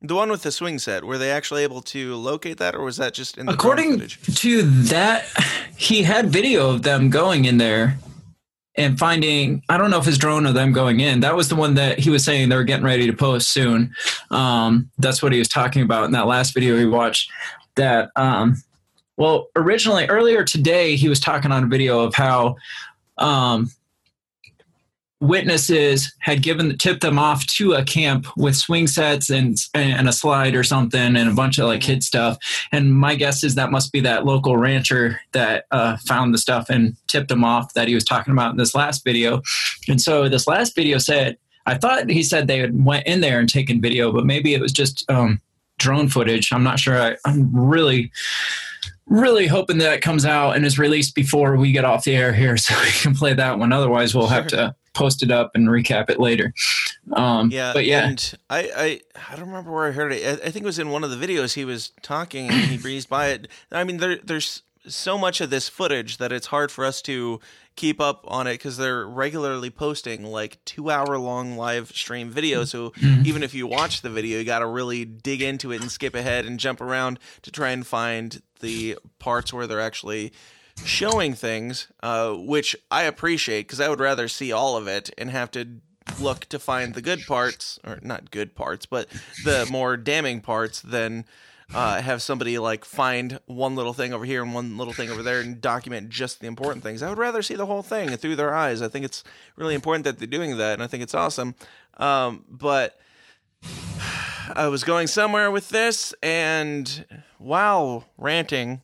the 0.00 0.14
one 0.14 0.30
with 0.30 0.42
the 0.42 0.52
swing 0.52 0.78
set? 0.78 1.04
Were 1.04 1.18
they 1.18 1.30
actually 1.30 1.64
able 1.64 1.82
to 1.82 2.14
locate 2.14 2.58
that, 2.58 2.74
or 2.74 2.82
was 2.82 2.96
that 2.98 3.14
just 3.14 3.38
in 3.38 3.46
the 3.46 3.52
drone 3.52 3.78
According 3.78 4.08
to 4.08 4.62
that, 4.62 5.26
he 5.76 6.04
had 6.04 6.30
video 6.30 6.70
of 6.70 6.82
them 6.82 7.10
going 7.10 7.44
in 7.44 7.58
there 7.58 7.98
and 8.76 8.98
finding. 8.98 9.62
I 9.68 9.78
don't 9.78 9.90
know 9.90 9.98
if 9.98 10.04
his 10.04 10.18
drone 10.18 10.46
or 10.46 10.52
them 10.52 10.72
going 10.72 11.00
in. 11.00 11.20
That 11.20 11.36
was 11.36 11.48
the 11.48 11.56
one 11.56 11.74
that 11.74 11.98
he 11.98 12.10
was 12.10 12.24
saying 12.24 12.48
they 12.48 12.56
were 12.56 12.64
getting 12.64 12.84
ready 12.84 13.06
to 13.06 13.12
post 13.12 13.50
soon. 13.50 13.94
Um, 14.30 14.90
that's 14.98 15.22
what 15.22 15.32
he 15.32 15.38
was 15.38 15.48
talking 15.48 15.82
about 15.82 16.04
in 16.04 16.12
that 16.12 16.26
last 16.26 16.54
video 16.54 16.76
he 16.76 16.86
watched. 16.86 17.30
That 17.76 18.10
um, 18.16 18.62
well, 19.16 19.48
originally 19.56 20.06
earlier 20.06 20.44
today 20.44 20.96
he 20.96 21.08
was 21.08 21.20
talking 21.20 21.52
on 21.52 21.64
a 21.64 21.66
video 21.66 22.00
of 22.00 22.14
how 22.14 22.56
um, 23.18 23.70
witnesses 25.24 26.14
had 26.20 26.42
given 26.42 26.68
the 26.68 26.76
tipped 26.76 27.00
them 27.00 27.18
off 27.18 27.46
to 27.46 27.72
a 27.72 27.84
camp 27.84 28.26
with 28.36 28.56
swing 28.56 28.86
sets 28.86 29.30
and 29.30 29.56
and 29.72 30.08
a 30.08 30.12
slide 30.12 30.54
or 30.54 30.62
something 30.62 31.16
and 31.16 31.28
a 31.28 31.34
bunch 31.34 31.58
of 31.58 31.66
like 31.66 31.80
kid 31.80 32.02
stuff. 32.02 32.38
And 32.72 32.94
my 32.94 33.14
guess 33.14 33.42
is 33.42 33.54
that 33.54 33.70
must 33.70 33.92
be 33.92 34.00
that 34.00 34.26
local 34.26 34.56
rancher 34.56 35.20
that 35.32 35.64
uh, 35.70 35.96
found 36.06 36.34
the 36.34 36.38
stuff 36.38 36.68
and 36.68 36.96
tipped 37.06 37.30
him 37.30 37.44
off 37.44 37.74
that 37.74 37.88
he 37.88 37.94
was 37.94 38.04
talking 38.04 38.32
about 38.32 38.52
in 38.52 38.56
this 38.56 38.74
last 38.74 39.04
video. 39.04 39.42
And 39.88 40.00
so 40.00 40.28
this 40.28 40.46
last 40.46 40.74
video 40.74 40.98
said 40.98 41.38
i 41.66 41.74
thought 41.74 42.10
he 42.10 42.22
said 42.22 42.46
they 42.46 42.58
had 42.58 42.84
went 42.84 43.06
in 43.06 43.22
there 43.22 43.40
and 43.40 43.48
taken 43.48 43.80
video 43.80 44.12
but 44.12 44.26
maybe 44.26 44.52
it 44.52 44.60
was 44.60 44.72
just 44.72 45.10
um, 45.10 45.40
drone 45.78 46.08
footage. 46.08 46.52
I'm 46.52 46.62
not 46.62 46.78
sure. 46.78 47.00
I, 47.00 47.16
i'm 47.24 47.50
really 47.54 48.12
really 49.06 49.46
hoping 49.46 49.78
that 49.78 49.92
it 49.92 50.00
comes 50.00 50.24
out 50.24 50.56
and 50.56 50.64
is 50.64 50.78
released 50.78 51.14
before 51.14 51.56
we 51.56 51.72
get 51.72 51.84
off 51.84 52.04
the 52.04 52.16
air 52.16 52.32
here 52.32 52.56
so 52.64 52.74
we 52.82 52.90
can 52.90 53.14
play 53.14 53.34
that 53.34 53.58
one. 53.58 53.72
Otherwise 53.72 54.14
we'll 54.14 54.28
have 54.28 54.46
to 54.48 54.74
post 54.94 55.22
it 55.22 55.30
up 55.30 55.50
and 55.54 55.68
recap 55.68 56.08
it 56.08 56.18
later 56.18 56.52
um, 57.12 57.50
Yeah, 57.50 57.72
but 57.72 57.84
yeah 57.84 58.08
and 58.08 58.34
I, 58.48 58.70
I 58.76 59.00
I 59.32 59.36
don't 59.36 59.48
remember 59.48 59.70
where 59.70 59.86
I 59.86 59.92
heard 59.92 60.12
it. 60.12 60.24
I, 60.24 60.46
I 60.46 60.50
think 60.50 60.64
it 60.64 60.64
was 60.64 60.78
in 60.78 60.90
one 60.90 61.04
of 61.04 61.10
the 61.10 61.16
videos 61.16 61.54
he 61.54 61.64
was 61.64 61.92
talking 62.02 62.48
and 62.48 62.56
he 62.70 62.78
breezed 62.78 63.08
by 63.08 63.28
it. 63.28 63.48
I 63.70 63.84
mean, 63.84 63.98
there 63.98 64.16
there's 64.16 64.62
so 64.86 65.16
much 65.16 65.40
of 65.40 65.50
this 65.50 65.68
footage 65.68 66.18
that 66.18 66.30
it's 66.32 66.48
hard 66.48 66.70
for 66.70 66.84
us 66.84 67.00
to 67.02 67.40
keep 67.76 68.00
up 68.00 68.24
on 68.28 68.46
it 68.46 68.52
because 68.52 68.76
they're 68.76 69.06
regularly 69.06 69.70
posting 69.70 70.24
like 70.24 70.62
two 70.64 70.90
hour 70.90 71.18
long 71.18 71.56
live 71.56 71.90
stream 71.90 72.32
videos. 72.32 72.68
So 72.68 72.92
even 73.24 73.42
if 73.42 73.54
you 73.54 73.66
watch 73.66 74.02
the 74.02 74.10
video, 74.10 74.38
you 74.38 74.44
got 74.44 74.60
to 74.60 74.66
really 74.66 75.04
dig 75.04 75.42
into 75.42 75.72
it 75.72 75.80
and 75.80 75.90
skip 75.90 76.14
ahead 76.14 76.44
and 76.44 76.60
jump 76.60 76.80
around 76.80 77.18
to 77.42 77.50
try 77.50 77.70
and 77.70 77.86
find 77.86 78.42
the 78.60 78.98
parts 79.18 79.52
where 79.52 79.66
they're 79.66 79.80
actually 79.80 80.32
showing 80.84 81.34
things, 81.34 81.88
uh, 82.02 82.32
which 82.32 82.74
I 82.90 83.04
appreciate 83.04 83.62
because 83.62 83.80
I 83.80 83.88
would 83.88 84.00
rather 84.00 84.28
see 84.28 84.52
all 84.52 84.76
of 84.76 84.86
it 84.86 85.10
and 85.16 85.30
have 85.30 85.50
to 85.52 85.80
look 86.18 86.46
to 86.46 86.58
find 86.58 86.94
the 86.94 87.02
good 87.02 87.26
parts, 87.26 87.78
or 87.84 87.98
not 88.02 88.30
good 88.30 88.54
parts, 88.54 88.86
but 88.86 89.08
the 89.44 89.66
more 89.70 89.96
damning 89.96 90.40
parts 90.40 90.80
than 90.80 91.24
uh, 91.72 92.02
have 92.02 92.20
somebody 92.22 92.58
like 92.58 92.84
find 92.84 93.40
one 93.46 93.74
little 93.74 93.94
thing 93.94 94.12
over 94.12 94.24
here 94.24 94.42
and 94.42 94.52
one 94.52 94.76
little 94.76 94.92
thing 94.92 95.10
over 95.10 95.22
there 95.22 95.40
and 95.40 95.60
document 95.60 96.10
just 96.10 96.40
the 96.40 96.46
important 96.46 96.82
things. 96.82 97.02
I 97.02 97.08
would 97.08 97.18
rather 97.18 97.42
see 97.42 97.54
the 97.54 97.66
whole 97.66 97.82
thing 97.82 98.10
through 98.16 98.36
their 98.36 98.54
eyes. 98.54 98.82
I 98.82 98.88
think 98.88 99.04
it's 99.04 99.24
really 99.56 99.74
important 99.74 100.04
that 100.04 100.18
they're 100.18 100.26
doing 100.26 100.56
that, 100.58 100.74
and 100.74 100.82
I 100.82 100.86
think 100.86 101.02
it's 101.02 101.14
awesome. 101.14 101.54
Um, 101.96 102.44
but 102.48 102.98
I 104.54 104.68
was 104.68 104.84
going 104.84 105.06
somewhere 105.06 105.50
with 105.50 105.70
this, 105.70 106.14
and 106.22 107.06
wow, 107.38 108.04
ranting. 108.18 108.82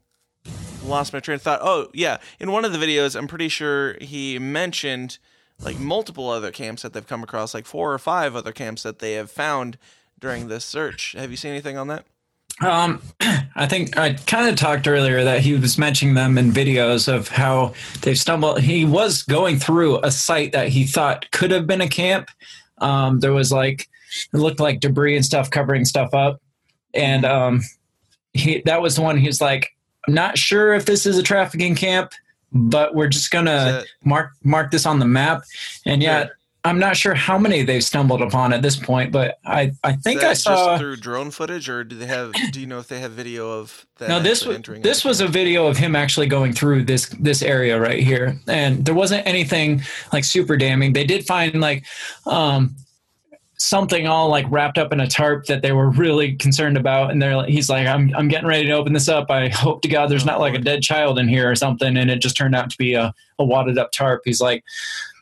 Lost 0.85 1.13
my 1.13 1.21
train 1.21 1.37
of 1.37 1.43
thought. 1.43 1.61
Oh, 1.63 1.89
yeah. 1.93 2.19
In 2.39 2.53
one 2.53 2.65
of 2.65 2.73
the 2.73 2.79
videos, 2.79 3.17
I'm 3.17 3.29
pretty 3.29 3.49
sure 3.49 3.97
he 4.01 4.39
mentioned 4.39 5.19
like 5.63 5.79
multiple 5.79 6.29
other 6.29 6.51
camps 6.51 6.83
that 6.83 6.93
they've 6.93 7.07
come 7.07 7.23
across, 7.23 7.55
like 7.55 7.67
four 7.67 7.93
or 7.93 7.99
five 7.99 8.35
other 8.35 8.53
camps 8.53 8.83
that 8.83 8.99
they 8.99 9.13
have 9.15 9.31
found 9.31 9.77
during 10.19 10.49
this 10.49 10.65
search. 10.65 11.13
Have 11.13 11.31
you 11.31 11.37
seen 11.37 11.51
anything 11.51 11.77
on 11.77 11.89
that? 11.89 12.05
Um, 12.61 13.03
I 13.57 13.67
think 13.67 13.97
I 13.99 14.15
kind 14.15 14.49
of 14.49 14.57
talked 14.57 14.87
earlier 14.87 15.25
that 15.25 15.41
he 15.41 15.55
was 15.55 15.79
mentioning 15.79 16.15
them 16.15 16.39
in 16.39 16.53
videos 16.53 17.13
of 17.13 17.29
how 17.29 17.75
they've 18.03 18.19
stumbled. 18.19 18.61
He 18.61 18.85
was 18.85 19.23
going 19.23 19.59
through 19.59 20.01
a 20.03 20.11
site 20.11 20.53
that 20.53 20.69
he 20.69 20.85
thought 20.85 21.31
could 21.31 21.51
have 21.51 21.67
been 21.67 21.81
a 21.81 21.89
camp. 21.89 22.31
Um, 22.79 23.21
there 23.21 23.33
was 23.33 23.53
like 23.53 23.89
it 24.33 24.39
looked 24.39 24.61
like 24.61 24.81
debris 24.81 25.17
and 25.17 25.25
stuff 25.25 25.51
covering 25.51 25.85
stuff 25.85 26.15
up, 26.15 26.41
and 26.95 27.25
um, 27.25 27.63
he 28.33 28.63
that 28.65 28.83
was 28.83 28.97
the 28.97 29.03
one. 29.03 29.19
He 29.19 29.27
was 29.27 29.41
like, 29.41 29.71
"I'm 30.07 30.15
not 30.15 30.39
sure 30.39 30.75
if 30.75 30.87
this 30.87 31.07
is 31.07 31.19
a 31.19 31.23
trafficking 31.23 31.75
camp, 31.75 32.13
but 32.53 32.95
we're 32.95 33.09
just 33.09 33.31
gonna 33.31 33.85
mark 34.05 34.33
mark 34.43 34.71
this 34.71 34.87
on 34.87 34.99
the 34.99 35.07
map." 35.07 35.45
And 35.85 36.03
yeah. 36.03 36.29
I'm 36.63 36.79
not 36.79 36.95
sure 36.95 37.15
how 37.15 37.39
many 37.39 37.63
they've 37.63 37.83
stumbled 37.83 38.21
upon 38.21 38.53
at 38.53 38.61
this 38.61 38.77
point, 38.77 39.13
but 39.13 39.39
I, 39.47 39.73
I 39.83 39.95
think 39.95 40.23
I 40.23 40.35
saw 40.35 40.73
just 40.73 40.81
through 40.81 40.97
drone 40.97 41.31
footage, 41.31 41.71
or 41.71 41.85
do 41.85 41.97
they 41.97 42.05
have? 42.05 42.35
Do 42.53 42.61
you 42.61 42.67
know 42.67 42.79
if 42.79 42.87
they 42.87 43.01
have 43.01 43.13
video 43.13 43.51
of 43.51 43.87
that? 43.97 44.11
no 44.11 44.21
this 44.21 44.45
was 44.45 44.61
this 44.83 45.05
was 45.05 45.21
a 45.23 45.27
video 45.27 45.67
of 45.67 45.79
him 45.79 45.97
actually 45.97 46.27
going 46.27 46.53
through 46.53 46.85
this 46.85 47.07
this 47.21 47.43
area 47.43 47.81
right 47.81 48.03
here 48.03 48.39
and 48.47 48.85
there 48.85 48.95
wasn't 48.95 49.27
anything 49.27 49.83
like 50.13 50.25
super 50.25 50.57
damning 50.57 50.93
they 50.93 51.05
did 51.05 51.27
find 51.27 51.61
like 51.61 51.85
um 52.27 52.75
something 53.63 54.07
all 54.07 54.31
like 54.31 54.47
wrapped 54.51 54.79
up 54.79 54.91
in 54.91 55.01
a 55.01 55.07
tarp 55.07 55.45
that 55.45 55.61
they 55.61 55.71
were 55.71 55.91
really 55.91 56.33
concerned 56.37 56.79
about 56.79 57.11
and 57.11 57.21
they're 57.21 57.37
like 57.37 57.51
he's 57.51 57.69
like 57.69 57.87
i'm 57.87 58.11
i'm 58.17 58.27
getting 58.27 58.49
ready 58.49 58.65
to 58.67 58.73
open 58.73 58.95
this 58.95 59.07
up 59.07 59.31
i 59.31 59.49
hope 59.49 59.83
to 59.83 59.89
god 59.89 60.07
there's 60.07 60.23
Oh, 60.23 60.27
not 60.29 60.41
like 60.41 60.55
a 60.55 60.59
dead 60.59 60.81
child 60.83 61.19
in 61.19 61.29
here 61.29 61.51
or 61.51 61.55
something 61.55 61.99
and 61.99 62.11
it 62.11 62.23
just 62.23 62.39
turned 62.39 62.55
out 62.57 62.71
to 62.71 62.79
be 62.79 62.95
a, 62.95 63.13
a 63.39 63.45
wadded 63.45 63.77
up 63.77 63.93
tarp 63.93 64.23
he's 64.25 64.41
like 64.41 64.65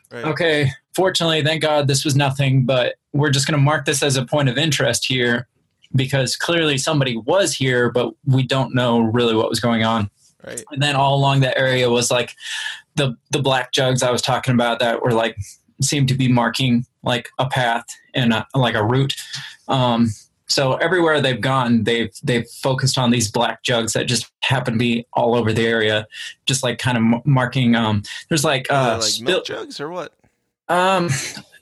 Right. 0.09 0.23
okay 0.23 0.71
fortunately 0.95 1.43
thank 1.43 1.61
god 1.61 1.87
this 1.87 2.05
was 2.05 2.15
nothing 2.15 2.65
but 2.65 2.95
we're 3.11 3.29
just 3.29 3.45
going 3.45 3.59
to 3.59 3.63
mark 3.63 3.85
this 3.85 4.01
as 4.01 4.15
a 4.15 4.25
point 4.25 4.47
of 4.47 4.57
interest 4.57 5.05
here 5.05 5.47
because 5.93 6.35
clearly 6.37 6.77
somebody 6.77 7.17
was 7.17 7.53
here 7.53 7.91
but 7.91 8.13
we 8.25 8.41
don't 8.43 8.73
know 8.73 9.01
really 9.01 9.35
what 9.35 9.49
was 9.49 9.59
going 9.59 9.83
on 9.83 10.09
Right. 10.47 10.63
and 10.71 10.81
then 10.81 10.95
all 10.95 11.15
along 11.17 11.41
that 11.41 11.57
area 11.57 11.89
was 11.89 12.09
like 12.09 12.33
the 12.95 13.17
the 13.31 13.39
black 13.41 13.73
jugs 13.73 14.01
i 14.01 14.09
was 14.09 14.21
talking 14.21 14.53
about 14.53 14.79
that 14.79 15.01
were 15.03 15.11
like 15.11 15.35
seemed 15.81 16.07
to 16.07 16.15
be 16.15 16.27
marking 16.27 16.85
like 17.03 17.29
a 17.39 17.47
path 17.47 17.85
and 18.13 18.33
a, 18.33 18.45
like 18.55 18.75
a 18.75 18.83
route 18.83 19.15
um 19.67 20.09
so 20.47 20.75
everywhere 20.75 21.21
they've 21.21 21.41
gone 21.41 21.83
they've 21.83 22.11
they've 22.23 22.49
focused 22.49 22.97
on 22.97 23.11
these 23.11 23.31
black 23.31 23.63
jugs 23.63 23.93
that 23.93 24.05
just 24.05 24.31
happen 24.41 24.73
to 24.73 24.79
be 24.79 25.05
all 25.13 25.35
over 25.35 25.53
the 25.53 25.65
area 25.65 26.07
just 26.45 26.63
like 26.63 26.79
kind 26.79 26.97
of 26.97 27.25
marking 27.25 27.75
um 27.75 28.03
there's 28.29 28.43
like 28.43 28.69
uh 28.71 28.97
like 28.99 29.03
spill- 29.03 29.25
milk 29.25 29.45
jugs 29.45 29.79
or 29.79 29.89
what? 29.89 30.13
um, 30.69 31.09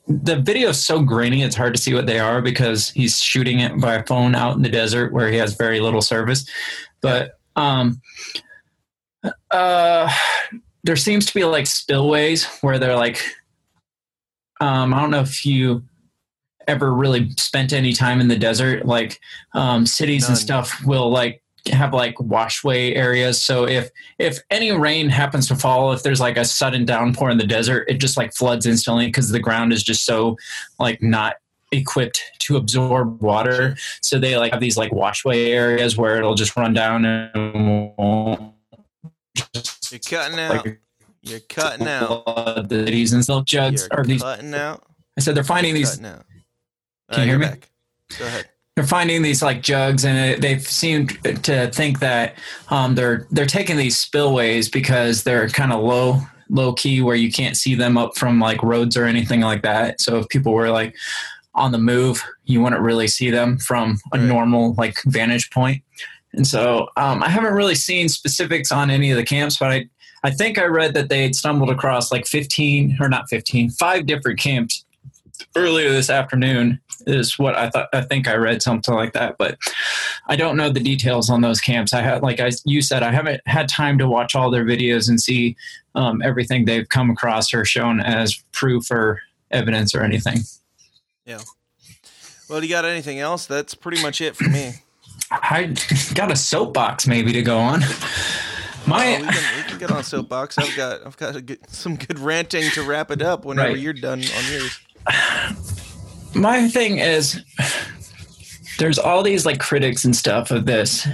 the 0.08 0.36
video 0.36 0.70
is 0.70 0.86
so 0.86 1.02
grainy; 1.02 1.42
it's 1.42 1.56
hard 1.56 1.74
to 1.74 1.82
see 1.82 1.94
what 1.94 2.06
they 2.06 2.20
are 2.20 2.42
because 2.42 2.90
he's 2.90 3.20
shooting 3.20 3.60
it 3.60 3.80
by 3.80 4.02
phone 4.04 4.36
out 4.36 4.56
in 4.56 4.62
the 4.62 4.70
desert 4.70 5.14
where 5.14 5.30
he 5.30 5.38
has 5.38 5.56
very 5.56 5.80
little 5.80 6.02
service. 6.02 6.48
But 7.02 7.40
um, 7.56 8.02
uh, 9.52 10.12
there 10.84 10.96
seems 10.96 11.26
to 11.26 11.34
be 11.34 11.44
like 11.46 11.68
spillways 11.68 12.46
where 12.62 12.78
they're 12.78 12.96
like, 12.96 13.24
um, 14.60 14.94
I 14.94 15.02
don't 15.02 15.12
know 15.12 15.22
if 15.22 15.46
you 15.46 15.84
ever 16.68 16.94
really 16.94 17.30
spent 17.38 17.74
any 17.74 17.94
time 17.94 18.20
in 18.20 18.28
the 18.28 18.38
desert. 18.38 18.86
Like 18.86 19.20
um, 19.54 19.86
cities 19.86 20.28
and 20.28 20.38
stuff 20.38 20.84
will 20.86 21.10
like 21.10 21.42
have 21.72 21.94
like 21.94 22.16
washway 22.16 22.96
areas. 22.96 23.42
So 23.42 23.68
if 23.68 23.90
if 24.20 24.40
any 24.50 24.72
rain 24.72 25.10
happens 25.10 25.48
to 25.48 25.56
fall, 25.56 25.94
if 25.94 26.04
there's 26.04 26.20
like 26.20 26.38
a 26.38 26.46
sudden 26.46 26.86
downpour 26.86 27.30
in 27.30 27.38
the 27.38 27.48
desert, 27.48 27.86
it 27.90 27.96
just 27.96 28.18
like 28.18 28.34
floods 28.34 28.66
instantly 28.66 29.08
because 29.08 29.30
the 29.30 29.40
ground 29.40 29.74
is 29.74 29.84
just 29.84 30.06
so 30.06 30.38
like 30.80 31.02
not 31.02 31.36
equipped 31.72 32.22
to 32.40 32.58
absorb 32.58 33.22
water. 33.22 33.76
So 34.02 34.20
they 34.20 34.38
like 34.38 34.52
have 34.52 34.62
these 34.62 34.78
like 34.78 34.92
washway 34.92 35.50
areas 35.50 35.98
where 35.98 36.18
it'll 36.18 36.36
just 36.36 36.56
run 36.56 36.74
down 36.74 37.06
and 37.06 37.94
won't 37.98 38.54
just 39.54 39.92
You're 39.92 40.00
cutting 40.00 40.40
out. 40.40 40.66
like 40.66 40.80
You're 41.30 41.40
cutting 41.42 41.88
out. 41.88 42.24
flood 42.24 42.70
the 42.70 42.86
cities 42.86 43.14
and 43.14 43.24
silk 43.24 43.46
jugs 43.46 43.88
You're 43.92 44.02
or 44.02 44.04
these. 44.06 44.22
cutting 44.22 44.54
out. 44.54 44.84
I 45.18 45.22
said 45.22 45.36
they're 45.36 45.44
finding 45.44 45.74
these 45.74 45.92
Cutting 45.92 46.06
out. 46.06 46.26
Can 47.12 47.22
you 47.24 47.30
hear 47.30 47.40
me? 47.40 47.48
Back. 47.48 47.70
Go 48.20 48.26
ahead. 48.26 48.50
they're 48.76 48.86
finding 48.86 49.22
these 49.22 49.42
like 49.42 49.62
jugs 49.62 50.06
and 50.06 50.18
it, 50.18 50.42
they've 50.42 50.62
seemed 50.66 51.18
to 51.44 51.70
think 51.72 52.00
that 52.00 52.36
um, 52.70 52.96
they're 52.96 53.28
they're 53.32 53.46
taking 53.46 53.76
these 53.78 53.98
spillways 53.98 54.70
because 54.70 55.24
they're 55.24 55.50
kind 55.50 55.72
of 55.74 55.82
low 55.84 56.20
low 56.50 56.72
key 56.74 57.02
where 57.02 57.16
you 57.16 57.32
can't 57.32 57.58
see 57.58 57.76
them 57.76 57.98
up 57.98 58.16
from 58.18 58.40
like 58.40 58.62
roads 58.64 58.96
or 58.96 59.04
anything 59.06 59.42
like 59.42 59.62
that 59.64 60.00
so 60.00 60.18
if 60.20 60.30
people 60.30 60.54
were 60.54 60.70
like 60.70 60.96
on 61.56 61.72
the 61.74 61.78
move 61.78 62.24
you 62.46 62.62
wouldn't 62.62 62.82
really 62.82 63.08
see 63.08 63.30
them 63.30 63.58
from 63.58 63.98
a 64.14 64.18
Right. 64.18 64.26
normal 64.28 64.74
like 64.78 64.98
vantage 65.08 65.50
point. 65.52 65.82
point 65.84 66.08
and 66.34 66.48
so 66.48 66.88
um, 66.96 67.22
i 67.24 67.28
haven't 67.30 67.54
really 67.54 67.76
seen 67.76 68.08
specifics 68.08 68.72
on 68.72 68.90
any 68.90 69.12
of 69.12 69.18
the 69.18 69.26
camps 69.26 69.58
but 69.58 69.72
i 69.72 69.90
i 70.24 70.32
think 70.32 70.58
i 70.58 70.66
read 70.66 70.94
that 70.94 71.10
they 71.10 71.24
had 71.24 71.36
stumbled 71.36 71.70
across 71.70 72.12
like 72.12 72.26
15 72.26 72.98
or 73.00 73.10
not 73.10 73.30
15 73.30 73.72
five 73.72 74.06
different 74.06 74.40
camps 74.40 74.86
earlier 75.56 75.90
this 75.90 76.10
afternoon 76.10 76.80
is 77.06 77.38
what 77.38 77.56
I 77.56 77.70
thought. 77.70 77.90
I 77.94 78.02
think 78.02 78.28
I 78.28 78.36
read 78.36 78.62
something 78.62 78.94
like 78.94 79.14
that, 79.14 79.38
but 79.38 79.58
I 80.28 80.36
don't 80.36 80.58
know 80.58 80.70
the 80.70 80.80
details 80.80 81.30
on 81.30 81.42
those 81.42 81.62
camps. 81.62 81.94
I 81.94 82.02
had, 82.02 82.22
like 82.22 82.40
I 82.40 82.52
you 82.66 82.82
said, 82.82 83.04
I 83.04 83.12
haven't 83.12 83.42
had 83.46 83.70
time 83.70 83.98
to 84.00 84.08
watch 84.08 84.36
all 84.36 84.52
their 84.52 84.66
videos 84.66 85.10
and 85.10 85.22
see 85.22 85.56
um, 85.96 86.22
everything 86.22 86.66
they've 86.66 86.88
come 86.88 87.10
across 87.10 87.54
or 87.54 87.66
shown 87.66 88.00
as 88.00 88.36
proof 88.52 88.92
or 88.92 89.22
evidence 89.52 89.96
or 89.96 90.02
anything. 90.02 90.40
Yeah. 91.26 91.40
Well, 92.50 92.62
do 92.62 92.68
you 92.68 92.74
got 92.74 92.86
anything 92.86 93.20
else? 93.20 93.46
That's 93.46 93.74
pretty 93.74 94.02
much 94.02 94.22
it 94.22 94.36
for 94.36 94.50
me. 94.50 94.74
I 95.32 95.76
got 96.14 96.32
a 96.32 96.36
soapbox 96.36 97.08
maybe 97.08 97.34
to 97.34 97.42
go 97.42 97.58
on. 97.58 97.82
My 98.88 99.18
Oh, 99.18 99.22
we, 99.22 99.28
can, 99.28 99.58
we 99.58 99.64
can 99.70 99.78
get 99.80 99.92
on 99.92 100.04
soapbox. 100.04 100.58
I've 100.58 100.76
got 100.78 101.06
I've 101.06 101.18
got 101.18 101.36
a 101.36 101.42
good, 101.42 101.60
some 101.70 101.96
good 101.98 102.20
ranting 102.20 102.70
to 102.72 102.84
wrap 102.84 103.12
it 103.12 103.22
up 103.22 103.46
whenever 103.46 103.70
Right. 103.70 103.78
you're 103.80 103.94
done 103.94 104.20
on 104.20 104.52
yours. 104.52 104.80
my 106.36 106.68
thing 106.70 106.98
is 107.00 107.42
there's 108.80 109.00
all 109.00 109.24
these 109.24 109.46
like 109.46 109.60
critics 109.60 110.06
and 110.06 110.16
stuff 110.16 110.52
of 110.52 110.66
this 110.66 111.06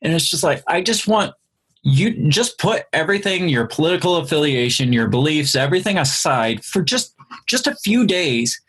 and 0.00 0.12
it's 0.14 0.30
just 0.30 0.44
like 0.44 0.62
i 0.68 0.80
just 0.80 1.08
want 1.08 1.34
you 1.82 2.28
just 2.28 2.56
put 2.58 2.84
everything 2.92 3.48
your 3.48 3.66
political 3.66 4.16
affiliation 4.16 4.92
your 4.92 5.08
beliefs 5.08 5.56
everything 5.56 5.98
aside 5.98 6.64
for 6.64 6.82
just 6.82 7.14
just 7.46 7.66
a 7.66 7.74
few 7.82 8.06
days 8.06 8.60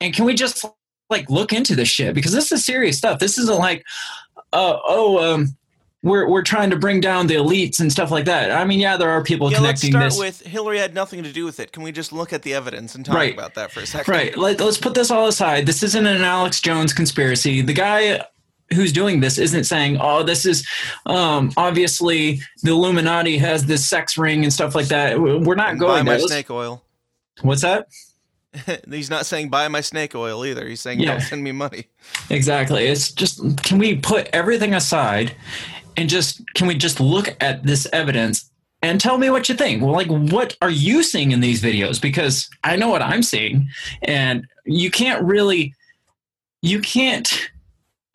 and 0.00 0.14
can 0.14 0.24
we 0.24 0.32
just 0.34 0.64
like 1.10 1.28
look 1.28 1.52
into 1.52 1.76
this 1.76 1.88
shit 1.88 2.14
because 2.14 2.32
this 2.32 2.50
is 2.50 2.64
serious 2.64 2.96
stuff 2.96 3.18
this 3.18 3.36
isn't 3.38 3.58
like 3.58 3.84
uh, 4.54 4.78
oh 4.86 5.34
um 5.34 5.54
we're, 6.06 6.28
we're 6.28 6.42
trying 6.42 6.70
to 6.70 6.76
bring 6.76 7.00
down 7.00 7.26
the 7.26 7.34
elites 7.34 7.80
and 7.80 7.90
stuff 7.90 8.10
like 8.10 8.24
that. 8.26 8.50
I 8.52 8.64
mean, 8.64 8.78
yeah, 8.78 8.96
there 8.96 9.10
are 9.10 9.22
people 9.22 9.50
Yeah, 9.50 9.60
let's 9.60 9.80
connecting 9.82 9.90
start 9.90 10.04
this. 10.28 10.40
with 10.42 10.46
Hillary 10.52 10.78
had 10.78 10.94
nothing 10.94 11.22
to 11.24 11.32
do 11.32 11.44
with 11.44 11.58
it. 11.60 11.72
Can 11.72 11.82
we 11.82 11.92
just 11.92 12.12
look 12.12 12.32
at 12.32 12.42
the 12.42 12.54
evidence 12.54 12.94
and 12.94 13.04
talk 13.04 13.14
Right. 13.16 13.34
about 13.34 13.54
that 13.54 13.72
for 13.72 13.80
a 13.80 13.86
second? 13.86 14.12
Right. 14.12 14.36
Let, 14.36 14.60
let's 14.60 14.78
put 14.78 14.94
this 14.94 15.10
all 15.10 15.26
aside. 15.26 15.66
This 15.66 15.82
isn't 15.82 16.06
an 16.06 16.22
Alex 16.22 16.60
Jones 16.60 16.92
conspiracy. 16.92 17.60
The 17.60 17.72
guy 17.72 18.22
who's 18.72 18.92
doing 18.92 19.20
this 19.20 19.38
isn't 19.38 19.64
saying, 19.64 19.98
"Oh, 20.00 20.22
this 20.24 20.44
is 20.44 20.66
um, 21.06 21.52
obviously 21.56 22.40
the 22.62 22.70
Illuminati 22.72 23.38
has 23.38 23.66
this 23.66 23.86
sex 23.88 24.16
ring 24.18 24.42
and 24.42 24.52
stuff 24.52 24.74
like 24.74 24.86
that." 24.88 25.20
We're 25.20 25.54
not 25.54 25.70
And 25.70 25.78
buy 25.80 25.86
going 25.86 26.04
my 26.04 26.12
there. 26.12 26.18
Let's- 26.20 26.32
snake 26.32 26.50
oil. 26.50 26.82
What's 27.42 27.62
that? 27.62 27.86
He's 28.90 29.10
not 29.10 29.26
saying 29.26 29.50
buy 29.50 29.68
my 29.68 29.82
snake 29.82 30.14
oil 30.14 30.44
either. 30.46 30.66
He's 30.66 30.80
saying 30.80 31.00
Yeah. 31.00 31.12
don't 31.12 31.20
send 31.20 31.44
me 31.44 31.52
money. 31.52 31.86
Exactly. 32.30 32.86
It's 32.86 33.12
just 33.12 33.40
can 33.62 33.78
we 33.78 33.96
put 33.96 34.28
everything 34.32 34.74
aside 34.74 35.36
and 35.96 36.08
just 36.08 36.42
can 36.54 36.66
we 36.66 36.74
just 36.74 37.00
look 37.00 37.36
at 37.40 37.62
this 37.64 37.86
evidence 37.92 38.50
and 38.82 39.00
tell 39.00 39.18
me 39.18 39.30
what 39.30 39.48
you 39.48 39.54
think? 39.54 39.82
Well, 39.82 39.92
like, 39.92 40.08
what 40.08 40.56
are 40.60 40.70
you 40.70 41.02
seeing 41.02 41.32
in 41.32 41.40
these 41.40 41.62
videos? 41.62 42.00
Because 42.00 42.48
I 42.62 42.76
know 42.76 42.88
what 42.88 43.02
I'm 43.02 43.22
seeing, 43.22 43.68
and 44.02 44.46
you 44.64 44.90
can't 44.90 45.24
really, 45.24 45.74
you 46.62 46.80
can't 46.80 47.50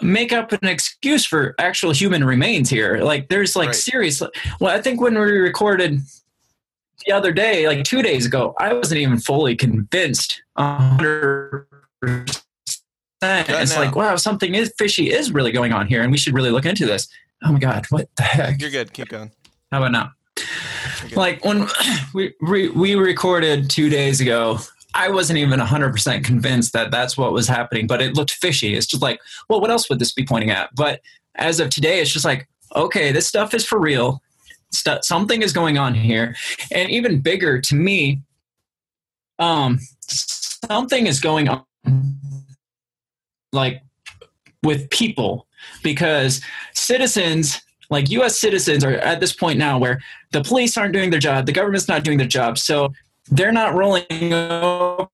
make 0.02 0.32
up 0.34 0.52
an 0.52 0.68
excuse 0.68 1.26
for 1.26 1.53
actual 1.60 1.91
human 1.91 2.24
remains 2.24 2.70
here. 2.70 2.98
Like, 2.98 3.30
there's 3.30 3.56
like 3.56 3.68
Right. 3.68 3.76
serious. 3.76 4.22
Well, 4.60 4.76
I 4.76 4.82
think 4.82 4.99
when 5.02 5.14
we 5.16 5.22
recorded 5.22 6.02
the 7.06 7.12
other 7.12 7.32
day, 7.32 7.68
like 7.68 7.84
two 7.84 8.02
days 8.02 8.26
ago, 8.26 8.53
I 8.60 8.74
wasn't 8.74 9.02
even 9.02 9.20
fully 9.20 9.56
convinced. 9.56 10.41
a 10.56 10.78
hundred 10.78 11.68
percent. 12.02 12.41
It's 13.24 13.72
out. 13.74 13.80
like, 13.80 13.95
wow, 13.95 14.16
something 14.16 14.56
is 14.56 14.74
fishy 14.78 15.12
is 15.12 15.32
really 15.32 15.52
going 15.52 15.74
on 15.74 15.88
here, 15.88 16.02
and 16.02 16.12
we 16.12 16.18
should 16.18 16.34
really 16.34 16.49
look 16.49 16.66
into 16.66 16.86
this. 16.86 17.08
Oh 17.44 17.52
my 17.52 17.60
god, 17.60 17.86
what 17.90 18.10
the 18.16 18.24
heck? 18.24 18.62
You're 18.62 18.70
good. 18.70 18.94
Keep 18.94 19.10
going. 19.10 19.32
How 19.72 19.80
about 19.80 19.92
now? 19.92 20.12
Like 21.16 21.44
when 21.44 21.68
we, 22.14 22.34
we 22.42 22.70
we 22.70 22.96
recorded 22.96 23.70
two 23.70 23.90
days 23.90 24.22
ago, 24.22 24.60
I 24.94 25.10
wasn't 25.10 25.40
even 25.40 25.60
hundred 25.60 25.92
percent 25.92 26.26
convinced 26.26 26.74
that 26.74 26.92
that's 26.92 27.18
what 27.18 27.34
was 27.34 27.48
happening, 27.48 27.88
but 27.88 28.02
it 28.02 28.16
looked 28.16 28.32
fishy. 28.32 28.76
It's 28.76 28.86
just 28.86 29.02
like, 29.02 29.20
well, 29.50 29.62
what 29.62 29.72
else 29.72 29.90
would 29.90 30.00
this 30.00 30.12
be 30.12 30.26
pointing 30.26 30.52
at? 30.52 30.70
But 30.76 31.02
as 31.36 31.60
of 31.60 31.70
today, 31.70 32.00
it's 32.02 32.12
just 32.12 32.26
like, 32.26 32.48
okay, 32.76 33.12
this 33.12 33.28
stuff 33.28 33.54
is 33.54 33.66
for 33.66 33.80
real. 33.80 34.22
Stu 34.72 34.98
something 35.02 35.42
is 35.42 35.54
going 35.54 35.78
on 35.78 35.94
here, 35.94 36.36
and 36.72 36.90
even 36.90 37.20
bigger 37.20 37.60
to 37.60 37.76
me, 37.76 38.22
um, 39.40 39.80
something 40.02 41.08
is 41.08 41.20
going 41.20 41.50
on, 41.50 41.66
like 43.52 43.82
with 44.64 44.90
people, 44.90 45.48
because 45.84 46.42
citizens 46.74 47.62
like 47.90 48.10
US 48.12 48.40
citizens 48.40 48.84
are 48.86 48.94
at 48.94 49.20
this 49.20 49.34
point 49.34 49.60
now 49.60 49.78
where 49.78 50.00
the 50.32 50.42
police 50.44 50.78
aren't 50.78 50.94
doing 50.94 51.10
their 51.10 51.20
job, 51.20 51.46
the 51.46 51.52
government's 51.52 51.90
not 51.90 52.04
doing 52.06 52.18
their 52.18 52.28
job, 52.28 52.58
so 52.58 52.94
they're 53.30 53.52
not 53.52 53.74
rolling 53.76 54.32
over 54.34 55.10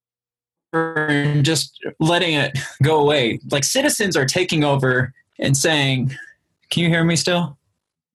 and 0.74 1.44
just 1.44 1.80
letting 2.00 2.36
it 2.36 2.58
go 2.84 3.00
away. 3.00 3.40
Like 3.50 3.64
citizens 3.64 4.16
are 4.16 4.26
taking 4.26 4.64
over 4.64 5.12
and 5.40 5.58
saying, 5.58 6.16
"Can 6.70 6.84
you 6.84 6.90
hear 6.90 7.04
me 7.04 7.16
still? 7.16 7.58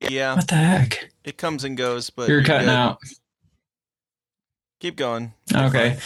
Yeah, 0.09 0.35
What 0.37 0.47
the 0.49 0.55
heck? 0.57 1.11
it 1.25 1.37
comes 1.39 1.65
and 1.65 1.77
goes, 1.77 2.11
but 2.11 2.29
You're 2.29 2.39
you're 2.39 2.47
cutting 2.47 2.67
good. 2.69 2.75
out." 2.77 2.99
Keep 4.81 4.97
going. 4.97 5.33
Okay. 5.55 5.99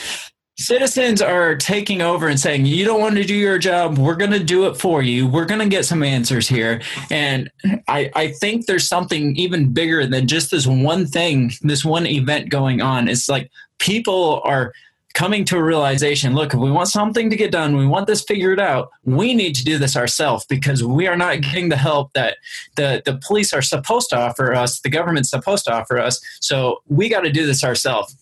Citizens 0.59 1.21
are 1.21 1.55
taking 1.55 2.01
over 2.01 2.29
and 2.29 2.41
saying, 2.41 2.65
You 2.65 2.85
don't 2.85 3.01
want 3.01 3.17
to 3.17 3.25
do 3.25 3.35
your 3.35 3.59
job. 3.59 3.99
We're 3.99 4.17
going 4.17 4.31
to 4.31 4.43
do 4.43 4.67
it 4.67 4.77
for 4.77 5.03
you. 5.03 5.27
We're 5.27 5.45
going 5.45 5.61
to 5.61 5.69
get 5.69 5.85
some 5.85 6.03
answers 6.03 6.49
here. 6.49 6.81
And 7.11 7.51
I, 7.89 8.11
I 8.15 8.29
think 8.29 8.65
there's 8.65 8.89
something 8.89 9.37
even 9.37 9.73
bigger 9.73 10.07
than 10.07 10.27
just 10.27 10.51
this 10.51 10.67
one 10.67 11.07
thing, 11.07 11.53
this 11.61 11.85
one 11.85 12.07
event 12.07 12.49
going 12.49 12.81
on. 12.81 13.09
It's 13.09 13.29
like 13.29 13.51
people 13.79 14.41
are 14.45 14.73
coming 15.17 15.47
to 15.47 15.57
a 15.57 15.63
realization 15.63 16.35
look, 16.35 16.53
if 16.53 16.61
we 16.61 16.71
want 16.71 16.89
something 16.89 17.31
to 17.31 17.37
get 17.37 17.51
done, 17.51 17.75
we 17.75 17.87
want 17.87 18.07
this 18.07 18.23
figured 18.23 18.61
out, 18.61 18.91
we 19.05 19.33
need 19.33 19.55
to 19.55 19.65
do 19.65 19.79
this 19.79 19.97
ourselves 19.97 20.45
because 20.45 20.85
we 20.85 21.07
are 21.07 21.17
not 21.17 21.41
getting 21.41 21.71
the 21.71 21.77
help 21.77 22.13
that 22.13 22.37
the, 22.77 23.01
the 23.07 23.19
police 23.27 23.55
are 23.55 23.63
supposed 23.63 24.11
to 24.11 24.17
offer 24.17 24.55
us, 24.55 24.81
the 24.81 24.91
government's 24.91 25.31
supposed 25.31 25.65
to 25.65 25.73
offer 25.73 25.99
us. 25.99 26.21
So 26.41 26.83
we 26.87 27.09
got 27.09 27.23
to 27.23 27.33
do 27.33 27.47
this 27.47 27.65
ourselves. 27.65 28.15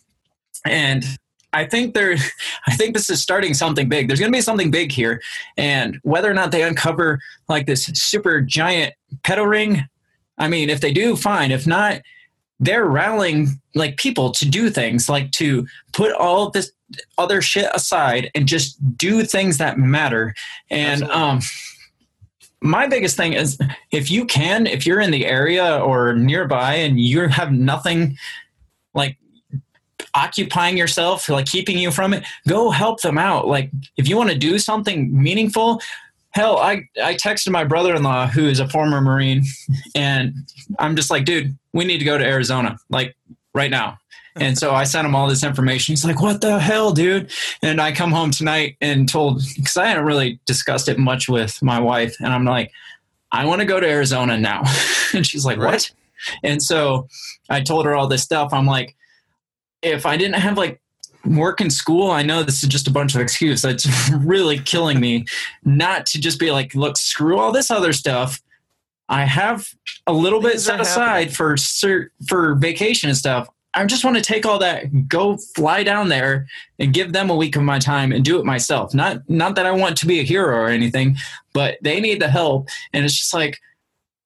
And 0.65 1.05
I 1.55 1.65
think 1.65 1.95
there, 1.95 2.17
I 2.67 2.75
think 2.75 2.95
this 2.95 3.09
is 3.09 3.23
starting 3.23 3.55
something 3.55 3.89
big. 3.89 4.09
There's 4.09 4.21
going 4.21 4.33
to 4.33 4.37
be 4.37 4.43
something 4.43 4.71
big 4.71 4.93
here, 4.93 5.23
and 5.57 5.99
whether 6.03 6.31
or 6.31 6.35
not 6.35 6.53
they 6.53 6.63
uncover 6.63 7.21
like 7.49 7.67
this 7.67 7.87
super 7.87 8.41
giant 8.41 8.95
pedal 9.23 9.47
ring, 9.47 9.89
I 10.39 10.49
mean, 10.49 10.69
if 10.69 10.81
they 10.81 10.93
do, 10.93 11.17
fine. 11.17 11.51
If 11.51 11.67
not, 11.67 12.03
they're 12.61 12.87
rallying 12.87 13.61
like 13.75 13.97
people 13.97 14.31
to 14.33 14.49
do 14.49 14.71
things, 14.71 15.09
like 15.09 15.31
to 15.33 15.67
put 15.93 16.13
all 16.13 16.51
this 16.51 16.73
other 17.19 17.43
shit 17.43 17.69
aside 17.75 18.31
and 18.35 18.47
just 18.47 18.77
do 18.97 19.25
things 19.25 19.59
that 19.59 19.79
matter. 19.79 20.35
And 20.71 21.03
Absolutely. 21.03 21.23
um, 21.23 21.41
my 22.61 22.87
biggest 22.87 23.17
thing 23.17 23.35
is 23.35 23.59
if 23.91 24.11
you 24.11 24.25
can, 24.25 24.67
if 24.67 24.87
you're 24.87 25.01
in 25.01 25.11
the 25.11 25.27
area 25.27 25.79
or 25.79 26.15
nearby 26.15 26.75
and 26.75 26.99
you 26.99 27.29
have 27.29 27.53
nothing 27.53 28.17
like 28.95 29.19
occupying 30.15 30.77
yourself, 30.77 31.29
like 31.29 31.47
keeping 31.47 31.79
you 31.79 31.91
from 31.91 32.15
it, 32.15 32.25
go 32.49 32.71
help 32.71 33.01
them 33.03 33.19
out. 33.19 33.47
Like 33.47 33.71
if 33.97 34.09
you 34.09 34.17
want 34.17 34.31
to 34.31 34.39
do 34.39 34.59
something 34.59 35.11
meaningful, 35.13 35.81
hell, 36.31 36.59
I 36.59 36.89
I 37.03 37.15
texted 37.15 37.51
my 37.51 37.65
brother-in-law 37.65 38.29
who 38.29 38.47
is 38.47 38.61
a 38.61 38.69
former 38.69 39.01
Marine, 39.01 39.45
and 39.95 40.35
I'm 40.79 40.97
just 40.97 41.11
like, 41.11 41.25
dude, 41.25 41.57
we 41.73 41.85
need 41.85 41.99
to 41.99 42.05
go 42.05 42.19
to 42.19 42.25
Arizona, 42.25 42.79
like 42.91 43.17
right 43.55 43.71
now. 43.71 43.99
And 44.37 44.59
so 44.59 44.75
I 44.75 44.83
sent 44.83 45.07
him 45.07 45.15
all 45.15 45.29
this 45.29 45.45
information. 45.45 45.93
He's 45.93 46.05
like, 46.05 46.21
"What 46.21 46.41
the 46.41 46.59
hell, 46.59 46.93
dude?" 46.93 47.31
And 47.63 47.81
I 47.81 47.93
come 47.93 48.11
home 48.11 48.33
tonight 48.33 48.77
and 48.81 49.09
told 49.09 49.43
because 49.57 49.77
I 49.77 49.87
hadn't 49.87 50.05
really 50.05 50.41
discussed 50.45 50.89
it 50.89 50.99
much 50.99 51.29
with 51.29 51.63
my 51.63 51.79
wife, 51.79 52.17
and 52.19 52.33
I'm 52.33 52.45
like, 52.45 52.73
"I 53.31 53.45
want 53.45 53.61
to 53.61 53.65
go 53.65 53.79
to 53.79 53.89
Arizona 53.89 54.37
now," 54.37 54.65
and 55.15 55.25
she's 55.25 55.45
like, 55.45 55.59
Right. 55.59 55.75
"What?" 55.75 55.93
And 56.43 56.61
so 56.61 57.07
I 57.49 57.61
told 57.61 57.87
her 57.87 57.95
all 57.95 58.09
this 58.09 58.23
stuff. 58.23 58.53
I'm 58.53 58.67
like, 58.67 58.97
if 59.85 60.07
I 60.07 60.17
didn't 60.17 60.41
have 60.41 60.57
like 60.57 60.81
work 61.25 61.61
in 61.61 61.71
school, 61.71 62.11
I 62.11 62.23
know 62.23 62.43
this 62.43 62.63
is 62.63 62.69
just 62.69 62.89
a 62.89 62.91
bunch 62.91 63.15
of 63.15 63.21
excuse. 63.21 63.65
It's 63.65 63.89
really 64.19 64.59
killing 64.59 65.01
me 65.01 65.27
not 65.65 66.07
to 66.07 66.21
just 66.21 66.39
be 66.39 66.51
like, 66.51 66.75
look, 66.75 66.97
screw 66.97 67.39
all 67.39 67.53
this 67.53 67.71
other 67.71 67.93
stuff. 67.93 68.41
I 69.09 69.25
have 69.25 69.69
a 70.07 70.13
little 70.13 70.41
bit 70.41 70.61
set 70.61 70.81
aside 70.81 71.35
for 71.35 71.57
for 72.27 72.55
vacation 72.55 73.11
and 73.11 73.19
stuff. 73.19 73.49
I 73.75 73.85
just 73.87 74.05
want 74.05 74.17
to 74.17 74.23
take 74.23 74.47
all 74.47 74.59
that, 74.61 75.09
go 75.09 75.37
fly 75.55 75.83
down 75.83 76.09
there, 76.09 76.47
and 76.79 76.95
give 76.95 77.13
them 77.13 77.29
a 77.29 77.35
week 77.35 77.57
of 77.57 77.63
my 77.65 77.79
time 77.79 78.13
and 78.13 78.25
do 78.25 78.39
it 78.39 78.45
myself. 78.47 78.95
Not 78.95 79.29
not 79.29 79.57
that 79.57 79.67
I 79.67 79.73
want 79.73 79.99
to 79.99 80.07
be 80.07 80.21
a 80.21 80.23
hero 80.23 80.57
or 80.57 80.69
anything, 80.69 81.17
but 81.53 81.77
they 81.83 82.01
need 82.01 82.21
the 82.21 82.29
help, 82.29 82.69
and 82.93 83.05
it's 83.05 83.19
just 83.19 83.35
like 83.35 83.59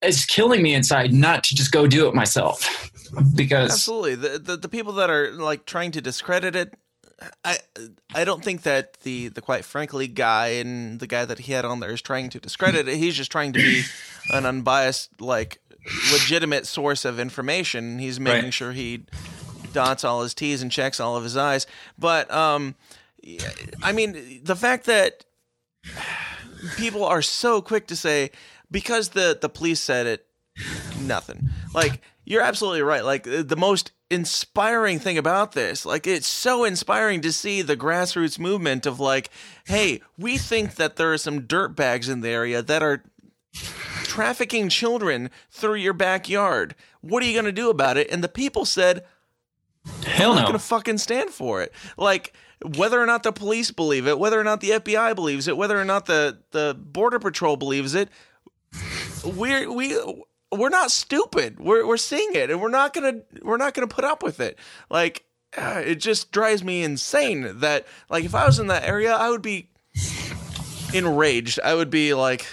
it's 0.01 0.25
killing 0.25 0.63
me 0.63 0.75
inside 0.75 1.13
not 1.13 1.43
to 1.45 1.57
just 1.57 1.73
go 1.73 1.89
do 1.89 2.07
it 2.07 2.15
myself 2.15 2.93
because 3.35 3.73
Absolutely. 3.73 4.15
The, 4.17 4.39
the 4.39 4.57
the 4.57 4.69
people 4.69 4.95
that 4.95 5.11
are 5.11 5.31
like 5.33 5.65
trying 5.67 5.93
to 5.93 6.01
discredit 6.01 6.55
it, 6.57 6.75
I 7.45 7.59
I 8.15 8.25
don't 8.25 8.43
think 8.45 8.63
that 8.63 9.01
the 9.01 9.29
the 9.29 9.41
quite 9.41 9.65
frankly 9.65 10.07
guy 10.09 10.49
and 10.49 11.01
the 11.01 11.07
guy 11.07 11.25
that 11.25 11.41
he 11.41 11.53
had 11.53 11.65
on 11.65 11.81
there 11.81 11.91
is 11.91 12.03
trying 12.03 12.31
to 12.31 12.41
discredit 12.41 12.89
it. 12.89 12.97
He's 12.97 13.15
just 13.17 13.33
trying 13.33 13.53
to 13.53 13.59
be 13.59 13.83
an 14.31 14.47
unbiased, 14.47 15.21
like 15.21 15.61
legitimate 16.13 16.67
source 16.67 17.05
of 17.05 17.19
information. 17.19 17.99
He's 17.99 18.21
making 18.21 18.45
Right. 18.45 18.55
sure 18.55 18.73
he 18.73 19.05
dots 19.73 20.05
all 20.05 20.23
his 20.23 20.35
T's 20.35 20.63
and 20.63 20.71
checks 20.71 21.01
all 21.01 21.17
of 21.17 21.25
his 21.25 21.37
I's. 21.37 21.67
But 21.99 22.31
um, 22.31 22.75
I 23.83 23.93
mean, 23.93 24.41
the 24.45 24.57
fact 24.57 24.85
that 24.87 25.25
people 26.77 27.05
are 27.05 27.23
so 27.23 27.61
quick 27.63 27.87
to 27.89 27.97
say 27.97 28.31
because 28.71 29.11
the 29.11 29.39
the 29.41 29.49
police 29.49 29.81
said 29.81 30.07
it 30.07 30.27
nothing 31.01 31.49
like 31.75 32.03
you're 32.29 32.43
absolutely 32.43 32.83
right. 32.83 33.05
Like 33.05 33.27
uh, 33.27 33.43
the 33.43 33.57
most 33.57 33.93
inspiring 34.11 34.99
thing 34.99 35.19
about 35.19 35.53
this 35.53 35.85
like 35.85 36.07
it's 36.07 36.27
so 36.27 36.65
inspiring 36.65 37.21
to 37.21 37.31
see 37.31 37.61
the 37.61 37.77
grassroots 37.77 38.39
movement 38.39 38.87
of 38.87 38.99
like 38.99 39.29
hey 39.67 40.01
we 40.17 40.39
think 40.39 40.77
that 40.77 40.97
there 40.97 41.13
are 41.13 41.19
some 41.19 41.43
dirt 41.43 41.77
bags 41.77 42.09
in 42.09 42.23
the 42.23 42.29
area 42.31 42.63
that 42.63 42.83
are 42.83 43.05
trafficking 43.53 44.71
children 44.71 45.29
through 45.51 45.75
your 45.75 45.93
backyard. 45.93 46.75
What 47.03 47.23
are 47.23 47.27
you 47.27 47.35
going 47.35 47.45
to 47.45 47.53
do 47.53 47.69
about 47.69 47.99
it? 47.99 48.11
And 48.11 48.25
the 48.25 48.29
people 48.29 48.65
said 48.65 49.05
hell 50.07 50.31
I'm 50.31 50.37
not 50.37 50.47
gonna 50.47 50.59
fucking 50.59 50.99
stand 50.99 51.31
for 51.31 51.63
it. 51.63 51.73
Like 51.97 52.35
whether 52.77 53.01
or 53.01 53.07
not 53.07 53.23
the 53.23 53.33
police 53.33 53.71
believe 53.71 54.07
it, 54.07 54.19
whether 54.19 54.41
or 54.41 54.45
not 54.45 54.61
the 54.61 54.71
FBI 54.71 55.15
believes 55.15 55.49
it, 55.49 55.57
whether 55.57 55.79
or 55.79 55.85
not 55.85 56.07
the 56.07 56.39
the 56.51 56.77
border 56.79 57.19
patrol 57.19 57.57
believes 57.57 57.95
it, 57.95 58.09
we're 59.25 59.71
we 59.71 59.97
we're 60.53 60.69
not 60.69 60.91
stupid. 60.91 61.59
We're 61.61 61.87
we're 61.87 61.97
seeing 61.97 62.35
it, 62.35 62.51
and 62.51 62.61
we're 62.61 62.71
not 62.71 62.95
gonna 62.95 63.21
we're 63.43 63.57
not 63.57 63.75
gonna 63.75 63.89
put 63.89 64.05
up 64.05 64.23
with 64.23 64.41
it. 64.41 64.59
Like 64.91 65.25
uh, 65.57 65.83
it 65.85 65.97
just 65.97 66.33
drives 66.33 66.63
me 66.63 66.83
insane 66.83 67.61
that 67.61 67.87
like 68.09 68.25
if 68.25 68.35
I 68.35 68.47
was 68.47 68.59
in 68.59 68.69
that 68.69 68.85
area, 68.85 69.15
I 69.15 69.31
would 69.31 69.43
be 69.43 69.71
enraged. 70.95 71.61
I 71.63 71.75
would 71.75 71.91
be 71.91 72.15
like 72.15 72.47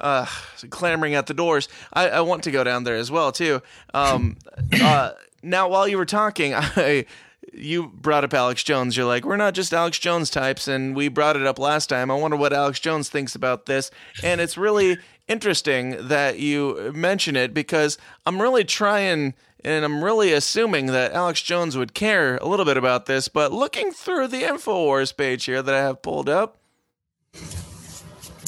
uh, 0.00 0.26
clamoring 0.70 1.14
at 1.14 1.26
the 1.26 1.34
doors. 1.34 1.68
I, 1.92 2.08
I 2.08 2.20
want 2.20 2.44
to 2.44 2.50
go 2.50 2.64
down 2.64 2.84
there 2.84 2.96
as 2.96 3.10
well 3.10 3.32
too. 3.32 3.62
Um, 3.94 4.36
uh, 4.80 5.12
now, 5.42 5.68
while 5.68 5.86
you 5.86 5.98
were 5.98 6.06
talking, 6.06 6.54
I 6.56 7.06
you 7.52 7.88
brought 7.88 8.24
up 8.24 8.34
Alex 8.34 8.62
Jones. 8.62 8.96
You're 8.96 9.06
like, 9.06 9.24
we're 9.24 9.36
not 9.36 9.54
just 9.54 9.72
Alex 9.72 9.98
Jones 9.98 10.30
types, 10.30 10.68
and 10.68 10.94
we 10.94 11.08
brought 11.08 11.36
it 11.36 11.46
up 11.46 11.58
last 11.58 11.88
time. 11.88 12.10
I 12.10 12.14
wonder 12.14 12.36
what 12.36 12.52
Alex 12.52 12.80
Jones 12.80 13.08
thinks 13.08 13.34
about 13.34 13.66
this, 13.66 13.90
and 14.22 14.40
it's 14.40 14.58
really 14.58 14.98
interesting 15.28 16.08
that 16.08 16.38
you 16.38 16.92
mention 16.94 17.36
it 17.36 17.52
because 17.54 17.98
I'm 18.24 18.40
really 18.40 18.64
trying. 18.64 19.34
And 19.64 19.84
I'm 19.84 20.04
really 20.04 20.32
assuming 20.32 20.86
that 20.86 21.12
Alex 21.12 21.42
Jones 21.42 21.76
would 21.76 21.92
care 21.92 22.36
a 22.36 22.46
little 22.46 22.64
bit 22.64 22.76
about 22.76 23.06
this, 23.06 23.26
but 23.26 23.52
looking 23.52 23.90
through 23.90 24.28
the 24.28 24.42
InfoWars 24.42 25.16
page 25.16 25.44
here 25.46 25.60
that 25.60 25.74
I 25.74 25.80
have 25.80 26.02
pulled 26.02 26.28
up, 26.28 26.58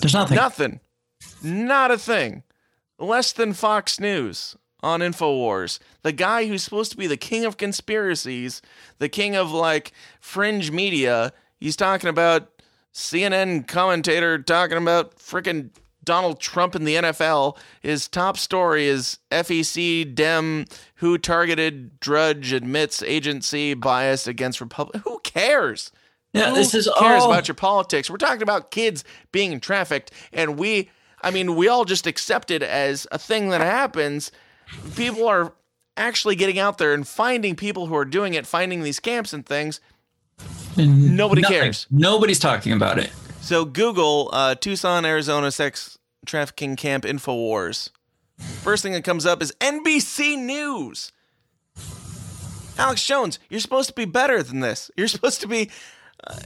There's 0.01 0.15
nothing. 0.15 0.37
Nothing. 0.37 0.81
Not 1.43 1.91
a 1.91 1.99
thing. 1.99 2.45
less 3.01 3.33
than 3.33 3.53
Fox 3.53 3.99
News 3.99 4.57
on 4.81 5.01
InfoWars. 5.01 5.81
The 6.03 6.13
guy 6.13 6.47
who's 6.47 6.63
supposed 6.63 6.93
to 6.93 6.97
be 6.97 7.07
the 7.09 7.17
king 7.17 7.45
of 7.45 7.57
conspiracies, 7.57 8.63
the 8.99 9.09
king 9.09 9.35
of 9.35 9.51
like 9.51 9.93
fringe 10.21 10.71
media, 10.71 11.33
he's 11.59 11.77
talking 11.77 12.09
about 12.09 12.51
CNN 12.93 13.67
commentator 13.67 14.39
talking 14.39 14.79
about 14.79 15.17
freaking 15.17 15.71
Donald 16.09 16.41
Trump 16.41 16.75
in 16.75 16.85
the 16.85 16.95
NFL. 16.97 17.57
His 17.83 18.09
top 18.09 18.39
story 18.39 18.87
is 18.87 19.19
FEC 19.31 20.15
Dem 20.15 20.65
who 20.97 21.19
targeted 21.19 22.01
Drudge 22.01 22.53
admits 22.55 23.03
agency 23.03 23.75
bias 23.75 24.27
against 24.27 24.61
Republic. 24.63 25.03
Who 25.05 25.21
cares? 25.23 25.93
Yeah, 26.33 26.49
Who 26.49 26.55
this 26.57 26.75
is 26.75 26.89
cares 26.99 27.23
all. 27.23 27.31
about 27.33 27.47
your 27.47 27.55
politics? 27.55 28.09
We're 28.11 28.17
talking 28.17 28.43
about 28.43 28.71
kids 28.71 29.05
being 29.33 29.61
trafficked, 29.61 30.11
and 30.33 30.59
we, 30.59 30.91
I 31.23 31.31
mean, 31.31 31.57
we 31.57 31.69
all 31.69 31.85
just 31.85 32.07
accept 32.07 32.51
it 32.51 32.63
as 32.63 33.07
a 33.13 33.19
thing 33.19 33.51
that 33.51 33.61
happens. 33.61 34.33
People 34.97 35.27
are 35.29 35.53
actually 35.97 36.37
getting 36.37 36.59
out 36.59 36.79
there 36.79 36.95
and 36.95 37.07
finding 37.07 37.55
people 37.55 37.87
who 37.87 37.95
are 37.97 38.05
doing 38.07 38.33
it, 38.35 38.47
finding 38.47 38.83
these 38.83 38.99
camps 39.01 39.33
and 39.35 39.45
things. 39.45 39.81
Nobody 40.77 41.43
Nothing. 41.43 41.59
cares. 41.59 41.87
Nobody's 41.91 42.39
talking 42.39 42.73
about 42.73 42.99
it. 42.99 43.11
So 43.49 43.65
Google 43.65 44.29
uh, 44.31 44.57
Tucson, 44.57 45.07
Arizona 45.07 45.51
sex 45.51 45.97
trafficking 46.27 46.77
camp 46.77 47.05
Infowars. 47.05 47.89
First 48.63 48.83
thing 48.83 48.93
that 48.93 49.05
comes 49.05 49.25
up 49.25 49.41
is 49.41 49.55
NBC 49.59 50.37
News. 50.37 51.13
Alex 52.77 53.07
Jones, 53.07 53.39
you're 53.49 53.61
supposed 53.61 53.89
to 53.89 53.95
be 53.95 54.05
better 54.05 54.43
than 54.43 54.61
this. 54.61 54.91
You're 54.99 55.09
supposed 55.09 55.41
to 55.41 55.49
be. 55.49 55.71
Uh, 56.23 56.39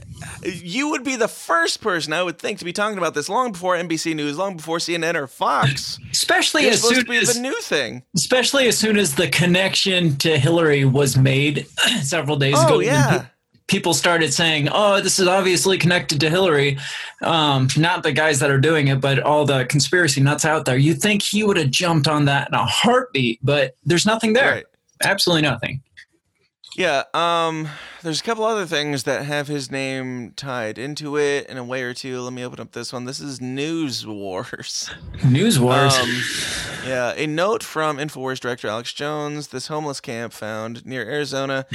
you 0.45 0.91
would 0.91 1.03
be 1.03 1.17
the 1.17 1.27
first 1.27 1.81
person 1.81 2.13
I 2.13 2.23
would 2.23 2.39
think 2.39 2.59
to 2.59 2.65
be 2.65 2.71
talking 2.71 2.97
about 2.97 3.15
this 3.15 3.27
long 3.27 3.51
before 3.51 3.75
NBC 3.75 4.15
News, 4.15 4.37
long 4.37 4.55
before 4.55 4.77
CNN 4.77 5.15
or 5.15 5.27
Fox. 5.27 5.99
Especially 6.09 6.69
as 6.69 6.81
soon 6.81 6.99
to 6.99 7.05
be 7.05 7.17
as 7.17 7.33
the 7.33 7.41
new 7.41 7.59
thing. 7.59 8.03
especially 8.15 8.69
as 8.69 8.77
soon 8.77 8.97
as 8.97 9.15
the 9.15 9.27
connection 9.27 10.15
to 10.19 10.39
Hillary 10.39 10.85
was 10.85 11.17
made 11.17 11.67
several 12.01 12.37
days 12.37 12.53
ago. 12.53 12.75
Oh 12.75 12.77
when 12.77 12.85
yeah. 12.85 13.25
Pe- 13.73 13.83
People 13.83 13.93
started 13.93 14.33
saying, 14.33 14.69
"Oh, 14.71 15.01
this 15.01 15.19
is 15.19 15.27
obviously 15.27 15.77
connected 15.77 16.19
to 16.21 16.29
Hillary." 16.29 16.77
Um, 17.21 17.67
not 17.75 18.03
the 18.03 18.13
guys 18.13 18.39
that 18.39 18.49
are 18.49 18.59
doing 18.59 18.87
it, 18.87 19.01
but 19.01 19.19
all 19.19 19.45
the 19.45 19.65
conspiracy 19.65 20.21
nuts 20.21 20.45
out 20.45 20.63
there. 20.63 20.77
You 20.77 20.93
think 20.93 21.21
he 21.21 21.43
would 21.43 21.57
have 21.57 21.69
jumped 21.69 22.07
on 22.07 22.25
that 22.25 22.47
in 22.47 22.53
a 22.53 22.65
heartbeat, 22.65 23.39
but 23.43 23.75
there's 23.83 24.05
nothing 24.05 24.33
there. 24.33 24.51
Right. 24.51 24.65
Absolutely 25.03 25.41
nothing. 25.41 25.81
Yeah, 26.75 27.03
um, 27.13 27.69
there's 28.01 28.19
a 28.19 28.23
couple 28.23 28.43
other 28.43 28.65
things 28.65 29.03
that 29.03 29.25
have 29.25 29.47
his 29.47 29.69
name 29.69 30.33
tied 30.35 30.79
into 30.79 31.17
it 31.17 31.47
in 31.47 31.57
a 31.57 31.63
way 31.63 31.83
or 31.83 31.93
two. 31.93 32.19
Let 32.21 32.33
me 32.33 32.43
open 32.43 32.59
up 32.59 32.71
this 32.71 32.91
one. 32.91 33.05
This 33.05 33.19
is 33.19 33.39
News 33.39 34.07
Wars. 34.07 34.89
News 35.23 35.59
wars. 35.59 35.95
Um, 35.95 36.09
yeah, 36.87 37.13
a 37.15 37.27
note 37.27 37.61
from 37.61 37.97
InfoWars 37.97 38.39
director 38.39 38.67
Alex 38.67 38.91
Jones. 38.91 39.49
This 39.49 39.67
homeless 39.67 40.01
camp 40.01 40.33
found 40.33 40.85
near 40.85 41.03
Arizona 41.03 41.65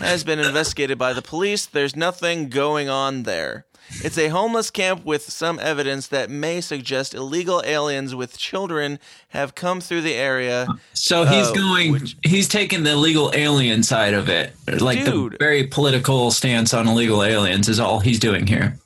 has 0.00 0.24
been 0.24 0.38
investigated 0.38 0.96
by 0.96 1.12
the 1.12 1.22
police. 1.22 1.66
There's 1.66 1.94
nothing 1.94 2.48
going 2.48 2.88
on 2.88 3.24
there. 3.24 3.66
It's 4.02 4.18
a 4.18 4.28
homeless 4.28 4.70
camp 4.70 5.04
with 5.04 5.22
some 5.30 5.58
evidence 5.60 6.08
that 6.08 6.28
may 6.30 6.60
suggest 6.60 7.14
illegal 7.14 7.62
aliens 7.64 8.14
with 8.14 8.36
children 8.38 8.98
have 9.28 9.54
come 9.54 9.80
through 9.80 10.02
the 10.02 10.14
area. 10.14 10.66
So 10.92 11.24
he's 11.24 11.48
Oh, 11.48 11.54
going. 11.54 11.92
which- 11.92 12.16
he's 12.22 12.48
taking 12.48 12.82
the 12.82 12.92
illegal 12.92 13.30
alien 13.34 13.82
side 13.82 14.14
of 14.14 14.28
it, 14.28 14.54
like 14.80 15.04
Dude. 15.04 15.32
the 15.32 15.36
very 15.38 15.64
political 15.66 16.30
stance 16.30 16.74
on 16.74 16.88
illegal 16.88 17.22
aliens 17.22 17.68
is 17.68 17.78
all 17.80 18.00
he's 18.00 18.18
doing 18.18 18.46
here. 18.46 18.78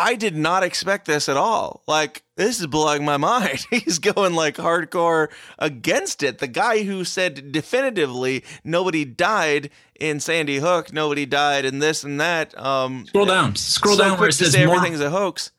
I 0.00 0.14
did 0.14 0.34
not 0.34 0.62
expect 0.62 1.04
this 1.06 1.28
at 1.28 1.36
all. 1.36 1.82
Like, 1.86 2.22
this 2.36 2.58
is 2.58 2.66
blowing 2.66 3.04
my 3.04 3.16
mind. 3.18 3.66
He's 3.70 3.98
going 3.98 4.34
like 4.34 4.56
hardcore 4.56 5.28
against 5.58 6.22
it. 6.22 6.38
The 6.38 6.48
guy 6.48 6.84
who 6.84 7.04
said 7.04 7.52
definitively 7.52 8.42
nobody 8.64 9.04
died 9.04 9.68
in 10.00 10.18
Sandy 10.18 10.56
Hook, 10.56 10.90
nobody 10.90 11.26
died 11.26 11.66
in 11.66 11.80
this 11.80 12.02
and 12.02 12.18
that. 12.18 12.58
Um, 12.58 13.04
Scroll 13.08 13.26
down. 13.26 13.56
Scroll 13.56 13.96
so 13.96 14.04
down 14.04 14.18
where 14.18 14.30
it 14.30 14.32
says 14.32 14.56
more. 14.56 14.76
everything's 14.76 15.00
a 15.02 15.10
hoax. 15.10 15.52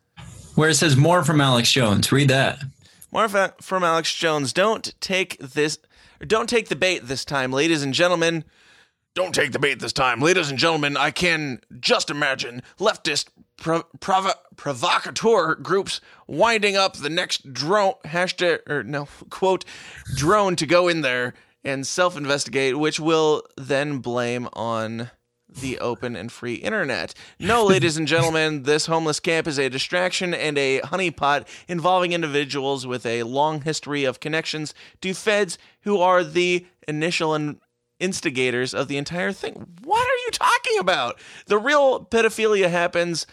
Where 0.56 0.70
it 0.70 0.76
says 0.76 0.98
more 0.98 1.24
from 1.24 1.40
Alex 1.40 1.72
Jones. 1.72 2.12
Read 2.12 2.30
that. 2.30 2.60
More 3.12 3.30
from 3.30 3.84
Alex 3.84 4.14
Jones. 4.16 4.54
Don't 4.54 5.00
take 5.02 5.38
this. 5.38 5.78
Don't 6.26 6.50
take 6.50 6.70
the 6.70 6.76
bait 6.76 7.00
this 7.08 7.26
time, 7.26 7.52
ladies 7.52 7.84
and 7.84 7.94
gentlemen. 7.94 8.44
Don't 9.14 9.36
take 9.36 9.52
the 9.52 9.60
bait 9.60 9.80
this 9.80 9.94
time, 9.94 10.20
ladies 10.20 10.50
and 10.50 10.58
gentlemen. 10.58 10.98
I 10.98 11.12
can 11.12 11.60
just 11.80 12.10
imagine 12.10 12.64
leftist 12.80 13.28
pro- 13.62 13.84
provo- 14.02 14.34
provocateur 14.58 15.56
groups 15.56 16.02
winding 16.28 16.76
up 16.76 16.98
the 16.98 17.10
next 17.10 17.54
drone 17.54 17.94
hashtag 18.04 18.68
or 18.70 18.84
no 18.84 19.08
quote 19.30 19.64
drone 20.16 20.58
to 20.58 20.66
go 20.66 20.90
in 20.90 21.02
there 21.02 21.34
and 21.64 21.86
self-investigate, 21.86 22.78
which 22.78 23.00
will 23.00 23.44
then 23.56 24.00
blame 24.00 24.50
on 24.54 25.12
the 25.48 25.78
open 25.80 26.16
and 26.16 26.32
free 26.32 26.56
internet. 26.56 27.14
No, 27.40 27.64
ladies 27.66 27.98
and 27.98 28.08
gentlemen, 28.08 28.64
this 28.64 28.88
homeless 28.88 29.20
camp 29.20 29.48
is 29.48 29.60
a 29.60 29.70
distraction 29.70 30.34
and 30.34 30.58
a 30.58 30.80
honeypot 30.82 31.48
involving 31.68 32.14
individuals 32.14 32.88
with 32.88 33.06
a 33.06 33.24
long 33.24 33.62
history 33.62 34.06
of 34.06 34.20
connections 34.20 34.74
to 35.02 35.14
feds 35.14 35.58
who 35.82 36.00
are 36.00 36.24
the 36.24 36.66
initial 36.88 37.36
and 37.36 37.60
instigators 38.00 38.74
of 38.74 38.88
the 38.88 38.98
entire 38.98 39.32
thing. 39.32 39.68
What 39.84 40.06
are 40.06 40.26
you 40.26 40.32
talking 40.32 40.80
about? 40.80 41.20
The 41.46 41.60
real 41.60 42.04
pedophilia 42.04 42.70
happens 42.70 43.28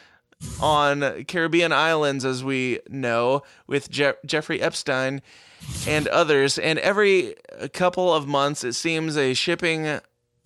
on 0.60 1.24
Caribbean 1.24 1.72
islands, 1.72 2.24
as 2.24 2.42
we 2.44 2.80
know, 2.88 3.42
with 3.66 3.90
Je- 3.90 4.12
Jeffrey 4.24 4.60
Epstein 4.60 5.22
and 5.86 6.06
others. 6.08 6.58
And 6.58 6.78
every 6.78 7.34
couple 7.72 8.12
of 8.12 8.26
months, 8.26 8.64
it 8.64 8.74
seems 8.74 9.16
a 9.16 9.34
shipping 9.34 10.00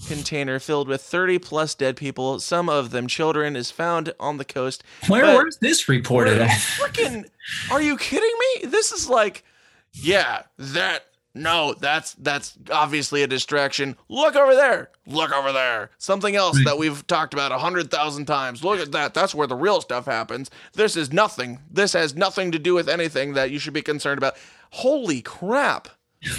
container 0.09 0.59
filled 0.59 0.89
with 0.89 1.01
30 1.03 1.39
plus 1.39 1.75
dead 1.75 1.97
people, 1.97 2.41
some 2.41 2.69
of 2.69 2.91
them 2.91 3.07
children, 3.07 3.55
is 3.55 3.71
found 3.71 4.13
on 4.19 4.39
the 4.39 4.45
coast. 4.45 4.83
Where 5.09 5.23
But- 5.23 5.37
where's 5.37 5.59
this 5.59 5.89
reported 5.89 6.39
at? 6.41 6.51
Freaking, 6.51 7.29
are 7.71 7.81
you 7.83 7.97
kidding 7.97 8.33
me? 8.63 8.67
This 8.69 8.93
is 8.93 9.09
like, 9.09 9.45
yeah, 9.93 10.43
that. 10.59 11.05
No, 11.35 11.75
that's 11.79 12.13
that's 12.15 12.59
obviously 12.71 13.23
a 13.23 13.27
distraction. 13.27 13.97
Look 14.09 14.37
over 14.37 14.55
there. 14.55 14.91
Look 15.07 15.33
over 15.33 15.51
there. 15.53 15.91
Something 15.97 16.37
else 16.37 16.63
that 16.65 16.77
we've 16.77 17.07
talked 17.07 17.33
about 17.33 17.53
a 17.53 17.59
hundred 17.59 17.91
thousand 17.91 18.27
times. 18.27 18.63
Look 18.63 18.81
at 18.81 18.93
that. 18.93 19.15
That's 19.15 19.35
where 19.35 19.47
the 19.47 19.57
real 19.57 19.81
stuff 19.81 20.05
happens. 20.05 20.51
This 20.75 20.95
is 20.95 21.13
nothing. 21.13 21.59
This 21.71 21.95
has 21.95 22.15
nothing 22.15 22.53
to 22.53 22.59
do 22.59 22.75
with 22.75 22.89
anything 22.89 23.33
that 23.33 23.51
you 23.51 23.59
should 23.59 23.73
be 23.73 23.83
concerned 23.83 24.19
about. 24.19 24.35
Holy 24.71 25.23
crap! 25.23 25.89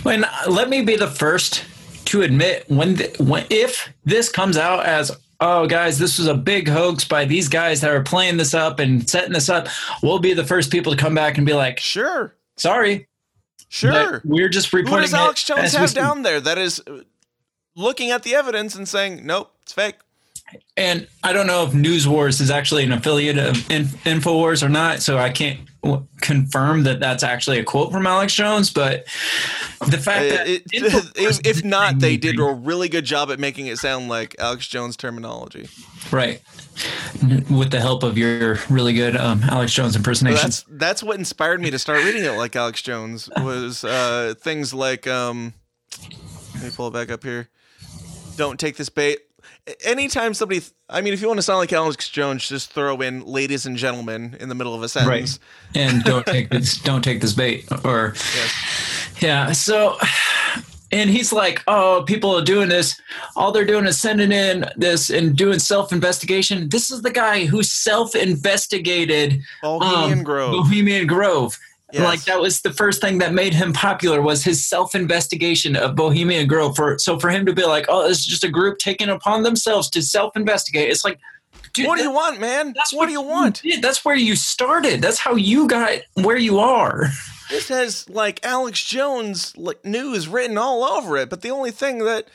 When 0.03 0.25
let 0.47 0.69
me 0.69 0.83
be 0.83 0.95
the 0.95 1.07
first 1.07 1.65
to 2.05 2.21
admit 2.21 2.65
when, 2.69 2.95
the, 2.95 3.15
when 3.19 3.45
if 3.49 3.91
this 4.05 4.29
comes 4.29 4.57
out 4.57 4.85
as 4.85 5.11
oh 5.39 5.65
guys 5.65 5.97
this 5.97 6.17
was 6.19 6.27
a 6.27 6.33
big 6.35 6.67
hoax 6.67 7.05
by 7.05 7.25
these 7.25 7.47
guys 7.47 7.81
that 7.81 7.91
are 7.91 8.03
playing 8.03 8.37
this 8.37 8.53
up 8.53 8.79
and 8.79 9.09
setting 9.09 9.31
this 9.33 9.49
up 9.49 9.67
we'll 10.01 10.19
be 10.19 10.33
the 10.33 10.45
first 10.45 10.71
people 10.71 10.91
to 10.91 10.97
come 10.97 11.15
back 11.15 11.37
and 11.37 11.45
be 11.45 11.53
like 11.53 11.79
Sure, 11.79 12.35
sorry 12.57 13.07
sure. 13.73 14.19
but 14.19 14.25
we're 14.25 14.49
just 14.49 14.67
Who 14.69 14.77
reporting 14.77 15.01
does 15.01 15.13
Alex 15.13 15.43
Jones 15.43 15.61
as 15.63 15.73
we 15.73 15.79
have 15.79 15.93
down 15.93 16.21
there 16.23 16.39
that 16.39 16.57
is 16.57 16.81
uh, 16.87 17.01
looking 17.75 18.11
at 18.11 18.23
the 18.23 18.35
evidence 18.35 18.75
and 18.75 18.87
saying, 18.87 19.25
nope, 19.25 19.51
it's 19.63 19.73
fake? 19.73 19.95
and 20.77 21.07
I 21.23 21.33
don't 21.33 21.47
know 21.47 21.63
if 21.63 21.73
News 21.73 22.07
Wars 22.07 22.39
is 22.39 22.51
actually 22.51 22.83
an 22.83 22.91
affiliate 22.91 23.39
of 23.39 23.69
In- 23.71 23.85
Infowars 24.05 24.61
or 24.61 24.69
not, 24.69 25.01
so 25.01 25.17
I 25.17 25.29
can't 25.31 25.57
w- 25.57 25.72
confirm 26.21 26.83
that 26.83 26.99
that's 26.99 27.23
actually 27.23 27.59
a 27.59 27.63
quote 27.63 27.91
from 27.91 28.07
Alex 28.07 28.33
Jones. 28.33 28.69
But 28.69 29.05
the 29.89 29.97
fact 29.97 30.29
that 30.29 30.47
It- 30.47 30.65
Infowars 30.71 31.11
if, 31.45 31.57
if 31.57 31.63
not, 31.63 31.99
they 31.99 32.17
did 32.17 32.39
a 32.39 32.43
really 32.43 32.87
good 32.89 33.05
job 33.05 33.29
at 33.31 33.39
making 33.39 33.67
it 33.67 33.77
sound 33.77 34.07
like 34.09 34.35
Alex 34.39 34.67
Jones 34.67 34.95
terminology. 34.95 35.67
right 36.11 36.41
with 37.49 37.69
the 37.71 37.79
help 37.79 38.03
of 38.03 38.17
your 38.17 38.57
really 38.69 38.93
good 38.93 39.15
um, 39.15 39.41
Alex 39.43 39.73
Jones 39.73 39.95
impersonation. 39.95 40.41
that's 40.41 40.65
that's 40.69 41.03
what 41.03 41.17
inspired 41.19 41.61
me 41.61 41.69
to 41.71 41.77
start 41.79 42.03
reading 42.03 42.23
it 42.23 42.31
like 42.31 42.55
Alex 42.55 42.81
Jones 42.81 43.29
was 43.37 43.83
uh, 43.83 44.33
things 44.39 44.73
like 44.73 45.05
um, 45.07 45.53
let 46.55 46.63
me 46.63 46.69
pull 46.75 46.87
it 46.87 46.93
back 46.93 47.11
up 47.11 47.23
here. 47.23 47.49
Don't 48.37 48.59
take 48.59 48.77
this 48.77 48.89
bait. 48.89 49.19
Anytime 49.85 50.33
somebody, 50.33 50.61
I 50.89 50.99
mean, 50.99 51.13
if 51.13 51.21
you 51.21 51.27
want 51.27 51.37
to 51.37 51.41
sound 51.41 51.59
like 51.59 51.71
Alex 51.71 52.09
Jones, 52.09 52.47
just 52.47 52.73
throw 52.73 52.99
in 52.99 53.25
"ladies 53.25 53.65
and 53.65 53.77
gentlemen" 53.77 54.35
in 54.39 54.49
the 54.49 54.55
middle 54.55 54.75
of 54.75 54.83
a 54.83 54.89
sentence. 54.89 55.39
right. 55.75 55.81
and 55.81 56.03
don't 56.03 56.25
take 56.25 56.49
this 56.49 56.77
don't 56.83 57.01
take 57.01 57.21
this 57.21 57.33
bait 57.33 57.65
or 57.85 58.13
yeah 59.21 59.51
so 59.53 59.97
and 60.91 61.09
he's 61.09 61.31
like 61.31 61.63
oh 61.67 62.03
people 62.05 62.35
are 62.37 62.43
doing 62.43 62.67
this 62.67 62.99
all 63.37 63.51
they're 63.53 63.63
doing 63.65 63.85
is 63.85 63.99
sending 63.99 64.31
in 64.33 64.65
this 64.75 65.09
and 65.09 65.35
doing 65.37 65.59
self-investigation 65.59 66.67
this 66.69 66.91
is 66.91 67.01
the 67.01 67.11
guy 67.11 67.45
who 67.45 67.63
self-investigated 67.63 69.41
Bohemian 69.61 70.19
um, 70.19 70.23
Grove. 70.23 70.51
bohemian 70.51 71.07
grove 71.07 71.57
Yes. 71.93 72.03
like 72.03 72.23
that 72.25 72.41
was 72.41 72.61
the 72.61 72.73
first 72.73 73.01
thing 73.01 73.19
that 73.19 73.33
made 73.33 73.53
him 73.53 73.71
popular 73.71 74.21
was 74.21 74.43
his 74.43 74.65
self-investigation 74.67 75.75
of 75.75 75.95
bohemian 75.95 76.47
grove 76.47 76.75
for 76.75 76.97
so 76.97 77.19
for 77.19 77.29
him 77.29 77.45
to 77.45 77.53
be 77.53 77.63
like 77.65 77.85
oh 77.87 78.09
it's 78.09 78.25
just 78.25 78.43
a 78.43 78.49
group 78.49 78.79
taking 78.79 79.09
upon 79.09 79.43
themselves 79.43 79.89
to 79.91 80.01
self-investigate 80.01 80.89
it's 80.89 81.05
like 81.05 81.19
dude, 81.73 81.87
What 81.87 81.97
do 81.97 82.03
that- 82.03 82.09
you 82.09 82.15
want, 82.15 82.39
man? 82.39 82.73
that's 82.75 82.93
what 82.93 83.05
do 83.05 83.11
you 83.11 83.21
want? 83.21 83.61
did. 83.61 83.81
That's 83.83 84.03
where 84.03 84.15
you 84.15 84.35
started. 84.35 85.01
That's 85.01 85.19
how 85.19 85.35
you 85.35 85.67
got 85.67 85.99
where 86.15 86.37
you 86.37 86.59
are. 86.59 87.09
this 87.49 87.67
has 87.69 88.09
like 88.09 88.43
Alex 88.43 88.83
Jones 88.83 89.55
like 89.57 89.83
news 89.85 90.27
written 90.27 90.57
all 90.57 90.83
over 90.83 91.17
it. 91.17 91.29
But 91.29 91.41
the 91.41 91.49
only 91.51 91.71
thing 91.71 91.99
that 91.99 92.27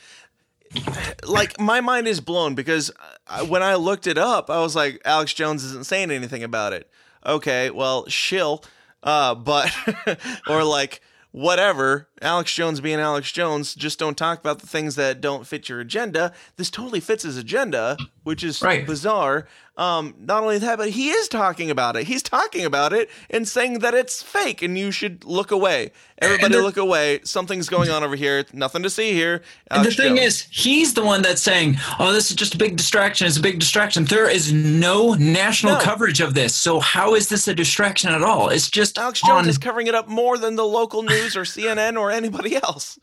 like 1.25 1.59
my 1.59 1.81
mind 1.81 2.07
is 2.07 2.19
blown 2.21 2.55
because 2.55 2.89
uh, 2.91 2.93
I, 3.27 3.41
when 3.43 3.63
I 3.63 3.75
looked 3.75 4.07
it 4.07 4.17
up, 4.17 4.49
I 4.49 4.59
was 4.61 4.75
like, 4.75 5.01
Alex 5.05 5.33
Jones 5.33 5.63
isn't 5.63 5.85
saying 5.85 6.11
anything 6.11 6.43
about 6.43 6.73
it. 6.73 6.89
Okay, 7.25 7.69
well, 7.69 8.07
shill, 8.07 8.63
uh, 9.03 9.35
but 9.35 9.71
or 10.47 10.63
like 10.63 11.01
whatever. 11.31 12.08
Alex 12.21 12.53
Jones 12.53 12.81
being 12.81 12.99
Alex 12.99 13.31
Jones, 13.31 13.73
just 13.75 13.99
don't 13.99 14.17
talk 14.17 14.39
about 14.39 14.59
the 14.59 14.67
things 14.67 14.95
that 14.95 15.21
don't 15.21 15.47
fit 15.47 15.69
your 15.69 15.79
agenda. 15.79 16.33
This 16.57 16.69
totally 16.69 16.99
fits 16.99 17.23
his 17.23 17.37
agenda, 17.37 17.97
which 18.23 18.43
is 18.43 18.61
Right. 18.61 18.85
bizarre. 18.85 19.47
Um, 19.77 20.13
not 20.19 20.43
only 20.43 20.57
that, 20.57 20.77
but 20.77 20.89
he 20.89 21.09
is 21.09 21.29
talking 21.29 21.71
about 21.71 21.95
it. 21.95 22.03
He's 22.05 22.21
talking 22.21 22.65
about 22.65 22.91
it 22.91 23.09
and 23.29 23.47
saying 23.47 23.79
that 23.79 23.93
it's 23.93 24.21
fake 24.21 24.61
and 24.61 24.77
you 24.77 24.91
should 24.91 25.23
look 25.23 25.51
away. 25.51 25.93
Everybody 26.21 26.55
the- 26.55 26.61
look 26.61 26.75
away. 26.75 27.21
Something's 27.23 27.69
going 27.69 27.89
on 27.89 28.03
over 28.03 28.17
here. 28.17 28.45
Nothing 28.51 28.83
to 28.83 28.89
see 28.89 29.13
here. 29.13 29.41
And 29.71 29.85
the 29.85 29.91
thing 29.91 30.17
Jones. 30.17 30.19
is, 30.27 30.45
he's 30.51 30.95
the 30.95 31.01
one 31.01 31.21
that's 31.21 31.41
saying, 31.41 31.77
"Oh, 31.97 32.11
this 32.11 32.29
is 32.29 32.35
just 32.35 32.55
a 32.55 32.57
big 32.57 32.75
distraction. 32.75 33.25
It's 33.25 33.37
a 33.37 33.41
big 33.41 33.57
distraction." 33.57 34.03
There 34.03 34.29
is 34.29 34.51
no 34.51 35.13
national 35.13 35.75
No. 35.75 35.79
coverage 35.79 36.19
of 36.19 36.33
this, 36.33 36.53
so 36.53 36.81
how 36.81 37.15
is 37.15 37.29
this 37.29 37.47
a 37.47 37.53
distraction 37.55 38.09
at 38.13 38.21
all? 38.21 38.49
It's 38.49 38.69
just 38.69 38.97
Alex 38.97 39.21
Jones 39.21 39.43
on. 39.45 39.49
is 39.49 39.57
covering 39.57 39.87
it 39.87 39.95
up 39.95 40.09
more 40.09 40.37
than 40.37 40.57
the 40.57 40.65
local 40.65 41.03
news 41.03 41.37
or 41.37 41.45
CNN 41.45 41.97
or 41.97 42.08
anybody 42.11 42.55
else. 42.55 42.99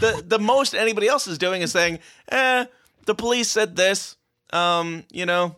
The 0.00 0.22
the 0.26 0.38
most 0.38 0.74
anybody 0.74 1.08
else 1.08 1.26
is 1.26 1.38
doing 1.38 1.62
is 1.62 1.72
saying, 1.72 1.98
"Eh, 2.30 2.64
the 3.06 3.14
police 3.14 3.50
said 3.50 3.76
this. 3.76 4.16
Um, 4.52 5.04
you 5.12 5.26
know, 5.26 5.56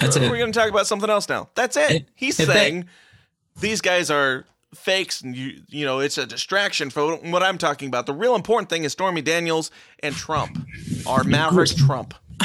That's 0.00 0.18
we're 0.18 0.34
it. 0.34 0.38
going 0.38 0.52
to 0.52 0.58
talk 0.58 0.70
about 0.70 0.86
something 0.86 1.10
else 1.10 1.28
now." 1.28 1.48
That's 1.54 1.76
it. 1.76 1.90
If- 1.90 2.02
He's 2.14 2.36
saying 2.36 2.86
these 3.60 3.80
guys 3.80 4.10
are 4.10 4.44
fakes 4.74 5.20
and 5.20 5.36
you 5.36 5.60
you 5.68 5.84
know, 5.86 6.00
it's 6.00 6.18
a 6.18 6.26
distraction 6.26 6.90
for 6.90 7.16
what 7.16 7.42
I'm 7.42 7.58
talking 7.58 7.88
about. 7.88 8.06
The 8.06 8.12
real 8.14 8.34
important 8.34 8.68
thing 8.70 8.84
is 8.84 8.92
Stormy 8.92 9.22
Daniels 9.22 9.70
and 10.00 10.14
Trump. 10.14 10.58
Our 11.06 11.22
Maverick 11.24 11.70
Trump. 11.76 12.14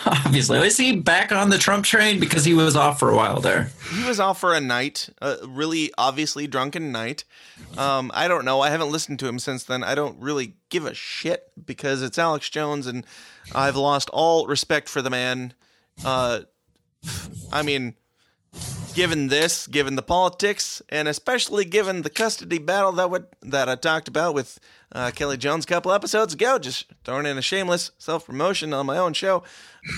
Obviously, 0.06 0.58
is 0.66 0.76
he 0.76 0.96
back 0.96 1.32
on 1.32 1.50
the 1.50 1.58
Trump 1.58 1.84
train 1.84 2.20
because 2.20 2.44
he 2.44 2.54
was 2.54 2.76
off 2.76 2.98
for 2.98 3.10
a 3.10 3.16
while 3.16 3.40
there? 3.40 3.70
He 3.90 4.04
was 4.04 4.20
off 4.20 4.40
for 4.40 4.54
a 4.54 4.60
night, 4.60 5.08
a 5.20 5.36
really 5.46 5.90
obviously 5.96 6.46
drunken 6.46 6.92
night. 6.92 7.24
Um, 7.76 8.10
I 8.14 8.28
don't 8.28 8.44
know. 8.44 8.60
I 8.60 8.70
haven't 8.70 8.92
listened 8.92 9.18
to 9.20 9.28
him 9.28 9.38
since 9.38 9.64
then. 9.64 9.82
I 9.82 9.94
don't 9.94 10.20
really 10.20 10.54
give 10.68 10.84
a 10.84 10.94
shit 10.94 11.50
because 11.64 12.02
it's 12.02 12.18
Alex 12.18 12.50
Jones, 12.50 12.86
and 12.86 13.06
I've 13.54 13.76
lost 13.76 14.10
all 14.10 14.46
respect 14.46 14.88
for 14.88 15.02
the 15.02 15.10
man. 15.10 15.54
Uh, 16.04 16.40
I 17.52 17.62
mean, 17.62 17.94
given 18.98 19.28
this, 19.28 19.68
given 19.68 19.94
the 19.94 20.02
politics, 20.02 20.82
and 20.88 21.06
especially 21.06 21.64
given 21.64 22.02
the 22.02 22.10
custody 22.10 22.58
battle 22.58 22.90
that 22.90 23.08
would, 23.08 23.26
that 23.42 23.68
I 23.68 23.76
talked 23.76 24.08
about 24.08 24.34
with 24.34 24.58
uh, 24.90 25.12
Kelly 25.14 25.36
Jones 25.36 25.64
a 25.64 25.68
couple 25.68 25.92
episodes 25.92 26.34
ago, 26.34 26.58
just 26.58 26.86
throwing 27.04 27.24
in 27.24 27.38
a 27.38 27.42
shameless 27.42 27.92
self 27.98 28.26
promotion 28.26 28.74
on 28.74 28.86
my 28.86 28.98
own 28.98 29.12
show. 29.12 29.44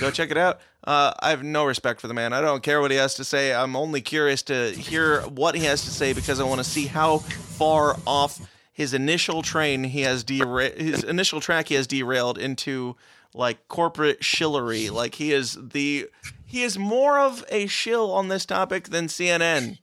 Go 0.00 0.10
check 0.10 0.30
it 0.30 0.36
out. 0.36 0.60
Uh, 0.84 1.14
I 1.20 1.30
have 1.30 1.42
no 1.42 1.64
respect 1.64 2.02
for 2.02 2.08
the 2.08 2.14
man. 2.14 2.34
I 2.34 2.42
don't 2.42 2.62
care 2.62 2.82
what 2.82 2.90
he 2.90 2.98
has 2.98 3.14
to 3.14 3.24
say. 3.24 3.54
I'm 3.54 3.74
only 3.74 4.02
curious 4.02 4.42
to 4.42 4.70
hear 4.72 5.22
what 5.22 5.54
he 5.54 5.64
has 5.64 5.82
to 5.84 5.90
say 5.90 6.12
because 6.12 6.38
I 6.38 6.44
want 6.44 6.58
to 6.58 6.64
see 6.64 6.84
how 6.84 7.18
far 7.18 7.96
off 8.06 8.38
his 8.74 8.92
initial 8.92 9.40
train 9.40 9.82
he 9.82 10.02
has 10.02 10.24
dera- 10.24 10.78
his 10.78 11.04
initial 11.04 11.40
track 11.40 11.68
he 11.68 11.74
has 11.74 11.86
derailed 11.86 12.36
into 12.36 12.96
like 13.32 13.66
corporate 13.68 14.20
shillery. 14.20 14.90
Like 14.90 15.14
he 15.14 15.32
is 15.32 15.56
the 15.58 16.10
he 16.50 16.64
is 16.64 16.76
more 16.76 17.20
of 17.20 17.44
a 17.48 17.68
shill 17.68 18.10
on 18.10 18.26
this 18.26 18.44
topic 18.44 18.88
than 18.88 19.06
CNN. 19.06 19.78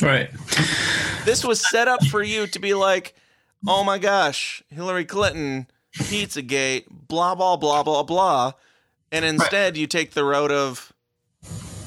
Right. 0.00 0.30
This 1.26 1.44
was 1.44 1.68
set 1.68 1.88
up 1.88 2.02
for 2.06 2.22
you 2.22 2.46
to 2.46 2.58
be 2.58 2.72
like, 2.72 3.14
oh 3.68 3.84
my 3.84 3.98
gosh, 3.98 4.62
Hillary 4.70 5.04
Clinton, 5.04 5.66
Pizzagate, 5.94 6.84
blah 6.88 7.34
blah 7.34 7.58
blah 7.58 7.82
blah 7.82 8.02
blah, 8.02 8.52
and 9.12 9.26
instead 9.26 9.76
you 9.76 9.86
take 9.86 10.12
the 10.12 10.24
road 10.24 10.50
of, 10.50 10.90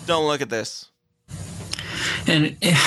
don't 0.06 0.28
look 0.28 0.42
at 0.42 0.52
this. 0.52 0.92
and 2.28 2.56
eh, 2.62 2.78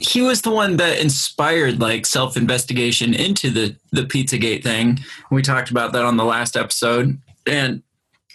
he 0.00 0.20
was 0.20 0.42
the 0.42 0.50
one 0.50 0.76
that 0.76 0.98
inspired 0.98 1.80
like 1.80 2.04
self 2.04 2.36
investigation 2.36 3.14
into 3.14 3.48
the 3.48 3.76
the 3.92 4.02
Pizzagate 4.02 4.62
thing. 4.62 5.00
We 5.30 5.40
talked 5.40 5.70
about 5.70 5.94
that 5.94 6.04
on 6.04 6.18
the 6.18 6.24
last 6.24 6.54
episode, 6.54 7.18
and 7.46 7.82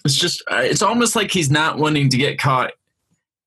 it's 0.06 0.16
just 0.16 0.42
uh, 0.52 0.58
it's 0.62 0.82
almost 0.82 1.16
like 1.16 1.32
he's 1.32 1.52
not 1.52 1.78
wanting 1.78 2.10
to 2.10 2.18
get 2.18 2.40
caught 2.40 2.72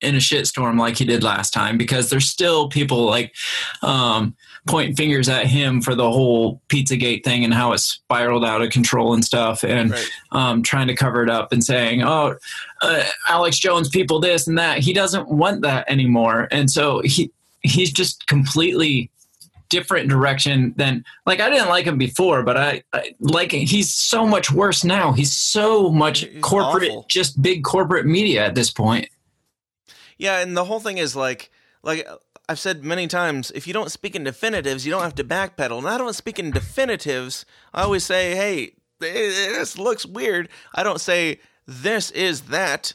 in 0.01 0.15
a 0.17 0.19
shitstorm 0.19 0.79
like 0.81 0.97
he 0.99 1.05
did 1.05 1.23
last 1.23 1.53
time 1.53 1.79
because 1.79 2.11
there's 2.11 2.29
still 2.29 2.69
people 2.69 3.05
like 3.05 3.33
um, 3.83 4.35
pointing 4.67 4.97
fingers 4.97 5.29
at 5.29 5.47
him 5.47 5.81
for 5.81 5.95
the 5.95 6.11
whole 6.11 6.61
Pizzagate 6.69 7.23
thing 7.23 7.45
and 7.45 7.55
how 7.55 7.73
it 7.73 7.79
spiraled 7.79 8.45
out 8.45 8.63
of 8.63 8.71
control 8.71 9.15
and 9.15 9.25
stuff, 9.25 9.63
and 9.63 9.93
Right. 9.93 10.09
um, 10.33 10.63
trying 10.65 10.89
to 10.89 10.95
cover 10.97 11.23
it 11.23 11.31
up 11.31 11.53
and 11.53 11.63
saying, 11.63 12.03
"Oh, 12.03 12.35
uh, 12.83 13.05
Alex 13.29 13.59
Jones, 13.61 13.89
people 13.89 14.19
this 14.19 14.49
and 14.49 14.59
that." 14.59 14.79
He 14.79 14.93
doesn't 14.93 15.29
want 15.29 15.63
that 15.63 15.89
anymore, 15.89 16.49
and 16.51 16.69
so 16.71 17.01
he 17.05 17.31
he's 17.63 17.93
just 17.93 18.27
completely 18.27 19.09
different 19.73 20.09
direction 20.09 20.75
than 20.77 21.05
like 21.27 21.41
I 21.41 21.49
didn't 21.51 21.71
like 21.71 21.87
him 21.87 21.97
before, 21.99 22.43
but 22.43 22.57
I, 22.57 22.83
I 22.93 23.15
like 23.19 23.51
he's 23.51 23.93
so 23.93 24.27
much 24.27 24.53
worse 24.53 24.85
now. 24.85 25.13
He's 25.13 25.33
so 25.33 25.91
much 25.91 26.21
He's 26.21 26.43
corporate, 26.43 26.91
awful. 26.91 27.07
just 27.09 27.41
big 27.41 27.65
corporate 27.65 28.07
media 28.07 28.45
at 28.45 28.55
this 28.55 28.71
point. 28.71 29.09
Yeah, 30.19 30.41
and 30.41 30.57
the 30.57 30.67
whole 30.67 30.79
thing 30.79 30.99
is 30.99 31.17
like, 31.17 31.51
like 31.83 32.07
I've 32.49 32.59
said 32.61 32.85
many 32.85 33.09
times, 33.09 33.51
if 33.55 33.67
you 33.67 33.73
don't 33.73 33.91
speak 33.91 34.15
in 34.15 34.25
definitives, 34.25 34.85
you 34.85 34.93
don't 34.93 35.03
have 35.03 35.15
to 35.17 35.25
backpedal. 35.25 35.79
And 35.79 35.89
I 35.89 35.97
don't 35.99 36.15
speak 36.15 36.39
in 36.39 36.51
definitives. 36.51 37.45
I 37.73 37.83
always 37.83 38.05
say, 38.05 38.35
hey, 38.37 38.75
this 39.01 39.79
looks 39.79 40.05
weird. 40.07 40.49
I 40.75 40.83
don't 40.83 41.01
say 41.01 41.41
this 41.67 42.11
is 42.11 42.43
that. 42.43 42.93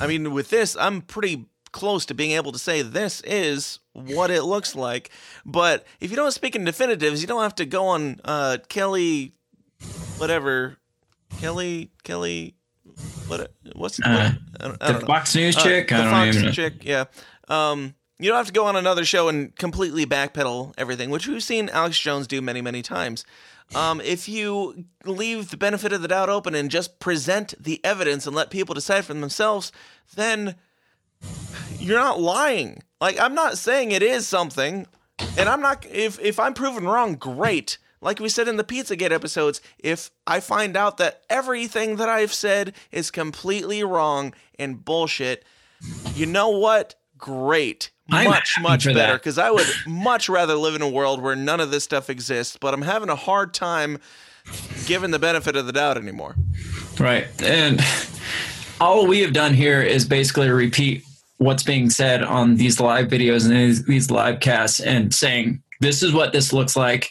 I 0.00 0.06
mean, 0.06 0.32
with 0.32 0.50
this, 0.50 0.76
I'm 0.76 1.00
pretty 1.00 1.46
close 1.72 2.06
to 2.06 2.14
being 2.14 2.32
able 2.32 2.52
to 2.52 2.58
say 2.58 2.82
this 2.82 3.20
is 3.22 3.78
what 3.92 4.30
it 4.30 4.42
looks 4.44 4.74
like. 4.74 5.10
But 5.44 5.86
if 6.00 6.10
you 6.10 6.16
don't 6.16 6.32
speak 6.32 6.54
in 6.56 6.64
definitives, 6.64 7.20
you 7.20 7.26
don't 7.28 7.42
have 7.42 7.54
to 7.56 7.66
go 7.66 7.86
on 7.86 8.20
uh, 8.24 8.58
Kelly, 8.68 9.32
whatever, 10.18 10.76
Kelly, 11.40 11.90
Kelly, 12.04 12.54
what? 13.26 13.52
What's 13.74 14.00
Uh, 14.00 14.32
what, 14.58 14.62
I 14.62 14.68
don't, 14.68 14.82
I 14.82 14.92
The 14.92 14.98
know. 15.00 15.06
Fox 15.06 15.34
News 15.34 15.56
Uh, 15.56 15.62
chick, 15.62 15.88
the 15.88 15.94
I 15.96 15.98
don't 16.02 16.10
Fox 16.10 16.28
even 16.36 16.46
know. 16.46 16.52
chick, 16.52 16.84
yeah. 16.84 17.04
Um, 17.48 17.94
you 18.18 18.28
don't 18.28 18.36
have 18.36 18.46
to 18.48 18.52
go 18.52 18.66
on 18.66 18.74
another 18.76 19.04
show 19.04 19.28
and 19.28 19.54
completely 19.56 20.04
backpedal 20.04 20.74
everything, 20.76 21.10
which 21.10 21.28
we've 21.28 21.42
seen 21.42 21.68
Alex 21.68 21.98
Jones 21.98 22.26
do 22.26 22.42
many, 22.42 22.60
many 22.60 22.82
times. 22.82 23.24
Um, 23.74 24.00
if 24.00 24.28
you 24.28 24.86
leave 25.04 25.50
the 25.50 25.56
benefit 25.58 25.92
of 25.92 26.00
the 26.02 26.08
doubt 26.08 26.30
open 26.30 26.54
and 26.54 26.70
just 26.70 26.98
present 27.00 27.54
the 27.62 27.84
evidence 27.84 28.26
and 28.26 28.34
let 28.34 28.48
people 28.50 28.74
decide 28.74 29.04
for 29.04 29.12
themselves, 29.14 29.70
then 30.16 30.56
you're 31.78 31.98
not 31.98 32.20
lying. 32.20 32.82
Like 33.00 33.18
I'm 33.18 33.34
not 33.34 33.58
saying 33.58 33.92
it 33.92 34.02
is 34.02 34.26
something, 34.26 34.86
and 35.38 35.48
I'm 35.48 35.60
not. 35.60 35.86
If 35.86 36.18
if 36.20 36.40
I'm 36.40 36.54
proven 36.54 36.84
wrong, 36.84 37.14
great. 37.14 37.78
Like 38.00 38.20
we 38.20 38.28
said 38.28 38.46
in 38.46 38.56
the 38.56 38.64
Pizzagate 38.64 39.10
episodes, 39.10 39.60
if 39.78 40.10
I 40.26 40.38
find 40.38 40.76
out 40.76 40.98
that 40.98 41.22
everything 41.28 41.96
that 41.96 42.08
I've 42.08 42.32
said 42.32 42.74
is 42.92 43.10
completely 43.10 43.82
wrong 43.82 44.34
and 44.56 44.84
bullshit, 44.84 45.44
you 46.14 46.26
know 46.26 46.48
what? 46.50 46.94
Great. 47.16 47.90
I'm 48.10 48.30
much, 48.30 48.56
much 48.60 48.84
better. 48.84 49.14
Because 49.14 49.36
I 49.36 49.50
would 49.50 49.66
much 49.86 50.28
rather 50.28 50.54
live 50.54 50.74
in 50.74 50.82
a 50.82 50.88
world 50.88 51.20
where 51.20 51.34
none 51.34 51.60
of 51.60 51.70
this 51.70 51.84
stuff 51.84 52.08
exists, 52.08 52.56
but 52.58 52.72
I'm 52.72 52.82
having 52.82 53.08
a 53.08 53.16
hard 53.16 53.52
time 53.52 53.98
giving 54.86 55.10
the 55.10 55.18
benefit 55.18 55.56
of 55.56 55.66
the 55.66 55.72
doubt 55.72 55.98
anymore. 55.98 56.36
Right. 56.98 57.26
And 57.42 57.80
all 58.80 59.06
we 59.06 59.20
have 59.20 59.32
done 59.32 59.54
here 59.54 59.82
is 59.82 60.06
basically 60.06 60.48
repeat 60.48 61.04
what's 61.38 61.62
being 61.62 61.88
said 61.90 62.22
on 62.22 62.56
these 62.56 62.78
live 62.80 63.06
videos 63.08 63.44
and 63.46 63.54
these, 63.56 63.84
these 63.84 64.10
live 64.10 64.40
casts 64.40 64.80
and 64.80 65.14
saying, 65.14 65.62
this 65.80 66.02
is 66.02 66.12
what 66.12 66.32
this 66.32 66.52
looks 66.52 66.76
like. 66.76 67.10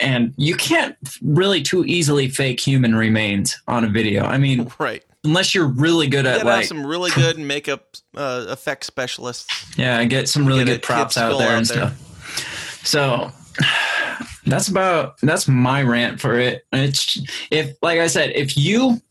And 0.00 0.32
you 0.36 0.54
can't 0.54 0.96
really 1.22 1.60
too 1.62 1.84
easily 1.84 2.28
fake 2.28 2.60
human 2.60 2.94
remains 2.94 3.60
on 3.66 3.82
a 3.84 3.88
video. 3.88 4.22
I 4.24 4.38
mean, 4.38 4.70
Right. 4.78 5.02
unless 5.24 5.54
you're 5.56 5.66
really 5.66 6.06
good 6.06 6.24
at 6.26 6.46
like, 6.46 6.66
some 6.66 6.86
really 6.86 7.10
good 7.10 7.36
makeup 7.40 7.96
uh, 8.16 8.46
effect 8.48 8.84
specialists. 8.84 9.76
yeah, 9.76 10.02
get 10.04 10.28
some 10.28 10.46
really 10.46 10.64
Get 10.64 10.74
good 10.74 10.82
props 10.82 11.16
out 11.18 11.38
there 11.38 11.48
out 11.50 11.58
and 11.58 11.66
there. 11.66 11.88
stuff. 11.88 12.86
So 12.86 13.32
that's 14.46 14.68
about 14.68 15.18
that's 15.20 15.48
my 15.48 15.82
rant 15.82 16.20
for 16.20 16.38
it. 16.38 16.62
It's 16.72 17.18
if 17.50 17.76
like 17.82 17.98
I 17.98 18.06
said, 18.06 18.30
if 18.36 18.56
you 18.56 19.02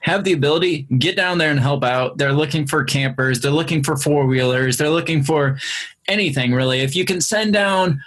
have 0.00 0.24
the 0.24 0.32
ability, 0.32 0.86
get 0.98 1.16
down 1.16 1.38
there 1.38 1.50
and 1.50 1.60
help 1.60 1.84
out. 1.84 2.18
They're 2.18 2.32
looking 2.32 2.66
for 2.66 2.84
campers, 2.84 3.40
they're 3.40 3.50
looking 3.50 3.82
for 3.82 3.96
four 3.96 4.26
wheelers, 4.26 4.76
they're 4.76 4.90
looking 4.90 5.22
for 5.22 5.58
anything 6.06 6.52
really. 6.52 6.80
If 6.80 6.94
you 6.94 7.04
can 7.04 7.20
send 7.20 7.52
down 7.52 8.00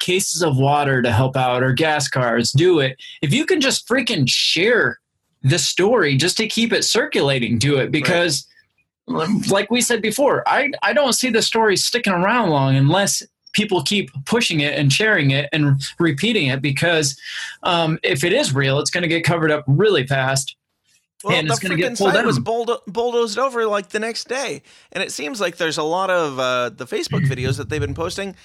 cases 0.00 0.42
of 0.42 0.56
water 0.58 1.00
to 1.02 1.10
help 1.10 1.36
out 1.36 1.62
or 1.62 1.72
gas 1.72 2.08
cars, 2.08 2.52
do 2.52 2.80
it. 2.80 2.96
If 3.22 3.32
you 3.32 3.46
can 3.46 3.60
just 3.60 3.88
freaking 3.88 4.28
share 4.28 5.00
the 5.42 5.58
story 5.58 6.16
just 6.16 6.36
to 6.38 6.48
keep 6.48 6.72
it 6.72 6.84
circulating, 6.84 7.58
do 7.58 7.76
it 7.76 7.90
because 7.90 8.46
like 9.06 9.70
we 9.70 9.80
said 9.80 10.02
before, 10.02 10.46
I 10.48 10.70
I 10.82 10.92
don't 10.92 11.12
see 11.12 11.30
the 11.30 11.42
story 11.42 11.76
sticking 11.76 12.12
around 12.12 12.50
long 12.50 12.76
unless 12.76 13.22
people 13.52 13.82
keep 13.82 14.10
pushing 14.26 14.60
it 14.60 14.78
and 14.78 14.92
sharing 14.92 15.30
it 15.30 15.48
and 15.52 15.80
repeating 15.98 16.48
it 16.48 16.60
because 16.60 17.18
um, 17.62 17.98
if 18.02 18.22
it 18.22 18.32
is 18.32 18.54
real, 18.54 18.78
it's 18.78 18.90
going 18.90 19.02
to 19.02 19.08
get 19.08 19.24
covered 19.24 19.50
up 19.50 19.64
really 19.66 20.06
fast. 20.06 20.56
Well, 21.24 21.34
and 21.34 21.48
the 21.48 21.52
it's 21.54 21.60
going 21.62 21.70
to 21.70 21.76
get 21.76 21.92
freaking 21.92 21.98
pulled 21.98 22.12
site 22.12 22.26
was 22.26 22.38
bulldo- 22.38 22.82
bulldozed 22.86 23.38
over 23.38 23.66
like 23.66 23.88
the 23.88 23.98
next 23.98 24.28
day, 24.28 24.62
and 24.92 25.02
it 25.02 25.10
seems 25.10 25.40
like 25.40 25.56
there's 25.56 25.78
a 25.78 25.82
lot 25.82 26.10
of 26.10 26.38
uh, 26.38 26.68
the 26.68 26.86
Facebook 26.86 27.26
videos 27.26 27.56
that 27.56 27.68
they've 27.70 27.80
been 27.80 27.94
posting. 27.94 28.36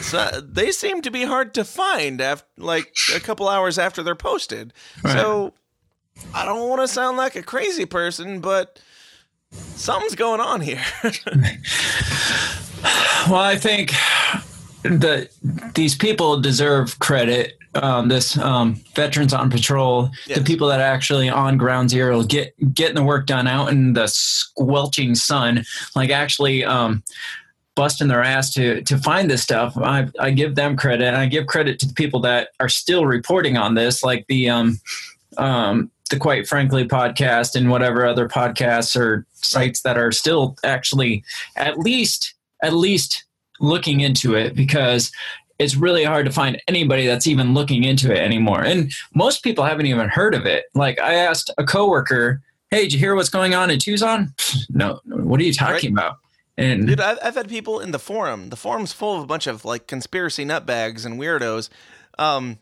So 0.00 0.40
they 0.42 0.72
seem 0.72 1.00
to 1.02 1.10
be 1.10 1.24
hard 1.24 1.54
to 1.54 1.64
find 1.64 2.20
after 2.20 2.46
like 2.56 2.92
a 3.14 3.20
couple 3.20 3.48
hours 3.48 3.78
after 3.78 4.02
they're 4.02 4.14
posted. 4.16 4.72
So 5.02 5.54
I 6.34 6.44
don't 6.44 6.68
want 6.68 6.80
to 6.82 6.88
sound 6.88 7.16
like 7.16 7.36
a 7.36 7.42
crazy 7.42 7.86
person, 7.86 8.40
but 8.40 8.80
something's 9.52 10.16
going 10.16 10.40
on 10.40 10.60
here. 10.60 10.82
Well, 13.28 13.40
I 13.40 13.56
think 13.56 13.92
that 14.82 15.30
these 15.74 15.94
people 15.94 16.40
deserve 16.40 16.98
credit. 16.98 17.54
Um, 17.74 18.08
this 18.08 18.36
um, 18.38 18.74
veterans 18.96 19.32
on 19.34 19.50
patrol, 19.50 20.10
Yes. 20.26 20.38
the 20.38 20.44
people 20.44 20.68
that 20.68 20.80
are 20.80 20.84
actually 20.94 21.28
on 21.28 21.58
ground 21.58 21.90
zero, 21.90 22.22
get 22.22 22.54
getting 22.74 22.94
the 22.96 23.04
work 23.04 23.26
done 23.26 23.46
out 23.46 23.68
in 23.68 23.92
the 23.92 24.08
squelching 24.08 25.14
sun, 25.14 25.64
like 25.94 26.10
actually 26.10 26.64
um, 26.64 27.02
busting 27.76 28.08
their 28.08 28.22
ass 28.24 28.52
to 28.54 28.82
to 28.82 28.96
find 28.98 29.30
this 29.30 29.42
stuff. 29.42 29.76
I, 29.76 30.08
I 30.18 30.30
give 30.30 30.54
them 30.54 30.76
credit, 30.76 31.06
and 31.08 31.16
I 31.16 31.26
give 31.26 31.46
credit 31.46 31.78
to 31.80 31.86
the 31.86 31.94
people 31.94 32.20
that 32.20 32.48
are 32.58 32.70
still 32.70 33.04
reporting 33.04 33.58
on 33.58 33.74
this, 33.74 34.02
like 34.02 34.26
the 34.28 34.48
um, 34.48 34.80
um, 35.36 35.90
the 36.10 36.18
Quite 36.18 36.48
Frankly 36.48 36.88
podcast 36.88 37.54
and 37.54 37.70
whatever 37.70 38.06
other 38.06 38.28
podcasts 38.28 38.96
or 38.98 39.26
sites 39.34 39.82
that 39.82 39.98
are 39.98 40.10
still 40.10 40.56
actually 40.64 41.22
at 41.54 41.78
least 41.78 42.34
at 42.62 42.72
least 42.72 43.24
looking 43.60 44.00
into 44.00 44.34
it 44.34 44.54
because 44.54 45.10
it's 45.58 45.74
really 45.74 46.04
hard 46.04 46.24
to 46.26 46.32
find 46.32 46.60
anybody 46.68 47.06
that's 47.06 47.26
even 47.26 47.52
looking 47.52 47.84
into 47.84 48.12
it 48.12 48.18
anymore. 48.18 48.62
And 48.62 48.92
most 49.14 49.42
people 49.42 49.64
haven't 49.64 49.86
even 49.86 50.08
heard 50.08 50.34
of 50.34 50.46
it. 50.46 50.66
Like 50.74 51.00
I 51.00 51.14
asked 51.14 51.50
a 51.58 51.64
coworker, 51.64 52.40
"Hey, 52.70 52.82
did 52.82 52.92
you 52.92 52.98
hear 52.98 53.14
what's 53.14 53.28
going 53.30 53.54
on 53.54 53.70
in 53.70 53.78
Tucson?" 53.78 54.34
No, 54.70 55.00
what 55.06 55.40
are 55.40 55.44
you 55.44 55.52
talking 55.52 55.92
about? 55.92 56.18
And 56.56 56.86
Dude, 56.86 57.00
I've, 57.00 57.18
I've 57.22 57.34
had 57.34 57.48
people 57.48 57.80
in 57.80 57.92
the 57.92 57.98
forum. 57.98 58.50
The 58.50 58.56
forum's 58.56 58.92
full 58.92 59.16
of 59.16 59.22
a 59.22 59.26
bunch 59.26 59.46
of 59.46 59.64
like 59.64 59.86
conspiracy 59.86 60.44
nutbags 60.44 61.04
and 61.06 61.18
weirdos. 61.18 61.68
Um, 62.18 62.58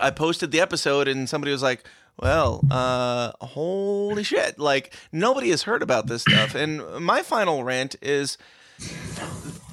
I 0.00 0.10
posted 0.10 0.50
the 0.50 0.60
episode 0.60 1.08
and 1.08 1.28
somebody 1.28 1.52
was 1.52 1.62
like, 1.62 1.84
"Well, 2.18 2.64
uh, 2.70 3.32
holy 3.40 4.22
shit!" 4.22 4.58
Like 4.58 4.94
nobody 5.10 5.50
has 5.50 5.62
heard 5.62 5.82
about 5.82 6.06
this 6.06 6.22
stuff. 6.22 6.54
And 6.54 6.84
my 7.00 7.22
final 7.22 7.64
rant 7.64 7.96
is, 8.02 8.36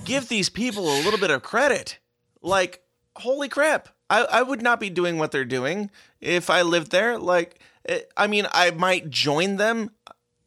give 0.08 0.30
these 0.30 0.50
people 0.50 0.86
a 0.86 1.04
little 1.04 1.20
bit 1.20 1.30
of 1.30 1.44
credit. 1.44 2.00
Like, 2.42 2.82
holy 3.18 3.50
crap! 3.50 3.90
I, 4.10 4.24
I 4.24 4.42
would 4.42 4.62
not 4.62 4.80
be 4.80 4.90
doing 4.90 5.18
what 5.18 5.32
they're 5.32 5.46
doing 5.46 5.92
if 6.22 6.50
I 6.50 6.62
lived 6.62 6.92
there. 6.92 7.20
Like, 7.20 7.60
eh, 7.88 8.00
I 8.16 8.28
mean, 8.28 8.48
I 8.52 8.72
might 8.72 9.10
join 9.10 9.58
them 9.58 9.92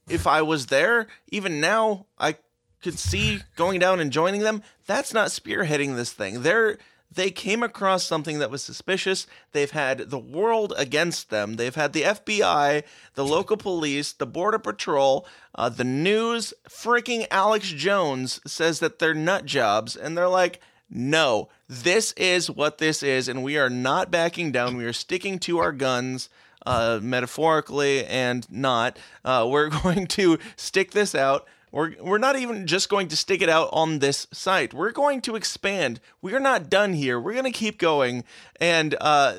if 0.08 0.26
I 0.26 0.42
was 0.42 0.66
there. 0.66 1.06
Even 1.28 1.60
now, 1.60 2.06
I 2.18 2.36
could 2.82 2.98
see 2.98 3.40
going 3.56 3.78
down 3.78 4.00
and 4.00 4.10
joining 4.10 4.40
them. 4.40 4.62
That's 4.86 5.12
not 5.12 5.28
spearheading 5.28 5.96
this 5.96 6.12
thing. 6.12 6.42
They're 6.42 6.78
they 7.12 7.30
came 7.30 7.62
across 7.62 8.04
something 8.04 8.38
that 8.38 8.50
was 8.50 8.62
suspicious. 8.62 9.26
They've 9.52 9.70
had 9.70 10.10
the 10.10 10.18
world 10.18 10.72
against 10.76 11.30
them. 11.30 11.56
They've 11.56 11.74
had 11.74 11.92
the 11.92 12.02
FBI, 12.02 12.84
the 13.14 13.24
local 13.24 13.56
police, 13.56 14.12
the 14.12 14.26
border 14.26 14.58
patrol, 14.58 15.26
uh, 15.54 15.68
the 15.68 15.84
news. 15.84 16.54
Freaking 16.68 17.26
Alex 17.30 17.68
Jones 17.68 18.40
says 18.46 18.78
that 18.78 18.98
they're 18.98 19.14
nut 19.14 19.44
jobs, 19.44 19.96
and 19.96 20.16
they're 20.16 20.28
like, 20.28 20.60
no, 20.88 21.48
this 21.68 22.12
is 22.12 22.50
what 22.50 22.78
this 22.78 23.02
is, 23.02 23.28
and 23.28 23.42
we 23.42 23.56
are 23.56 23.70
not 23.70 24.10
backing 24.10 24.52
down. 24.52 24.76
We 24.76 24.84
are 24.84 24.92
sticking 24.92 25.38
to 25.40 25.58
our 25.58 25.72
guns, 25.72 26.28
uh, 26.66 27.00
metaphorically 27.02 28.04
and 28.06 28.50
not. 28.50 28.98
Uh, 29.24 29.46
we're 29.48 29.68
going 29.82 30.06
to 30.08 30.38
stick 30.56 30.92
this 30.92 31.14
out. 31.14 31.46
We're, 31.72 31.94
we're 32.00 32.18
not 32.18 32.36
even 32.36 32.66
just 32.66 32.88
going 32.88 33.08
to 33.08 33.16
stick 33.16 33.42
it 33.42 33.48
out 33.48 33.68
on 33.72 34.00
this 34.00 34.26
site. 34.32 34.74
We're 34.74 34.90
going 34.92 35.20
to 35.22 35.36
expand. 35.36 36.00
We're 36.20 36.40
not 36.40 36.68
done 36.68 36.92
here. 36.94 37.20
We're 37.20 37.32
going 37.32 37.44
to 37.44 37.50
keep 37.52 37.78
going. 37.78 38.24
And 38.60 38.96
uh, 39.00 39.34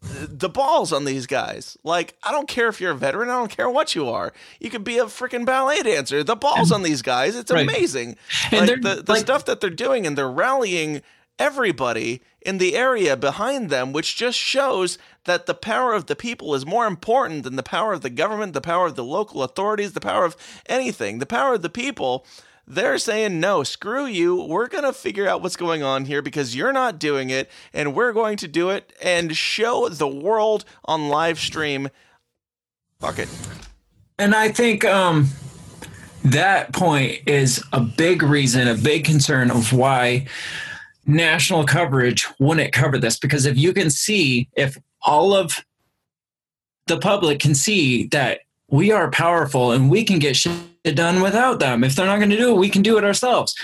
the 0.00 0.48
balls 0.48 0.92
on 0.92 1.04
these 1.04 1.26
guys. 1.26 1.76
Like, 1.82 2.16
I 2.22 2.30
don't 2.30 2.46
care 2.48 2.68
if 2.68 2.80
you're 2.80 2.92
a 2.92 2.96
veteran. 2.96 3.28
I 3.28 3.38
don't 3.38 3.50
care 3.50 3.68
what 3.68 3.94
you 3.96 4.08
are. 4.08 4.32
You 4.60 4.70
could 4.70 4.84
be 4.84 4.98
a 4.98 5.06
freaking 5.06 5.44
ballet 5.44 5.82
dancer. 5.82 6.22
The 6.22 6.36
balls 6.36 6.70
on 6.70 6.82
these 6.84 7.02
guys. 7.02 7.34
It's 7.34 7.50
Right. 7.50 7.68
amazing. 7.68 8.16
And 8.52 8.68
like 8.68 8.80
the, 8.82 9.02
the 9.02 9.12
like- 9.14 9.20
stuff 9.20 9.44
that 9.46 9.60
they're 9.60 9.70
doing, 9.70 10.06
and 10.06 10.16
they're 10.16 10.30
rallying 10.30 11.02
everybody 11.38 12.22
in 12.40 12.58
the 12.58 12.76
area 12.76 13.16
behind 13.16 13.70
them, 13.70 13.92
which 13.92 14.16
just 14.16 14.38
shows 14.38 14.98
that 15.24 15.46
the 15.46 15.54
power 15.54 15.92
of 15.92 16.06
the 16.06 16.16
people 16.16 16.54
is 16.54 16.64
more 16.64 16.86
important 16.86 17.44
than 17.44 17.56
the 17.56 17.62
power 17.62 17.92
of 17.92 18.00
the 18.00 18.10
government, 18.10 18.52
the 18.52 18.60
power 18.60 18.86
of 18.86 18.96
the 18.96 19.04
local 19.04 19.42
authorities, 19.42 19.92
the 19.92 20.00
power 20.00 20.24
of 20.24 20.36
anything. 20.66 21.18
The 21.18 21.26
power 21.26 21.54
of 21.54 21.62
the 21.62 21.68
people. 21.68 22.24
They're 22.66 22.98
saying, 22.98 23.40
no, 23.40 23.62
screw 23.62 24.04
you. 24.04 24.42
We're 24.42 24.68
going 24.68 24.84
to 24.84 24.92
figure 24.92 25.26
out 25.26 25.42
what's 25.42 25.56
going 25.56 25.82
on 25.82 26.04
here 26.04 26.20
because 26.20 26.54
you're 26.54 26.72
not 26.72 26.98
doing 26.98 27.30
it, 27.30 27.50
and 27.72 27.94
we're 27.94 28.12
going 28.12 28.36
to 28.38 28.48
do 28.48 28.68
it 28.68 28.92
and 29.02 29.34
show 29.34 29.88
the 29.88 30.06
world 30.06 30.66
on 30.84 31.08
live 31.08 31.38
stream. 31.38 31.88
Fuck 33.00 33.20
it. 33.20 33.28
And 34.18 34.34
I 34.34 34.50
think 34.50 34.84
um, 34.84 35.28
that 36.24 36.72
point 36.74 37.20
is 37.26 37.64
a 37.72 37.80
big 37.80 38.22
reason, 38.22 38.68
a 38.68 38.74
big 38.74 39.04
concern 39.04 39.50
of 39.50 39.72
why 39.72 40.26
national 41.08 41.64
coverage 41.64 42.28
wouldn't 42.38 42.72
cover 42.72 42.98
this. 42.98 43.18
Because 43.18 43.46
if 43.46 43.56
you 43.56 43.72
can 43.72 43.90
see, 43.90 44.48
if 44.56 44.78
all 45.02 45.34
of 45.34 45.64
the 46.86 46.98
public 46.98 47.40
can 47.40 47.54
see 47.54 48.06
that 48.08 48.40
we 48.70 48.92
are 48.92 49.10
powerful 49.10 49.72
and 49.72 49.90
we 49.90 50.04
can 50.04 50.18
get 50.18 50.36
shit 50.36 50.52
done 50.84 51.20
without 51.22 51.58
them, 51.58 51.82
if 51.82 51.96
they're 51.96 52.06
not 52.06 52.18
going 52.18 52.30
to 52.30 52.36
do 52.36 52.54
it, 52.54 52.58
we 52.58 52.68
can 52.68 52.82
do 52.82 52.98
it 52.98 53.04
ourselves. 53.04 53.54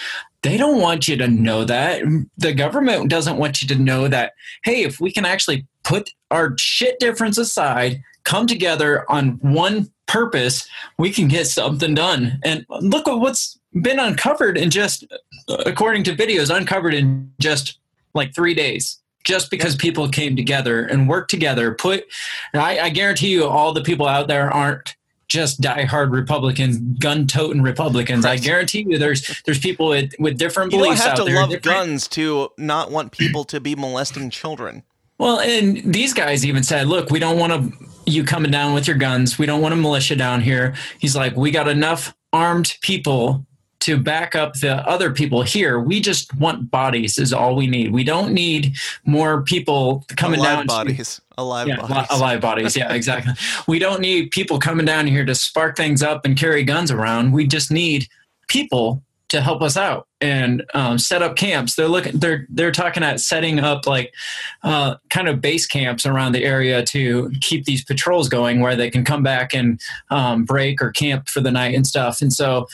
They 0.43 0.57
don't 0.57 0.81
want 0.81 1.09
you 1.09 1.17
to 1.17 1.29
know 1.29 1.65
that. 1.65 2.03
The 2.37 2.53
government 2.53 3.09
doesn't 3.09 3.39
want 3.39 3.63
you 3.63 3.69
to 3.69 3.77
know 3.77 4.09
that, 4.09 4.33
hey, 4.65 4.83
if 4.83 5.01
we 5.01 5.13
can 5.13 5.25
actually 5.25 5.67
put 5.85 6.11
our 6.31 6.55
shit 6.59 6.99
difference 6.99 7.39
aside, 7.39 8.03
come 8.25 8.47
together 8.47 9.11
on 9.11 9.39
one 9.41 9.91
purpose, 10.07 10.69
we 10.99 11.11
can 11.11 11.29
get 11.29 11.47
something 11.47 11.95
done. 11.95 12.41
And 12.45 12.67
look 12.69 13.09
at 13.09 13.15
what's 13.15 13.59
been 13.81 13.99
uncovered 13.99 14.57
in 14.57 14.71
just, 14.71 15.05
according 15.49 16.05
to 16.05 16.15
videos, 16.15 16.55
uncovered 16.55 16.95
in 16.95 17.33
just 17.41 17.79
like 18.15 18.35
three 18.35 18.55
days. 18.55 19.01
Just 19.25 19.51
because 19.51 19.75
people 19.75 20.07
came 20.11 20.37
together 20.37 20.85
and 20.85 21.09
worked 21.09 21.31
together, 21.31 21.73
put, 21.73 22.05
I, 22.53 22.79
I 22.79 22.89
guarantee 22.91 23.29
you, 23.29 23.47
all 23.47 23.73
the 23.73 23.81
people 23.83 24.07
out 24.07 24.29
there 24.29 24.51
aren't 24.51 24.97
just 25.29 25.63
diehard 25.63 26.13
Republicans, 26.13 26.77
gun-toting 26.99 27.63
Republicans. 27.63 28.27
I 28.27 28.37
guarantee 28.37 28.85
you, 28.87 28.99
there's 28.99 29.43
there's 29.47 29.59
people 29.59 29.89
with, 29.89 30.13
with 30.19 30.37
different 30.37 30.71
beliefs. 30.71 31.01
You 31.01 31.07
don't 31.07 31.17
beliefs 31.17 31.39
have 31.39 31.49
to 31.49 31.55
love 31.55 31.63
guns 31.63 32.07
to 32.09 32.51
not 32.59 32.91
want 32.91 33.13
people 33.13 33.45
to 33.45 33.61
be 33.61 33.75
molesting 33.75 34.29
children. 34.29 34.83
Well, 35.17 35.41
and 35.41 35.95
these 35.95 36.13
guys 36.13 36.45
even 36.45 36.63
said, 36.63 36.87
"Look, 36.87 37.11
we 37.11 37.19
don't 37.19 37.39
want 37.39 37.53
to 37.53 37.87
you 38.05 38.25
coming 38.25 38.51
down 38.51 38.75
with 38.75 38.87
your 38.87 38.99
guns. 38.99 39.39
We 39.39 39.47
don't 39.47 39.63
want 39.63 39.73
a 39.73 39.77
militia 39.77 40.17
down 40.17 40.43
here." 40.43 40.75
He's 40.99 41.17
like, 41.17 41.35
"We 41.35 41.51
got 41.51 41.67
enough 41.67 42.15
armed 42.33 42.77
people 42.83 43.47
to 43.85 43.99
back 43.99 44.35
up 44.35 44.55
the 44.55 44.77
other 44.89 45.13
people 45.13 45.43
here. 45.43 45.79
We 45.79 46.01
just 46.01 46.35
want 46.37 46.71
bodies 46.71 47.19
is 47.19 47.35
all 47.35 47.55
we 47.55 47.67
need. 47.67 47.93
We 47.93 48.03
don't 48.03 48.33
need 48.33 48.75
more 49.05 49.43
people 49.43 50.07
coming 50.17 50.41
alive 50.41 50.57
down 50.57 50.67
bodies. 50.67 51.21
alive 51.37 51.69
yeah, 51.69 51.77
bodies. 51.77 51.97
li- 51.97 52.07
alive 52.17 52.41
bodies. 52.41 52.77
Yeah, 52.77 52.95
exactly. 52.95 53.35
we 53.69 53.79
don't 53.79 54.01
need 54.01 54.31
people 54.31 54.59
coming 54.59 54.87
down 54.87 55.07
here 55.07 55.27
to 55.27 55.35
spark 55.35 55.77
things 55.77 56.03
up 56.03 56.25
and 56.25 56.35
carry 56.35 56.65
guns 56.65 56.91
around. 56.91 57.33
We 57.33 57.47
just 57.47 57.71
need 57.71 58.09
people 58.49 59.03
to 59.29 59.43
help 59.43 59.61
us 59.61 59.77
out 59.77 60.07
and 60.23 60.65
um, 60.73 60.99
set 60.99 61.21
up 61.21 61.37
camps. 61.37 61.75
They're 61.75 61.89
looking. 61.89 62.19
They're 62.19 62.47
they're 62.49 62.73
talking 62.73 63.03
at 63.03 63.21
setting 63.21 63.59
up 63.59 63.87
like 63.87 64.15
uh, 64.63 64.97
kind 65.11 65.29
of 65.29 65.43
base 65.43 65.67
camps 65.67 66.07
around 66.07 66.33
the 66.33 66.45
area 66.45 66.83
to 66.87 67.31
keep 67.43 67.67
these 67.67 67.85
patrols 67.85 68.31
going, 68.31 68.61
where 68.61 68.77
they 68.77 68.91
can 68.91 69.05
come 69.05 69.23
back 69.23 69.53
and 69.53 69.79
um, 70.11 70.45
break 70.45 70.81
or 70.81 70.91
camp 70.91 71.29
for 71.29 71.43
the 71.43 71.51
night 71.51 71.75
and 71.75 71.87
stuff. 71.87 72.23
And 72.23 72.33
so. 72.33 72.67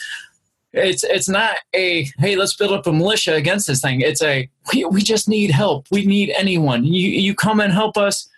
It's 0.73 1.03
it's 1.03 1.27
not 1.27 1.57
a 1.75 2.07
hey 2.17 2.35
let's 2.35 2.55
build 2.55 2.71
up 2.71 2.87
a 2.87 2.93
militia 2.93 3.35
against 3.35 3.67
this 3.67 3.81
thing. 3.81 4.01
It's 4.01 4.21
a 4.21 4.49
we, 4.73 4.85
we 4.85 5.01
just 5.01 5.27
need 5.27 5.51
help. 5.51 5.87
We 5.91 6.05
need 6.05 6.31
anyone. 6.31 6.85
You 6.85 7.09
you 7.09 7.35
come 7.35 7.59
and 7.59 7.73
help 7.73 7.97
us 7.97 8.29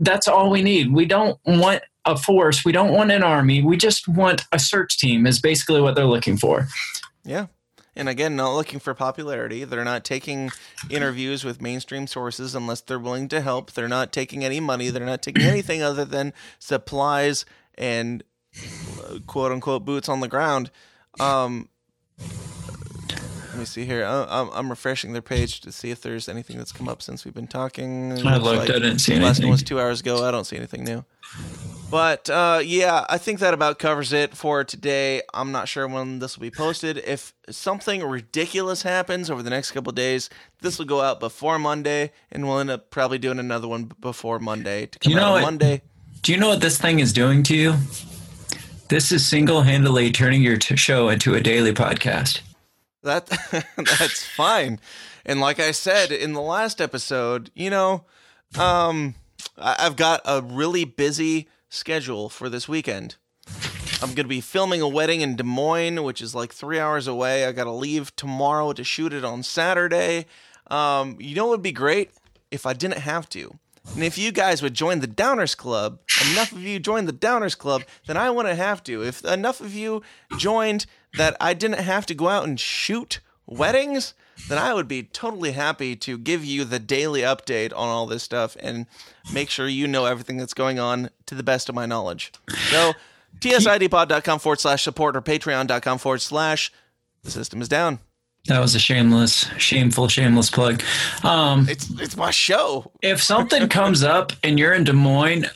that's 0.00 0.26
all 0.26 0.50
we 0.50 0.62
need. 0.62 0.92
We 0.92 1.04
don't 1.04 1.38
want 1.44 1.82
a 2.06 2.16
force. 2.16 2.64
We 2.64 2.72
don't 2.72 2.92
want 2.92 3.10
an 3.10 3.22
army. 3.22 3.62
We 3.62 3.76
just 3.76 4.08
want 4.08 4.46
a 4.50 4.58
search 4.58 4.98
team. 4.98 5.26
Is 5.26 5.40
basically 5.40 5.80
what 5.80 5.94
they're 5.94 6.06
looking 6.06 6.36
for. 6.36 6.66
Yeah. 7.24 7.46
And 7.94 8.08
again, 8.08 8.34
not 8.34 8.54
looking 8.54 8.80
for 8.80 8.94
popularity. 8.94 9.64
They're 9.64 9.84
not 9.84 10.04
taking 10.04 10.50
interviews 10.88 11.44
with 11.44 11.60
mainstream 11.60 12.06
sources 12.06 12.54
unless 12.54 12.80
they're 12.80 12.98
willing 12.98 13.28
to 13.28 13.40
help. 13.40 13.72
They're 13.72 13.88
not 13.88 14.12
taking 14.12 14.44
any 14.44 14.60
money. 14.60 14.88
They're 14.88 15.04
not 15.04 15.22
taking 15.22 15.42
anything 15.46 15.82
other 15.82 16.04
than 16.04 16.32
supplies 16.58 17.44
and 17.74 18.22
uh, 19.04 19.18
quote 19.26 19.52
unquote 19.52 19.84
boots 19.84 20.08
on 20.08 20.20
the 20.20 20.28
ground. 20.28 20.70
Um, 21.20 21.68
let 22.18 23.58
me 23.58 23.64
see 23.64 23.84
here. 23.84 24.04
I'm, 24.04 24.48
I'm 24.52 24.70
refreshing 24.70 25.12
their 25.12 25.22
page 25.22 25.60
to 25.62 25.72
see 25.72 25.90
if 25.90 26.00
there's 26.00 26.28
anything 26.28 26.56
that's 26.56 26.72
come 26.72 26.88
up 26.88 27.02
since 27.02 27.24
we've 27.24 27.34
been 27.34 27.46
talking. 27.48 28.12
I 28.26 28.36
looked, 28.38 28.70
I 28.70 28.78
didn't 28.78 29.00
see 29.00 29.12
anything. 29.12 29.26
Last 29.26 29.40
one 29.40 29.50
was 29.50 29.62
two 29.62 29.78
hours 29.78 30.00
ago. 30.00 30.24
I 30.24 30.30
don't 30.30 30.44
see 30.44 30.56
anything 30.56 30.84
new. 30.84 31.04
But 31.90 32.30
uh, 32.30 32.60
yeah, 32.64 33.04
I 33.08 33.18
think 33.18 33.40
that 33.40 33.52
about 33.52 33.78
covers 33.80 34.12
it 34.12 34.36
for 34.36 34.62
today. 34.62 35.22
I'm 35.34 35.50
not 35.50 35.68
sure 35.68 35.88
when 35.88 36.20
this 36.20 36.36
will 36.36 36.42
be 36.42 36.50
posted. 36.50 36.98
If 36.98 37.34
something 37.50 38.02
ridiculous 38.04 38.82
happens 38.82 39.28
over 39.28 39.42
the 39.42 39.50
next 39.50 39.72
couple 39.72 39.90
of 39.90 39.96
days, 39.96 40.30
this 40.62 40.78
will 40.78 40.86
go 40.86 41.00
out 41.00 41.18
before 41.18 41.58
Monday, 41.58 42.12
and 42.30 42.46
we'll 42.46 42.60
end 42.60 42.70
up 42.70 42.90
probably 42.90 43.18
doing 43.18 43.40
another 43.40 43.66
one 43.66 43.90
before 44.00 44.38
Monday 44.38 44.86
to 44.86 44.98
come 45.00 45.10
You 45.10 45.16
know 45.16 45.22
out 45.22 45.26
on 45.28 45.32
what? 45.34 45.42
Monday. 45.42 45.82
Do 46.22 46.32
you 46.32 46.38
know 46.38 46.48
what 46.48 46.60
this 46.60 46.78
thing 46.78 47.00
is 47.00 47.12
doing 47.12 47.42
to 47.44 47.56
you? 47.56 47.74
This 48.90 49.12
is 49.12 49.24
single 49.24 49.62
handedly 49.62 50.10
turning 50.10 50.42
your 50.42 50.56
t- 50.56 50.74
show 50.74 51.10
into 51.10 51.36
a 51.36 51.40
daily 51.40 51.72
podcast. 51.72 52.40
That 53.04 53.26
that's 53.76 54.24
fine. 54.26 54.80
And 55.24 55.40
like 55.40 55.60
I 55.60 55.70
said 55.70 56.10
in 56.10 56.32
the 56.32 56.40
last 56.40 56.80
episode, 56.80 57.52
you 57.54 57.70
know, 57.70 58.02
um, 58.58 59.14
I've 59.56 59.94
got 59.94 60.22
a 60.24 60.42
really 60.42 60.84
busy 60.84 61.46
schedule 61.68 62.28
for 62.28 62.48
this 62.48 62.68
weekend. 62.68 63.14
I'm 64.02 64.08
going 64.08 64.24
to 64.24 64.24
be 64.24 64.40
filming 64.40 64.80
a 64.80 64.88
wedding 64.88 65.20
in 65.20 65.36
Des 65.36 65.44
Moines, 65.44 66.02
which 66.02 66.20
is 66.20 66.34
like 66.34 66.52
three 66.52 66.80
hours 66.80 67.06
away. 67.06 67.44
I 67.44 67.52
got 67.52 67.64
to 67.64 67.70
leave 67.70 68.16
tomorrow 68.16 68.72
to 68.72 68.82
shoot 68.82 69.12
it 69.12 69.24
on 69.24 69.44
Saturday. 69.44 70.26
Um, 70.66 71.16
you 71.20 71.36
know 71.36 71.46
it 71.46 71.50
would 71.50 71.62
be 71.62 71.70
great 71.70 72.10
if 72.50 72.66
I 72.66 72.72
didn't 72.72 72.98
have 72.98 73.28
to? 73.28 73.56
And 73.94 74.04
if 74.04 74.18
you 74.18 74.30
guys 74.30 74.62
would 74.62 74.74
join 74.74 75.00
the 75.00 75.08
Downers 75.08 75.56
Club, 75.56 75.98
enough 76.32 76.52
of 76.52 76.62
you 76.62 76.78
joined 76.78 77.08
the 77.08 77.12
Downers 77.12 77.56
Club, 77.56 77.82
then 78.06 78.16
I 78.16 78.30
wouldn't 78.30 78.56
have 78.56 78.82
to. 78.84 79.02
If 79.02 79.24
enough 79.24 79.60
of 79.60 79.74
you 79.74 80.02
joined 80.38 80.86
that 81.14 81.36
I 81.40 81.54
didn't 81.54 81.80
have 81.80 82.06
to 82.06 82.14
go 82.14 82.28
out 82.28 82.46
and 82.46 82.58
shoot 82.58 83.20
weddings, 83.46 84.14
then 84.48 84.58
I 84.58 84.74
would 84.74 84.88
be 84.88 85.02
totally 85.02 85.52
happy 85.52 85.96
to 85.96 86.18
give 86.18 86.44
you 86.44 86.64
the 86.64 86.78
daily 86.78 87.22
update 87.22 87.72
on 87.72 87.88
all 87.88 88.06
this 88.06 88.22
stuff 88.22 88.56
and 88.60 88.86
make 89.32 89.50
sure 89.50 89.68
you 89.68 89.86
know 89.86 90.06
everything 90.06 90.36
that's 90.36 90.54
going 90.54 90.78
on 90.78 91.10
to 91.26 91.34
the 91.34 91.42
best 91.42 91.68
of 91.68 91.74
my 91.74 91.86
knowledge. 91.86 92.32
So, 92.70 92.92
tsidpod.com 93.40 94.38
forward 94.38 94.60
slash 94.60 94.82
support 94.82 95.16
or 95.16 95.22
patreon.com 95.22 95.98
forward 95.98 96.20
slash 96.20 96.72
the 97.22 97.30
system 97.30 97.60
is 97.60 97.68
down. 97.68 97.98
That 98.46 98.60
was 98.60 98.74
a 98.74 98.78
shameless, 98.78 99.48
shameful, 99.58 100.08
shameless 100.08 100.50
plug. 100.50 100.82
Um, 101.22 101.66
It's 101.68 101.90
it's 102.00 102.16
my 102.16 102.30
show. 102.30 102.90
if 103.02 103.22
something 103.22 103.68
comes 103.68 104.02
up 104.02 104.32
and 104.42 104.58
you're 104.58 104.72
in 104.72 104.84
Des 104.84 104.92
Moines, 104.92 105.46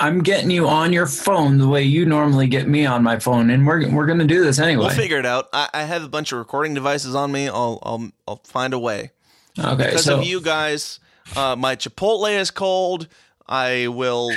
I'm 0.00 0.22
getting 0.22 0.50
you 0.50 0.68
on 0.68 0.92
your 0.92 1.06
phone 1.06 1.58
the 1.58 1.68
way 1.68 1.84
you 1.84 2.04
normally 2.04 2.48
get 2.48 2.66
me 2.66 2.84
on 2.84 3.02
my 3.04 3.18
phone, 3.20 3.48
and 3.50 3.66
we're 3.66 3.88
we're 3.90 4.06
gonna 4.06 4.24
do 4.26 4.42
this 4.44 4.58
anyway. 4.58 4.86
We'll 4.86 4.94
figure 4.96 5.18
it 5.18 5.26
out. 5.26 5.48
I, 5.52 5.68
I 5.72 5.82
have 5.84 6.02
a 6.02 6.08
bunch 6.08 6.32
of 6.32 6.38
recording 6.38 6.74
devices 6.74 7.14
on 7.14 7.30
me. 7.30 7.48
I'll 7.48 7.78
I'll 7.82 8.10
I'll 8.26 8.40
find 8.44 8.74
a 8.74 8.78
way. 8.78 9.12
okay, 9.58 9.76
Because 9.76 10.04
so 10.04 10.18
of 10.18 10.24
you 10.26 10.40
guys, 10.40 10.98
uh, 11.36 11.54
my 11.56 11.76
Chipotle 11.76 12.36
is 12.38 12.50
cold. 12.50 13.06
I 13.48 13.88
will, 13.88 14.30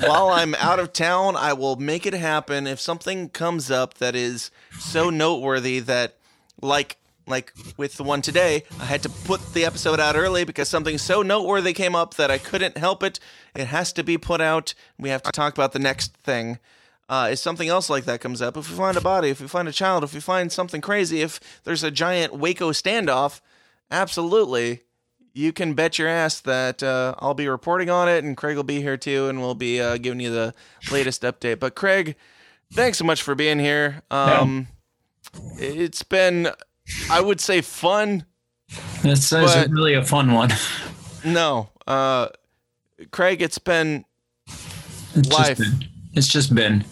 while 0.00 0.28
I'm 0.28 0.54
out 0.56 0.78
of 0.78 0.92
town, 0.92 1.36
I 1.36 1.52
will 1.52 1.76
make 1.76 2.06
it 2.06 2.14
happen. 2.14 2.66
If 2.66 2.80
something 2.80 3.28
comes 3.30 3.70
up 3.70 3.94
that 3.94 4.14
is 4.14 4.50
so 4.78 5.10
noteworthy 5.10 5.80
that, 5.80 6.16
like, 6.62 6.96
like 7.26 7.52
with 7.76 7.96
the 7.96 8.02
one 8.04 8.22
today, 8.22 8.62
I 8.80 8.84
had 8.84 9.02
to 9.02 9.08
put 9.08 9.52
the 9.52 9.64
episode 9.64 9.98
out 10.00 10.16
early 10.16 10.44
because 10.44 10.68
something 10.68 10.98
so 10.98 11.22
noteworthy 11.22 11.72
came 11.72 11.94
up 11.94 12.14
that 12.14 12.30
I 12.30 12.38
couldn't 12.38 12.76
help 12.78 13.02
it. 13.02 13.18
It 13.54 13.66
has 13.66 13.92
to 13.94 14.04
be 14.04 14.16
put 14.18 14.40
out. 14.40 14.74
We 14.98 15.08
have 15.08 15.22
to 15.24 15.32
talk 15.32 15.54
about 15.54 15.72
the 15.72 15.78
next 15.78 16.14
thing. 16.16 16.58
Uh, 17.08 17.28
if 17.32 17.38
something 17.38 17.68
else 17.68 17.88
like 17.88 18.04
that 18.04 18.20
comes 18.20 18.42
up, 18.42 18.56
if 18.56 18.68
we 18.70 18.76
find 18.76 18.96
a 18.96 19.00
body, 19.00 19.28
if 19.30 19.40
we 19.40 19.46
find 19.46 19.68
a 19.68 19.72
child, 19.72 20.02
if 20.02 20.12
we 20.12 20.20
find 20.20 20.50
something 20.50 20.80
crazy, 20.80 21.20
if 21.22 21.38
there's 21.64 21.84
a 21.84 21.90
giant 21.90 22.34
Waco 22.34 22.72
standoff, 22.72 23.40
absolutely, 23.90 24.82
you 25.32 25.52
can 25.52 25.74
bet 25.74 25.98
your 25.98 26.08
ass 26.08 26.40
that 26.40 26.82
uh, 26.82 27.14
I'll 27.18 27.34
be 27.34 27.46
reporting 27.46 27.90
on 27.90 28.08
it, 28.08 28.24
and 28.24 28.36
Craig 28.36 28.56
will 28.56 28.64
be 28.64 28.80
here 28.82 28.96
too, 28.96 29.28
and 29.28 29.40
we'll 29.40 29.54
be 29.54 29.80
uh, 29.80 29.98
giving 29.98 30.18
you 30.18 30.30
the 30.30 30.54
latest 30.90 31.22
update. 31.22 31.60
But 31.60 31.74
Craig, 31.76 32.16
thanks 32.72 32.98
so 32.98 33.04
much 33.04 33.22
for 33.22 33.34
being 33.34 33.58
here. 33.58 34.02
Um, 34.10 34.68
It's 35.58 36.02
been, 36.02 36.48
I 37.10 37.20
would 37.20 37.40
say, 37.40 37.60
fun. 37.60 38.24
this 39.02 39.32
is 39.32 39.68
really 39.70 39.94
a 39.94 40.04
fun 40.04 40.32
one. 40.32 40.50
No, 41.24 41.70
uh, 41.86 42.28
Craig, 43.10 43.42
it's 43.42 43.58
been 43.58 44.04
It's 45.14 45.32
Life. 45.32 45.58
Just 45.58 45.78
been, 45.78 45.88
it's 46.14 46.28
just 46.28 46.54
been. 46.54 46.84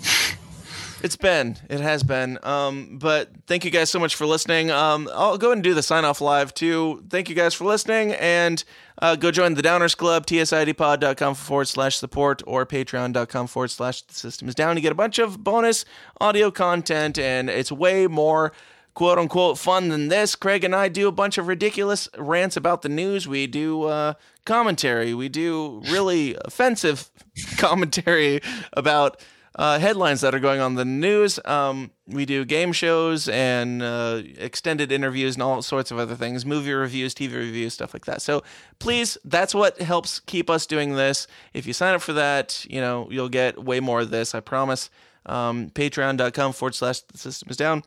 It's 1.04 1.16
been. 1.16 1.58
It 1.68 1.80
has 1.80 2.02
been. 2.02 2.38
Um, 2.42 2.96
but 2.98 3.28
thank 3.46 3.66
you 3.66 3.70
guys 3.70 3.90
so 3.90 3.98
much 3.98 4.14
for 4.14 4.24
listening. 4.24 4.70
Um, 4.70 5.06
I'll 5.12 5.36
go 5.36 5.48
ahead 5.48 5.58
and 5.58 5.62
do 5.62 5.74
the 5.74 5.82
sign 5.82 6.02
off 6.06 6.22
live 6.22 6.54
too. 6.54 7.04
Thank 7.10 7.28
you 7.28 7.34
guys 7.34 7.52
for 7.52 7.66
listening 7.66 8.12
and 8.12 8.64
uh, 9.02 9.14
go 9.14 9.30
join 9.30 9.52
the 9.52 9.60
Downers 9.60 9.94
Club, 9.94 10.24
tsidpod.com 10.24 11.34
forward 11.34 11.68
slash 11.68 11.98
support 11.98 12.42
or 12.46 12.64
patreon.com 12.64 13.48
forward 13.48 13.70
slash 13.70 14.00
the 14.00 14.14
system 14.14 14.48
is 14.48 14.54
down. 14.54 14.76
You 14.76 14.82
get 14.82 14.92
a 14.92 14.94
bunch 14.94 15.18
of 15.18 15.44
bonus 15.44 15.84
audio 16.22 16.50
content 16.50 17.18
and 17.18 17.50
it's 17.50 17.70
way 17.70 18.06
more 18.06 18.52
quote 18.94 19.18
unquote 19.18 19.58
fun 19.58 19.88
than 19.88 20.08
this. 20.08 20.34
Craig 20.34 20.64
and 20.64 20.74
I 20.74 20.88
do 20.88 21.08
a 21.08 21.12
bunch 21.12 21.36
of 21.38 21.48
ridiculous 21.48 22.08
rants 22.16 22.56
about 22.56 22.82
the 22.82 22.88
news. 22.88 23.28
We 23.28 23.46
do 23.46 23.84
uh, 23.84 24.14
commentary. 24.46 25.14
We 25.14 25.28
do 25.28 25.82
really 25.90 26.36
offensive 26.44 27.10
commentary 27.58 28.40
about 28.72 29.20
uh, 29.56 29.78
headlines 29.78 30.20
that 30.20 30.34
are 30.34 30.40
going 30.40 30.60
on 30.60 30.72
in 30.72 30.76
the 30.76 30.84
news. 30.84 31.38
Um, 31.44 31.92
we 32.06 32.24
do 32.24 32.44
game 32.44 32.72
shows 32.72 33.28
and 33.28 33.82
uh, 33.82 34.22
extended 34.36 34.90
interviews 34.90 35.36
and 35.36 35.42
all 35.42 35.62
sorts 35.62 35.90
of 35.90 35.98
other 35.98 36.16
things, 36.16 36.44
movie 36.44 36.72
reviews, 36.72 37.14
TV 37.14 37.34
reviews, 37.34 37.74
stuff 37.74 37.94
like 37.94 38.04
that. 38.06 38.20
So 38.20 38.42
please, 38.78 39.16
that's 39.24 39.54
what 39.54 39.80
helps 39.80 40.18
keep 40.20 40.50
us 40.50 40.66
doing 40.66 40.96
this. 40.96 41.26
If 41.52 41.66
you 41.66 41.72
sign 41.72 41.94
up 41.94 42.02
for 42.02 42.14
that, 42.14 42.66
you 42.68 42.80
know 42.80 43.08
you'll 43.10 43.28
get 43.28 43.62
way 43.62 43.80
more 43.80 44.00
of 44.00 44.10
this. 44.10 44.34
I 44.34 44.40
promise. 44.40 44.90
Um, 45.26 45.70
Patreon.com 45.70 46.52
forward 46.52 46.74
slash 46.74 47.00
the 47.00 47.16
system 47.16 47.48
is 47.50 47.56
down. 47.56 47.82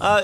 Uh, 0.00 0.22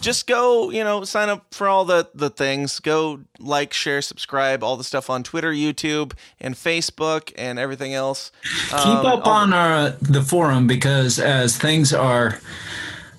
just 0.00 0.26
go, 0.26 0.70
you 0.70 0.84
know, 0.84 1.04
sign 1.04 1.28
up 1.28 1.52
for 1.52 1.68
all 1.68 1.84
the 1.84 2.08
the 2.14 2.30
things. 2.30 2.78
Go 2.80 3.20
like, 3.38 3.72
share, 3.72 4.02
subscribe, 4.02 4.62
all 4.62 4.76
the 4.76 4.84
stuff 4.84 5.10
on 5.10 5.22
Twitter, 5.22 5.52
YouTube, 5.52 6.12
and 6.40 6.54
Facebook, 6.54 7.32
and 7.36 7.58
everything 7.58 7.94
else. 7.94 8.30
Keep 8.68 8.86
Um, 8.86 9.06
up 9.06 9.26
on 9.26 9.52
our 9.52 9.90
the 10.00 10.22
forum 10.22 10.66
because 10.66 11.18
as 11.18 11.56
things 11.56 11.92
are 11.92 12.38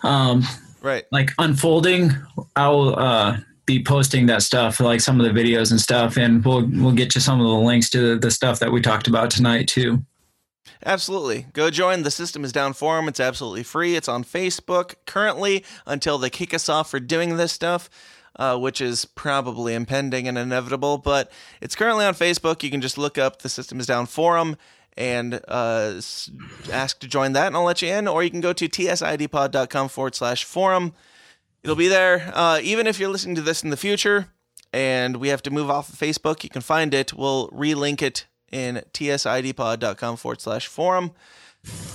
um, 0.04 0.44
right. 0.82 1.06
like 1.12 1.32
unfolding, 1.40 2.12
I'll 2.56 2.98
uh, 2.98 3.38
be 3.66 3.84
posting 3.84 4.26
that 4.28 4.44
stuff, 4.44 4.80
like 4.80 5.02
some 5.02 5.20
of 5.20 5.34
the 5.34 5.42
videos 5.42 5.72
and 5.72 5.80
stuff, 5.80 6.18
and 6.18 6.44
we'll 6.44 6.68
we'll 6.68 6.92
get 6.92 7.16
you 7.16 7.22
some 7.22 7.40
of 7.40 7.48
the 7.48 7.54
links 7.54 7.90
to 7.92 8.18
the 8.20 8.32
stuff 8.32 8.60
that 8.60 8.72
we 8.72 8.82
talked 8.82 9.08
about 9.08 9.30
tonight 9.32 9.68
too. 9.68 10.04
Absolutely. 10.86 11.48
Go 11.54 11.70
join 11.70 12.04
the 12.04 12.12
System 12.12 12.44
is 12.44 12.52
Down 12.52 12.74
forum. 12.74 13.08
It's 13.08 13.20
absolutely 13.20 13.64
free. 13.64 13.96
It's 13.96 14.08
on 14.08 14.24
Facebook 14.24 14.96
currently 15.06 15.64
until 15.86 16.18
they 16.18 16.30
kick 16.30 16.54
us 16.54 16.70
off 16.70 16.90
for 16.90 17.00
doing 17.00 17.38
this 17.38 17.52
stuff, 17.52 17.90
uh, 18.38 18.58
which 18.58 18.82
is 18.82 19.06
probably 19.06 19.74
impending 19.74 20.28
and 20.28 20.38
inevitable. 20.38 20.98
But 20.98 21.32
it's 21.62 21.76
currently 21.76 22.06
on 22.06 22.14
Facebook. 22.14 22.64
You 22.64 22.72
can 22.72 22.82
just 22.82 22.98
look 22.98 23.18
up 23.18 23.42
the 23.42 23.50
System 23.50 23.80
is 23.80 23.88
Down 23.88 24.06
forum 24.06 24.58
and 24.96 25.40
uh, 25.48 26.02
ask 26.72 27.00
to 27.00 27.08
join 27.08 27.34
that, 27.34 27.48
and 27.48 27.56
I'll 27.56 27.64
let 27.64 27.82
you 27.82 27.90
in. 27.90 28.08
Or 28.08 28.24
you 28.24 28.30
can 28.30 28.42
go 28.42 28.54
to 28.54 28.70
tsidpod.com 28.70 29.90
forward 29.90 30.16
slash 30.16 30.44
forum. 30.44 30.94
It'll 31.64 31.76
be 31.76 31.88
there. 31.88 32.32
Uh, 32.34 32.60
even 32.62 32.88
if 32.88 33.00
you're 33.00 33.10
listening 33.10 33.36
to 33.36 33.42
this 33.42 33.64
in 33.64 33.70
the 33.70 33.78
future 33.78 34.28
and 34.74 35.18
we 35.18 35.30
have 35.30 35.42
to 35.44 35.52
move 35.52 35.70
off 35.70 35.90
of 35.90 35.96
Facebook, 35.96 36.44
you 36.44 36.50
can 36.50 36.62
find 36.62 36.94
it. 36.94 37.14
We'll 37.14 37.50
relink 37.50 38.02
it 38.02 38.26
in 38.54 38.84
tsidpod.com 38.94 40.18
forward 40.18 40.40
slash 40.40 40.68
forum. 40.68 41.12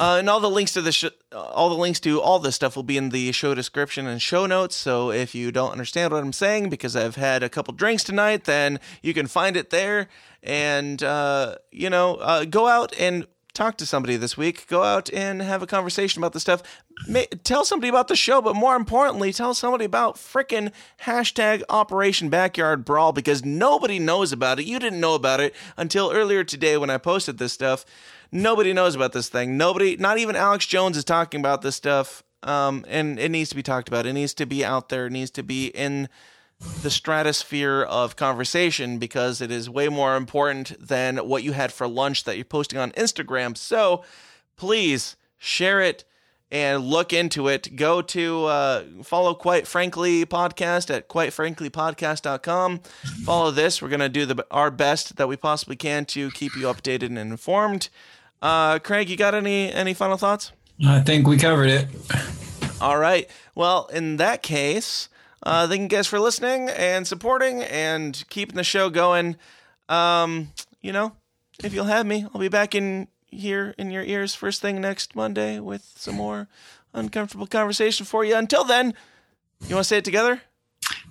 Uh, 0.00 0.16
and 0.18 0.30
all 0.30 0.40
the 0.40 0.48
links 0.48 0.72
to 0.72 0.80
the 0.80 0.92
sh- 0.92 1.04
all 1.30 1.68
the 1.68 1.76
links 1.76 2.00
to 2.00 2.22
all 2.22 2.38
this 2.38 2.54
stuff 2.54 2.74
will 2.74 2.82
be 2.82 2.96
in 2.96 3.10
the 3.10 3.32
show 3.32 3.54
description 3.54 4.06
and 4.06 4.22
show 4.22 4.46
notes. 4.46 4.74
So 4.74 5.10
if 5.10 5.34
you 5.34 5.52
don't 5.52 5.72
understand 5.72 6.12
what 6.12 6.22
I'm 6.22 6.32
saying 6.32 6.70
because 6.70 6.96
I've 6.96 7.16
had 7.16 7.42
a 7.42 7.50
couple 7.50 7.74
drinks 7.74 8.02
tonight, 8.02 8.44
then 8.44 8.80
you 9.02 9.12
can 9.12 9.26
find 9.26 9.58
it 9.58 9.68
there. 9.68 10.08
And 10.42 11.02
uh, 11.02 11.56
you 11.70 11.90
know, 11.90 12.14
uh, 12.14 12.46
go 12.46 12.66
out 12.66 12.94
and 12.98 13.26
talk 13.58 13.76
to 13.76 13.86
somebody 13.86 14.16
this 14.16 14.36
week. 14.36 14.68
Go 14.68 14.84
out 14.84 15.12
and 15.12 15.42
have 15.42 15.62
a 15.62 15.66
conversation 15.66 16.20
about 16.20 16.32
the 16.32 16.38
stuff. 16.38 16.62
Ma- 17.08 17.22
tell 17.42 17.64
somebody 17.64 17.88
about 17.88 18.06
the 18.06 18.14
show, 18.14 18.40
but 18.40 18.54
more 18.54 18.76
importantly, 18.76 19.32
tell 19.32 19.52
somebody 19.52 19.84
about 19.84 20.14
frickin' 20.14 20.72
hashtag 21.02 21.62
Operation 21.68 22.28
Backyard 22.28 22.84
Brawl 22.84 23.12
because 23.12 23.44
nobody 23.44 23.98
knows 23.98 24.30
about 24.30 24.60
it. 24.60 24.66
You 24.66 24.78
didn't 24.78 25.00
know 25.00 25.16
about 25.16 25.40
it 25.40 25.56
until 25.76 26.12
earlier 26.12 26.44
today 26.44 26.76
when 26.78 26.88
I 26.88 26.98
posted 26.98 27.38
this 27.38 27.52
stuff. 27.52 27.84
Nobody 28.30 28.72
knows 28.72 28.94
about 28.94 29.12
this 29.12 29.28
thing. 29.28 29.56
Nobody, 29.56 29.96
not 29.96 30.18
even 30.18 30.36
Alex 30.36 30.64
Jones, 30.64 30.96
is 30.96 31.04
talking 31.04 31.40
about 31.40 31.62
this 31.62 31.74
stuff. 31.74 32.22
Um, 32.44 32.84
and 32.86 33.18
it 33.18 33.30
needs 33.30 33.50
to 33.50 33.56
be 33.56 33.64
talked 33.64 33.88
about. 33.88 34.06
It 34.06 34.12
needs 34.12 34.34
to 34.34 34.46
be 34.46 34.64
out 34.64 34.88
there. 34.88 35.06
It 35.06 35.12
needs 35.12 35.32
to 35.32 35.42
be 35.42 35.66
in 35.66 36.08
the 36.82 36.90
stratosphere 36.90 37.82
of 37.82 38.16
conversation 38.16 38.98
because 38.98 39.40
it 39.40 39.50
is 39.50 39.70
way 39.70 39.88
more 39.88 40.16
important 40.16 40.74
than 40.80 41.18
what 41.18 41.42
you 41.42 41.52
had 41.52 41.72
for 41.72 41.86
lunch 41.86 42.24
that 42.24 42.36
you're 42.36 42.44
posting 42.44 42.78
on 42.78 42.90
Instagram. 42.92 43.56
So 43.56 44.02
please 44.56 45.16
share 45.36 45.80
it 45.80 46.04
and 46.50 46.84
look 46.84 47.12
into 47.12 47.46
it. 47.48 47.76
Go 47.76 48.00
to 48.02 48.46
uh, 48.46 48.84
follow 49.02 49.34
Quite 49.34 49.66
Frankly 49.66 50.24
podcast 50.24 50.94
at 50.94 51.08
quitefranklypodcast.com. 51.08 52.80
Follow 53.24 53.50
this. 53.50 53.82
We're 53.82 53.88
gonna 53.88 54.08
do 54.08 54.26
the 54.26 54.44
our 54.50 54.70
best 54.70 55.16
that 55.16 55.28
we 55.28 55.36
possibly 55.36 55.76
can 55.76 56.04
to 56.06 56.30
keep 56.30 56.56
you 56.56 56.62
updated 56.62 57.06
and 57.06 57.18
informed. 57.18 57.88
Uh, 58.40 58.78
Craig, 58.78 59.10
you 59.10 59.16
got 59.16 59.34
any 59.34 59.70
any 59.72 59.94
final 59.94 60.16
thoughts? 60.16 60.52
I 60.86 61.00
think 61.00 61.26
we 61.26 61.36
covered 61.36 61.68
it. 61.68 61.88
All 62.80 62.98
right. 62.98 63.28
Well, 63.54 63.86
in 63.92 64.16
that 64.18 64.42
case, 64.42 65.08
uh, 65.42 65.68
thank 65.68 65.82
you 65.82 65.88
guys 65.88 66.06
for 66.06 66.20
listening 66.20 66.68
and 66.70 67.06
supporting 67.06 67.62
and 67.62 68.24
keeping 68.28 68.56
the 68.56 68.64
show 68.64 68.90
going. 68.90 69.36
Um, 69.88 70.52
you 70.80 70.92
know, 70.92 71.12
if 71.62 71.72
you'll 71.74 71.84
have 71.84 72.06
me, 72.06 72.26
I'll 72.34 72.40
be 72.40 72.48
back 72.48 72.74
in 72.74 73.08
here 73.26 73.74
in 73.78 73.90
your 73.90 74.02
ears 74.02 74.34
first 74.34 74.60
thing 74.60 74.80
next 74.80 75.14
Monday 75.14 75.60
with 75.60 75.84
some 75.96 76.16
more 76.16 76.48
uncomfortable 76.94 77.46
conversation 77.46 78.06
for 78.06 78.24
you. 78.24 78.34
Until 78.36 78.64
then, 78.64 78.94
you 79.66 79.74
want 79.74 79.84
to 79.84 79.88
say 79.88 79.98
it 79.98 80.04
together? 80.04 80.40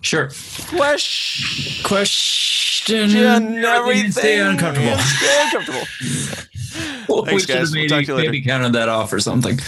Sure. 0.02 0.30
Question 0.70 1.84
Question. 1.84 3.16
everything. 3.66 4.12
Stay 4.12 4.40
uncomfortable. 4.40 4.98
Stay 4.98 5.41
uncomfortable. 5.44 6.48
we 7.10 7.22
Thanks, 7.26 7.44
should 7.44 7.48
guys. 7.49 7.58
have 7.58 7.70
We'll 7.72 7.74
maybe, 7.74 7.88
talk 7.88 8.02
to 8.02 8.08
you 8.08 8.16
later. 8.16 8.32
maybe 8.32 8.41
counted 8.44 8.74
that 8.74 8.90
off 8.90 9.12
or 9.14 9.20
something. 9.20 9.60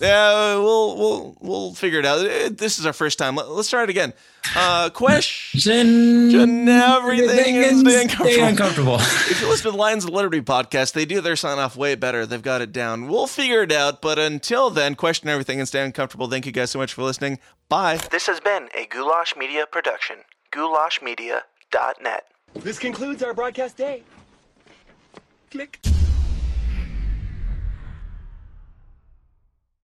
Yeah, 0.00 0.56
we'll 0.56 0.96
we'll 0.96 1.36
we'll 1.40 1.74
figure 1.74 1.98
it 1.98 2.06
out. 2.06 2.18
Uh, 2.20 2.50
This 2.50 2.78
is 2.78 2.86
our 2.86 2.92
first 2.92 3.18
time. 3.18 3.34
Let- 3.36 3.48
Let's 3.50 3.70
try 3.70 3.82
it 3.84 3.90
again. 3.90 4.12
Uh, 4.56 4.90
question. 4.90 6.30
Question 6.30 6.68
everything 6.68 7.56
and 7.64 7.78
stay 7.88 8.08
stay 8.08 8.40
uncomfortable. 8.40 8.96
If 9.00 9.40
you 9.40 9.48
listen 9.48 9.64
to 9.64 9.70
the 9.70 9.76
Lions 9.76 10.04
of 10.04 10.10
Liberty 10.10 10.40
podcast, 10.40 10.92
they 10.94 11.04
do 11.04 11.20
their 11.20 11.36
sign 11.36 11.58
off 11.58 11.76
way 11.76 11.94
better. 11.94 12.26
They've 12.26 12.42
got 12.42 12.60
it 12.60 12.72
down. 12.72 13.06
We'll 13.08 13.26
figure 13.28 13.62
it 13.62 13.70
out. 13.72 14.02
But 14.02 14.18
until 14.18 14.68
then, 14.70 14.94
question 14.96 15.28
everything 15.28 15.58
and 15.60 15.68
stay 15.68 15.82
uncomfortable. 15.84 16.28
Thank 16.28 16.44
you 16.46 16.52
guys 16.52 16.70
so 16.70 16.78
much 16.78 16.92
for 16.92 17.02
listening. 17.02 17.38
Bye. 17.68 17.98
This 18.10 18.26
has 18.26 18.40
been 18.40 18.68
a 18.74 18.86
Goulash 18.86 19.34
Media 19.36 19.64
production. 19.70 20.16
GoulashMedia.net. 20.52 22.26
This 22.56 22.78
concludes 22.78 23.22
our 23.22 23.32
broadcast 23.32 23.76
day. 23.76 24.02
Click. 25.50 25.78